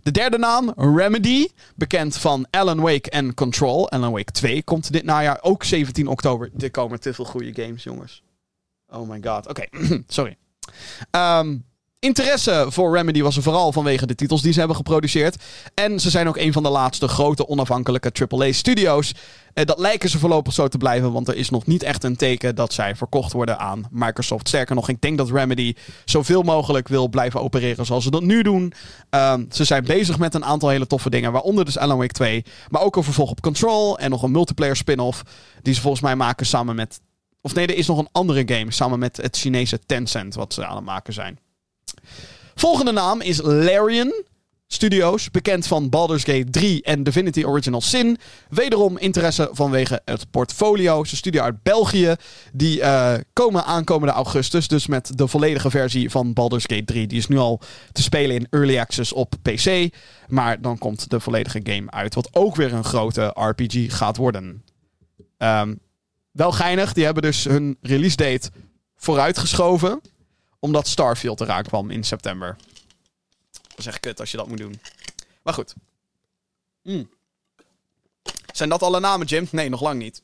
De 0.03 0.11
derde 0.11 0.39
naam, 0.39 0.73
Remedy. 0.77 1.47
Bekend 1.77 2.17
van 2.17 2.47
Alan 2.51 2.81
Wake 2.81 3.11
en 3.11 3.35
Control. 3.35 3.91
Alan 3.91 4.13
Wake 4.13 4.33
2 4.33 4.63
komt 4.63 4.93
dit 4.93 5.05
najaar. 5.05 5.39
Ook 5.43 5.65
17 5.65 6.07
oktober. 6.07 6.51
Er 6.59 6.71
komen 6.71 7.01
te 7.01 7.15
veel 7.15 7.25
goede 7.25 7.63
games, 7.63 7.83
jongens. 7.83 8.23
Oh 8.89 9.09
my 9.09 9.21
god. 9.23 9.49
Oké, 9.49 9.65
sorry. 10.07 10.37
Um, 11.11 11.65
Interesse 12.01 12.67
voor 12.69 12.97
Remedy 12.97 13.23
was 13.23 13.37
er 13.37 13.43
vooral 13.43 13.73
vanwege 13.73 14.07
de 14.07 14.15
titels 14.15 14.43
die 14.43 14.53
ze 14.53 14.59
hebben 14.59 14.77
geproduceerd. 14.77 15.37
En 15.75 16.01
ze 16.01 16.11
zijn 16.11 16.29
ook 16.29 16.37
een 16.37 16.53
van 16.53 16.63
de 16.63 16.69
laatste 16.69 17.09
grote 17.09 17.49
onafhankelijke 17.49 18.27
AAA-studio's. 18.29 19.15
Eh, 19.53 19.65
dat 19.65 19.79
lijken 19.79 20.09
ze 20.09 20.19
voorlopig 20.19 20.53
zo 20.53 20.69
te 20.69 20.79
blijven, 20.79 21.13
want 21.13 21.29
er 21.29 21.37
is 21.37 21.51
nog 21.51 21.67
niet 21.67 21.83
echt 21.83 22.05
een 22.05 22.17
teken 22.17 22.55
dat 22.55 22.73
zij 22.73 22.97
verkocht 22.97 23.33
worden 23.33 23.59
aan 23.59 23.89
Microsoft. 23.91 24.49
Sterker 24.49 24.75
nog, 24.75 24.89
ik 24.89 25.01
denk 25.01 25.19
dat 25.19 25.31
Remedy 25.31 25.75
zoveel 26.05 26.43
mogelijk 26.43 26.89
wil 26.89 27.09
blijven 27.09 27.41
opereren 27.41 27.87
zoals 27.87 28.05
ze 28.05 28.11
dat 28.11 28.23
nu 28.23 28.43
doen. 28.43 28.73
Um, 29.11 29.47
ze 29.51 29.65
zijn 29.65 29.85
bezig 29.85 30.19
met 30.19 30.35
een 30.35 30.45
aantal 30.45 30.69
hele 30.69 30.87
toffe 30.87 31.11
dingen, 31.11 31.33
waaronder 31.33 31.65
dus 31.65 31.79
Alan 31.79 31.99
Wake 31.99 32.13
2. 32.13 32.45
Maar 32.69 32.83
ook 32.83 32.97
een 32.97 33.05
vervolg 33.05 33.31
op 33.31 33.41
Control 33.41 33.99
en 33.99 34.11
nog 34.11 34.23
een 34.23 34.31
multiplayer 34.31 34.77
spin-off 34.77 35.23
die 35.63 35.75
ze 35.75 35.81
volgens 35.81 36.03
mij 36.03 36.17
maken 36.17 36.47
samen 36.47 36.75
met... 36.75 37.01
Of 37.41 37.55
nee, 37.55 37.67
er 37.67 37.77
is 37.77 37.87
nog 37.87 37.99
een 37.99 38.09
andere 38.13 38.43
game 38.47 38.73
samen 38.73 38.99
met 38.99 39.17
het 39.17 39.37
Chinese 39.37 39.79
Tencent 39.87 40.35
wat 40.35 40.55
ze 40.55 40.67
aan 40.67 40.77
het 40.77 40.85
maken 40.85 41.13
zijn. 41.13 41.39
Volgende 42.55 42.93
naam 42.93 43.21
is 43.21 43.41
Larian 43.43 44.13
Studios, 44.73 45.31
bekend 45.31 45.67
van 45.67 45.89
Baldur's 45.89 46.25
Gate 46.25 46.51
3 46.51 46.83
en 46.83 47.03
Divinity 47.03 47.45
Original 47.45 47.81
Sin. 47.81 48.19
Wederom 48.49 48.99
interesse 48.99 49.49
vanwege 49.53 50.03
het 50.05 50.31
portfolio. 50.31 51.05
Ze 51.05 51.17
studio 51.17 51.43
uit 51.43 51.63
België. 51.63 52.15
Die 52.53 52.79
uh, 52.79 53.15
komen 53.33 53.65
aankomende 53.65 54.15
augustus. 54.15 54.69
Dus 54.69 54.87
met 54.87 55.19
de 55.19 55.27
volledige 55.27 55.71
versie 55.71 56.11
van 56.11 56.33
Baldur's 56.33 56.65
Gate 56.67 56.85
3. 56.85 57.07
Die 57.07 57.19
is 57.19 57.27
nu 57.27 57.39
al 57.39 57.61
te 57.93 58.03
spelen 58.03 58.37
in 58.37 58.47
Early 58.51 58.79
Access 58.79 59.13
op 59.13 59.35
PC. 59.43 59.89
Maar 60.29 60.61
dan 60.61 60.79
komt 60.79 61.11
de 61.11 61.21
volledige 61.21 61.61
game 61.63 61.91
uit. 61.91 62.15
Wat 62.15 62.29
ook 62.33 62.57
weer 62.57 62.73
een 62.73 62.85
grote 62.85 63.35
RPG 63.35 63.97
gaat 63.97 64.17
worden. 64.17 64.65
Um, 65.39 65.79
wel 66.33 66.53
geinig. 66.53 66.93
Die 66.93 67.05
hebben 67.05 67.23
dus 67.23 67.45
hun 67.45 67.77
release 67.81 68.17
date 68.17 68.51
vooruitgeschoven 68.97 70.01
omdat 70.61 70.89
Starfield 70.89 71.41
eraan 71.41 71.63
kwam 71.63 71.91
in 71.91 72.05
september. 72.05 72.57
Dat 73.51 73.79
is 73.79 73.87
echt 73.87 74.01
kut 74.01 74.21
als 74.21 74.31
je 74.31 74.37
dat 74.37 74.49
moet 74.49 74.59
doen. 74.59 74.81
Maar 75.43 75.55
goed. 75.55 75.75
Mm. 76.83 77.11
Zijn 78.53 78.69
dat 78.69 78.83
alle 78.83 79.01
namen, 79.01 79.27
Jim? 79.27 79.49
Nee, 79.51 79.69
nog 79.69 79.83
lang 79.83 79.99
niet. 79.99 80.23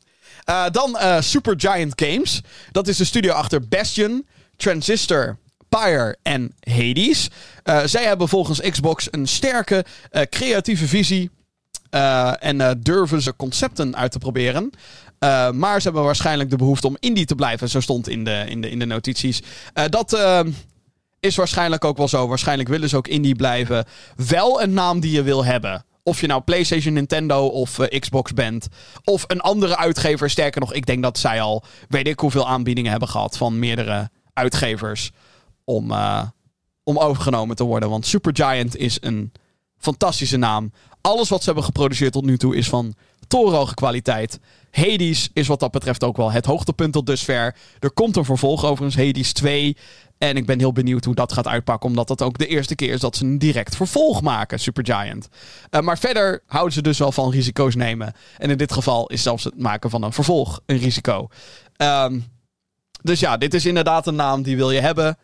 Uh, 0.49 0.71
dan 0.71 0.91
uh, 0.91 1.21
Supergiant 1.21 2.03
Games. 2.03 2.41
Dat 2.73 2.89
is 2.89 2.97
de 2.97 3.05
studio 3.05 3.33
achter 3.33 3.69
Bastion, 3.69 4.27
Transistor, 4.57 5.39
Pyre 5.69 6.17
en 6.23 6.55
Hades. 6.61 7.29
Uh, 7.65 7.83
zij 7.85 8.05
hebben 8.05 8.29
volgens 8.29 8.61
Xbox 8.61 9.09
een 9.11 9.27
sterke, 9.27 9.85
creatieve 10.31 10.89
visie. 10.89 11.31
en 12.39 12.81
durven 12.83 13.23
ze 13.23 13.37
concepten 13.37 13.97
uit 13.97 14.13
te 14.13 14.19
proberen. 14.19 14.71
Uh, 15.21 15.51
maar 15.51 15.77
ze 15.81 15.87
hebben 15.87 16.05
waarschijnlijk 16.05 16.51
de 16.51 16.57
behoefte 16.57 16.87
om 16.87 16.97
indie 17.01 17.25
te 17.25 17.35
blijven. 17.35 17.69
Zo 17.69 17.81
stond 17.81 18.09
in 18.09 18.25
de, 18.25 18.45
in 18.49 18.61
de, 18.61 18.71
in 18.71 18.79
de 18.79 18.87
notities. 18.87 19.43
Uh, 19.75 19.85
dat 19.89 20.15
uh, 20.15 20.41
is 21.21 21.37
waarschijnlijk 21.37 21.85
ook 21.85 21.97
wel 21.97 22.09
zo. 22.09 22.29
Waarschijnlijk 22.29 22.69
willen 22.69 22.89
ze 22.89 22.97
ook 22.97 23.09
indie 23.09 23.35
blijven. 23.35 23.85
Wel 24.29 24.63
een 24.63 24.73
naam 24.73 25.01
die 25.01 25.11
je 25.11 25.23
wil 25.23 25.45
hebben. 25.45 25.85
Of 26.03 26.21
je 26.21 26.27
nou 26.27 26.43
PlayStation, 26.43 26.95
Nintendo 26.95 27.47
of 27.47 27.79
Xbox 27.99 28.33
bent. 28.33 28.69
Of 29.05 29.25
een 29.27 29.41
andere 29.41 29.77
uitgever. 29.77 30.31
Sterker 30.31 30.61
nog, 30.61 30.73
ik 30.73 30.87
denk 30.87 31.03
dat 31.03 31.19
zij 31.19 31.41
al 31.41 31.65
weet 31.89 32.07
ik 32.07 32.21
hoeveel 32.21 32.49
aanbiedingen 32.49 32.91
hebben 32.91 33.09
gehad 33.09 33.37
van 33.37 33.59
meerdere 33.59 34.11
uitgevers. 34.33 35.11
Om, 35.65 35.93
om 36.85 36.99
overgenomen 36.99 37.57
te 37.57 37.65
worden. 37.65 37.91
Want 37.91 38.07
Supergiant 38.07 38.77
is 38.77 38.99
een 39.01 39.33
fantastische 39.79 40.37
naam. 40.37 40.73
Alles 41.01 41.29
wat 41.29 41.39
ze 41.39 41.47
hebben 41.47 41.65
geproduceerd 41.65 42.13
tot 42.13 42.25
nu 42.25 42.39
toe 42.39 42.57
is 42.57 42.69
van 42.69 42.95
torenhoge 43.29 43.75
kwaliteit. 43.75 44.39
Hades 44.71 45.31
is 45.33 45.47
wat 45.47 45.61
dat 45.61 45.71
betreft 45.71 46.05
ook 46.05 46.17
wel 46.17 46.33
het 46.33 46.47
hoogtepunt 46.47 46.93
tot 46.93 47.07
dusver. 47.07 47.57
Er 47.79 47.91
komt 47.91 48.17
een 48.17 48.25
vervolg 48.25 48.65
overigens, 48.65 49.07
Hades 49.07 49.33
2. 49.33 49.77
En 50.19 50.37
ik 50.37 50.47
ben 50.47 50.59
heel 50.59 50.73
benieuwd 50.73 51.05
hoe 51.05 51.15
dat 51.15 51.33
gaat 51.33 51.47
uitpakken. 51.47 51.89
Omdat 51.89 52.09
dat 52.09 52.23
ook 52.23 52.39
de 52.39 52.47
eerste 52.47 52.75
keer 52.75 52.93
is 52.93 53.01
dat 53.01 53.17
ze 53.17 53.25
een 53.25 53.39
direct 53.39 53.77
vervolg 53.77 54.23
maken, 54.23 54.61
Supergiant. 54.61 55.29
Uh, 55.71 55.81
maar 55.81 55.99
verder 55.99 56.43
houden 56.47 56.73
ze 56.73 56.83
dus 56.83 56.99
wel 56.99 57.13
van 57.13 57.31
risico's 57.31 57.75
nemen. 57.75 58.13
En 58.39 58.51
in 58.51 58.57
dit 58.57 58.73
geval 58.73 59.07
is 59.07 59.23
zelfs 59.23 59.45
het 59.45 59.59
maken 59.59 59.91
van 59.91 60.03
een 60.03 60.13
vervolg 60.13 60.61
een 60.67 60.79
risico. 60.79 61.29
Um, 61.77 62.25
dus 63.03 63.21
ja, 63.21 63.37
dit 63.37 63.55
is 63.55 63.67
inderdaad 63.67 64.07
een 64.07 64.15
naam 64.15 64.43
die 64.43 64.57
wil 64.57 64.71
je 64.71 64.81
hebben. 64.81 65.19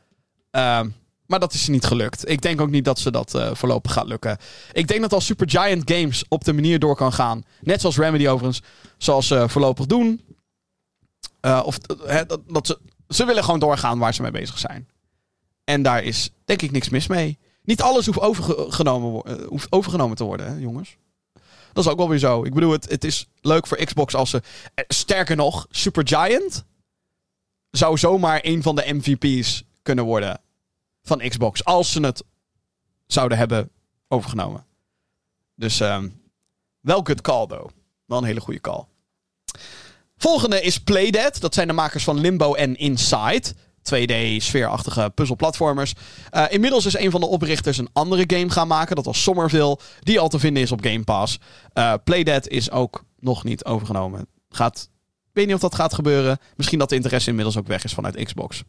Um, 0.51 0.95
maar 1.33 1.41
dat 1.41 1.53
is 1.53 1.69
niet 1.69 1.85
gelukt. 1.85 2.29
Ik 2.29 2.43
denk 2.43 2.61
ook 2.61 2.71
niet 2.71 2.85
dat 2.85 2.99
ze 2.99 3.11
dat 3.11 3.35
uh, 3.35 3.55
voorlopig 3.55 3.93
gaat 3.93 4.07
lukken. 4.07 4.39
Ik 4.73 4.89
denk 4.89 5.01
dat 5.01 5.13
als 5.13 5.27
Supergiant 5.27 5.91
Games 5.91 6.25
op 6.29 6.45
de 6.45 6.53
manier 6.53 6.79
door 6.79 6.97
kan 6.97 7.13
gaan. 7.13 7.45
Net 7.61 7.81
zoals 7.81 7.97
Remedy 7.97 8.29
overigens. 8.29 8.63
Zoals 8.99 9.27
ze 9.27 9.49
voorlopig 9.49 9.87
doen. 9.87 10.25
Uh, 11.43 11.63
of 11.65 11.79
dat, 11.79 12.41
dat, 12.47 12.67
ze, 12.67 12.79
ze 13.09 13.25
willen 13.25 13.45
gewoon 13.45 13.61
doorgaan 13.61 13.99
waar 13.99 14.15
ze 14.15 14.23
mee 14.23 14.31
bezig 14.31 14.59
zijn. 14.59 14.89
En 15.65 15.83
daar 15.83 16.03
is 16.03 16.31
denk 16.45 16.63
ik 16.63 16.71
niks 16.71 16.89
mis 16.89 17.07
mee. 17.07 17.39
Niet 17.63 17.83
alles 17.83 18.07
hoeft 18.07 18.21
overgenomen, 18.21 19.39
hoeft 19.49 19.73
overgenomen 19.73 20.17
te 20.17 20.25
worden, 20.25 20.47
hè, 20.47 20.59
jongens. 20.59 20.97
Dat 21.73 21.85
is 21.85 21.91
ook 21.91 21.99
wel 21.99 22.09
weer 22.09 22.19
zo. 22.19 22.45
Ik 22.45 22.55
bedoel, 22.55 22.73
het, 22.73 22.91
het 22.91 23.05
is 23.05 23.29
leuk 23.41 23.67
voor 23.67 23.85
Xbox 23.85 24.15
als 24.15 24.31
ze. 24.31 24.43
Sterker 24.89 25.37
nog, 25.37 25.67
Supergiant 25.71 26.65
zou 27.71 27.99
zomaar 27.99 28.41
een 28.43 28.63
van 28.63 28.77
de 28.77 28.93
MVP's 28.93 29.65
kunnen 29.83 30.05
worden 30.05 30.41
van 31.03 31.19
Xbox. 31.29 31.65
Als 31.65 31.93
ze 31.93 32.01
het 32.01 32.25
zouden 33.07 33.39
hebben 33.39 33.71
overgenomen. 34.09 34.65
Dus 35.55 35.81
um, 35.81 36.21
wel 36.81 37.01
good 37.05 37.21
call, 37.21 37.47
though. 37.47 37.71
Wel 38.07 38.19
een 38.19 38.25
hele 38.25 38.41
goede 38.41 38.61
call. 38.61 38.85
Volgende 40.17 40.61
is 40.61 40.79
Playdead. 40.79 41.41
Dat 41.41 41.55
zijn 41.55 41.67
de 41.67 41.73
makers 41.73 42.05
van 42.05 42.21
Limbo 42.21 42.55
en 42.55 42.77
Inside. 42.77 43.55
2D-sfeerachtige 43.83 45.11
puzzelplatformers. 45.15 45.93
Uh, 46.33 46.45
inmiddels 46.49 46.87
is 46.87 46.99
een 46.99 47.11
van 47.11 47.21
de 47.21 47.27
oprichters 47.27 47.79
een 47.79 47.89
andere 47.93 48.25
game 48.27 48.51
gaan 48.51 48.69
maken. 48.69 48.97
Dat 48.97 49.05
was 49.05 49.23
Somerville. 49.23 49.79
Die 50.01 50.21
al 50.21 50.29
te 50.29 50.39
vinden 50.39 50.63
is 50.63 50.73
op 50.73 50.85
Game 50.85 51.05
Pass. 51.05 51.39
Uh, 51.75 51.95
Playdead 52.05 52.49
is 52.49 52.71
ook 52.71 53.05
nog 53.19 53.45
niet 53.45 53.65
overgenomen. 53.65 54.27
Gaat, 54.51 54.89
weet 55.33 55.47
niet 55.47 55.55
of 55.55 55.61
dat 55.61 55.75
gaat 55.75 55.95
gebeuren. 55.95 56.39
Misschien 56.57 56.79
dat 56.79 56.89
de 56.89 56.95
interesse 56.95 57.29
inmiddels 57.29 57.57
ook 57.57 57.67
weg 57.67 57.85
is 57.85 57.93
vanuit 57.93 58.25
Xbox. 58.25 58.63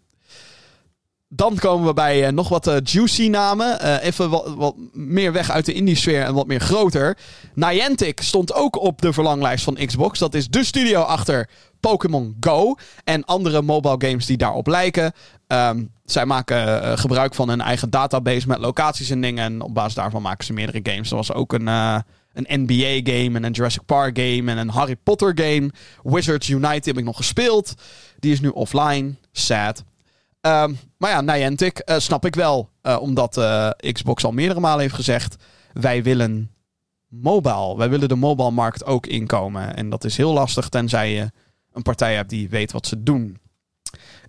Dan 1.36 1.56
komen 1.56 1.88
we 1.88 1.94
bij 1.94 2.32
nog 2.32 2.50
wat 2.50 2.82
juicy 2.84 3.28
namen. 3.28 4.00
even 4.02 4.30
wat, 4.30 4.54
wat, 4.56 4.76
meer 4.92 5.32
weg 5.32 5.52
uit 5.52 5.66
de 5.66 5.74
indie-sfeer 5.74 6.24
en 6.24 6.34
wat 6.34 6.48
meer 6.48 6.60
groter. 6.60 7.18
Niantic 7.54 8.22
stond 8.22 8.54
ook 8.54 8.82
op 8.82 9.02
de 9.02 9.14
verlanglijst 9.14 9.64
van 9.64 9.78
Xbox. 9.86 10.20
Dat 10.20 10.34
is 10.34 10.48
de 10.48 10.64
studio 10.64 11.02
achter 11.02 11.50
Pokémon 11.80 12.38
Go 12.40 12.76
en 13.04 13.26
andere 13.26 13.62
mobile 13.62 13.96
games 13.98 14.26
die 14.26 14.38
daarop 14.38 14.68
lijken. 14.68 15.12
Um, 15.48 15.92
zij 16.06 16.26
maken 16.26 16.98
gebruik 17.00 17.36
van 17.36 17.50
hun 17.50 17.62
eigen 17.62 17.90
database 17.90 18.48
met 18.48 18.60
locaties 18.60 19.10
en 19.10 19.22
dingen. 19.22 19.44
En 19.44 19.62
op 19.62 19.74
basis 19.74 19.94
daarvan 19.94 20.22
maken 20.22 20.46
ze 20.46 20.54
meerdere 20.54 20.80
games. 20.84 21.10
Er 21.10 21.16
was 21.16 21.34
ook 21.34 21.54
een, 21.54 21.68
een 21.68 22.04
NBA-game 22.48 23.38
en 23.38 23.44
een 23.44 23.52
Jurassic 23.52 23.86
Park-game 23.86 24.52
en 24.52 24.58
een 24.58 24.70
Harry 24.70 24.96
Potter-game. 24.96 25.70
Wizards 26.04 26.50
Unite 26.50 26.90
heb 26.90 26.98
ik 26.98 27.04
nog 27.04 27.18
gespeeld. 27.18 27.74
Die 28.20 28.32
is 28.32 28.42
nu 28.42 28.48
offline. 28.48 29.16
Sad. 29.32 29.84
Um, 30.46 30.78
maar 30.98 31.10
ja, 31.10 31.22
Niantic 31.22 31.82
uh, 31.86 32.00
snap 32.00 32.26
ik 32.26 32.36
wel. 32.36 32.70
omdat 33.00 33.42
Xbox 33.92 34.24
al 34.24 34.32
meerdere 34.32 34.60
malen 34.60 34.82
heeft 34.82 34.96
gezegd... 34.96 35.36
wij 35.74 36.04
willen 36.04 36.52
mobile. 37.08 37.78
Wij 37.78 37.90
willen 37.90 38.08
de 38.08 38.16
mobile-markt 38.16 38.86
ook 38.86 39.08
inkomen. 39.08 39.76
En 39.76 39.90
dat 39.90 40.04
is 40.04 40.18
heel 40.18 40.34
lastig 40.34 40.70
tenzij 40.70 41.14
je 41.14 41.32
een 41.74 41.82
partij 41.82 42.16
hebt 42.16 42.30
die 42.30 42.50
weet 42.50 42.72
wat 42.72 42.88
ze 42.88 43.04
doen. 43.04 43.38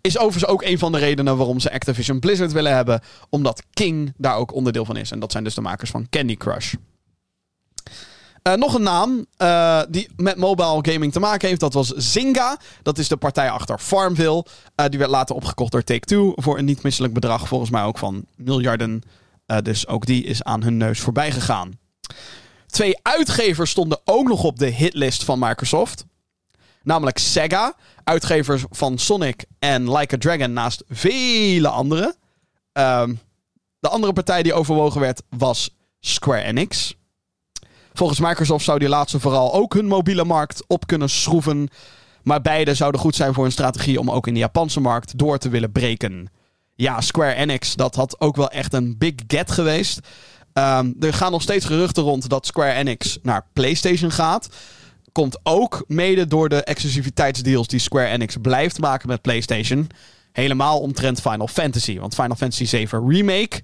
Is 0.01 0.19
overigens 0.19 0.47
ook 0.53 0.63
een 0.63 0.79
van 0.79 0.93
de 0.93 0.99
redenen 0.99 1.37
waarom 1.37 1.61
ze 1.61 1.73
Activision 1.73 2.21
Blizzard 2.21 2.53
willen 2.53 2.75
hebben. 2.75 3.01
Omdat 3.31 3.63
King 3.71 4.15
daar 4.17 4.37
ook 4.37 4.55
onderdeel 4.55 4.85
van 4.85 4.97
is. 4.97 5.11
En 5.11 5.19
dat 5.19 5.33
zijn 5.33 5.45
dus 5.45 5.55
de 5.55 5.61
makers 5.61 5.91
van 5.91 6.09
Candy 6.11 6.37
Crush. 6.37 6.75
Uh, 8.49 8.55
nog 8.55 8.75
een 8.75 8.83
naam 8.83 9.27
uh, 9.39 9.83
die 9.89 10.09
met 10.17 10.37
mobile 10.37 10.79
gaming 10.93 11.13
te 11.13 11.21
maken 11.21 11.49
heeft. 11.49 11.61
Dat 11.61 11.73
was 11.75 11.89
Zynga. 11.89 12.59
Dat 12.83 12.99
is 12.99 13.09
de 13.09 13.17
partij 13.17 13.51
achter 13.51 13.79
Farmville. 13.79 14.45
Uh, 14.77 14.87
die 14.89 14.99
werd 14.99 15.11
later 15.11 15.35
opgekocht 15.35 15.73
door 15.73 15.83
Take-Two. 15.83 16.33
Voor 16.35 16.59
een 16.59 16.65
niet 16.65 16.83
misselijk 16.83 17.15
bedrag. 17.15 17.49
Volgens 17.49 17.71
mij 17.71 17.83
ook 17.83 17.99
van 17.99 18.25
miljarden. 18.37 19.03
dus 19.63 19.87
ook 19.87 20.07
die 20.07 20.25
is 20.25 20.43
aan 20.43 20.63
hun 20.63 20.77
neus 20.77 21.01
voorbij 21.01 21.33
gegaan. 21.33 21.79
Twee 22.67 22.99
uitgevers 23.03 23.71
stonden 23.71 24.01
ook 24.05 24.29
nog 24.29 24.45
op 24.45 24.59
de 24.59 24.67
hitlist 24.67 25.25
van 25.25 25.39
Microsoft. 25.39 26.05
Namelijk 26.83 27.19
Sega, 27.19 27.75
uitgevers 28.05 28.65
van 28.71 28.99
Sonic 28.99 29.45
en 29.59 29.93
Like 29.93 30.15
a 30.15 30.19
Dragon 30.19 30.53
naast 30.53 30.85
vele 30.89 31.69
anderen. 31.69 32.17
Um, 32.73 33.21
de 33.79 33.89
andere 33.89 34.13
partij 34.13 34.43
die 34.43 34.55
overwogen 34.55 35.01
werd 35.01 35.23
was 35.29 35.77
Square 36.01 36.43
Enix. 36.43 36.95
Volgens 37.97 38.21
Microsoft 38.21 38.65
zou 38.65 38.79
die 38.79 38.89
laatste 38.89 39.21
vooral 39.21 39.55
ook 39.55 39.75
hun 39.75 39.87
mobiele 39.87 40.25
markt 40.25 40.65
op 40.67 40.87
kunnen 40.87 41.11
schroeven. 41.11 41.69
Maar 42.23 42.41
beide 42.41 42.75
zouden 42.75 43.01
goed 43.01 43.15
zijn 43.15 43.35
voor 43.35 43.45
een 43.45 43.53
strategie 43.53 44.01
om 44.01 44.11
ook 44.11 44.27
in 44.27 44.35
de 44.35 44.41
Japanse 44.41 44.81
markt 44.81 45.19
door 45.19 45.39
te 45.39 45.49
willen 45.49 45.73
breken. 45.73 46.31
Ja, 46.75 47.01
Square 47.01 47.35
Enix, 47.35 47.75
dat 47.75 47.95
had 47.95 48.21
ook 48.21 48.37
wel 48.37 48.51
echt 48.51 48.73
een 48.73 48.99
big 48.99 49.13
get 49.27 49.51
geweest. 49.51 49.99
Um, 50.53 50.97
er 51.01 51.15
gaan 51.15 51.33
nog 51.33 51.43
steeds 51.43 51.65
geruchten 51.65 52.03
rond 52.03 52.29
dat 52.29 52.47
Square 52.47 52.73
Enix 52.73 53.19
naar 53.23 53.47
PlayStation 53.53 54.11
gaat 54.11 54.49
komt 55.15 55.39
ook 55.43 55.85
mede 55.87 56.27
door 56.27 56.49
de 56.49 56.63
exclusiviteitsdeals 56.65 57.67
die 57.67 57.79
Square 57.79 58.09
Enix 58.09 58.37
blijft 58.43 58.81
maken 58.81 59.09
met 59.09 59.23
PlayStation. 59.23 59.87
Helemaal 60.33 60.81
omtrent 60.81 61.21
Final 61.21 61.49
Fantasy. 61.49 61.99
Want 61.99 62.15
Final 62.15 62.37
Fantasy 62.37 62.65
7 62.65 63.09
Remake 63.09 63.63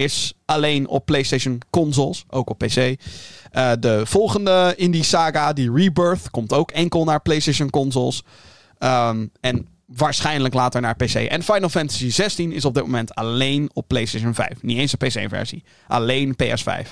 is 0.00 0.34
alleen 0.44 0.88
op 0.88 1.06
PlayStation 1.06 1.60
consoles, 1.70 2.24
ook 2.28 2.50
op 2.50 2.58
PC. 2.58 2.76
Uh, 2.76 3.72
de 3.80 4.00
volgende 4.04 4.74
in 4.76 4.90
die 4.90 5.02
saga, 5.02 5.52
die 5.52 5.72
Rebirth, 5.72 6.30
komt 6.30 6.52
ook 6.52 6.70
enkel 6.70 7.04
naar 7.04 7.20
PlayStation 7.20 7.70
consoles. 7.70 8.22
Um, 8.78 9.30
en 9.40 9.66
waarschijnlijk 9.86 10.54
later 10.54 10.80
naar 10.80 10.96
PC. 10.96 11.14
En 11.14 11.42
Final 11.42 11.68
Fantasy 11.68 12.10
16 12.10 12.52
is 12.52 12.64
op 12.64 12.74
dit 12.74 12.82
moment 12.82 13.14
alleen 13.14 13.70
op 13.72 13.88
PlayStation 13.88 14.34
5. 14.34 14.62
Niet 14.62 14.78
eens 14.78 14.94
een 14.98 15.08
PC-versie. 15.08 15.64
Alleen 15.86 16.36
PS5. 16.42 16.88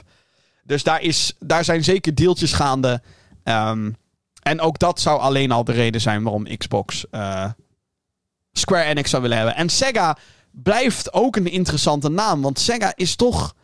Dus 0.63 0.83
daar, 0.83 1.03
is, 1.03 1.33
daar 1.39 1.65
zijn 1.65 1.85
zeker 1.85 2.15
deeltjes 2.15 2.53
gaande 2.53 3.01
Um, 3.49 3.97
en 4.43 4.61
ook 4.61 4.79
dat 4.79 5.01
zou 5.01 5.21
alleen 5.21 5.51
al 5.51 5.65
de 5.65 5.73
reden 5.73 6.01
zijn 6.01 6.23
waarom 6.23 6.57
Xbox 6.57 7.05
uh, 7.11 7.45
Square 8.53 8.85
Enix 8.85 9.11
zou 9.11 9.23
willen 9.23 9.37
hebben. 9.37 9.57
En 9.57 9.69
Sega 9.69 10.19
blijft 10.63 11.13
ook 11.13 11.37
een 11.37 11.51
interessante 11.51 12.09
naam. 12.09 12.43
Want 12.43 12.59
Sega 12.59 12.93
is 12.97 13.17
toch. 13.17 13.55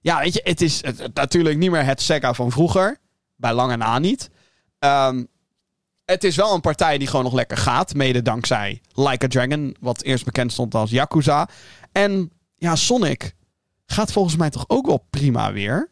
Ja, 0.00 0.18
weet 0.18 0.34
je, 0.34 0.40
het 0.44 0.60
is 0.60 0.82
natuurlijk 1.14 1.58
niet 1.58 1.70
meer 1.70 1.84
het 1.84 2.02
Sega 2.02 2.34
van 2.34 2.50
vroeger. 2.50 2.98
Bij 3.36 3.54
lange 3.54 3.76
na 3.76 3.98
niet. 3.98 4.30
Um, 4.78 5.28
het 6.04 6.24
is 6.24 6.36
wel 6.36 6.54
een 6.54 6.60
partij 6.60 6.98
die 6.98 7.06
gewoon 7.06 7.24
nog 7.24 7.34
lekker 7.34 7.56
gaat. 7.56 7.94
Mede 7.94 8.22
dankzij 8.22 8.80
Like 8.94 9.24
a 9.24 9.28
Dragon. 9.28 9.76
Wat 9.80 10.02
eerst 10.02 10.24
bekend 10.24 10.52
stond 10.52 10.74
als 10.74 10.90
Yakuza. 10.90 11.48
En 11.92 12.32
ja, 12.54 12.76
Sonic 12.76 13.34
gaat 13.86 14.12
volgens 14.12 14.36
mij 14.36 14.50
toch 14.50 14.64
ook 14.66 14.86
wel 14.86 15.06
prima 15.10 15.52
weer. 15.52 15.90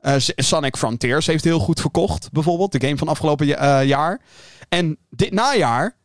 Uh, 0.00 0.14
Sonic 0.18 0.76
Frontiers 0.76 1.26
heeft 1.26 1.44
heel 1.44 1.58
goed 1.58 1.80
verkocht, 1.80 2.32
bijvoorbeeld. 2.32 2.72
De 2.72 2.80
game 2.80 2.96
van 2.96 3.08
afgelopen 3.08 3.46
uh, 3.46 3.84
jaar. 3.84 4.20
En 4.68 4.98
dit 5.10 5.32
najaar, 5.32 5.96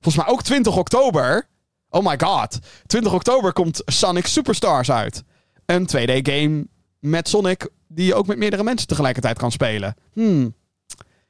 volgens 0.00 0.24
mij 0.24 0.34
ook 0.34 0.42
20 0.42 0.76
oktober. 0.76 1.48
Oh 1.90 2.06
my 2.06 2.18
god. 2.18 2.58
20 2.86 3.12
oktober 3.12 3.52
komt 3.52 3.82
Sonic 3.84 4.26
Superstars 4.26 4.90
uit. 4.90 5.24
Een 5.66 5.88
2D-game 5.96 6.66
met 6.98 7.28
Sonic 7.28 7.68
die 7.88 8.06
je 8.06 8.14
ook 8.14 8.26
met 8.26 8.38
meerdere 8.38 8.62
mensen 8.62 8.88
tegelijkertijd 8.88 9.38
kan 9.38 9.52
spelen. 9.52 9.94
Hmm. 10.12 10.54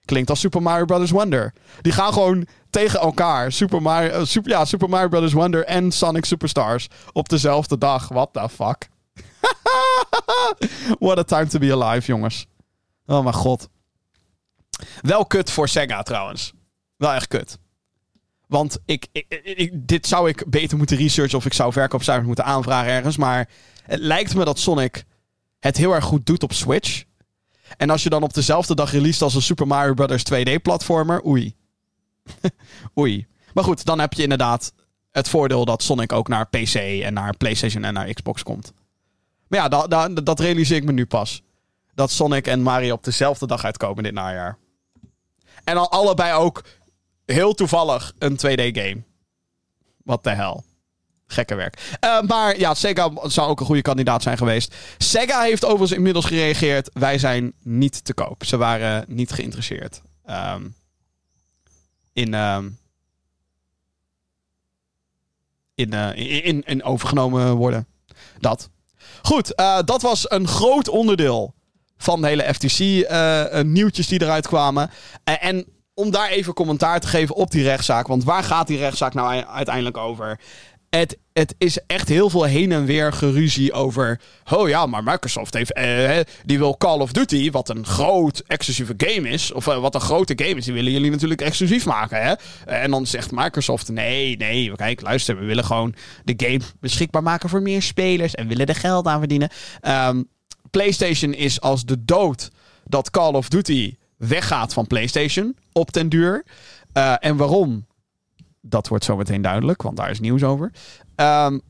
Klinkt 0.05 0.31
als 0.31 0.41
Super 0.41 0.63
Mario 0.63 0.85
Bros. 0.85 1.11
Wonder. 1.11 1.55
Die 1.81 1.93
gaan 1.93 2.13
gewoon 2.13 2.47
tegen 2.71 3.01
elkaar. 3.01 3.53
Super 3.53 3.83
Mario, 3.83 4.21
uh, 4.21 4.25
super, 4.25 4.51
ja, 4.51 4.65
Super 4.65 4.89
Mario 4.89 5.09
Bros. 5.09 5.33
Wonder 5.33 5.65
en 5.65 5.93
Sonic 5.93 6.25
Superstars 6.25 6.89
op 7.13 7.29
dezelfde 7.29 7.79
dag. 7.79 8.09
What 8.09 8.33
the 8.33 8.49
fuck? 8.49 8.89
What 10.99 11.19
a 11.19 11.23
time 11.23 11.47
to 11.47 11.59
be 11.59 11.73
alive, 11.73 12.07
jongens. 12.07 12.47
Oh 13.07 13.23
mijn 13.23 13.35
god. 13.35 13.69
Wel 15.01 15.27
kut 15.27 15.51
voor 15.51 15.69
Sega 15.69 16.03
trouwens. 16.03 16.53
Wel 16.97 17.13
echt 17.13 17.27
kut. 17.27 17.59
Want 18.51 18.79
ik, 18.85 19.07
dit 19.73 20.07
zou 20.07 20.29
ik 20.29 20.45
beter 20.47 20.77
moeten 20.77 20.97
researchen 20.97 21.39
of 21.39 21.47
ik 21.47 21.53
zou 21.53 21.73
verkoopcijfers 21.73 22.27
moeten 22.27 22.45
aanvragen 22.45 22.93
ergens. 22.93 23.17
Maar 23.17 23.49
het 23.83 24.01
lijkt 24.01 24.35
me 24.35 24.45
dat 24.45 24.59
Sonic 24.59 25.05
het 25.59 25.77
heel 25.77 25.95
erg 25.95 26.05
goed 26.05 26.27
doet 26.27 26.43
op 26.43 26.53
Switch. 26.53 27.05
En 27.77 27.91
als 27.91 28.03
je 28.03 28.09
dan 28.09 28.23
op 28.23 28.35
dezelfde 28.35 28.75
dag 28.75 28.93
release 28.93 29.25
als 29.25 29.35
een 29.35 29.43
Super 29.43 29.67
Mario 29.67 29.95
Bros. 29.95 30.23
2D-platformer, 30.33 31.25
oei. 31.27 31.57
oei. 32.99 33.27
Maar 33.55 33.65
goed, 33.65 33.85
dan 33.85 34.01
heb 34.01 34.13
je 34.13 34.23
inderdaad 34.23 34.73
het 35.11 35.29
voordeel 35.29 35.65
dat 35.65 35.83
Sonic 35.83 36.13
ook 36.13 36.29
naar 36.29 36.49
PC 36.49 36.75
en 36.75 37.13
naar 37.13 37.37
PlayStation 37.37 37.85
en 37.85 37.95
naar 37.95 38.13
Xbox 38.13 38.43
komt. 38.43 38.73
Maar 39.49 39.61
ja, 39.61 39.87
dat 40.13 40.41
realiseer 40.41 40.77
ik 40.77 40.85
me 40.85 40.93
nu 40.93 41.07
pas. 41.07 41.43
Dat 41.95 42.11
Sonic 42.11 42.47
en 42.47 42.63
Mario 42.63 42.95
op 42.95 43.05
dezelfde 43.05 43.47
dag 43.47 43.65
uitkomen 43.65 44.03
dit 44.03 44.13
najaar. 44.13 44.59
En 45.65 45.77
al 45.77 45.91
allebei 45.91 46.35
ook 46.35 46.65
heel 47.33 47.55
toevallig 47.55 48.13
een 48.19 48.37
2D-game. 48.37 49.03
Wat 50.05 50.25
de 50.25 50.31
hel. 50.31 50.65
Gekke 51.27 51.55
werk. 51.55 51.99
Uh, 52.05 52.21
maar 52.21 52.59
ja, 52.59 52.75
Sega 52.75 53.11
zou 53.23 53.49
ook 53.49 53.61
een 53.61 53.67
goede 53.67 53.83
kandidaat 53.83 54.23
zijn 54.23 54.37
geweest. 54.37 54.75
Sega 54.99 55.43
heeft 55.43 55.65
overigens 55.65 55.93
inmiddels 55.93 56.25
gereageerd. 56.25 56.91
Wij 56.93 57.19
zijn 57.19 57.53
niet 57.63 58.05
te 58.05 58.15
koop. 58.15 58.45
Ze 58.45 58.57
waren 58.57 59.05
niet 59.09 59.33
geïnteresseerd. 59.33 60.03
Um, 60.31 60.75
in, 62.13 62.35
um, 62.35 62.79
in, 65.75 65.95
uh, 65.95 66.47
in, 66.47 66.63
in 66.67 66.83
overgenomen 66.83 67.55
worden. 67.55 67.87
Dat. 68.39 68.71
Goed, 69.23 69.53
uh, 69.61 69.79
dat 69.85 70.03
was 70.03 70.31
een 70.31 70.49
groot 70.49 70.89
onderdeel 70.89 71.55
van 71.97 72.21
de 72.21 72.27
hele 72.27 72.55
FTC-nieuwtjes 72.55 74.07
die 74.07 74.23
eruit 74.23 74.47
kwamen. 74.47 74.91
En 75.25 75.67
om 75.95 76.11
daar 76.11 76.29
even 76.29 76.55
commentaar 76.55 77.01
te 77.01 77.07
geven 77.07 77.35
op 77.35 77.51
die 77.51 77.63
rechtszaak. 77.63 78.07
Want 78.07 78.25
waar 78.25 78.45
gaat 78.45 78.67
die 78.67 78.79
rechtszaak 78.79 79.15
nou 79.15 79.45
uiteindelijk 79.45 79.97
over? 79.97 80.41
Het, 80.91 81.19
het 81.33 81.55
is 81.59 81.79
echt 81.87 82.09
heel 82.09 82.31
veel 82.31 82.45
heen 82.45 82.73
en 82.73 82.85
weer 82.85 83.13
geruzie 83.13 83.73
over. 83.73 84.21
Oh 84.51 84.69
ja, 84.69 84.87
maar 84.87 85.05
Microsoft 85.05 85.55
heeft. 85.55 85.73
Eh, 85.73 86.19
die 86.45 86.59
wil 86.59 86.77
Call 86.77 86.99
of 86.99 87.13
Duty, 87.13 87.51
wat 87.51 87.69
een 87.69 87.87
groot 87.87 88.43
exclusieve 88.47 88.95
game 88.97 89.29
is. 89.29 89.53
Of 89.53 89.67
eh, 89.67 89.81
wat 89.81 89.95
een 89.95 90.01
grote 90.01 90.33
game 90.37 90.55
is. 90.55 90.65
Die 90.65 90.75
willen 90.75 90.93
jullie 90.93 91.11
natuurlijk 91.11 91.41
exclusief 91.41 91.87
maken. 91.87 92.23
Hè? 92.23 92.35
En 92.65 92.91
dan 92.91 93.07
zegt 93.07 93.31
Microsoft: 93.31 93.89
nee, 93.89 94.37
nee, 94.37 94.77
kijk, 94.77 95.01
luister. 95.01 95.39
We 95.39 95.45
willen 95.45 95.65
gewoon 95.65 95.95
de 96.25 96.35
game 96.37 96.61
beschikbaar 96.81 97.23
maken 97.23 97.49
voor 97.49 97.63
meer 97.63 97.83
spelers. 97.83 98.35
En 98.35 98.49
willen 98.49 98.67
er 98.67 98.75
geld 98.75 99.07
aan 99.07 99.19
verdienen. 99.19 99.51
Um, 99.83 100.29
PlayStation 100.71 101.35
is 101.35 101.61
als 101.61 101.85
de 101.85 102.05
dood 102.05 102.49
dat 102.85 103.11
Call 103.11 103.33
of 103.33 103.49
Duty 103.49 103.95
weggaat 104.29 104.73
van 104.73 104.87
PlayStation. 104.87 105.57
Op 105.73 105.93
den 105.93 106.09
duur. 106.09 106.45
Uh, 106.95 107.15
en 107.19 107.37
waarom? 107.37 107.87
Dat 108.61 108.89
wordt 108.89 109.05
zo 109.05 109.17
meteen 109.17 109.43
duidelijk, 109.43 109.83
want 109.83 109.97
daar 109.97 110.11
is 110.11 110.21
nieuws 110.21 110.43
over. 110.43 110.73
Um, 111.17 111.61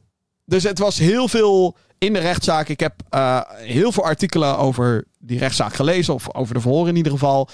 dus 0.45 0.63
het 0.63 0.79
was 0.79 0.99
heel 0.99 1.29
veel 1.29 1.77
in 1.99 2.13
de 2.13 2.19
rechtszaak. 2.19 2.69
Ik 2.69 2.81
heb 2.81 2.95
uh, 3.11 3.41
heel 3.51 3.93
veel 3.93 4.05
artikelen 4.05 4.59
over 4.59 5.05
die 5.19 5.39
rechtszaak 5.39 5.75
gelezen, 5.75 6.15
of 6.15 6.35
over 6.35 6.55
de 6.55 6.61
verhoren 6.61 6.89
in 6.89 6.97
ieder 6.97 7.13
geval. 7.13 7.49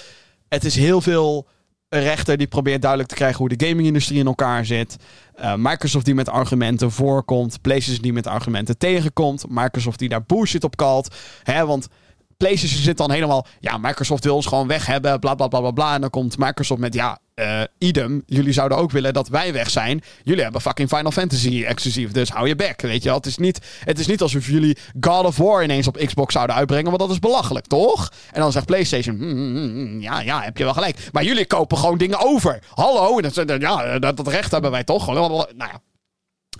Het 0.48 0.64
is 0.64 0.76
heel 0.76 1.00
veel 1.00 1.46
Een 1.88 2.02
rechter 2.02 2.36
die 2.36 2.46
probeert 2.46 2.80
duidelijk 2.80 3.10
te 3.10 3.16
krijgen 3.16 3.38
hoe 3.38 3.56
de 3.56 3.66
gaming-industrie 3.66 4.18
in 4.18 4.26
elkaar 4.26 4.64
zit. 4.64 4.96
Uh, 5.40 5.54
Microsoft 5.56 6.04
die 6.04 6.14
met 6.14 6.28
argumenten 6.28 6.90
voorkomt. 6.90 7.60
PlayStation 7.60 8.02
die 8.02 8.12
met 8.12 8.26
argumenten 8.26 8.78
tegenkomt. 8.78 9.44
Microsoft 9.48 9.98
die 9.98 10.08
daar 10.08 10.24
bullshit 10.24 10.64
op 10.64 10.76
kalt. 10.76 11.14
Hè, 11.42 11.66
want 11.66 11.88
PlayStation 12.36 12.82
zit 12.82 12.96
dan 12.96 13.10
helemaal. 13.10 13.46
Ja, 13.60 13.78
Microsoft 13.78 14.24
wil 14.24 14.34
ons 14.34 14.46
gewoon 14.46 14.66
weg 14.66 14.86
hebben. 14.86 15.18
Bla 15.18 15.34
bla 15.34 15.48
bla 15.48 15.60
bla 15.60 15.70
bla. 15.70 15.94
En 15.94 16.00
dan 16.00 16.10
komt 16.10 16.38
Microsoft 16.38 16.80
met. 16.80 16.94
Ja, 16.94 17.18
uh, 17.34 17.60
idem. 17.78 18.22
Jullie 18.26 18.52
zouden 18.52 18.78
ook 18.78 18.90
willen 18.90 19.12
dat 19.12 19.28
wij 19.28 19.52
weg 19.52 19.70
zijn. 19.70 20.02
Jullie 20.22 20.42
hebben 20.42 20.60
fucking 20.60 20.88
Final 20.88 21.10
Fantasy 21.10 21.64
exclusief. 21.64 22.12
Dus 22.12 22.28
hou 22.28 22.48
je 22.48 22.56
bek. 22.56 22.80
Weet 22.80 23.02
je 23.02 23.08
wel. 23.08 23.16
Het 23.18 23.26
is 23.26 23.36
niet, 23.36 23.60
het 23.84 23.98
is 23.98 24.06
niet 24.06 24.22
alsof 24.22 24.46
jullie 24.46 24.78
God 25.00 25.24
of 25.24 25.36
War 25.36 25.64
ineens 25.64 25.86
op 25.86 25.96
Xbox 25.96 26.32
zouden 26.32 26.56
uitbrengen. 26.56 26.86
Want 26.86 26.98
dat 26.98 27.10
is 27.10 27.18
belachelijk, 27.18 27.66
toch? 27.66 28.12
En 28.32 28.40
dan 28.40 28.52
zegt 28.52 28.66
PlayStation. 28.66 29.16
Mm, 29.16 29.36
mm, 29.36 29.72
mm, 29.72 30.00
ja, 30.00 30.20
ja, 30.20 30.42
heb 30.42 30.56
je 30.56 30.64
wel 30.64 30.72
gelijk. 30.72 31.08
Maar 31.12 31.24
jullie 31.24 31.46
kopen 31.46 31.78
gewoon 31.78 31.98
dingen 31.98 32.20
over. 32.20 32.58
Hallo. 32.74 33.20
Dat, 33.20 33.34
ja, 33.58 33.98
dat, 33.98 34.16
dat 34.16 34.28
recht 34.28 34.50
hebben 34.50 34.70
wij 34.70 34.84
toch? 34.84 35.06
Nou 35.06 35.46
ja. 35.56 35.80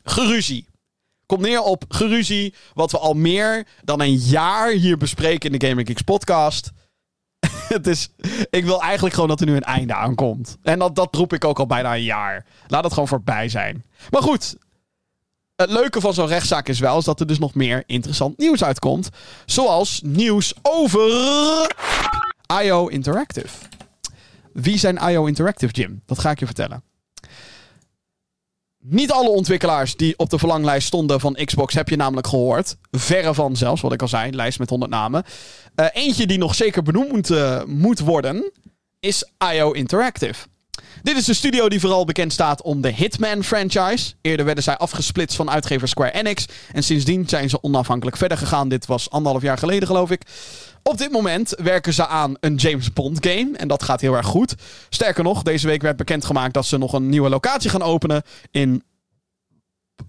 Geruzie. 0.05 0.67
Komt 1.27 1.41
neer 1.41 1.63
op 1.63 1.85
geruzie. 1.89 2.55
Wat 2.75 2.91
we 2.91 2.99
al 2.99 3.15
meer 3.15 3.67
dan 3.85 4.01
een 4.01 4.15
jaar 4.15 4.71
hier 4.71 4.97
bespreken 4.97 5.53
in 5.53 5.59
de 5.59 5.67
Gaming 5.67 5.87
Geeks 5.89 6.03
podcast. 6.03 6.73
het 7.69 7.87
is, 7.87 8.09
ik 8.51 8.65
wil 8.65 8.83
eigenlijk 8.83 9.15
gewoon 9.15 9.29
dat 9.29 9.41
er 9.41 9.47
nu 9.47 9.57
een 9.57 9.63
einde 9.63 9.95
aankomt. 9.95 10.57
En 10.63 10.79
dat, 10.79 10.95
dat 10.95 11.15
roep 11.15 11.33
ik 11.33 11.45
ook 11.45 11.59
al 11.59 11.67
bijna 11.67 11.95
een 11.95 12.03
jaar. 12.03 12.47
Laat 12.67 12.85
het 12.85 12.93
gewoon 12.93 13.09
voorbij 13.09 13.49
zijn. 13.49 13.85
Maar 14.11 14.23
goed. 14.23 14.57
Het 15.57 15.71
leuke 15.71 16.01
van 16.01 16.15
zo'n 16.15 16.27
rechtszaak 16.27 16.69
is 16.69 16.79
wel 16.79 16.99
is 16.99 17.05
dat 17.05 17.21
er 17.21 17.27
dus 17.27 17.39
nog 17.39 17.55
meer 17.55 17.83
interessant 17.87 18.39
nieuws 18.39 18.65
uitkomt. 18.65 19.09
Zoals 19.47 20.01
nieuws 20.05 20.55
over 20.63 21.11
IO 22.63 22.87
Interactive. 22.87 23.49
Wie 24.53 24.79
zijn 24.79 24.97
IO 24.97 25.25
Interactive, 25.25 25.73
Jim? 25.73 26.03
Dat 26.07 26.19
ga 26.19 26.31
ik 26.31 26.39
je 26.39 26.47
vertellen. 26.47 26.83
Niet 28.89 29.13
alle 29.13 29.29
ontwikkelaars 29.29 29.97
die 29.97 30.19
op 30.19 30.31
de 30.31 30.39
verlanglijst 30.39 30.87
stonden 30.87 31.21
van 31.21 31.39
Xbox 31.45 31.75
heb 31.75 31.89
je 31.89 31.97
namelijk 31.97 32.27
gehoord. 32.27 32.77
Verre 32.91 33.35
van 33.35 33.57
zelfs, 33.57 33.83
wat 33.83 33.93
ik 33.93 34.03
al 34.03 34.09
zei, 34.09 34.33
lijst 34.33 34.59
met 34.59 34.71
100 34.71 34.91
namen. 34.91 35.25
Uh, 35.77 35.87
eentje 35.93 36.27
die 36.27 36.39
nog 36.39 36.55
zeker 36.55 36.83
benoemd 36.83 37.13
moet, 37.13 37.31
uh, 37.31 37.63
moet 37.65 37.99
worden, 37.99 38.53
is 39.01 39.31
IO 39.53 39.71
Interactive. 39.71 40.47
Dit 41.03 41.17
is 41.17 41.25
de 41.25 41.35
studio 41.35 41.69
die 41.69 41.81
vooral 41.81 42.05
bekend 42.05 42.33
staat 42.33 42.63
om 42.63 42.81
de 42.81 42.93
Hitman-franchise. 42.93 44.15
Eerder 44.21 44.45
werden 44.45 44.65
zij 44.65 44.77
afgesplitst 44.77 45.37
van 45.37 45.51
uitgever 45.51 45.89
Square 45.89 46.13
Enix. 46.13 46.47
En 46.73 46.83
sindsdien 46.83 47.29
zijn 47.29 47.49
ze 47.51 47.63
onafhankelijk 47.63 48.17
verder 48.17 48.39
gegaan. 48.39 48.69
Dit 48.69 48.87
was 48.87 49.11
anderhalf 49.11 49.43
jaar 49.43 49.59
geleden, 49.59 49.87
geloof 49.87 50.11
ik. 50.11 50.23
Op 50.87 50.99
dit 50.99 51.11
moment 51.11 51.55
werken 51.63 51.95
ze 51.95 52.07
aan 52.07 52.35
een 52.41 52.55
James 52.55 52.93
Bond 52.93 53.27
game. 53.27 53.51
En 53.57 53.69
dat 53.69 53.83
gaat 53.83 54.01
heel 54.01 54.15
erg 54.15 54.27
goed. 54.27 54.55
Sterker 54.89 55.25
nog, 55.25 55.43
deze 55.43 55.67
week 55.67 55.83
werd 55.83 55.97
bekendgemaakt 55.97 56.55
dat 56.55 56.67
ze 56.67 56.79
nog 56.79 56.93
een 56.93 57.09
nieuwe 57.09 57.29
locatie 57.29 57.71
gaan 57.71 57.83
openen. 57.83 58.23
In. 58.51 58.83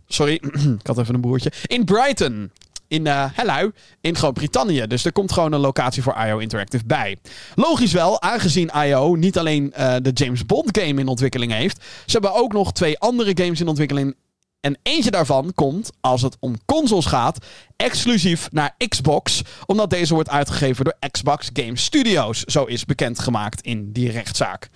Sorry, 0.07 0.33
ik 0.79 0.87
had 0.87 0.97
even 0.97 1.15
een 1.15 1.21
broertje. 1.21 1.51
In 1.65 1.85
Brighton. 1.85 2.51
In 2.87 3.05
uh, 3.05 3.63
in 4.01 4.15
Groot-Brittannië. 4.15 4.87
Dus 4.87 5.05
er 5.05 5.11
komt 5.11 5.31
gewoon 5.31 5.51
een 5.51 5.59
locatie 5.59 6.03
voor 6.03 6.15
IO 6.25 6.37
Interactive 6.37 6.85
bij. 6.85 7.17
Logisch 7.55 7.93
wel, 7.93 8.21
aangezien 8.21 8.71
IO 8.85 9.15
niet 9.15 9.37
alleen 9.37 9.73
uh, 9.77 9.95
de 10.01 10.11
James 10.13 10.45
Bond 10.45 10.77
game 10.79 10.99
in 10.99 11.07
ontwikkeling 11.07 11.51
heeft. 11.51 11.83
Ze 12.05 12.11
hebben 12.11 12.33
ook 12.33 12.53
nog 12.53 12.73
twee 12.73 12.99
andere 12.99 13.31
games 13.43 13.59
in 13.59 13.67
ontwikkeling 13.67 14.15
en 14.59 14.77
eentje 14.83 15.11
daarvan 15.11 15.51
komt, 15.55 15.89
als 16.01 16.21
het 16.21 16.37
om 16.39 16.55
consoles 16.65 17.05
gaat, 17.05 17.45
exclusief 17.75 18.51
naar 18.51 18.75
Xbox. 18.87 19.41
Omdat 19.65 19.89
deze 19.89 20.13
wordt 20.13 20.29
uitgegeven 20.29 20.85
door 20.85 20.97
Xbox 21.11 21.49
Game 21.53 21.77
Studios. 21.77 22.41
Zo 22.41 22.63
is 22.63 22.85
bekendgemaakt 22.85 23.61
in 23.61 23.91
die 23.91 24.11
rechtszaak. 24.11 24.69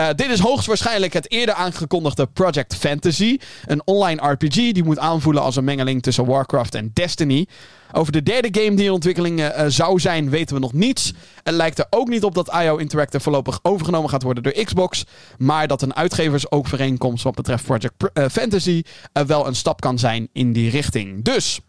Uh, 0.00 0.08
dit 0.14 0.30
is 0.30 0.38
hoogstwaarschijnlijk 0.38 1.12
het 1.12 1.30
eerder 1.30 1.54
aangekondigde 1.54 2.26
Project 2.26 2.76
Fantasy. 2.76 3.38
Een 3.64 3.82
online 3.84 4.30
RPG 4.30 4.54
die 4.54 4.84
moet 4.84 4.98
aanvoelen 4.98 5.42
als 5.42 5.56
een 5.56 5.64
mengeling 5.64 6.02
tussen 6.02 6.26
Warcraft 6.26 6.74
en 6.74 6.90
Destiny. 6.92 7.46
Over 7.92 8.12
de 8.12 8.22
derde 8.22 8.60
game 8.60 8.76
die 8.76 8.84
in 8.84 8.90
ontwikkeling 8.90 9.40
uh, 9.40 9.64
zou 9.66 10.00
zijn, 10.00 10.30
weten 10.30 10.54
we 10.54 10.60
nog 10.60 10.72
niets. 10.72 11.12
Het 11.42 11.54
lijkt 11.54 11.78
er 11.78 11.86
ook 11.90 12.08
niet 12.08 12.24
op 12.24 12.34
dat 12.34 12.54
IO 12.54 12.76
Interactive 12.76 13.22
voorlopig 13.22 13.58
overgenomen 13.62 14.10
gaat 14.10 14.22
worden 14.22 14.42
door 14.42 14.64
Xbox. 14.64 15.04
Maar 15.38 15.66
dat 15.66 15.82
een 15.82 15.94
uitgeversovereenkomst 15.94 17.24
wat 17.24 17.34
betreft 17.34 17.64
Project 17.64 17.94
Fantasy 18.32 18.82
wel 19.12 19.46
een 19.46 19.56
stap 19.56 19.80
kan 19.80 19.98
zijn 19.98 20.28
in 20.32 20.52
die 20.52 20.70
richting. 20.70 21.24
Dus. 21.24 21.60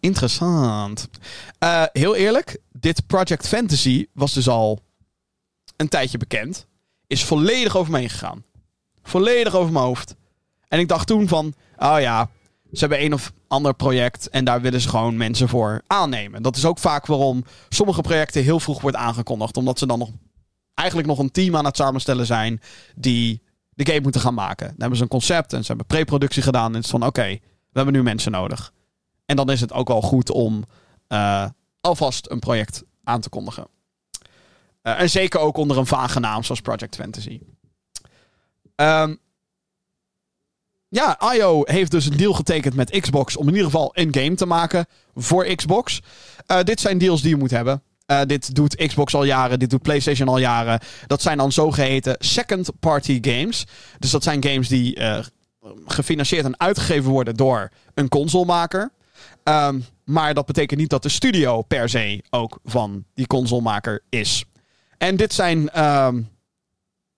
Interessant. 0.00 1.08
heel 1.92 2.16
eerlijk, 2.16 2.58
dit 2.72 3.06
Project 3.06 3.48
Fantasy 3.48 4.06
was 4.12 4.32
dus 4.32 4.48
al 4.48 4.78
een 5.76 5.88
tijdje 5.88 6.18
bekend 6.18 6.68
is 7.10 7.24
volledig 7.24 7.76
over 7.76 7.92
me 7.92 7.98
heen 7.98 8.10
gegaan. 8.10 8.44
Volledig 9.02 9.54
over 9.54 9.72
mijn 9.72 9.84
hoofd. 9.84 10.14
En 10.68 10.78
ik 10.78 10.88
dacht 10.88 11.06
toen 11.06 11.28
van, 11.28 11.54
oh 11.76 12.00
ja, 12.00 12.30
ze 12.72 12.78
hebben 12.78 13.04
een 13.04 13.14
of 13.14 13.32
ander 13.48 13.74
project 13.74 14.28
en 14.28 14.44
daar 14.44 14.60
willen 14.60 14.80
ze 14.80 14.88
gewoon 14.88 15.16
mensen 15.16 15.48
voor 15.48 15.82
aannemen. 15.86 16.42
Dat 16.42 16.56
is 16.56 16.64
ook 16.64 16.78
vaak 16.78 17.06
waarom 17.06 17.44
sommige 17.68 18.00
projecten 18.00 18.42
heel 18.42 18.60
vroeg 18.60 18.80
wordt 18.80 18.96
aangekondigd. 18.96 19.56
Omdat 19.56 19.78
ze 19.78 19.86
dan 19.86 19.98
nog 19.98 20.10
eigenlijk 20.74 21.08
nog 21.08 21.18
een 21.18 21.30
team 21.30 21.56
aan 21.56 21.64
het 21.64 21.76
samenstellen 21.76 22.26
zijn 22.26 22.60
die 22.94 23.42
de 23.70 23.86
game 23.86 24.00
moeten 24.00 24.20
gaan 24.20 24.34
maken. 24.34 24.66
Dan 24.66 24.76
hebben 24.78 24.96
ze 24.96 25.02
een 25.02 25.08
concept 25.08 25.52
en 25.52 25.60
ze 25.60 25.68
hebben 25.68 25.86
pre-productie 25.86 26.42
gedaan. 26.42 26.68
En 26.68 26.74
het 26.74 26.84
is 26.84 26.90
van 26.90 27.06
oké, 27.06 27.26
we 27.70 27.72
hebben 27.72 27.94
nu 27.94 28.02
mensen 28.02 28.32
nodig. 28.32 28.72
En 29.26 29.36
dan 29.36 29.50
is 29.50 29.60
het 29.60 29.72
ook 29.72 29.88
wel 29.88 30.02
goed 30.02 30.30
om 30.30 30.64
uh, 31.08 31.46
alvast 31.80 32.30
een 32.30 32.38
project 32.38 32.82
aan 33.04 33.20
te 33.20 33.28
kondigen. 33.28 33.66
Uh, 34.82 35.00
en 35.00 35.10
zeker 35.10 35.40
ook 35.40 35.56
onder 35.56 35.78
een 35.78 35.86
vage 35.86 36.20
naam 36.20 36.42
zoals 36.42 36.60
Project 36.60 36.96
Fantasy. 36.96 37.40
Um, 38.76 39.18
ja, 40.88 41.32
IO 41.32 41.62
heeft 41.64 41.90
dus 41.90 42.06
een 42.06 42.16
deal 42.16 42.32
getekend 42.32 42.74
met 42.74 43.00
Xbox 43.00 43.36
om 43.36 43.48
in 43.48 43.54
ieder 43.54 43.70
geval 43.70 43.90
een 43.92 44.14
game 44.14 44.34
te 44.34 44.46
maken 44.46 44.86
voor 45.14 45.44
Xbox. 45.44 46.00
Uh, 46.46 46.62
dit 46.62 46.80
zijn 46.80 46.98
deals 46.98 47.20
die 47.20 47.30
je 47.30 47.36
moet 47.36 47.50
hebben. 47.50 47.82
Uh, 48.06 48.20
dit 48.26 48.54
doet 48.54 48.76
Xbox 48.76 49.14
al 49.14 49.24
jaren, 49.24 49.58
dit 49.58 49.70
doet 49.70 49.82
PlayStation 49.82 50.28
al 50.28 50.38
jaren. 50.38 50.80
Dat 51.06 51.22
zijn 51.22 51.38
dan 51.38 51.52
zogeheten 51.52 52.16
second-party 52.18 53.18
games. 53.20 53.66
Dus 53.98 54.10
dat 54.10 54.22
zijn 54.22 54.44
games 54.44 54.68
die 54.68 55.00
gefinancierd 55.86 56.44
en 56.44 56.60
uitgegeven 56.60 57.10
worden 57.10 57.34
door 57.34 57.70
een 57.94 58.08
consolemaker. 58.08 58.92
Um, 59.44 59.84
maar 60.04 60.34
dat 60.34 60.46
betekent 60.46 60.80
niet 60.80 60.90
dat 60.90 61.02
de 61.02 61.08
studio 61.08 61.62
per 61.62 61.88
se 61.88 62.24
ook 62.30 62.58
van 62.64 63.04
die 63.14 63.26
consolemaker 63.26 64.02
is. 64.08 64.44
En 65.02 65.16
dit 65.16 65.32
zijn. 65.32 65.84
Um, 65.84 66.28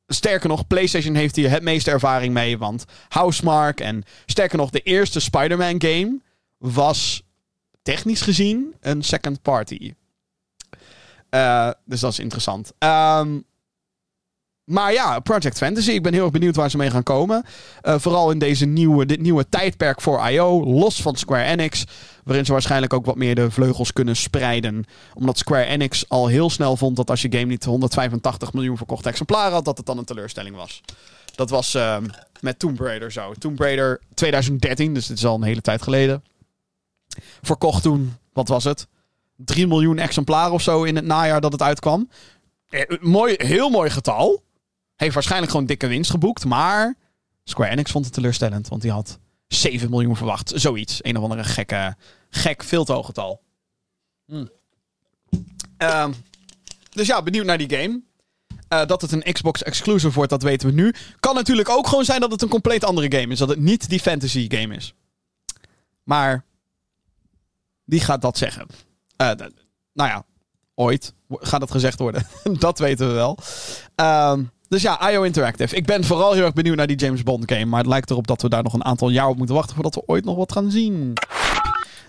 sterker 0.06 0.48
nog, 0.48 0.66
PlayStation 0.66 1.14
heeft 1.14 1.36
hier 1.36 1.50
het 1.50 1.62
meeste 1.62 1.90
ervaring 1.90 2.34
mee. 2.34 2.58
Want 2.58 2.84
Housemark 3.08 3.80
en 3.80 4.04
sterker 4.26 4.58
nog, 4.58 4.70
de 4.70 4.80
eerste 4.80 5.20
Spider-Man 5.20 5.82
game 5.82 6.20
was 6.58 7.22
technisch 7.82 8.20
gezien 8.20 8.74
een 8.80 9.02
second 9.02 9.42
party. 9.42 9.94
Uh, 11.30 11.70
dus 11.84 12.00
dat 12.00 12.12
is 12.12 12.18
interessant. 12.18 12.72
Um, 12.78 13.44
maar 14.64 14.92
ja, 14.92 15.20
Project 15.20 15.56
Fantasy. 15.56 15.90
Ik 15.90 16.02
ben 16.02 16.12
heel 16.12 16.22
erg 16.22 16.32
benieuwd 16.32 16.56
waar 16.56 16.70
ze 16.70 16.76
mee 16.76 16.90
gaan 16.90 17.02
komen. 17.02 17.44
Uh, 17.82 17.94
vooral 17.98 18.30
in 18.30 18.38
deze 18.38 18.66
nieuwe, 18.66 19.06
dit 19.06 19.20
nieuwe 19.20 19.48
tijdperk 19.48 20.00
voor 20.00 20.30
I.O. 20.30 20.64
Los 20.64 21.02
van 21.02 21.16
Square 21.16 21.44
Enix. 21.44 21.84
Waarin 22.24 22.44
ze 22.44 22.52
waarschijnlijk 22.52 22.92
ook 22.92 23.06
wat 23.06 23.16
meer 23.16 23.34
de 23.34 23.50
vleugels 23.50 23.92
kunnen 23.92 24.16
spreiden. 24.16 24.84
Omdat 25.14 25.38
Square 25.38 25.64
Enix 25.64 26.08
al 26.08 26.26
heel 26.26 26.50
snel 26.50 26.76
vond 26.76 26.96
dat 26.96 27.10
als 27.10 27.22
je 27.22 27.32
game 27.32 27.44
niet 27.44 27.64
185 27.64 28.52
miljoen 28.52 28.76
verkochte 28.76 29.08
exemplaren 29.08 29.52
had, 29.52 29.64
dat 29.64 29.76
het 29.76 29.86
dan 29.86 29.98
een 29.98 30.04
teleurstelling 30.04 30.56
was. 30.56 30.80
Dat 31.34 31.50
was 31.50 31.74
uh, 31.74 31.96
met 32.40 32.58
Tomb 32.58 32.80
Raider 32.80 33.12
zo. 33.12 33.32
Tomb 33.32 33.58
Raider 33.60 34.00
2013, 34.14 34.94
dus 34.94 35.06
dit 35.06 35.16
is 35.16 35.24
al 35.24 35.34
een 35.34 35.42
hele 35.42 35.60
tijd 35.60 35.82
geleden. 35.82 36.24
Verkocht 37.42 37.82
toen, 37.82 38.16
wat 38.32 38.48
was 38.48 38.64
het? 38.64 38.86
3 39.36 39.66
miljoen 39.66 39.98
exemplaren 39.98 40.52
of 40.52 40.62
zo 40.62 40.82
in 40.82 40.96
het 40.96 41.04
najaar 41.04 41.40
dat 41.40 41.52
het 41.52 41.62
uitkwam. 41.62 42.08
Eh, 42.68 42.98
mooi, 43.00 43.34
heel 43.38 43.70
mooi 43.70 43.90
getal. 43.90 44.42
Heeft 44.96 45.14
waarschijnlijk 45.14 45.50
gewoon 45.50 45.66
dikke 45.66 45.86
winst 45.86 46.10
geboekt. 46.10 46.44
Maar 46.44 46.94
Square 47.44 47.70
Enix 47.70 47.90
vond 47.90 48.04
het 48.04 48.14
teleurstellend. 48.14 48.68
Want 48.68 48.82
die 48.82 48.90
had 48.90 49.18
7 49.54 49.90
miljoen 49.90 50.16
verwacht. 50.16 50.52
Zoiets. 50.54 50.98
Een 51.02 51.16
of 51.16 51.22
andere 51.22 51.44
gekke, 51.44 51.96
gek, 52.30 52.62
veel 52.62 52.84
te 52.84 52.92
hoog 52.92 53.06
getal. 53.06 53.42
Hmm. 54.26 54.50
Uh, 55.78 56.08
dus 56.90 57.06
ja, 57.06 57.22
benieuwd 57.22 57.44
naar 57.44 57.58
die 57.58 57.76
game. 57.76 58.00
Uh, 58.68 58.86
dat 58.86 59.02
het 59.02 59.12
een 59.12 59.32
Xbox 59.32 59.62
exclusive 59.62 60.14
wordt, 60.14 60.30
dat 60.30 60.42
weten 60.42 60.68
we 60.68 60.74
nu. 60.74 60.94
Kan 61.20 61.34
natuurlijk 61.34 61.68
ook 61.68 61.86
gewoon 61.86 62.04
zijn 62.04 62.20
dat 62.20 62.30
het 62.30 62.42
een 62.42 62.48
compleet 62.48 62.84
andere 62.84 63.18
game 63.18 63.32
is. 63.32 63.38
Dat 63.38 63.48
het 63.48 63.60
niet 63.60 63.88
die 63.88 64.00
fantasy 64.00 64.46
game 64.48 64.74
is. 64.74 64.94
Maar 66.02 66.44
wie 67.84 68.00
gaat 68.00 68.22
dat 68.22 68.38
zeggen? 68.38 68.66
Uh, 69.16 69.30
nou 69.92 70.10
ja, 70.10 70.24
ooit 70.74 71.14
gaat 71.28 71.60
het 71.60 71.70
gezegd 71.70 71.98
worden. 71.98 72.26
dat 72.58 72.78
weten 72.78 73.06
we 73.06 73.12
wel. 73.12 73.38
Um, 73.96 74.50
dus 74.72 74.82
ja, 74.82 75.10
IO 75.10 75.22
Interactive. 75.22 75.76
Ik 75.76 75.86
ben 75.86 76.04
vooral 76.04 76.32
heel 76.32 76.44
erg 76.44 76.52
benieuwd 76.52 76.76
naar 76.76 76.86
die 76.86 76.96
James 76.96 77.22
Bond 77.22 77.52
game. 77.52 77.64
Maar 77.64 77.78
het 77.78 77.88
lijkt 77.88 78.10
erop 78.10 78.26
dat 78.26 78.42
we 78.42 78.48
daar 78.48 78.62
nog 78.62 78.72
een 78.72 78.84
aantal 78.84 79.08
jaar 79.08 79.28
op 79.28 79.36
moeten 79.36 79.54
wachten 79.54 79.74
voordat 79.74 79.94
we 79.94 80.02
ooit 80.06 80.24
nog 80.24 80.36
wat 80.36 80.52
gaan 80.52 80.70
zien. 80.70 81.12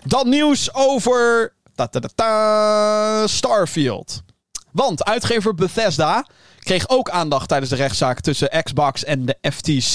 Dan 0.04 0.28
nieuws 0.28 0.74
over 0.74 1.52
ta 1.74 1.86
-ta 1.86 2.00
-ta 2.14 3.26
Starfield. 3.26 4.22
Want 4.70 5.04
uitgever 5.04 5.54
Bethesda 5.54 6.26
kreeg 6.64 6.88
ook 6.88 7.10
aandacht 7.10 7.48
tijdens 7.48 7.70
de 7.70 7.76
rechtszaak 7.76 8.20
tussen 8.20 8.62
Xbox 8.62 9.04
en 9.04 9.24
de 9.24 9.36
FTC. 9.50 9.92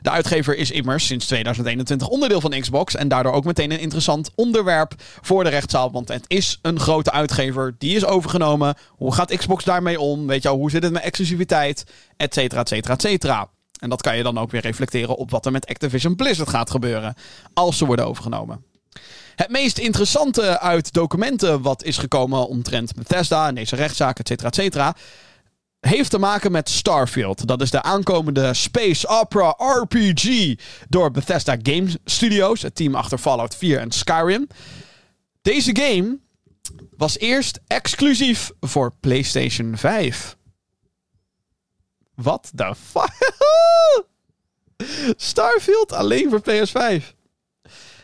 De 0.00 0.10
uitgever 0.10 0.56
is 0.56 0.70
immers 0.70 1.06
sinds 1.06 1.26
2021 1.26 2.08
onderdeel 2.08 2.40
van 2.40 2.60
Xbox 2.60 2.94
en 2.94 3.08
daardoor 3.08 3.32
ook 3.32 3.44
meteen 3.44 3.70
een 3.70 3.78
interessant 3.78 4.30
onderwerp 4.34 4.94
voor 5.20 5.44
de 5.44 5.50
rechtszaal. 5.50 5.92
Want 5.92 6.08
het 6.08 6.24
is 6.26 6.58
een 6.62 6.80
grote 6.80 7.10
uitgever, 7.10 7.74
die 7.78 7.96
is 7.96 8.04
overgenomen. 8.04 8.74
Hoe 8.88 9.14
gaat 9.14 9.36
Xbox 9.36 9.64
daarmee 9.64 10.00
om? 10.00 10.26
Weet 10.26 10.42
je 10.42 10.48
al, 10.48 10.56
hoe 10.56 10.70
zit 10.70 10.82
het 10.82 10.92
met 10.92 11.02
exclusiviteit? 11.02 11.84
Etcetera, 12.16 12.60
etcetera, 12.60 12.94
etcetera. 12.94 13.48
En 13.80 13.90
dat 13.90 14.02
kan 14.02 14.16
je 14.16 14.22
dan 14.22 14.38
ook 14.38 14.50
weer 14.50 14.60
reflecteren 14.60 15.16
op 15.16 15.30
wat 15.30 15.46
er 15.46 15.52
met 15.52 15.66
Activision 15.66 16.16
Blizzard 16.16 16.48
gaat 16.48 16.70
gebeuren 16.70 17.14
als 17.54 17.78
ze 17.78 17.86
worden 17.86 18.06
overgenomen. 18.06 18.64
Het 19.34 19.48
meest 19.48 19.78
interessante 19.78 20.60
uit 20.60 20.92
documenten 20.92 21.62
wat 21.62 21.84
is 21.84 21.98
gekomen 21.98 22.48
omtrent 22.48 22.94
Bethesda 22.94 23.48
en 23.48 23.54
deze 23.54 23.76
rechtszaak, 23.76 24.18
et 24.18 24.28
cetera, 24.28 24.48
et 24.48 24.54
cetera, 24.54 24.94
heeft 25.86 26.10
te 26.10 26.18
maken 26.18 26.52
met 26.52 26.68
Starfield. 26.68 27.46
Dat 27.46 27.60
is 27.60 27.70
de 27.70 27.82
aankomende 27.82 28.54
Space 28.54 29.08
Opera 29.08 29.54
RPG 29.58 30.54
door 30.88 31.10
Bethesda 31.10 31.56
Game 31.62 31.88
Studios, 32.04 32.62
het 32.62 32.74
team 32.74 32.94
achter 32.94 33.18
Fallout 33.18 33.56
4 33.56 33.78
en 33.78 33.90
Skyrim. 33.90 34.46
Deze 35.42 35.76
game 35.76 36.18
was 36.96 37.18
eerst 37.18 37.60
exclusief 37.66 38.50
voor 38.60 38.92
PlayStation 39.00 39.76
5. 39.76 40.36
Wat 42.14 42.52
the 42.54 42.74
fuck? 42.90 43.32
Starfield 45.16 45.92
alleen 45.92 46.30
voor 46.30 46.42
PS5. 46.50 47.14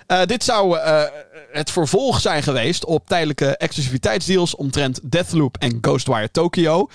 Uh, 0.06 0.24
dit 0.24 0.44
zou 0.44 0.76
uh, 0.76 1.04
het 1.52 1.70
vervolg 1.70 2.20
zijn 2.20 2.42
geweest 2.42 2.84
op 2.84 3.06
tijdelijke 3.06 3.56
exclusiviteitsdeals 3.56 4.54
omtrent 4.54 5.00
Deathloop 5.02 5.56
en 5.56 5.78
Ghostwire 5.80 6.30
Tokyo. 6.30 6.88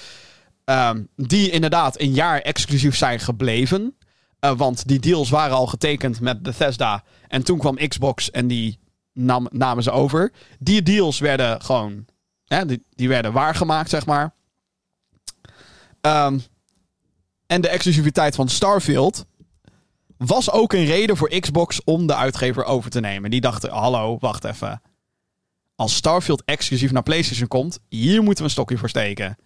Um, 0.66 1.08
die 1.16 1.50
inderdaad 1.50 2.00
een 2.00 2.14
jaar 2.14 2.40
exclusief 2.42 2.96
zijn 2.96 3.20
gebleven. 3.20 3.98
Uh, 4.40 4.52
want 4.58 4.88
die 4.88 5.00
deals 5.00 5.30
waren 5.30 5.56
al 5.56 5.68
getekend 5.68 6.20
met 6.20 6.42
Bethesda. 6.42 7.04
En 7.28 7.44
toen 7.44 7.58
kwam 7.58 7.88
Xbox 7.88 8.32
en 8.32 8.48
die 8.48 8.80
nam, 9.14 9.48
namen 9.52 9.84
ze 9.84 9.92
over. 9.92 10.32
Die 10.60 10.82
deals 10.82 11.20
werden 11.20 11.62
gewoon. 11.62 12.06
Hè, 12.46 12.66
die, 12.96 13.08
werden 13.08 13.32
waargemaakt, 13.32 13.90
zeg 13.90 14.06
maar. 14.06 14.34
Um, 16.02 16.42
en 17.48 17.62
de 17.62 17.70
exclusiviteit 17.70 18.36
van 18.36 18.50
Starfield 18.50 19.26
was 20.18 20.52
ook 20.52 20.74
een 20.74 20.86
reden 20.86 21.18
voor 21.18 21.40
Xbox 21.40 21.84
om 21.84 22.08
de 22.08 22.16
uitgever 22.16 22.64
over 22.64 22.90
te 22.90 23.00
nemen. 23.00 23.30
Die 23.30 23.42
dachten: 23.42 23.72
hallo, 23.72 24.18
wacht 24.20 24.44
even. 24.44 24.82
Als 25.76 25.96
Starfield 25.96 26.44
exclusief 26.46 26.92
naar 26.92 27.04
PlayStation 27.04 27.48
komt, 27.48 27.80
hier 27.90 28.18
moeten 28.18 28.38
we 28.38 28.44
een 28.44 28.56
stokje 28.56 28.78
voor 28.78 28.90
steken. 28.90 29.38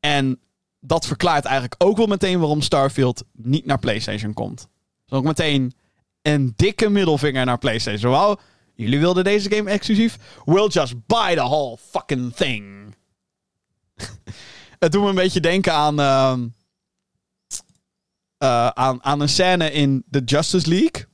En 0.00 0.40
dat 0.80 1.06
verklaart 1.06 1.44
eigenlijk 1.44 1.74
ook 1.78 1.96
wel 1.96 2.06
meteen 2.06 2.38
waarom 2.38 2.60
Starfield 2.60 3.24
niet 3.32 3.66
naar 3.66 3.78
PlayStation 3.78 4.32
komt. 4.32 4.68
Dus 5.06 5.18
ook 5.18 5.24
meteen 5.24 5.72
een 6.22 6.52
dikke 6.56 6.88
middelvinger 6.88 7.44
naar 7.44 7.58
PlayStation. 7.58 8.12
Wow, 8.12 8.38
jullie 8.74 8.98
wilden 8.98 9.24
deze 9.24 9.50
game 9.50 9.70
exclusief? 9.70 10.18
We'll 10.44 10.68
just 10.68 11.06
buy 11.06 11.34
the 11.34 11.40
whole 11.40 11.76
fucking 11.90 12.34
thing. 12.34 12.94
Het 14.78 14.92
doet 14.92 15.02
me 15.02 15.08
een 15.08 15.14
beetje 15.14 15.40
denken 15.40 15.72
aan. 15.72 16.00
Uh, 16.00 16.34
uh, 18.42 18.68
aan, 18.68 19.04
aan 19.04 19.20
een 19.20 19.28
scène 19.28 19.72
in 19.72 20.04
The 20.10 20.22
Justice 20.24 20.68
League. 20.68 21.06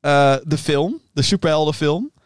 Uh, 0.00 0.36
de 0.44 0.58
film, 0.58 1.00
de 1.12 1.22
superheldenfilm. 1.22 2.12
Uh, 2.12 2.22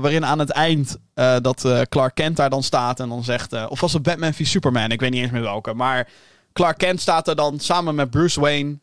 waarin 0.00 0.24
aan 0.24 0.38
het 0.38 0.50
eind 0.50 0.98
dat 1.42 1.86
Clark 1.88 2.14
Kent 2.14 2.36
daar 2.36 2.50
dan 2.50 2.62
staat 2.62 3.00
en 3.00 3.08
dan 3.08 3.24
zegt... 3.24 3.68
of 3.68 3.80
was 3.80 3.92
het 3.92 4.02
Batman 4.02 4.34
v 4.34 4.46
Superman? 4.46 4.90
Ik 4.90 5.00
weet 5.00 5.10
niet 5.10 5.22
eens 5.22 5.30
meer 5.30 5.42
welke. 5.42 5.74
Maar 5.74 6.08
Clark 6.52 6.78
Kent 6.78 7.00
staat 7.00 7.28
er 7.28 7.36
dan 7.36 7.58
samen 7.58 7.94
met 7.94 8.10
Bruce 8.10 8.40
Wayne... 8.40 8.78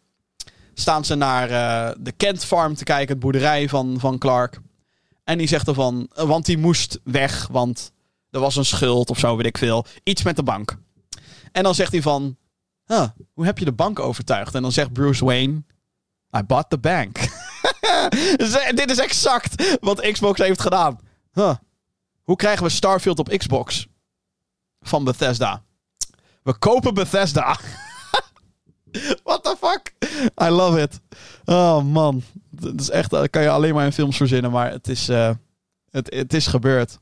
staan 0.74 1.06
ze 1.06 1.16
naar 1.16 1.48
de 2.00 2.12
Kent 2.18 2.46
Farm 2.46 2.76
te 2.76 2.84
kijken, 2.84 3.10
het 3.10 3.20
boerderij 3.20 3.70
van, 3.70 3.96
van 4.00 4.18
Clark. 4.18 4.60
En 5.24 5.38
die 5.38 5.48
zegt 5.48 5.68
ervan... 5.68 6.10
want 6.16 6.46
die 6.46 6.58
moest 6.58 7.00
weg, 7.04 7.48
want 7.52 7.92
er 8.32 8.40
was 8.40 8.56
een 8.56 8.66
schuld 8.66 9.10
of 9.10 9.20
zo, 9.20 9.36
weet 9.36 9.46
ik 9.46 9.58
veel. 9.58 9.86
Iets 10.04 10.24
met 10.24 10.36
de 10.36 10.44
bank. 10.44 10.78
En 11.52 11.64
dan 11.64 11.76
zegt 11.76 11.92
hij 11.92 12.02
van... 12.02 12.38
Huh, 12.88 13.08
hoe 13.34 13.46
heb 13.46 13.58
je 13.58 13.66
de 13.66 13.72
bank 13.72 14.00
overtuigd? 14.00 14.56
En 14.56 14.62
dan 14.62 14.72
zegt 14.72 14.94
Bruce 14.94 15.26
Wayne: 15.26 15.64
I 16.38 16.44
bought 16.44 16.70
the 16.70 16.78
bank. 16.78 17.18
Dit 18.76 18.90
is 18.90 19.00
exact 19.00 19.78
wat 19.80 20.02
Xbox 20.12 20.40
heeft 20.40 20.62
gedaan. 20.62 21.00
Huh. 21.34 21.56
Hoe 22.28 22.36
krijgen 22.36 22.64
we 22.64 22.70
Starfield 22.70 23.20
op 23.20 23.30
Xbox? 23.38 23.88
Van 24.82 25.04
Bethesda. 25.04 25.64
We 26.44 26.58
kopen 26.58 26.94
Bethesda. 26.94 27.60
What 29.24 29.44
the 29.44 29.56
fuck? 29.60 29.94
I 30.42 30.50
love 30.50 30.82
it. 30.82 31.00
Oh 31.46 31.84
man. 31.84 32.24
Dat 32.50 32.80
is 32.80 32.90
echt, 32.90 33.10
dat 33.10 33.30
kan 33.30 33.42
je 33.42 33.50
alleen 33.50 33.74
maar 33.74 33.86
in 33.86 33.94
films 33.94 34.18
verzinnen, 34.18 34.52
maar 34.52 34.72
het 34.72 34.88
is, 34.88 35.10
uh, 35.10 35.32
het, 35.90 36.14
het 36.14 36.34
is 36.34 36.48
gebeurd. 36.48 37.00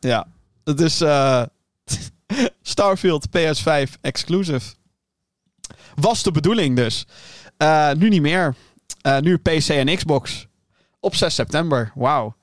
Ja. 0.00 0.26
Het 0.64 0.80
is 0.80 1.02
uh, 1.02 1.42
Starfield 2.62 3.26
PS5 3.28 4.00
exclusive. 4.00 4.74
Was 5.94 6.22
de 6.22 6.30
bedoeling 6.30 6.76
dus. 6.76 7.06
Nu 7.96 8.08
niet 8.08 8.22
meer. 8.22 8.54
Nu 9.20 9.36
PC 9.36 9.68
en 9.68 9.96
Xbox. 9.96 10.46
Op 11.00 11.14
6 11.14 11.34
september. 11.34 11.92
Wauw. 11.94 12.36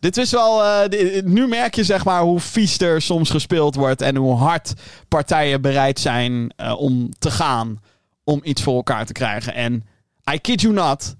Dit 0.00 0.16
is 0.16 0.30
wel. 0.30 0.64
Uh, 0.64 1.22
nu 1.22 1.46
merk 1.46 1.74
je 1.74 1.84
zeg 1.84 2.04
maar 2.04 2.22
hoe 2.22 2.40
vies 2.40 2.78
er 2.78 3.02
soms 3.02 3.30
gespeeld 3.30 3.74
wordt. 3.74 4.02
En 4.02 4.16
hoe 4.16 4.36
hard 4.36 4.72
partijen 5.08 5.60
bereid 5.60 6.00
zijn 6.00 6.52
om 6.76 7.10
te 7.18 7.30
gaan. 7.30 7.82
Om 8.24 8.40
iets 8.42 8.62
voor 8.62 8.74
elkaar 8.74 9.06
te 9.06 9.12
krijgen. 9.12 9.54
En 9.54 9.84
I 10.32 10.38
kid 10.38 10.60
you 10.60 10.74
not. 10.74 11.16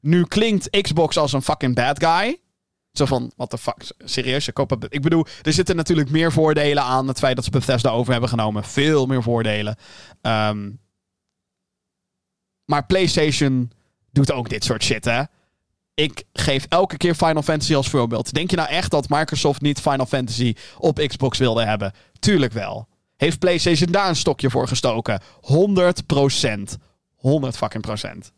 Nu 0.00 0.24
klinkt 0.24 0.80
Xbox 0.80 1.16
als 1.16 1.32
een 1.32 1.42
fucking 1.42 1.74
bad 1.74 2.04
guy. 2.04 2.38
Zo 2.92 3.04
van, 3.04 3.32
what 3.36 3.50
the 3.50 3.58
fuck, 3.58 3.92
serieus, 3.98 4.48
ik, 4.88 5.02
bedoel, 5.02 5.26
er 5.42 5.52
zitten 5.52 5.76
natuurlijk 5.76 6.10
meer 6.10 6.32
voordelen 6.32 6.82
aan 6.82 7.08
het 7.08 7.18
feit 7.18 7.36
dat 7.36 7.44
ze 7.44 7.50
Bethesda 7.50 7.90
over 7.90 8.12
hebben 8.12 8.30
genomen. 8.30 8.64
Veel 8.64 9.06
meer 9.06 9.22
voordelen. 9.22 9.76
Um, 10.22 10.80
maar 12.64 12.86
PlayStation 12.86 13.72
doet 14.10 14.32
ook 14.32 14.48
dit 14.48 14.64
soort 14.64 14.82
shit, 14.82 15.04
hè? 15.04 15.22
Ik 15.94 16.24
geef 16.32 16.66
elke 16.68 16.96
keer 16.96 17.14
Final 17.14 17.42
Fantasy 17.42 17.74
als 17.74 17.88
voorbeeld. 17.88 18.32
Denk 18.32 18.50
je 18.50 18.56
nou 18.56 18.68
echt 18.68 18.90
dat 18.90 19.08
Microsoft 19.08 19.60
niet 19.60 19.80
Final 19.80 20.06
Fantasy 20.06 20.54
op 20.78 20.98
Xbox 21.06 21.38
wilde 21.38 21.64
hebben? 21.64 21.92
Tuurlijk 22.18 22.52
wel. 22.52 22.88
Heeft 23.16 23.38
PlayStation 23.38 23.92
daar 23.92 24.08
een 24.08 24.16
stokje 24.16 24.50
voor 24.50 24.68
gestoken? 24.68 25.20
100 25.40 26.06
procent. 26.06 26.76
100 27.14 27.56
fucking 27.56 27.82
procent. 27.82 28.32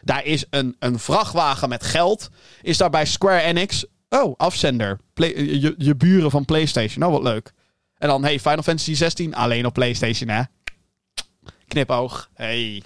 Daar 0.00 0.24
is 0.24 0.44
een, 0.50 0.76
een 0.78 0.98
vrachtwagen 0.98 1.68
met 1.68 1.84
geld. 1.84 2.28
Is 2.62 2.76
daar 2.76 2.90
bij 2.90 3.06
Square 3.06 3.40
Enix. 3.40 3.86
Oh, 4.08 4.34
afzender. 4.36 4.98
je, 5.14 5.74
je 5.78 5.94
buren 5.94 6.30
van 6.30 6.44
PlayStation. 6.44 6.98
Nou, 6.98 7.12
wat 7.12 7.22
leuk. 7.22 7.52
En 7.98 8.08
dan, 8.08 8.22
hey, 8.24 8.40
Final 8.40 8.62
Fantasy 8.62 8.94
16 8.94 9.34
alleen 9.34 9.66
op 9.66 9.72
PlayStation, 9.72 10.28
hè? 10.28 10.42
Knipoog. 11.66 12.30
Hey 12.34 12.82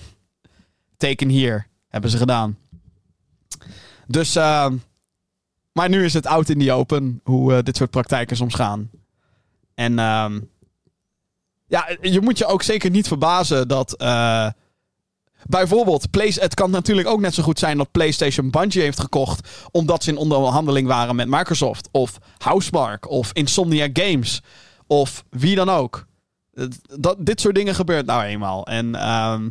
teken 1.00 1.28
hier. 1.28 1.66
Hebben 1.88 2.10
ze 2.10 2.16
gedaan. 2.16 2.58
Dus, 4.10 4.36
uh, 4.36 4.66
maar 5.72 5.88
nu 5.88 6.04
is 6.04 6.14
het 6.14 6.26
out 6.26 6.48
in 6.48 6.58
the 6.58 6.72
open 6.72 7.20
hoe 7.24 7.52
uh, 7.52 7.58
dit 7.62 7.76
soort 7.76 7.90
praktijken 7.90 8.36
soms 8.36 8.54
gaan. 8.54 8.90
En 9.74 9.92
uh, 9.92 10.30
ja, 11.66 11.88
je 12.00 12.20
moet 12.20 12.38
je 12.38 12.46
ook 12.46 12.62
zeker 12.62 12.90
niet 12.90 13.08
verbazen 13.08 13.68
dat 13.68 13.94
uh, 14.02 14.48
bijvoorbeeld, 15.46 16.06
het 16.20 16.54
kan 16.54 16.70
natuurlijk 16.70 17.08
ook 17.08 17.20
net 17.20 17.34
zo 17.34 17.42
goed 17.42 17.58
zijn 17.58 17.76
dat 17.76 17.90
PlayStation 17.90 18.50
Bungie 18.50 18.82
heeft 18.82 19.00
gekocht 19.00 19.68
omdat 19.70 20.02
ze 20.04 20.10
in 20.10 20.16
onderhandeling 20.16 20.86
waren 20.86 21.16
met 21.16 21.28
Microsoft 21.28 21.88
of 21.90 22.18
Housemark 22.38 23.08
of 23.08 23.30
Insomnia 23.32 23.88
Games 23.92 24.42
of 24.86 25.24
wie 25.28 25.54
dan 25.54 25.68
ook. 25.68 26.06
Dat, 26.98 27.16
dit 27.18 27.40
soort 27.40 27.54
dingen 27.54 27.74
gebeurt 27.74 28.06
nou 28.06 28.22
eenmaal. 28.22 28.66
En 28.66 28.94
ehm, 28.94 29.48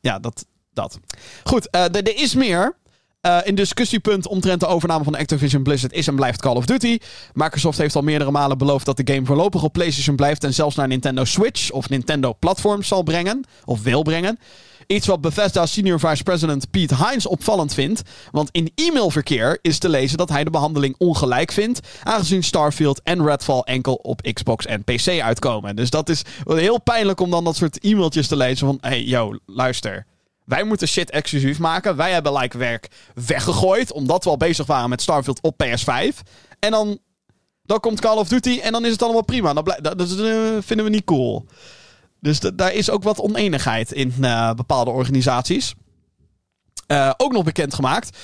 ja, 0.00 0.18
dat, 0.18 0.46
dat. 0.72 0.98
Goed, 1.44 1.68
er 1.70 2.16
is 2.16 2.34
meer. 2.34 2.80
Uh, 3.26 3.38
een 3.42 3.54
discussiepunt 3.54 4.26
omtrent 4.26 4.60
de 4.60 4.66
overname 4.66 5.04
van 5.04 5.14
Activision 5.14 5.62
Blizzard 5.62 5.92
is 5.92 6.06
en 6.06 6.14
blijft 6.14 6.40
Call 6.40 6.56
of 6.56 6.66
Duty. 6.66 6.98
Microsoft 7.32 7.78
heeft 7.78 7.96
al 7.96 8.02
meerdere 8.02 8.30
malen 8.30 8.58
beloofd 8.58 8.86
dat 8.86 8.96
de 8.96 9.12
game 9.12 9.26
voorlopig 9.26 9.62
op 9.62 9.72
PlayStation 9.72 10.16
blijft 10.16 10.44
en 10.44 10.54
zelfs 10.54 10.76
naar 10.76 10.88
Nintendo 10.88 11.24
Switch 11.24 11.70
of 11.70 11.88
Nintendo 11.88 12.32
platforms 12.38 12.88
zal 12.88 13.02
brengen, 13.02 13.44
of 13.64 13.82
wil 13.82 14.02
brengen. 14.02 14.38
Iets 14.86 15.06
wat 15.06 15.20
Bethesda 15.20 15.66
Senior 15.66 16.00
Vice 16.00 16.22
President 16.22 16.70
Pete 16.70 16.96
Hines 16.96 17.26
opvallend 17.26 17.74
vindt. 17.74 18.02
Want 18.30 18.48
in 18.52 18.72
e-mailverkeer 18.74 19.58
is 19.60 19.78
te 19.78 19.88
lezen 19.88 20.18
dat 20.18 20.28
hij 20.28 20.44
de 20.44 20.50
behandeling 20.50 20.94
ongelijk 20.98 21.52
vindt. 21.52 21.80
Aangezien 22.02 22.42
Starfield 22.42 23.00
en 23.02 23.24
Redfall 23.24 23.60
enkel 23.60 23.94
op 23.94 24.20
Xbox 24.32 24.66
en 24.66 24.84
PC 24.84 25.20
uitkomen. 25.20 25.76
Dus 25.76 25.90
dat 25.90 26.08
is 26.08 26.22
heel 26.44 26.80
pijnlijk 26.80 27.20
om 27.20 27.30
dan 27.30 27.44
dat 27.44 27.56
soort 27.56 27.78
e-mailtjes 27.78 28.28
te 28.28 28.36
lezen 28.36 28.66
van... 28.66 28.78
Hey, 28.80 29.02
yo, 29.02 29.38
luister. 29.46 30.06
Wij 30.52 30.64
moeten 30.64 30.88
shit 30.88 31.10
exclusief 31.10 31.58
maken. 31.58 31.96
Wij 31.96 32.12
hebben 32.12 32.32
like 32.32 32.58
werk 32.58 32.88
weggegooid. 33.14 33.92
Omdat 33.92 34.24
we 34.24 34.30
al 34.30 34.36
bezig 34.36 34.66
waren 34.66 34.88
met 34.88 35.02
Starfield 35.02 35.40
op 35.40 35.64
PS5. 35.64 36.20
En 36.58 36.70
dan, 36.70 36.98
Dan 37.62 37.80
komt 37.80 38.00
Call 38.00 38.16
of 38.16 38.28
Duty 38.28 38.60
en 38.62 38.72
dan 38.72 38.84
is 38.84 38.92
het 38.92 39.02
allemaal 39.02 39.24
prima. 39.24 39.52
Dat, 39.52 39.78
dat, 39.80 39.98
dat 39.98 40.08
vinden 40.64 40.84
we 40.84 40.90
niet 40.90 41.04
cool. 41.04 41.46
Dus 42.20 42.40
daar 42.40 42.72
is 42.72 42.90
ook 42.90 43.02
wat 43.02 43.20
oneenigheid 43.20 43.92
in 43.92 44.14
bepaalde 44.56 44.90
organisaties. 44.90 45.74
ook 47.16 47.32
nog 47.32 47.44
bekendgemaakt. 47.44 48.18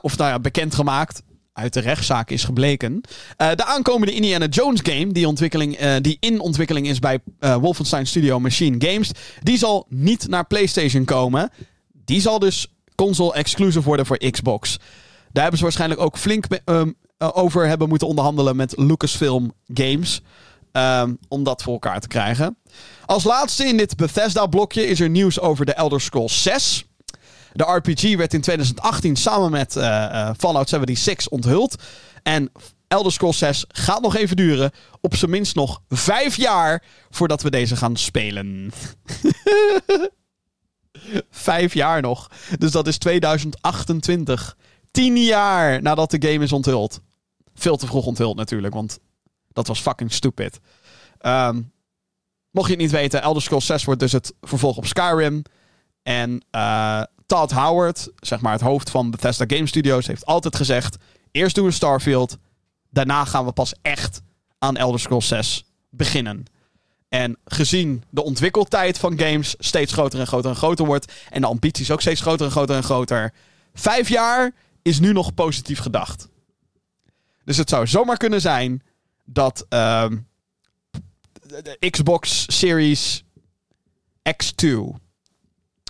Of 0.00 0.16
nou 0.16 0.30
ja, 0.30 0.38
bekendgemaakt 0.38 1.22
uit 1.56 1.72
de 1.72 1.80
rechtszaak 1.80 2.30
is 2.30 2.44
gebleken. 2.44 2.92
Uh, 2.92 3.48
de 3.54 3.64
aankomende 3.64 4.12
Indiana 4.12 4.46
Jones 4.46 4.80
game, 4.82 5.12
die, 5.12 5.28
ontwikkeling, 5.28 5.82
uh, 5.82 5.94
die 6.00 6.16
in 6.20 6.40
ontwikkeling 6.40 6.88
is 6.88 6.98
bij 6.98 7.18
uh, 7.40 7.56
Wolfenstein 7.56 8.06
Studio 8.06 8.40
Machine 8.40 8.86
Games, 8.86 9.10
die 9.42 9.58
zal 9.58 9.86
niet 9.88 10.28
naar 10.28 10.46
PlayStation 10.46 11.04
komen. 11.04 11.50
Die 12.04 12.20
zal 12.20 12.38
dus 12.38 12.66
console-exclusive 12.94 13.86
worden 13.86 14.06
voor 14.06 14.30
Xbox. 14.30 14.76
Daar 15.32 15.42
hebben 15.42 15.58
ze 15.58 15.64
waarschijnlijk 15.64 16.00
ook 16.00 16.18
flink 16.18 16.44
um, 16.64 16.94
over 17.18 17.66
hebben 17.68 17.88
moeten 17.88 18.08
onderhandelen 18.08 18.56
met 18.56 18.74
Lucasfilm 18.76 19.52
Games. 19.74 20.22
Um, 20.72 21.18
om 21.28 21.44
dat 21.44 21.62
voor 21.62 21.72
elkaar 21.72 22.00
te 22.00 22.08
krijgen. 22.08 22.56
Als 23.06 23.24
laatste 23.24 23.64
in 23.64 23.76
dit 23.76 23.96
Bethesda-blokje 23.96 24.86
is 24.86 25.00
er 25.00 25.08
nieuws 25.08 25.40
over 25.40 25.66
de 25.66 25.72
Elder 25.72 26.00
Scrolls 26.00 26.42
6. 26.42 26.84
De 27.56 27.64
RPG 27.64 28.16
werd 28.16 28.34
in 28.34 28.40
2018 28.40 29.16
samen 29.16 29.50
met 29.50 29.76
uh, 29.76 30.30
Fallout 30.38 30.68
76 30.68 31.28
onthuld. 31.28 31.82
En 32.22 32.50
Elder 32.88 33.12
Scrolls 33.12 33.38
6 33.38 33.64
gaat 33.68 34.02
nog 34.02 34.16
even 34.16 34.36
duren. 34.36 34.70
Op 35.00 35.14
zijn 35.14 35.30
minst 35.30 35.54
nog 35.54 35.82
vijf 35.88 36.36
jaar 36.36 36.82
voordat 37.10 37.42
we 37.42 37.50
deze 37.50 37.76
gaan 37.76 37.96
spelen. 37.96 38.72
vijf 41.30 41.74
jaar 41.74 42.02
nog. 42.02 42.30
Dus 42.58 42.70
dat 42.70 42.86
is 42.86 42.98
2028. 42.98 44.56
Tien 44.90 45.16
jaar 45.16 45.82
nadat 45.82 46.10
de 46.10 46.28
game 46.28 46.44
is 46.44 46.52
onthuld. 46.52 47.00
Veel 47.54 47.76
te 47.76 47.86
vroeg 47.86 48.06
onthuld 48.06 48.36
natuurlijk, 48.36 48.74
want 48.74 48.98
dat 49.52 49.66
was 49.66 49.80
fucking 49.80 50.12
stupid. 50.12 50.58
Um, 51.20 51.72
mocht 52.50 52.66
je 52.66 52.72
het 52.72 52.82
niet 52.82 52.90
weten, 52.90 53.22
Elder 53.22 53.42
Scrolls 53.42 53.66
6 53.66 53.84
wordt 53.84 54.00
dus 54.00 54.12
het 54.12 54.34
vervolg 54.40 54.76
op 54.76 54.86
Skyrim. 54.86 55.42
En 56.02 56.44
uh, 56.52 57.02
Todd 57.26 57.50
Howard, 57.50 58.08
zeg 58.20 58.40
maar 58.40 58.52
het 58.52 58.60
hoofd 58.60 58.90
van 58.90 59.10
Bethesda 59.10 59.44
Game 59.48 59.66
Studios, 59.66 60.06
heeft 60.06 60.26
altijd 60.26 60.56
gezegd: 60.56 60.96
eerst 61.30 61.54
doen 61.54 61.64
we 61.64 61.70
Starfield, 61.70 62.36
daarna 62.90 63.24
gaan 63.24 63.44
we 63.44 63.52
pas 63.52 63.74
echt 63.82 64.22
aan 64.58 64.76
Elder 64.76 65.00
Scrolls 65.00 65.28
6 65.28 65.64
beginnen. 65.90 66.44
En 67.08 67.38
gezien 67.44 68.04
de 68.10 68.22
ontwikkeltijd 68.22 68.98
van 68.98 69.18
games 69.18 69.54
steeds 69.58 69.92
groter 69.92 70.20
en 70.20 70.26
groter 70.26 70.50
en 70.50 70.56
groter 70.56 70.86
wordt. 70.86 71.12
En 71.30 71.40
de 71.40 71.46
ambities 71.46 71.90
ook 71.90 72.00
steeds 72.00 72.20
groter 72.20 72.46
en 72.46 72.52
groter 72.52 72.76
en 72.76 72.82
groter. 72.82 73.32
Vijf 73.74 74.08
jaar 74.08 74.54
is 74.82 75.00
nu 75.00 75.12
nog 75.12 75.34
positief 75.34 75.78
gedacht. 75.78 76.28
Dus 77.44 77.56
het 77.56 77.68
zou 77.68 77.86
zomaar 77.86 78.16
kunnen 78.16 78.40
zijn 78.40 78.82
dat 79.24 79.66
uh, 79.70 80.06
de 81.42 81.90
Xbox 81.90 82.44
Series 82.58 83.24
X2 84.28 85.05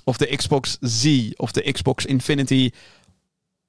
of 0.06 0.16
de 0.16 0.36
Xbox 0.36 0.76
Z 0.80 1.30
of 1.36 1.52
de 1.52 1.72
Xbox 1.72 2.04
Infinity. 2.04 2.70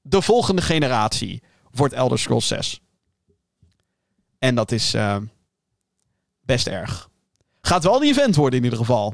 De 0.01 0.22
volgende 0.22 0.61
generatie 0.61 1.41
wordt 1.72 1.93
Elder 1.93 2.19
Scrolls 2.19 2.47
6. 2.47 2.81
En 4.39 4.55
dat 4.55 4.72
is 4.72 4.95
uh, 4.95 5.18
best 6.41 6.68
erg. 6.68 7.09
Gaat 7.61 7.84
wel 7.84 7.99
die 7.99 8.11
event 8.11 8.35
worden 8.35 8.59
in 8.59 8.64
ieder 8.64 8.80
geval. 8.80 9.14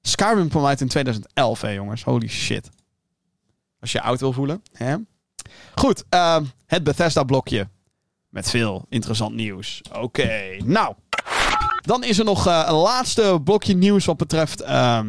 Skyrim 0.00 0.48
kwam 0.48 0.66
uit 0.66 0.80
in 0.80 0.88
2011, 0.88 1.60
hè 1.60 1.68
jongens. 1.68 2.02
Holy 2.02 2.28
shit. 2.28 2.68
Als 3.80 3.92
je 3.92 4.02
oud 4.02 4.20
wil 4.20 4.32
voelen. 4.32 4.62
Hè? 4.72 4.96
Goed, 5.74 6.04
uh, 6.10 6.40
het 6.66 6.84
Bethesda-blokje. 6.84 7.68
Met 8.28 8.50
veel 8.50 8.86
interessant 8.88 9.34
nieuws. 9.34 9.80
Oké, 9.92 10.56
nou. 10.64 10.94
Dan 11.80 12.04
is 12.04 12.18
er 12.18 12.24
nog 12.24 12.46
uh, 12.46 12.64
een 12.66 12.74
laatste 12.74 13.40
blokje 13.44 13.74
nieuws 13.74 14.04
wat 14.04 14.16
betreft... 14.16 14.62
Uh, 14.62 15.00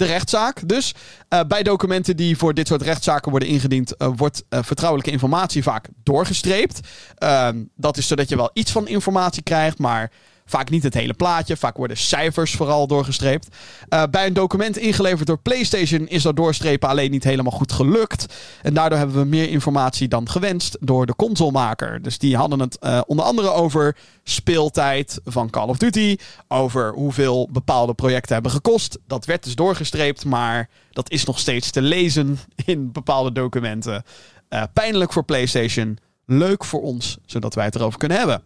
de 0.00 0.06
rechtszaak. 0.06 0.68
Dus 0.68 0.94
uh, 1.28 1.40
bij 1.48 1.62
documenten 1.62 2.16
die 2.16 2.36
voor 2.36 2.54
dit 2.54 2.66
soort 2.66 2.82
rechtszaken 2.82 3.30
worden 3.30 3.48
ingediend, 3.48 3.94
uh, 3.98 4.08
wordt 4.16 4.44
uh, 4.50 4.60
vertrouwelijke 4.62 5.10
informatie 5.10 5.62
vaak 5.62 5.88
doorgestreept. 6.02 6.80
Ehm, 7.14 7.64
dat 7.76 7.96
is 7.96 8.06
zodat 8.06 8.28
je 8.28 8.36
wel 8.36 8.50
iets 8.52 8.72
van 8.72 8.88
informatie 8.88 9.42
krijgt, 9.42 9.78
maar 9.78 10.10
Vaak 10.50 10.70
niet 10.70 10.82
het 10.82 10.94
hele 10.94 11.14
plaatje, 11.14 11.56
vaak 11.56 11.76
worden 11.76 11.96
cijfers 11.96 12.52
vooral 12.52 12.86
doorgestreept. 12.86 13.48
Uh, 13.88 14.02
bij 14.10 14.26
een 14.26 14.32
document 14.32 14.76
ingeleverd 14.76 15.26
door 15.26 15.38
PlayStation 15.38 16.08
is 16.08 16.22
dat 16.22 16.36
doorstrepen 16.36 16.88
alleen 16.88 17.10
niet 17.10 17.24
helemaal 17.24 17.52
goed 17.52 17.72
gelukt. 17.72 18.26
En 18.62 18.74
daardoor 18.74 18.98
hebben 18.98 19.16
we 19.16 19.24
meer 19.24 19.48
informatie 19.48 20.08
dan 20.08 20.28
gewenst 20.28 20.76
door 20.80 21.06
de 21.06 21.16
consolemaker. 21.16 22.02
Dus 22.02 22.18
die 22.18 22.36
hadden 22.36 22.60
het 22.60 22.78
uh, 22.80 23.00
onder 23.06 23.24
andere 23.24 23.50
over 23.50 23.96
speeltijd 24.24 25.20
van 25.24 25.50
Call 25.50 25.68
of 25.68 25.78
Duty, 25.78 26.16
over 26.48 26.92
hoeveel 26.92 27.48
bepaalde 27.52 27.94
projecten 27.94 28.32
hebben 28.34 28.52
gekost. 28.52 28.98
Dat 29.06 29.24
werd 29.24 29.44
dus 29.44 29.54
doorgestreept, 29.54 30.24
maar 30.24 30.68
dat 30.92 31.10
is 31.10 31.24
nog 31.24 31.38
steeds 31.38 31.70
te 31.70 31.82
lezen 31.82 32.38
in 32.64 32.92
bepaalde 32.92 33.32
documenten. 33.32 34.02
Uh, 34.48 34.62
pijnlijk 34.72 35.12
voor 35.12 35.24
PlayStation, 35.24 35.98
leuk 36.26 36.64
voor 36.64 36.82
ons, 36.82 37.18
zodat 37.26 37.54
wij 37.54 37.64
het 37.64 37.74
erover 37.74 37.98
kunnen 37.98 38.18
hebben. 38.18 38.42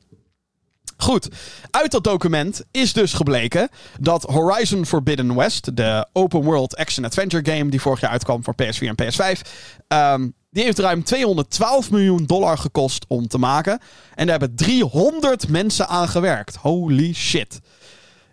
Goed, 1.05 1.28
uit 1.70 1.90
dat 1.90 2.05
document 2.05 2.62
is 2.70 2.93
dus 2.93 3.12
gebleken 3.12 3.68
dat 4.01 4.22
Horizon 4.22 4.86
Forbidden 4.86 5.35
West, 5.35 5.76
de 5.76 6.06
open 6.12 6.43
world 6.43 6.76
action-adventure 6.76 7.52
game 7.52 7.70
die 7.70 7.81
vorig 7.81 8.01
jaar 8.01 8.10
uitkwam 8.10 8.44
voor 8.44 8.55
PS4 8.62 8.78
en 8.78 9.02
PS5, 9.02 9.40
um, 9.89 10.35
die 10.51 10.64
heeft 10.64 10.78
ruim 10.78 11.05
212 11.05 11.90
miljoen 11.90 12.24
dollar 12.26 12.59
gekost 12.59 13.05
om 13.09 13.28
te 13.28 13.39
maken. 13.39 13.78
En 14.14 14.26
daar 14.26 14.39
hebben 14.39 14.56
300 14.56 15.48
mensen 15.48 15.89
aan 15.89 16.09
gewerkt. 16.09 16.56
Holy 16.56 17.14
shit. 17.14 17.60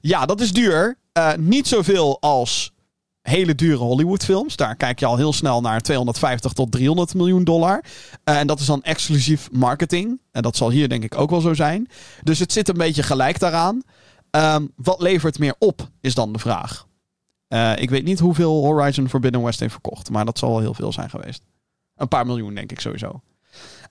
Ja, 0.02 0.26
dat 0.26 0.42
is 0.42 0.52
duur. 0.54 0.98
Uh, 1.18 1.34
niet 1.38 1.68
zoveel 1.68 2.22
als 2.22 2.72
hele 3.22 3.56
dure 3.56 3.84
Hollywoodfilms. 3.84 4.56
Daar 4.56 4.76
kijk 4.76 5.00
je 5.00 5.06
al 5.06 5.18
heel 5.18 5.34
snel 5.34 5.62
naar 5.62 5.82
250 5.82 6.54
tot 6.54 6.72
300 6.72 7.14
miljoen 7.14 7.44
dollar. 7.44 7.84
Uh, 8.26 8.40
en 8.40 8.48
dat 8.48 8.60
is 8.60 8.66
dan 8.66 8.84
exclusief 8.84 9.52
marketing. 9.52 10.20
En 10.32 10.42
dat 10.42 10.56
zal 10.56 10.70
hier 10.70 10.90
denk 10.90 11.04
ik 11.04 11.18
ook 11.18 11.30
wel 11.30 11.42
zo 11.42 11.54
zijn. 11.54 11.88
Dus 12.24 12.40
het 12.40 12.52
zit 12.52 12.70
een 12.70 12.78
beetje 12.78 13.04
gelijk 13.04 13.40
daaraan. 13.40 13.82
Um, 14.32 14.72
wat 14.76 15.02
levert 15.02 15.40
meer 15.40 15.56
op, 15.60 15.90
is 16.02 16.16
dan 16.16 16.34
de 16.34 16.40
vraag. 16.40 16.88
Uh, 17.50 17.78
ik 17.78 17.90
weet 17.90 18.04
niet 18.04 18.20
hoeveel 18.20 18.64
Horizon 18.64 19.10
Forbidden 19.10 19.44
West 19.44 19.60
heeft 19.60 19.72
verkocht. 19.72 20.10
Maar 20.10 20.26
dat 20.26 20.38
zal 20.38 20.50
wel 20.50 20.60
heel 20.60 20.74
veel 20.74 20.92
zijn 20.92 21.10
geweest. 21.10 21.44
Een 21.96 22.08
paar 22.08 22.26
miljoen, 22.26 22.56
denk 22.56 22.72
ik 22.72 22.80
sowieso. 22.80 23.22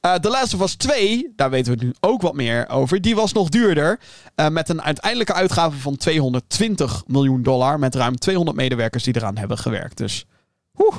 Uh, 0.06 0.14
The 0.14 0.28
Last 0.28 0.54
of 0.54 0.60
Us 0.60 0.74
2, 0.74 1.32
daar 1.36 1.50
weten 1.50 1.78
we 1.78 1.84
nu 1.84 1.94
ook 2.00 2.22
wat 2.22 2.34
meer 2.34 2.68
over. 2.68 3.00
Die 3.00 3.14
was 3.14 3.32
nog 3.32 3.48
duurder. 3.48 4.00
Uh, 4.36 4.48
met 4.48 4.68
een 4.68 4.82
uiteindelijke 4.82 5.32
uitgave 5.32 5.78
van 5.78 5.96
220 5.96 7.02
miljoen 7.06 7.42
dollar. 7.42 7.78
Met 7.78 7.94
ruim 7.94 8.16
200 8.16 8.56
medewerkers 8.56 9.04
die 9.04 9.16
eraan 9.16 9.38
hebben 9.38 9.58
gewerkt. 9.58 9.96
Dus, 9.96 10.24
woe, 10.72 10.92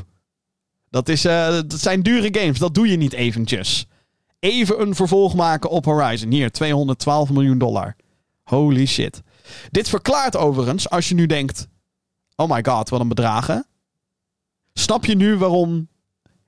dat, 0.90 1.10
is, 1.10 1.26
uh, 1.26 1.48
dat 1.48 1.80
zijn 1.80 2.02
dure 2.02 2.40
games. 2.40 2.60
Dat 2.60 2.73
doe 2.73 2.88
je 2.88 2.98
niet 2.98 3.14
eventjes. 3.14 3.86
Even 4.40 4.82
een 4.82 4.95
vervolg 4.95 5.36
maken 5.36 5.69
op 5.69 5.86
Horizon. 5.86 6.32
Hier, 6.32 6.52
212 6.52 7.30
miljoen 7.30 7.57
dollar. 7.57 7.95
Holy 8.44 8.86
shit. 8.86 9.22
Dit 9.72 9.90
verklaart 9.90 10.38
overigens, 10.38 10.90
als 10.90 11.10
je 11.10 11.15
nu 11.15 11.26
denkt... 11.26 11.68
Oh 12.36 12.49
my 12.49 12.64
god, 12.64 12.90
wat 12.90 12.99
een 12.99 13.07
bedragen. 13.07 13.65
Snap 14.73 15.06
je 15.06 15.15
nu 15.15 15.38
waarom 15.38 15.88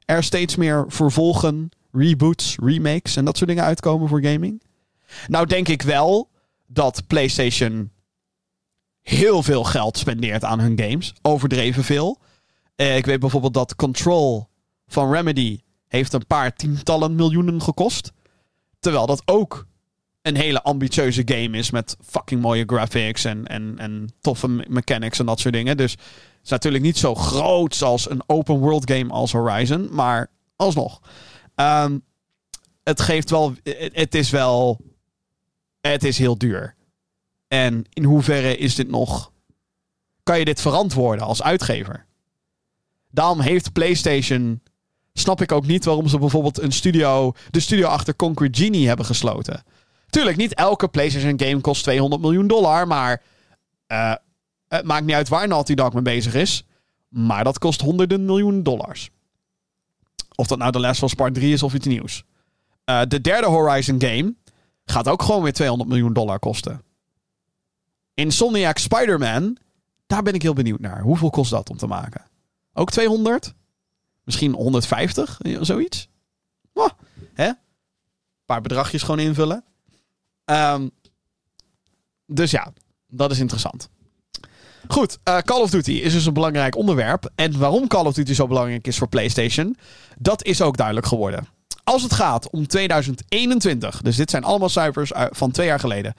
er 0.06 0.24
steeds 0.24 0.56
meer 0.56 0.86
vervolgen 0.88 1.70
reboots, 1.94 2.56
remakes 2.64 3.16
en 3.16 3.26
dat 3.26 3.38
soort 3.38 3.50
dingen 3.50 3.64
uitkomen 3.64 4.08
voor 4.08 4.24
gaming? 4.24 4.62
Nou, 5.28 5.46
denk 5.46 5.68
ik 5.68 5.82
wel 5.82 6.30
dat 6.68 7.04
PlayStation 7.08 7.92
heel 9.02 9.44
veel 9.44 9.64
geld 9.64 9.98
spendeert 9.98 10.44
aan 10.44 10.60
hun 10.60 10.80
games. 10.80 11.14
Overdreven 11.22 11.84
veel. 11.84 12.20
Uh, 12.76 12.98
ik 12.98 13.06
weet 13.06 13.20
bijvoorbeeld 13.20 13.54
dat 13.54 13.76
Control 13.76 14.48
van 14.88 15.12
Remedy 15.12 15.60
heeft 15.88 16.14
een 16.14 16.28
paar 16.28 16.56
tientallen 16.56 17.16
miljoenen 17.16 17.62
gekost. 17.62 18.12
Terwijl 18.80 19.06
dat 19.06 19.22
ook 19.26 19.68
een 20.22 20.36
hele 20.36 20.62
ambitieuze 20.62 21.22
game 21.26 21.58
is 21.58 21.72
met 21.72 21.98
fucking 22.06 22.42
mooie 22.42 22.64
graphics 22.68 23.26
en, 23.26 23.48
en, 23.48 23.76
en 23.78 24.14
toffe 24.22 24.48
mechanics 24.48 25.20
en 25.20 25.26
dat 25.26 25.40
soort 25.40 25.54
dingen. 25.54 25.78
Dus 25.78 25.92
het 25.92 26.02
is 26.44 26.50
natuurlijk 26.50 26.84
niet 26.84 26.98
zo 26.98 27.16
groot 27.16 27.82
als 27.82 28.10
een 28.10 28.24
open 28.26 28.56
world 28.56 28.92
game 28.92 29.14
als 29.14 29.32
Horizon, 29.32 29.90
maar 29.92 30.30
alsnog. 30.56 31.02
Um, 31.56 32.04
het 32.84 33.02
geeft 33.02 33.30
wel. 33.30 33.54
Het 33.94 34.16
is 34.16 34.30
wel. 34.30 34.80
Het 35.82 36.04
is 36.04 36.18
heel 36.18 36.38
duur. 36.38 36.76
En 37.48 37.86
in 37.90 38.04
hoeverre 38.04 38.58
is 38.58 38.76
dit 38.76 38.90
nog. 38.90 39.32
Kan 40.24 40.40
je 40.40 40.46
dit 40.46 40.62
verantwoorden 40.62 41.26
als 41.26 41.44
uitgever? 41.44 42.06
Daarom 43.12 43.40
heeft 43.40 43.74
PlayStation. 43.74 44.62
Snap 45.14 45.42
ik 45.42 45.52
ook 45.52 45.66
niet 45.66 45.86
waarom 45.86 46.08
ze 46.08 46.18
bijvoorbeeld 46.20 46.60
een 46.60 46.72
studio. 46.72 47.34
De 47.50 47.60
studio 47.60 47.88
achter 47.88 48.16
Concrete 48.16 48.64
Genie 48.64 48.88
hebben 48.88 49.06
gesloten. 49.06 49.64
Tuurlijk, 50.10 50.38
niet 50.38 50.54
elke 50.54 50.88
PlayStation 50.88 51.40
game 51.40 51.62
kost 51.62 51.84
200 51.84 52.22
miljoen 52.22 52.48
dollar. 52.48 52.88
Maar. 52.88 53.22
Uh, 53.88 54.14
het 54.68 54.86
maakt 54.86 55.06
niet 55.06 55.16
uit 55.16 55.28
waar 55.28 55.48
Naughty 55.48 55.74
Dog 55.74 55.94
mee 55.94 56.02
bezig 56.02 56.34
is. 56.34 56.66
Maar 57.10 57.44
dat 57.44 57.60
kost 57.60 57.82
honderden 57.82 58.26
miljoen 58.26 58.64
dollars. 58.64 59.10
Of 60.36 60.48
dat 60.48 60.58
nou 60.58 60.72
de 60.72 60.80
Last 60.80 61.04
of 61.04 61.10
Us 61.10 61.16
Part 61.16 61.34
3 61.34 61.54
is 61.54 61.64
of 61.64 61.74
iets 61.74 61.86
nieuws. 61.86 62.24
Uh, 62.86 63.02
de 63.08 63.22
derde 63.22 63.48
Horizon 63.48 64.02
game 64.02 64.34
Gaat 64.86 65.08
ook 65.08 65.22
gewoon 65.22 65.44
weer 65.44 65.54
200 65.54 65.90
miljoen 65.90 66.14
dollar 66.14 66.40
kosten. 66.40 66.84
Insomniac 68.14 68.78
Spider-Man, 68.78 69.58
daar 70.08 70.24
ben 70.24 70.34
ik 70.34 70.42
heel 70.42 70.54
benieuwd 70.54 70.80
naar. 70.80 71.02
Hoeveel 71.02 71.30
kost 71.30 71.52
dat 71.52 71.70
om 71.70 71.78
te 71.78 71.88
maken? 71.88 72.26
Ook 72.74 72.92
200? 72.92 73.54
Misschien 74.24 74.54
150? 74.54 75.40
Zoiets? 75.62 76.10
Een 77.50 78.46
paar 78.46 78.62
bedragjes 78.62 79.02
gewoon 79.02 79.20
invullen. 79.20 79.64
Um, 80.46 80.92
dus 82.26 82.52
ja, 82.52 82.74
dat 83.08 83.32
is 83.32 83.40
interessant. 83.40 83.90
Goed, 84.88 85.18
uh, 85.30 85.38
Call 85.38 85.62
of 85.62 85.70
Duty 85.70 85.92
is 85.92 86.14
dus 86.14 86.26
een 86.26 86.34
belangrijk 86.34 86.76
onderwerp. 86.76 87.32
En 87.36 87.60
waarom 87.60 87.88
Call 87.88 88.06
of 88.06 88.14
Duty 88.14 88.34
zo 88.34 88.48
belangrijk 88.48 88.88
is 88.88 88.98
voor 88.98 89.08
PlayStation, 89.08 89.78
dat 90.18 90.44
is 90.44 90.62
ook 90.62 90.78
duidelijk 90.78 91.08
geworden. 91.08 91.48
Als 91.84 92.04
het 92.04 92.14
gaat 92.14 92.50
om 92.50 92.68
2021, 92.68 94.02
dus 94.02 94.16
dit 94.16 94.30
zijn 94.30 94.44
allemaal 94.44 94.70
cijfers 94.70 95.12
van 95.14 95.52
twee 95.52 95.68
jaar 95.68 95.80
geleden. 95.80 96.14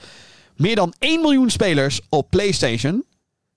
Meer 0.56 0.76
dan 0.76 0.94
1 0.98 1.20
miljoen 1.20 1.50
spelers 1.50 2.00
op 2.08 2.30
PlayStation 2.30 3.04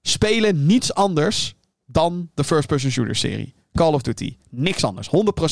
spelen 0.02 0.66
niets 0.66 0.94
anders 0.94 1.56
dan 1.86 2.30
de 2.34 2.44
first-person 2.44 2.92
shooter 2.92 3.16
serie. 3.16 3.54
Call 3.74 3.94
of 3.94 4.02
Duty. 4.02 4.38
Niks 4.50 4.84
anders. 4.84 5.08
100% 5.08 5.12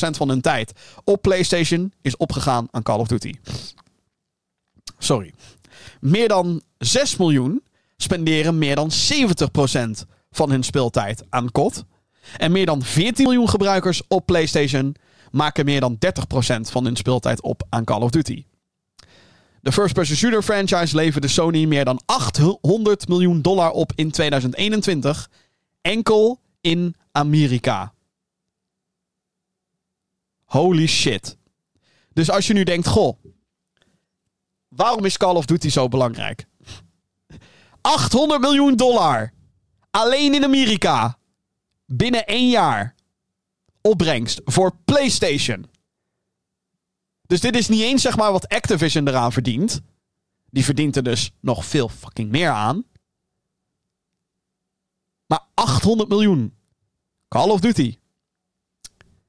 van 0.09 0.29
hun 0.29 0.41
tijd 0.41 0.71
op 1.03 1.21
PlayStation 1.21 1.93
is 2.01 2.17
opgegaan 2.17 2.67
aan 2.71 2.83
Call 2.83 2.99
of 2.99 3.07
Duty. 3.07 3.33
Sorry. 4.97 5.33
Meer 5.99 6.27
dan 6.27 6.61
6 6.77 7.17
miljoen 7.17 7.63
spenderen 7.97 8.57
meer 8.57 8.75
dan 8.75 8.91
70% 8.91 10.07
van 10.31 10.49
hun 10.49 10.63
speeltijd 10.63 11.23
aan 11.29 11.51
COD. 11.51 11.83
En 12.37 12.51
meer 12.51 12.65
dan 12.65 12.81
14 12.81 13.23
miljoen 13.23 13.49
gebruikers 13.49 14.01
op 14.07 14.25
PlayStation 14.25 14.95
maken 15.31 15.65
meer 15.65 15.79
dan 15.79 15.97
30% 16.05 16.59
van 16.61 16.85
hun 16.85 16.95
speeltijd 16.95 17.41
op 17.41 17.63
aan 17.69 17.83
Call 17.83 18.01
of 18.01 18.09
Duty. 18.09 18.45
De 19.61 19.71
first-person 19.71 20.15
shooter 20.15 20.43
franchise 20.43 20.95
leverde 20.95 21.27
Sony 21.27 21.65
meer 21.65 21.85
dan 21.85 22.01
800 22.05 23.07
miljoen 23.07 23.41
dollar 23.41 23.71
op 23.71 23.91
in 23.95 24.11
2021. 24.11 25.29
Enkel 25.81 26.39
in 26.61 26.95
Amerika. 27.11 27.93
Holy 30.43 30.87
shit. 30.87 31.37
Dus 32.13 32.29
als 32.29 32.47
je 32.47 32.53
nu 32.53 32.63
denkt, 32.63 32.87
goh, 32.87 33.19
waarom 34.67 35.05
is 35.05 35.17
Call 35.17 35.35
of 35.35 35.45
Duty 35.45 35.69
zo 35.69 35.87
belangrijk? 35.87 36.45
800 37.85 38.41
miljoen 38.41 38.75
dollar. 38.75 39.33
Alleen 39.91 40.33
in 40.33 40.43
Amerika. 40.43 41.17
Binnen 41.85 42.25
één 42.25 42.49
jaar. 42.49 42.95
Opbrengst 43.81 44.41
voor 44.45 44.77
PlayStation. 44.85 45.65
Dus 47.27 47.39
dit 47.39 47.55
is 47.55 47.67
niet 47.67 47.81
eens 47.81 48.01
zeg 48.01 48.17
maar 48.17 48.31
wat 48.31 48.47
Activision 48.47 49.07
eraan 49.07 49.31
verdient. 49.31 49.81
Die 50.49 50.63
verdient 50.63 50.95
er 50.95 51.03
dus 51.03 51.31
nog 51.39 51.65
veel 51.65 51.89
fucking 51.89 52.31
meer 52.31 52.49
aan. 52.49 52.83
Maar 55.25 55.41
800 55.53 56.09
miljoen. 56.09 56.53
Call 57.27 57.49
of 57.49 57.59
Duty. 57.59 57.97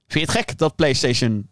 Vind 0.07 0.13
je 0.13 0.21
het 0.21 0.31
gek 0.31 0.59
dat 0.59 0.77
PlayStation 0.77 1.51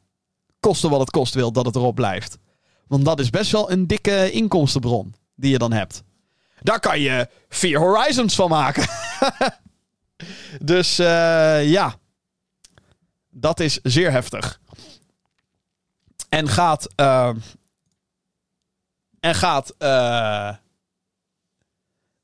kosten 0.60 0.90
wat 0.90 1.00
het 1.00 1.10
kost 1.10 1.34
wil 1.34 1.52
dat 1.52 1.66
het 1.66 1.76
erop 1.76 1.94
blijft? 1.94 2.38
Want 2.86 3.04
dat 3.04 3.20
is 3.20 3.30
best 3.30 3.52
wel 3.52 3.70
een 3.70 3.86
dikke 3.86 4.30
inkomstenbron 4.30 5.14
die 5.34 5.50
je 5.50 5.58
dan 5.58 5.72
hebt. 5.72 6.02
Daar 6.64 6.80
kan 6.80 7.00
je 7.00 7.28
vier 7.48 7.78
Horizons 7.78 8.34
van 8.34 8.48
maken. 8.48 8.88
dus 10.72 11.00
uh, 11.00 11.70
ja, 11.70 11.94
dat 13.30 13.60
is 13.60 13.78
zeer 13.82 14.10
heftig. 14.10 14.60
En 16.28 16.48
gaat. 16.48 16.88
Uh, 16.96 17.30
en 19.20 19.34
gaat. 19.34 19.74
Uh, 19.78 20.54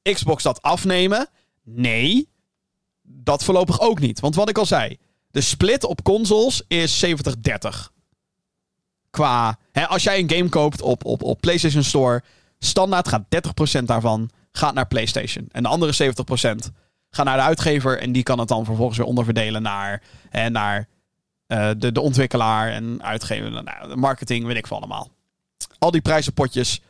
Xbox 0.02 0.42
dat 0.42 0.62
afnemen? 0.62 1.28
Nee. 1.62 2.28
Dat 3.02 3.44
voorlopig 3.44 3.80
ook 3.80 4.00
niet. 4.00 4.20
Want 4.20 4.34
wat 4.34 4.48
ik 4.48 4.58
al 4.58 4.66
zei. 4.66 4.98
De 5.30 5.40
split 5.40 5.84
op 5.84 6.02
consoles 6.02 6.62
is 6.68 7.04
70-30. 7.06 7.10
Qua. 9.10 9.58
Hè, 9.72 9.86
als 9.86 10.02
jij 10.02 10.18
een 10.18 10.30
game 10.30 10.48
koopt 10.48 10.82
op, 10.82 11.04
op, 11.04 11.22
op 11.22 11.40
PlayStation 11.40 11.82
Store. 11.82 12.22
Standaard 12.64 13.08
gaat 13.08 13.24
30% 13.80 13.84
daarvan 13.84 14.30
gaat 14.52 14.74
naar 14.74 14.86
PlayStation. 14.86 15.48
En 15.52 15.62
de 15.62 15.68
andere 15.68 16.12
70% 16.12 16.72
gaat 17.10 17.24
naar 17.24 17.36
de 17.36 17.42
uitgever. 17.42 17.98
En 17.98 18.12
die 18.12 18.22
kan 18.22 18.38
het 18.38 18.48
dan 18.48 18.64
vervolgens 18.64 18.98
weer 18.98 19.06
onderverdelen 19.06 19.62
naar, 19.62 20.02
hè, 20.28 20.50
naar 20.50 20.88
uh, 21.46 21.70
de, 21.78 21.92
de 21.92 22.00
ontwikkelaar 22.00 22.70
en 22.70 23.02
uitgever. 23.02 23.50
Nou, 23.50 23.96
marketing, 23.96 24.46
weet 24.46 24.56
ik 24.56 24.66
veel 24.66 24.76
allemaal. 24.76 25.10
Al 25.78 25.90
die 25.90 26.00
prijzenpotjes, 26.00 26.80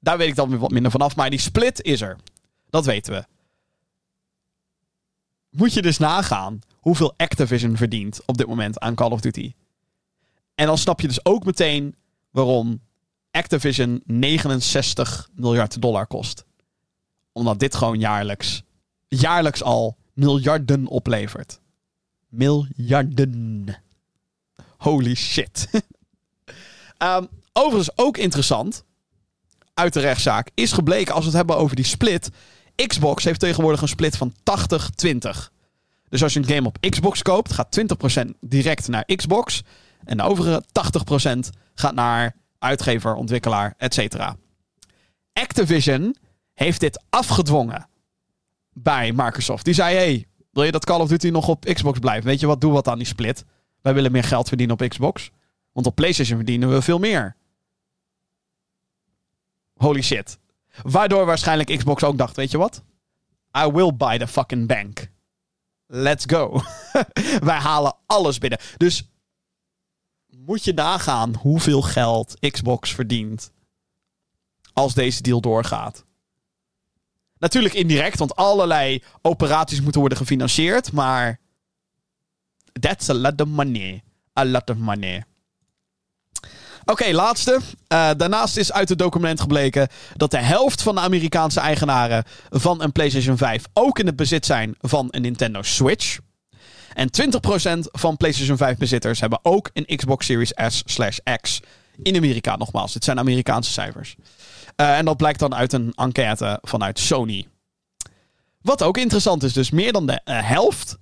daar 0.00 0.18
weet 0.18 0.28
ik 0.28 0.36
dan 0.36 0.50
weer 0.50 0.58
wat 0.58 0.70
minder 0.70 0.90
vanaf. 0.90 1.16
Maar 1.16 1.30
die 1.30 1.38
split 1.38 1.82
is 1.82 2.00
er. 2.00 2.16
Dat 2.70 2.84
weten 2.84 3.12
we. 3.12 3.24
Moet 5.50 5.72
je 5.72 5.82
dus 5.82 5.98
nagaan 5.98 6.58
hoeveel 6.80 7.14
Activision 7.16 7.76
verdient 7.76 8.20
op 8.26 8.36
dit 8.36 8.46
moment 8.46 8.80
aan 8.80 8.94
Call 8.94 9.10
of 9.10 9.20
Duty. 9.20 9.54
En 10.54 10.66
dan 10.66 10.78
snap 10.78 11.00
je 11.00 11.08
dus 11.08 11.24
ook 11.24 11.44
meteen 11.44 11.96
waarom 12.30 12.80
Activision 13.34 14.02
69 14.06 15.28
miljard 15.34 15.80
dollar 15.80 16.06
kost. 16.06 16.44
Omdat 17.32 17.58
dit 17.58 17.74
gewoon 17.74 17.98
jaarlijks, 17.98 18.62
jaarlijks 19.08 19.62
al 19.62 19.96
miljarden 20.12 20.86
oplevert. 20.86 21.60
Miljarden. 22.28 23.66
Holy 24.76 25.14
shit. 25.14 25.68
um, 26.98 27.28
overigens 27.52 27.98
ook 27.98 28.16
interessant. 28.16 28.84
Uit 29.74 29.92
de 29.92 30.00
rechtszaak 30.00 30.50
is 30.54 30.72
gebleken 30.72 31.14
als 31.14 31.24
we 31.24 31.28
het 31.28 31.36
hebben 31.36 31.56
over 31.56 31.76
die 31.76 31.84
split. 31.84 32.30
Xbox 32.86 33.24
heeft 33.24 33.40
tegenwoordig 33.40 33.82
een 33.82 33.88
split 33.88 34.16
van 34.16 34.34
80-20. 34.34 35.52
Dus 36.08 36.22
als 36.22 36.32
je 36.32 36.38
een 36.38 36.46
game 36.46 36.66
op 36.66 36.76
Xbox 36.90 37.22
koopt, 37.22 37.52
gaat 37.52 37.80
20% 38.24 38.30
direct 38.40 38.88
naar 38.88 39.04
Xbox. 39.04 39.62
En 40.04 40.16
de 40.16 40.22
overige 40.22 40.64
80% 41.24 41.38
gaat 41.74 41.94
naar 41.94 42.36
uitgever, 42.64 43.14
ontwikkelaar, 43.14 43.74
etc. 43.76 44.16
Activision 45.32 46.16
heeft 46.54 46.80
dit 46.80 47.02
afgedwongen 47.10 47.88
bij 48.72 49.12
Microsoft. 49.12 49.64
Die 49.64 49.74
zei: 49.74 49.96
hey, 49.96 50.26
wil 50.50 50.64
je 50.64 50.72
dat 50.72 50.84
Call 50.84 51.00
of 51.00 51.08
Duty 51.08 51.28
nog 51.28 51.48
op 51.48 51.64
Xbox 51.64 51.98
blijft? 51.98 52.24
Weet 52.24 52.40
je 52.40 52.46
wat, 52.46 52.60
doe 52.60 52.72
wat 52.72 52.88
aan 52.88 52.98
die 52.98 53.06
split. 53.06 53.44
Wij 53.82 53.94
willen 53.94 54.12
meer 54.12 54.24
geld 54.24 54.48
verdienen 54.48 54.80
op 54.80 54.88
Xbox. 54.88 55.30
Want 55.72 55.86
op 55.86 55.94
PlayStation 55.94 56.36
verdienen 56.36 56.72
we 56.72 56.82
veel 56.82 56.98
meer. 56.98 57.36
Holy 59.74 60.02
shit. 60.02 60.38
Waardoor 60.82 61.26
waarschijnlijk 61.26 61.76
Xbox 61.78 62.02
ook 62.02 62.18
dacht: 62.18 62.36
weet 62.36 62.50
je 62.50 62.58
wat? 62.58 62.82
I 63.58 63.70
will 63.70 63.96
buy 63.96 64.18
the 64.18 64.26
fucking 64.26 64.66
bank. 64.66 65.10
Let's 65.86 66.24
go. 66.26 66.60
Wij 67.48 67.58
halen 67.58 67.96
alles 68.06 68.38
binnen. 68.38 68.58
Dus 68.76 69.08
moet 70.46 70.64
je 70.64 70.72
nagaan 70.72 71.34
hoeveel 71.34 71.82
geld 71.82 72.50
Xbox 72.50 72.94
verdient 72.94 73.52
als 74.72 74.94
deze 74.94 75.22
deal 75.22 75.40
doorgaat. 75.40 76.04
Natuurlijk 77.38 77.74
indirect, 77.74 78.18
want 78.18 78.36
allerlei 78.36 79.02
operaties 79.22 79.80
moeten 79.80 80.00
worden 80.00 80.18
gefinancierd, 80.18 80.92
maar 80.92 81.40
that's 82.80 83.08
a 83.08 83.14
lot 83.14 83.40
of 83.40 83.48
money. 83.48 84.02
A 84.38 84.44
lot 84.44 84.70
of 84.70 84.76
money. 84.76 85.24
Oké, 86.84 87.12
laatste. 87.12 87.52
Uh, 87.52 88.10
daarnaast 88.16 88.56
is 88.56 88.72
uit 88.72 88.88
het 88.88 88.98
document 88.98 89.40
gebleken 89.40 89.88
dat 90.16 90.30
de 90.30 90.38
helft 90.38 90.82
van 90.82 90.94
de 90.94 91.00
Amerikaanse 91.00 91.60
eigenaren 91.60 92.24
van 92.50 92.82
een 92.82 92.92
PlayStation 92.92 93.36
5 93.36 93.64
ook 93.72 93.98
in 93.98 94.06
het 94.06 94.16
bezit 94.16 94.46
zijn 94.46 94.74
van 94.80 95.08
een 95.10 95.22
Nintendo 95.22 95.62
Switch. 95.62 96.18
En 96.94 97.08
20% 97.76 97.78
van 97.92 98.16
PlayStation 98.16 98.56
5 98.56 98.76
bezitters 98.76 99.20
hebben 99.20 99.38
ook 99.42 99.70
een 99.72 99.96
Xbox 99.96 100.26
Series 100.26 100.52
S/X 100.68 101.60
in 102.02 102.16
Amerika 102.16 102.56
nogmaals. 102.56 102.92
Dit 102.92 103.04
zijn 103.04 103.18
Amerikaanse 103.18 103.72
cijfers. 103.72 104.16
Uh, 104.76 104.98
en 104.98 105.04
dat 105.04 105.16
blijkt 105.16 105.38
dan 105.38 105.54
uit 105.54 105.72
een 105.72 105.92
enquête 105.94 106.58
vanuit 106.62 106.98
Sony. 106.98 107.46
Wat 108.60 108.82
ook 108.82 108.98
interessant 108.98 109.42
is, 109.42 109.52
dus 109.52 109.70
meer 109.70 109.92
dan 109.92 110.06
de 110.06 110.20
uh, 110.24 110.48
helft 110.48 110.98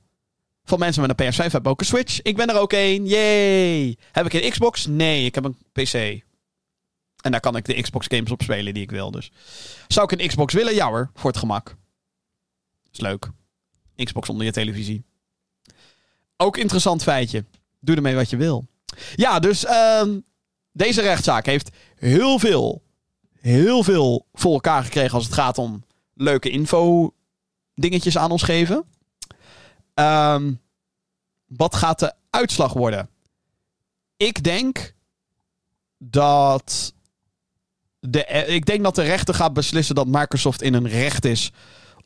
van 0.65 0.79
mensen 0.79 1.03
met 1.03 1.21
een 1.21 1.33
PS5 1.33 1.53
hebben 1.53 1.73
ook 1.73 1.81
een 1.81 1.87
Switch. 1.87 2.23
Ik 2.23 2.37
ben 2.37 2.49
er 2.49 2.59
ook 2.59 2.73
één. 2.73 3.07
Yay! 3.07 3.97
Heb 4.13 4.27
ik 4.27 4.33
een 4.33 4.51
Xbox? 4.51 4.87
Nee, 4.87 5.25
ik 5.25 5.35
heb 5.35 5.45
een 5.45 5.57
PC. 5.73 6.23
En 7.23 7.31
daar 7.31 7.41
kan 7.41 7.57
ik 7.57 7.65
de 7.65 7.83
Xbox 7.83 8.07
games 8.09 8.31
op 8.31 8.43
spelen 8.43 8.75
die 8.75 8.83
ik 8.83 8.91
wil. 8.91 9.11
Dus 9.11 9.31
zou 9.89 10.13
ik 10.13 10.21
een 10.21 10.29
Xbox 10.29 10.55
willen? 10.55 10.75
Ja 10.75 11.11
voor 11.15 11.31
het 11.31 11.39
gemak. 11.39 11.77
Is 12.93 13.01
leuk. 13.01 13.31
Xbox 13.97 14.29
onder 14.29 14.47
je 14.47 14.53
televisie. 14.53 15.05
Ook 16.43 16.57
interessant 16.57 17.03
feitje. 17.03 17.45
Doe 17.81 17.97
ermee 17.97 18.15
wat 18.15 18.31
je 18.31 18.37
wil. 18.37 18.67
Ja, 19.15 19.39
dus 19.39 19.65
uh, 19.65 20.03
deze 20.73 21.01
rechtszaak 21.01 21.47
heeft 21.47 21.71
heel 21.97 22.39
veel, 22.39 22.83
heel 23.41 23.83
veel 23.83 24.27
voor 24.33 24.53
elkaar 24.53 24.85
gekregen 24.85 25.15
als 25.15 25.25
het 25.25 25.35
gaat 25.35 25.59
om 25.59 25.85
leuke 26.15 26.51
info 26.51 27.13
dingetjes 27.75 28.19
aan 28.19 28.31
ons 28.31 28.43
geven. 28.43 28.85
Um, 29.95 30.61
wat 31.47 31.75
gaat 31.75 31.99
de 31.99 32.15
uitslag 32.31 32.73
worden? 32.73 33.09
Ik 34.17 34.43
denk 34.43 34.95
dat 35.99 36.95
de, 38.01 38.25
eh, 38.25 38.55
ik 38.55 38.67
denk 38.67 38.83
dat 38.83 38.95
de 38.95 39.03
rechter 39.03 39.35
gaat 39.35 39.53
beslissen 39.53 39.95
dat 39.95 40.07
Microsoft 40.07 40.63
in 40.63 40.75
een 40.75 40.89
recht 40.89 41.25
is 41.25 41.51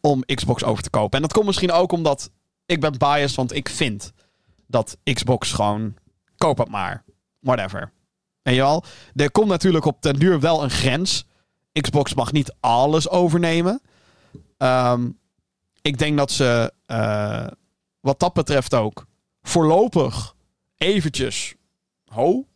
om 0.00 0.24
Xbox 0.24 0.64
over 0.64 0.82
te 0.82 0.90
kopen. 0.90 1.16
En 1.16 1.22
dat 1.22 1.32
komt 1.32 1.46
misschien 1.46 1.72
ook 1.72 1.92
omdat 1.92 2.30
ik 2.66 2.80
ben 2.80 2.98
biased, 2.98 3.36
want 3.36 3.54
ik 3.54 3.68
vind 3.68 4.12
dat 4.66 4.96
Xbox 5.02 5.52
gewoon 5.52 5.94
koop 6.36 6.58
het 6.58 6.68
maar. 6.68 7.04
Whatever. 7.40 7.92
En 8.42 8.54
je 8.54 8.60
wel, 8.60 8.84
er 9.14 9.30
komt 9.30 9.48
natuurlijk 9.48 9.84
op 9.84 10.02
den 10.02 10.18
duur 10.18 10.40
wel 10.40 10.62
een 10.62 10.70
grens. 10.70 11.26
Xbox 11.72 12.14
mag 12.14 12.32
niet 12.32 12.54
alles 12.60 13.08
overnemen. 13.08 13.80
Ehm, 14.58 15.08
ik 15.82 15.98
denk 15.98 16.16
dat 16.16 16.30
ze 16.30 16.72
uh, 16.86 17.46
wat 18.00 18.20
dat 18.20 18.32
betreft 18.32 18.74
ook 18.74 19.06
voorlopig 19.42 20.34
eventjes 20.76 21.54
ho, 22.04 22.46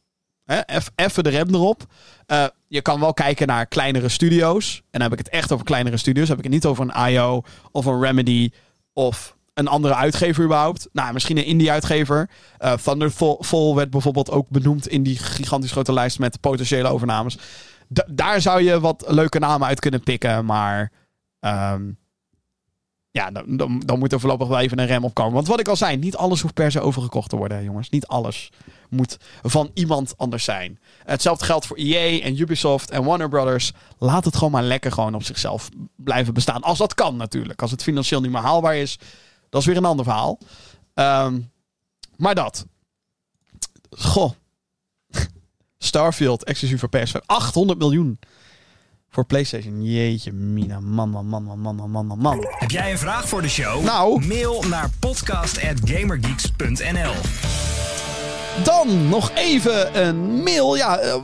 even 0.94 1.24
de 1.24 1.30
rem 1.30 1.54
erop. 1.54 1.86
Uh, 2.26 2.46
je 2.66 2.82
kan 2.82 3.00
wel 3.00 3.12
kijken 3.12 3.46
naar 3.46 3.66
kleinere 3.66 4.08
studio's. 4.08 4.76
En 4.76 5.00
dan 5.00 5.02
heb 5.02 5.12
ik 5.12 5.18
het 5.18 5.28
echt 5.28 5.52
over 5.52 5.64
kleinere 5.64 5.96
studio's. 5.96 6.28
heb 6.28 6.38
ik 6.38 6.44
het 6.44 6.52
niet 6.52 6.66
over 6.66 6.88
een 6.88 7.08
IO 7.12 7.42
of 7.70 7.84
een 7.84 8.00
Remedy 8.00 8.50
of 8.92 9.36
een 9.60 9.68
andere 9.68 9.94
uitgever 9.94 10.44
überhaupt. 10.44 10.88
Nou, 10.92 11.12
misschien 11.12 11.36
een 11.36 11.44
indie-uitgever. 11.44 12.30
Uh, 12.58 12.72
Thunderfall 12.72 13.74
werd 13.74 13.90
bijvoorbeeld 13.90 14.30
ook 14.30 14.48
benoemd 14.48 14.88
in 14.88 15.02
die 15.02 15.18
gigantisch 15.18 15.72
grote 15.72 15.92
lijst 15.92 16.18
met 16.18 16.40
potentiële 16.40 16.88
overnames. 16.88 17.38
daar 18.06 18.40
zou 18.40 18.62
je 18.62 18.80
wat 18.80 19.04
leuke 19.08 19.38
namen 19.38 19.68
uit 19.68 19.80
kunnen 19.80 20.02
pikken, 20.02 20.44
maar... 20.44 20.92
Um, 21.40 21.98
ja, 23.12 23.30
dan, 23.30 23.56
dan, 23.56 23.82
dan, 23.86 23.98
moet 23.98 24.12
er 24.12 24.20
voorlopig 24.20 24.48
wel 24.48 24.58
even 24.58 24.78
een 24.78 24.86
rem 24.86 25.04
op 25.04 25.14
komen. 25.14 25.32
Want 25.32 25.46
wat 25.46 25.60
ik 25.60 25.68
al 25.68 25.76
zei, 25.76 25.96
niet 25.96 26.16
alles 26.16 26.40
hoeft 26.40 26.54
per 26.54 26.70
se 26.70 26.80
overgekocht 26.80 27.28
te 27.28 27.36
worden, 27.36 27.64
jongens. 27.64 27.90
Niet 27.90 28.06
alles 28.06 28.50
moet 28.88 29.16
van 29.42 29.70
iemand 29.74 30.14
anders 30.16 30.44
zijn. 30.44 30.78
Hetzelfde 31.04 31.44
geldt 31.44 31.66
voor 31.66 31.76
EA 31.76 32.20
en 32.20 32.40
Ubisoft 32.40 32.90
en 32.90 33.04
Warner 33.04 33.28
Brothers. 33.28 33.72
Laat 33.98 34.24
het 34.24 34.36
gewoon 34.36 34.52
maar 34.52 34.62
lekker 34.62 34.92
gewoon 34.92 35.14
op 35.14 35.22
zichzelf 35.22 35.68
blijven 35.96 36.34
bestaan. 36.34 36.62
Als 36.62 36.78
dat 36.78 36.94
kan 36.94 37.16
natuurlijk. 37.16 37.62
Als 37.62 37.70
het 37.70 37.82
financieel 37.82 38.20
niet 38.20 38.30
meer 38.30 38.40
haalbaar 38.40 38.76
is, 38.76 38.98
dat 39.50 39.60
is 39.60 39.66
weer 39.66 39.76
een 39.76 39.84
ander 39.84 40.04
verhaal. 40.04 40.38
Um, 40.94 41.50
maar 42.16 42.34
dat. 42.34 42.66
Goh. 43.90 44.32
Starfield, 45.78 46.44
exclusief 46.44 46.80
voor 46.80 46.90
PS5. 46.96 47.26
800 47.26 47.78
miljoen 47.78 48.18
voor 49.10 49.24
PlayStation. 49.24 49.82
Jeetje, 49.82 50.32
Mina. 50.32 50.80
Man, 50.80 51.10
man, 51.10 51.26
man, 51.26 51.44
man, 51.44 51.58
man, 51.58 51.90
man, 51.90 52.06
man, 52.06 52.18
man. 52.18 52.46
Heb 52.48 52.70
jij 52.70 52.90
een 52.90 52.98
vraag 52.98 53.28
voor 53.28 53.42
de 53.42 53.48
show? 53.48 53.84
Nou. 53.84 54.26
Mail 54.26 54.64
naar 54.68 54.90
podcast.gamergeeks.nl 54.98 57.12
Dan 58.64 59.08
nog 59.08 59.30
even 59.34 60.06
een 60.06 60.42
mail. 60.42 60.76
Ja, 60.76 61.02
uh, 61.02 61.14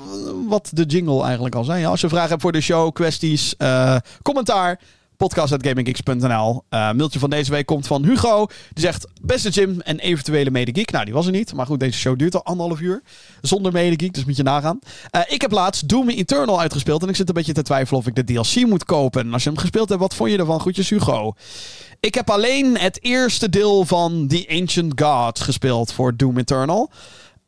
wat 0.48 0.70
de 0.72 0.84
jingle 0.84 1.24
eigenlijk 1.24 1.54
al 1.54 1.64
zei. 1.64 1.84
Als 1.84 2.00
je 2.00 2.08
vragen 2.08 2.28
hebt 2.28 2.42
voor 2.42 2.52
de 2.52 2.60
show, 2.60 2.92
kwesties, 2.92 3.54
uh, 3.58 3.96
commentaar 4.22 4.80
podcast.gaminggeeks.nl. 5.16 6.62
Uh, 6.70 6.92
mailtje 6.92 7.18
van 7.18 7.30
deze 7.30 7.50
week 7.50 7.66
komt 7.66 7.86
van 7.86 8.04
Hugo. 8.04 8.46
Die 8.46 8.84
zegt, 8.84 9.06
beste 9.22 9.48
Jim 9.48 9.80
en 9.80 9.98
eventuele 9.98 10.50
medegeek. 10.50 10.90
Nou, 10.90 11.04
die 11.04 11.14
was 11.14 11.26
er 11.26 11.32
niet. 11.32 11.54
Maar 11.54 11.66
goed, 11.66 11.80
deze 11.80 11.98
show 11.98 12.18
duurt 12.18 12.34
al 12.34 12.44
anderhalf 12.44 12.80
uur. 12.80 13.02
Zonder 13.40 13.72
medegeek, 13.72 14.14
dus 14.14 14.24
moet 14.24 14.36
je 14.36 14.42
nagaan. 14.42 14.78
Uh, 15.16 15.20
ik 15.26 15.40
heb 15.40 15.50
laatst 15.50 15.88
Doom 15.88 16.08
Eternal 16.08 16.60
uitgespeeld. 16.60 17.02
En 17.02 17.08
ik 17.08 17.16
zit 17.16 17.28
een 17.28 17.34
beetje 17.34 17.52
te 17.52 17.62
twijfelen 17.62 18.00
of 18.00 18.06
ik 18.06 18.14
de 18.14 18.24
DLC 18.24 18.66
moet 18.66 18.84
kopen. 18.84 19.26
En 19.26 19.32
als 19.32 19.42
je 19.42 19.48
hem 19.48 19.58
gespeeld 19.58 19.88
hebt, 19.88 20.00
wat 20.00 20.14
vond 20.14 20.30
je 20.30 20.38
ervan? 20.38 20.60
Groetjes 20.60 20.88
Hugo. 20.88 21.34
Ik 22.00 22.14
heb 22.14 22.30
alleen 22.30 22.78
het 22.78 23.02
eerste 23.02 23.48
deel 23.48 23.84
van 23.84 24.26
The 24.28 24.46
Ancient 24.60 25.00
Gods 25.00 25.40
gespeeld 25.40 25.92
voor 25.92 26.16
Doom 26.16 26.38
Eternal. 26.38 26.90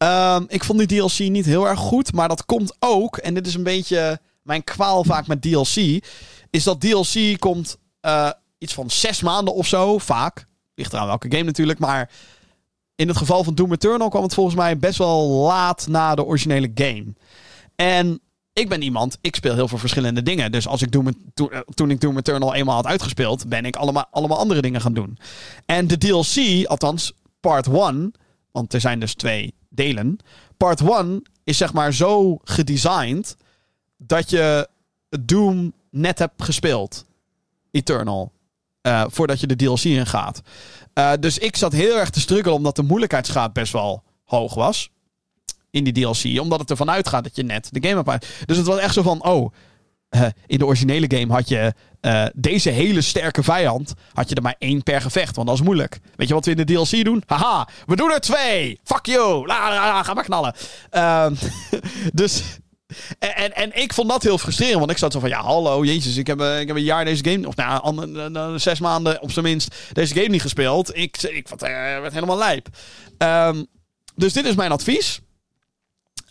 Uh, 0.02 0.40
ik 0.48 0.64
vond 0.64 0.78
die 0.78 0.98
DLC 0.98 1.18
niet 1.18 1.46
heel 1.46 1.68
erg 1.68 1.78
goed. 1.78 2.12
Maar 2.12 2.28
dat 2.28 2.44
komt 2.44 2.76
ook, 2.78 3.16
en 3.16 3.34
dit 3.34 3.46
is 3.46 3.54
een 3.54 3.62
beetje 3.62 4.20
mijn 4.42 4.64
kwaal 4.64 5.04
vaak 5.04 5.26
met 5.26 5.42
DLC 5.42 6.04
is 6.50 6.64
dat 6.64 6.80
DLC 6.80 7.38
komt 7.38 7.78
uh, 8.02 8.30
iets 8.58 8.74
van 8.74 8.90
zes 8.90 9.22
maanden 9.22 9.54
of 9.54 9.66
zo, 9.66 9.98
vaak. 9.98 10.46
Ligt 10.74 10.92
eraan 10.92 11.06
welke 11.06 11.30
game 11.30 11.42
natuurlijk, 11.42 11.78
maar 11.78 12.10
in 12.94 13.08
het 13.08 13.16
geval 13.16 13.44
van 13.44 13.54
Doom 13.54 13.72
Eternal 13.72 14.08
kwam 14.08 14.22
het 14.22 14.34
volgens 14.34 14.56
mij 14.56 14.78
best 14.78 14.98
wel 14.98 15.28
laat 15.28 15.86
na 15.86 16.14
de 16.14 16.24
originele 16.24 16.70
game. 16.74 17.14
En 17.76 18.20
ik 18.52 18.68
ben 18.68 18.82
iemand, 18.82 19.18
ik 19.20 19.36
speel 19.36 19.54
heel 19.54 19.68
veel 19.68 19.78
verschillende 19.78 20.22
dingen. 20.22 20.52
Dus 20.52 20.66
als 20.66 20.82
ik 20.82 20.92
Doom, 20.92 21.08
toen, 21.34 21.50
eh, 21.50 21.60
toen 21.60 21.90
ik 21.90 22.00
Doom 22.00 22.16
Eternal 22.16 22.54
eenmaal 22.54 22.74
had 22.74 22.86
uitgespeeld, 22.86 23.48
ben 23.48 23.64
ik 23.64 23.76
allemaal, 23.76 24.06
allemaal 24.10 24.38
andere 24.38 24.60
dingen 24.62 24.80
gaan 24.80 24.92
doen. 24.94 25.18
En 25.66 25.86
de 25.86 25.98
DLC, 25.98 26.66
althans 26.66 27.12
part 27.40 27.66
1, 27.66 28.12
want 28.52 28.74
er 28.74 28.80
zijn 28.80 29.00
dus 29.00 29.14
twee 29.14 29.54
delen. 29.68 30.18
Part 30.56 30.80
1 30.80 31.22
is 31.44 31.56
zeg 31.56 31.72
maar 31.72 31.94
zo 31.94 32.38
gedesigned 32.44 33.36
dat 33.96 34.30
je 34.30 34.68
Doom 35.08 35.72
net 35.90 36.18
heb 36.18 36.32
gespeeld. 36.36 37.06
Eternal. 37.70 38.32
Uh, 38.82 39.04
voordat 39.08 39.40
je 39.40 39.46
de 39.46 39.56
DLC 39.56 39.82
in 39.82 40.06
gaat. 40.06 40.40
Uh, 40.94 41.12
dus 41.20 41.38
ik 41.38 41.56
zat 41.56 41.72
heel 41.72 41.98
erg 41.98 42.10
te 42.10 42.20
struggelen 42.20 42.56
omdat 42.56 42.76
de 42.76 42.82
moeilijkheidsgraad 42.82 43.52
best 43.52 43.72
wel 43.72 44.02
hoog 44.24 44.54
was. 44.54 44.90
In 45.70 45.84
die 45.84 45.92
DLC. 45.92 46.40
Omdat 46.40 46.60
het 46.60 46.70
ervan 46.70 46.90
uitgaat 46.90 47.24
dat 47.24 47.36
je 47.36 47.42
net 47.42 47.68
de 47.70 47.88
game 47.88 48.02
hebt. 48.06 48.26
Dus 48.46 48.56
het 48.56 48.66
was 48.66 48.78
echt 48.78 48.94
zo 48.94 49.02
van: 49.02 49.24
oh. 49.24 49.52
Uh, 50.10 50.26
in 50.46 50.58
de 50.58 50.66
originele 50.66 51.16
game 51.16 51.32
had 51.32 51.48
je 51.48 51.74
deze 52.34 52.70
hele 52.70 53.00
sterke 53.00 53.42
vijand. 53.42 53.94
Had 54.12 54.28
je 54.28 54.34
er 54.34 54.42
maar 54.42 54.54
één 54.58 54.82
per 54.82 55.00
gevecht. 55.00 55.36
Want 55.36 55.48
dat 55.48 55.56
is 55.56 55.64
moeilijk. 55.64 55.98
Weet 56.16 56.28
je 56.28 56.34
wat 56.34 56.44
we 56.44 56.50
in 56.50 56.56
de 56.56 56.64
DLC 56.64 57.04
doen? 57.04 57.22
Haha, 57.26 57.68
we 57.86 57.96
doen 57.96 58.12
er 58.12 58.20
twee. 58.20 58.80
Fuck 58.84 59.06
you. 59.06 59.48
Ga 60.02 60.14
maar 60.14 60.24
knallen. 60.24 60.54
Ehm, 60.90 61.34
dus 62.12 62.42
en, 63.18 63.36
en, 63.36 63.52
en, 63.52 63.82
ik 63.82 63.92
vond 63.92 64.08
dat 64.08 64.22
heel 64.22 64.38
frustrerend. 64.38 64.78
Want 64.78 64.90
ik 64.90 64.98
zat 64.98 65.12
zo 65.12 65.20
van, 65.20 65.28
ja, 65.28 65.42
hallo, 65.42 65.84
jezus, 65.84 66.16
ik 66.16 66.26
heb, 66.26 66.40
eh, 66.40 66.60
ik 66.60 66.66
heb 66.66 66.76
een 66.76 66.82
jaar 66.82 67.04
deze 67.04 67.24
game... 67.24 67.46
Of 67.46 67.56
nou, 67.56 68.58
zes 68.58 68.80
maanden 68.80 69.22
op 69.22 69.32
zijn 69.32 69.44
minst 69.44 69.74
deze 69.92 70.14
game 70.14 70.28
niet 70.28 70.42
gespeeld. 70.42 70.96
Ik, 70.96 71.22
ik 71.22 71.50
uh, 71.50 71.58
werd 72.00 72.12
helemaal 72.12 72.38
lijp. 72.38 72.68
Um, 73.18 73.66
dus 74.14 74.32
dit 74.32 74.44
is 74.44 74.54
mijn 74.54 74.72
advies. 74.72 75.20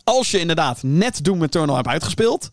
Als 0.04 0.32
je 0.32 0.40
inderdaad 0.40 0.84
net 0.84 1.24
Doom 1.24 1.44
Eternal 1.44 1.76
hebt 1.76 1.88
uitgespeeld... 1.88 2.50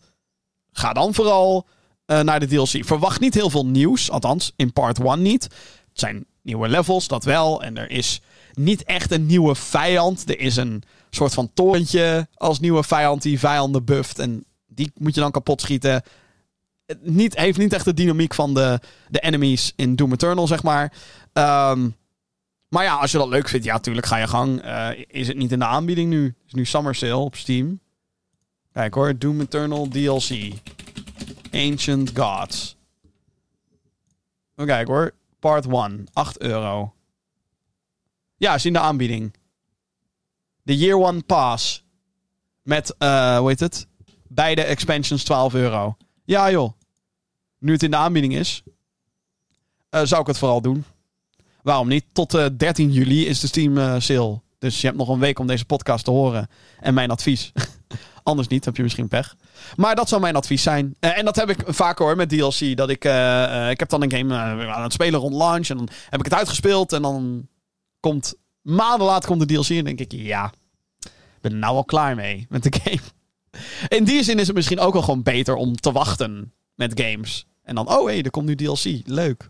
Ga 0.77 0.93
dan 0.93 1.13
vooral 1.13 1.67
uh, 2.05 2.19
naar 2.19 2.39
de 2.39 2.47
DLC. 2.47 2.85
Verwacht 2.85 3.19
niet 3.19 3.33
heel 3.33 3.49
veel 3.49 3.65
nieuws. 3.65 4.11
Althans, 4.11 4.51
in 4.55 4.73
part 4.73 4.99
1 4.99 5.21
niet. 5.21 5.43
Het 5.43 5.99
zijn 5.99 6.25
nieuwe 6.41 6.67
levels, 6.67 7.07
dat 7.07 7.23
wel. 7.23 7.63
En 7.63 7.77
er 7.77 7.91
is 7.91 8.21
niet 8.57 8.83
echt 8.83 9.11
een 9.11 9.25
nieuwe 9.25 9.55
vijand. 9.55 10.29
Er 10.29 10.39
is 10.39 10.55
een 10.55 10.83
soort 11.09 11.33
van 11.33 11.53
torentje 11.53 12.27
als 12.33 12.59
nieuwe 12.59 12.83
vijand 12.83 13.21
die 13.21 13.39
vijanden 13.39 13.85
bufft. 13.85 14.19
En 14.19 14.45
die 14.67 14.91
moet 14.97 15.15
je 15.15 15.21
dan 15.21 15.31
kapot 15.31 15.61
schieten. 15.61 16.03
Het 16.85 17.05
niet, 17.05 17.37
heeft 17.37 17.57
niet 17.57 17.73
echt 17.73 17.85
de 17.85 17.93
dynamiek 17.93 18.33
van 18.33 18.53
de, 18.53 18.79
de 19.09 19.19
enemies 19.19 19.73
in 19.75 19.95
Doom 19.95 20.11
Eternal, 20.11 20.47
zeg 20.47 20.63
maar. 20.63 20.93
Um, 21.33 21.95
maar 22.69 22.83
ja, 22.83 22.95
als 22.95 23.11
je 23.11 23.17
dat 23.17 23.27
leuk 23.27 23.47
vindt, 23.47 23.65
ja, 23.65 23.73
natuurlijk 23.73 24.05
ga 24.05 24.17
je 24.17 24.27
gang. 24.27 24.65
Uh, 24.65 24.89
is 25.07 25.27
het 25.27 25.37
niet 25.37 25.51
in 25.51 25.59
de 25.59 25.65
aanbieding 25.65 26.09
nu? 26.09 26.35
is 26.47 26.53
nu 26.53 26.65
Summer 26.65 26.95
Sale 26.95 27.15
op 27.15 27.35
Steam. 27.35 27.79
Kijk 28.71 28.93
hoor, 28.93 29.17
Doom 29.17 29.41
Eternal 29.41 29.87
DLC. 29.87 30.53
Ancient 31.51 32.11
Gods. 32.13 32.77
Kijken 34.55 34.93
hoor. 34.93 35.13
Part 35.39 35.65
1, 35.67 36.05
8 36.13 36.41
euro. 36.41 36.94
Ja, 38.37 38.53
is 38.53 38.65
in 38.65 38.73
de 38.73 38.79
aanbieding. 38.79 39.33
De 40.63 40.77
Year 40.77 40.99
One 40.99 41.21
Pass. 41.21 41.83
Met, 42.61 42.95
uh, 42.99 43.37
hoe 43.37 43.49
heet 43.49 43.59
het? 43.59 43.87
Beide 44.27 44.63
expansions 44.63 45.23
12 45.23 45.53
euro. 45.53 45.97
Ja 46.23 46.51
joh. 46.51 46.71
Nu 47.59 47.71
het 47.71 47.83
in 47.83 47.91
de 47.91 47.97
aanbieding 47.97 48.35
is, 48.35 48.63
uh, 49.91 50.01
zou 50.03 50.21
ik 50.21 50.27
het 50.27 50.37
vooral 50.37 50.61
doen. 50.61 50.85
Waarom 51.61 51.87
niet? 51.87 52.05
Tot 52.11 52.33
uh, 52.33 52.45
eh, 52.45 52.51
13 52.57 52.91
juli 52.91 53.27
is 53.27 53.39
de 53.39 53.47
Steam 53.47 54.01
sale. 54.01 54.41
Dus 54.59 54.81
je 54.81 54.87
hebt 54.87 54.99
nog 54.99 55.09
een 55.09 55.19
week 55.19 55.39
om 55.39 55.47
deze 55.47 55.65
podcast 55.65 56.05
te 56.05 56.11
horen. 56.11 56.49
En 56.79 56.93
mijn 56.93 57.11
advies. 57.11 57.51
Anders 58.23 58.47
niet, 58.47 58.65
heb 58.65 58.75
je 58.75 58.83
misschien 58.83 59.07
pech. 59.07 59.35
Maar 59.75 59.95
dat 59.95 60.09
zou 60.09 60.21
mijn 60.21 60.35
advies 60.35 60.63
zijn. 60.63 60.95
en 60.99 61.25
dat 61.25 61.35
heb 61.35 61.49
ik 61.49 61.63
vaker 61.65 62.05
hoor 62.05 62.15
met 62.15 62.29
DLC. 62.29 62.77
Dat 62.77 62.89
ik, 62.89 63.03
ik 63.69 63.79
heb 63.79 63.89
dan 63.89 64.01
een 64.01 64.11
game 64.11 64.35
aan 64.35 64.83
het 64.83 64.93
spelen 64.93 65.19
rond 65.19 65.33
launch. 65.33 65.69
En 65.69 65.77
dan 65.77 65.89
heb 66.09 66.19
ik 66.19 66.25
het 66.25 66.33
uitgespeeld. 66.33 66.93
En 66.93 67.01
dan 67.01 67.47
komt 68.05 68.33
maanden 68.61 69.07
later 69.07 69.29
komt 69.29 69.39
de 69.39 69.45
DLC 69.45 69.69
en 69.69 69.83
denk 69.83 69.99
ik, 69.99 70.11
ja, 70.11 70.51
ben 71.41 71.51
er 71.51 71.57
nou 71.57 71.75
al 71.75 71.85
klaar 71.85 72.15
mee 72.15 72.45
met 72.49 72.63
de 72.63 72.73
game. 72.83 73.01
In 73.87 74.03
die 74.03 74.23
zin 74.23 74.39
is 74.39 74.47
het 74.47 74.55
misschien 74.55 74.79
ook 74.79 74.93
wel 74.93 75.01
gewoon 75.01 75.23
beter 75.23 75.55
om 75.55 75.75
te 75.75 75.91
wachten 75.91 76.53
met 76.75 77.01
games. 77.01 77.45
En 77.63 77.75
dan, 77.75 77.89
oh 77.89 78.05
hé, 78.05 78.13
hey, 78.13 78.21
er 78.21 78.29
komt 78.29 78.45
nu 78.45 78.55
DLC. 78.55 78.83
Leuk. 79.05 79.49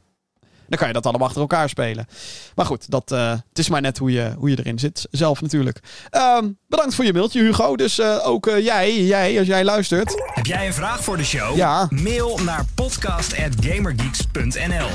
Dan 0.67 0.77
kan 0.77 0.87
je 0.87 0.93
dat 0.93 1.05
allemaal 1.05 1.27
achter 1.27 1.41
elkaar 1.41 1.69
spelen. 1.69 2.07
Maar 2.55 2.65
goed, 2.65 2.91
dat, 2.91 3.11
uh, 3.11 3.29
het 3.29 3.59
is 3.59 3.69
maar 3.69 3.81
net 3.81 3.97
hoe 3.97 4.11
je, 4.11 4.33
hoe 4.37 4.49
je 4.49 4.59
erin 4.59 4.79
zit. 4.79 5.07
Zelf 5.11 5.41
natuurlijk. 5.41 5.79
Um, 6.11 6.57
bedankt 6.67 6.95
voor 6.95 7.05
je 7.05 7.13
mailtje, 7.13 7.41
Hugo. 7.41 7.75
Dus 7.75 7.99
uh, 7.99 8.27
ook 8.27 8.47
uh, 8.47 8.63
jij, 8.63 9.03
jij, 9.03 9.37
als 9.37 9.47
jij 9.47 9.63
luistert. 9.63 10.23
Heb 10.33 10.45
jij 10.45 10.67
een 10.67 10.73
vraag 10.73 11.03
voor 11.03 11.17
de 11.17 11.23
show? 11.23 11.55
Ja. 11.55 11.87
Mail 11.89 12.39
naar 12.43 12.65
podcast.gamergeeks.nl 12.75 14.89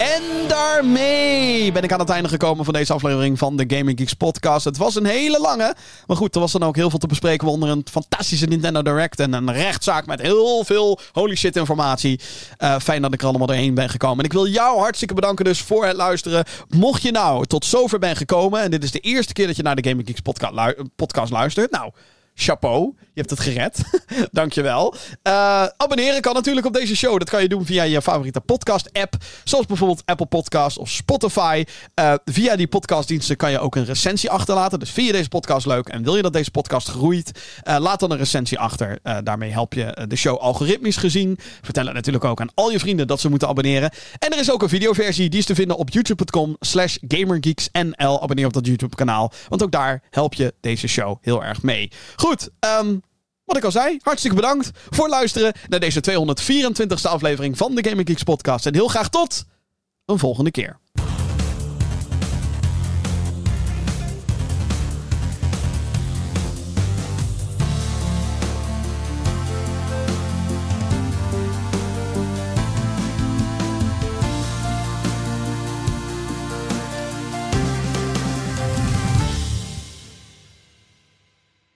En 0.00 0.22
daarmee 0.48 1.72
ben 1.72 1.82
ik 1.82 1.92
aan 1.92 1.98
het 1.98 2.08
einde 2.08 2.28
gekomen 2.28 2.64
van 2.64 2.74
deze 2.74 2.92
aflevering 2.92 3.38
van 3.38 3.56
de 3.56 3.64
Gaming 3.76 3.98
Geeks 3.98 4.14
podcast. 4.14 4.64
Het 4.64 4.76
was 4.76 4.94
een 4.94 5.04
hele 5.04 5.40
lange, 5.40 5.74
maar 6.06 6.16
goed, 6.16 6.34
er 6.34 6.40
was 6.40 6.52
dan 6.52 6.62
ook 6.62 6.76
heel 6.76 6.90
veel 6.90 6.98
te 6.98 7.06
bespreken. 7.06 7.48
Onder 7.48 7.68
een 7.68 7.86
fantastische 7.90 8.46
Nintendo 8.46 8.82
Direct 8.82 9.20
en 9.20 9.32
een 9.32 9.52
rechtszaak 9.52 10.06
met 10.06 10.20
heel 10.20 10.64
veel 10.64 10.98
holy 11.12 11.36
shit 11.36 11.56
informatie. 11.56 12.20
Uh, 12.58 12.78
fijn 12.78 13.02
dat 13.02 13.12
ik 13.12 13.20
er 13.20 13.26
allemaal 13.26 13.46
doorheen 13.46 13.74
ben 13.74 13.88
gekomen. 13.88 14.18
En 14.18 14.24
ik 14.24 14.32
wil 14.32 14.46
jou 14.46 14.78
hartstikke 14.78 15.14
bedanken 15.14 15.44
dus 15.44 15.60
voor 15.60 15.86
het 15.86 15.96
luisteren. 15.96 16.44
Mocht 16.68 17.02
je 17.02 17.10
nou 17.10 17.46
tot 17.46 17.64
zover 17.64 17.98
ben 17.98 18.16
gekomen 18.16 18.60
en 18.60 18.70
dit 18.70 18.84
is 18.84 18.90
de 18.90 19.00
eerste 19.00 19.32
keer 19.32 19.46
dat 19.46 19.56
je 19.56 19.62
naar 19.62 19.76
de 19.76 19.88
Gaming 19.88 20.06
Geeks 20.06 20.20
podcast 20.96 21.30
luistert. 21.30 21.70
Nou, 21.70 21.92
chapeau. 22.40 22.94
Je 22.98 23.26
hebt 23.26 23.30
het 23.30 23.40
gered. 23.40 23.80
Dankjewel. 24.40 24.94
Uh, 25.22 25.66
abonneren 25.76 26.20
kan 26.20 26.34
natuurlijk 26.34 26.66
op 26.66 26.72
deze 26.72 26.96
show. 26.96 27.18
Dat 27.18 27.30
kan 27.30 27.42
je 27.42 27.48
doen 27.48 27.66
via 27.66 27.82
je 27.82 28.02
favoriete 28.02 28.40
podcast-app. 28.40 29.14
Zoals 29.44 29.66
bijvoorbeeld 29.66 30.02
Apple 30.04 30.26
Podcasts 30.26 30.78
of 30.78 30.88
Spotify. 30.88 31.64
Uh, 32.00 32.14
via 32.24 32.56
die 32.56 32.66
podcastdiensten 32.66 33.36
kan 33.36 33.50
je 33.50 33.58
ook 33.58 33.76
een 33.76 33.84
recensie 33.84 34.30
achterlaten. 34.30 34.78
Dus 34.78 34.90
vind 34.90 35.06
je 35.06 35.12
deze 35.12 35.28
podcast 35.28 35.66
leuk 35.66 35.88
en 35.88 36.02
wil 36.02 36.16
je 36.16 36.22
dat 36.22 36.32
deze 36.32 36.50
podcast 36.50 36.88
groeit? 36.88 37.40
Uh, 37.68 37.76
laat 37.78 38.00
dan 38.00 38.10
een 38.10 38.18
recensie 38.18 38.58
achter. 38.58 38.98
daarmee 39.22 39.50
help 39.50 39.74
je 39.74 40.04
de 40.08 40.16
show 40.16 40.38
algoritmisch 40.38 40.96
gezien. 40.96 41.38
Vertel 41.62 41.84
het 41.84 41.94
natuurlijk 41.94 42.24
ook 42.24 42.40
aan 42.40 42.50
al 42.54 42.70
je 42.70 42.78
vrienden 42.78 43.06
dat 43.06 43.20
ze 43.20 43.28
moeten 43.28 43.48
abonneren. 43.48 43.90
En 44.18 44.32
er 44.32 44.38
is 44.38 44.52
ook 44.52 44.62
een 44.62 44.68
videoversie. 44.68 45.28
Die 45.28 45.38
is 45.38 45.46
te 45.46 45.54
vinden 45.54 45.76
op 45.76 45.90
youtube.com 45.90 46.56
slash 46.60 46.96
gamergeeksnl. 47.08 48.22
Abonneer 48.22 48.46
op 48.46 48.52
dat 48.52 48.66
YouTube 48.66 48.96
kanaal. 48.96 49.32
Want 49.48 49.62
ook 49.62 49.72
daar 49.72 50.02
help 50.10 50.34
je 50.34 50.54
deze 50.60 50.86
show 50.88 51.16
heel 51.20 51.44
erg 51.44 51.62
mee. 51.62 51.90
Goed, 52.30 52.48
um, 52.80 53.02
wat 53.44 53.56
ik 53.56 53.64
al 53.64 53.70
zei, 53.70 53.98
hartstikke 54.02 54.36
bedankt 54.36 54.70
voor 54.90 55.04
het 55.04 55.12
luisteren 55.14 55.52
naar 55.68 55.80
deze 55.80 56.00
224ste 56.10 57.10
aflevering 57.10 57.56
van 57.56 57.74
de 57.74 57.88
Gaming 57.88 58.08
Geeks 58.08 58.22
podcast. 58.22 58.66
En 58.66 58.74
heel 58.74 58.88
graag 58.88 59.08
tot 59.08 59.44
een 60.04 60.18
volgende 60.18 60.50
keer. 60.50 60.78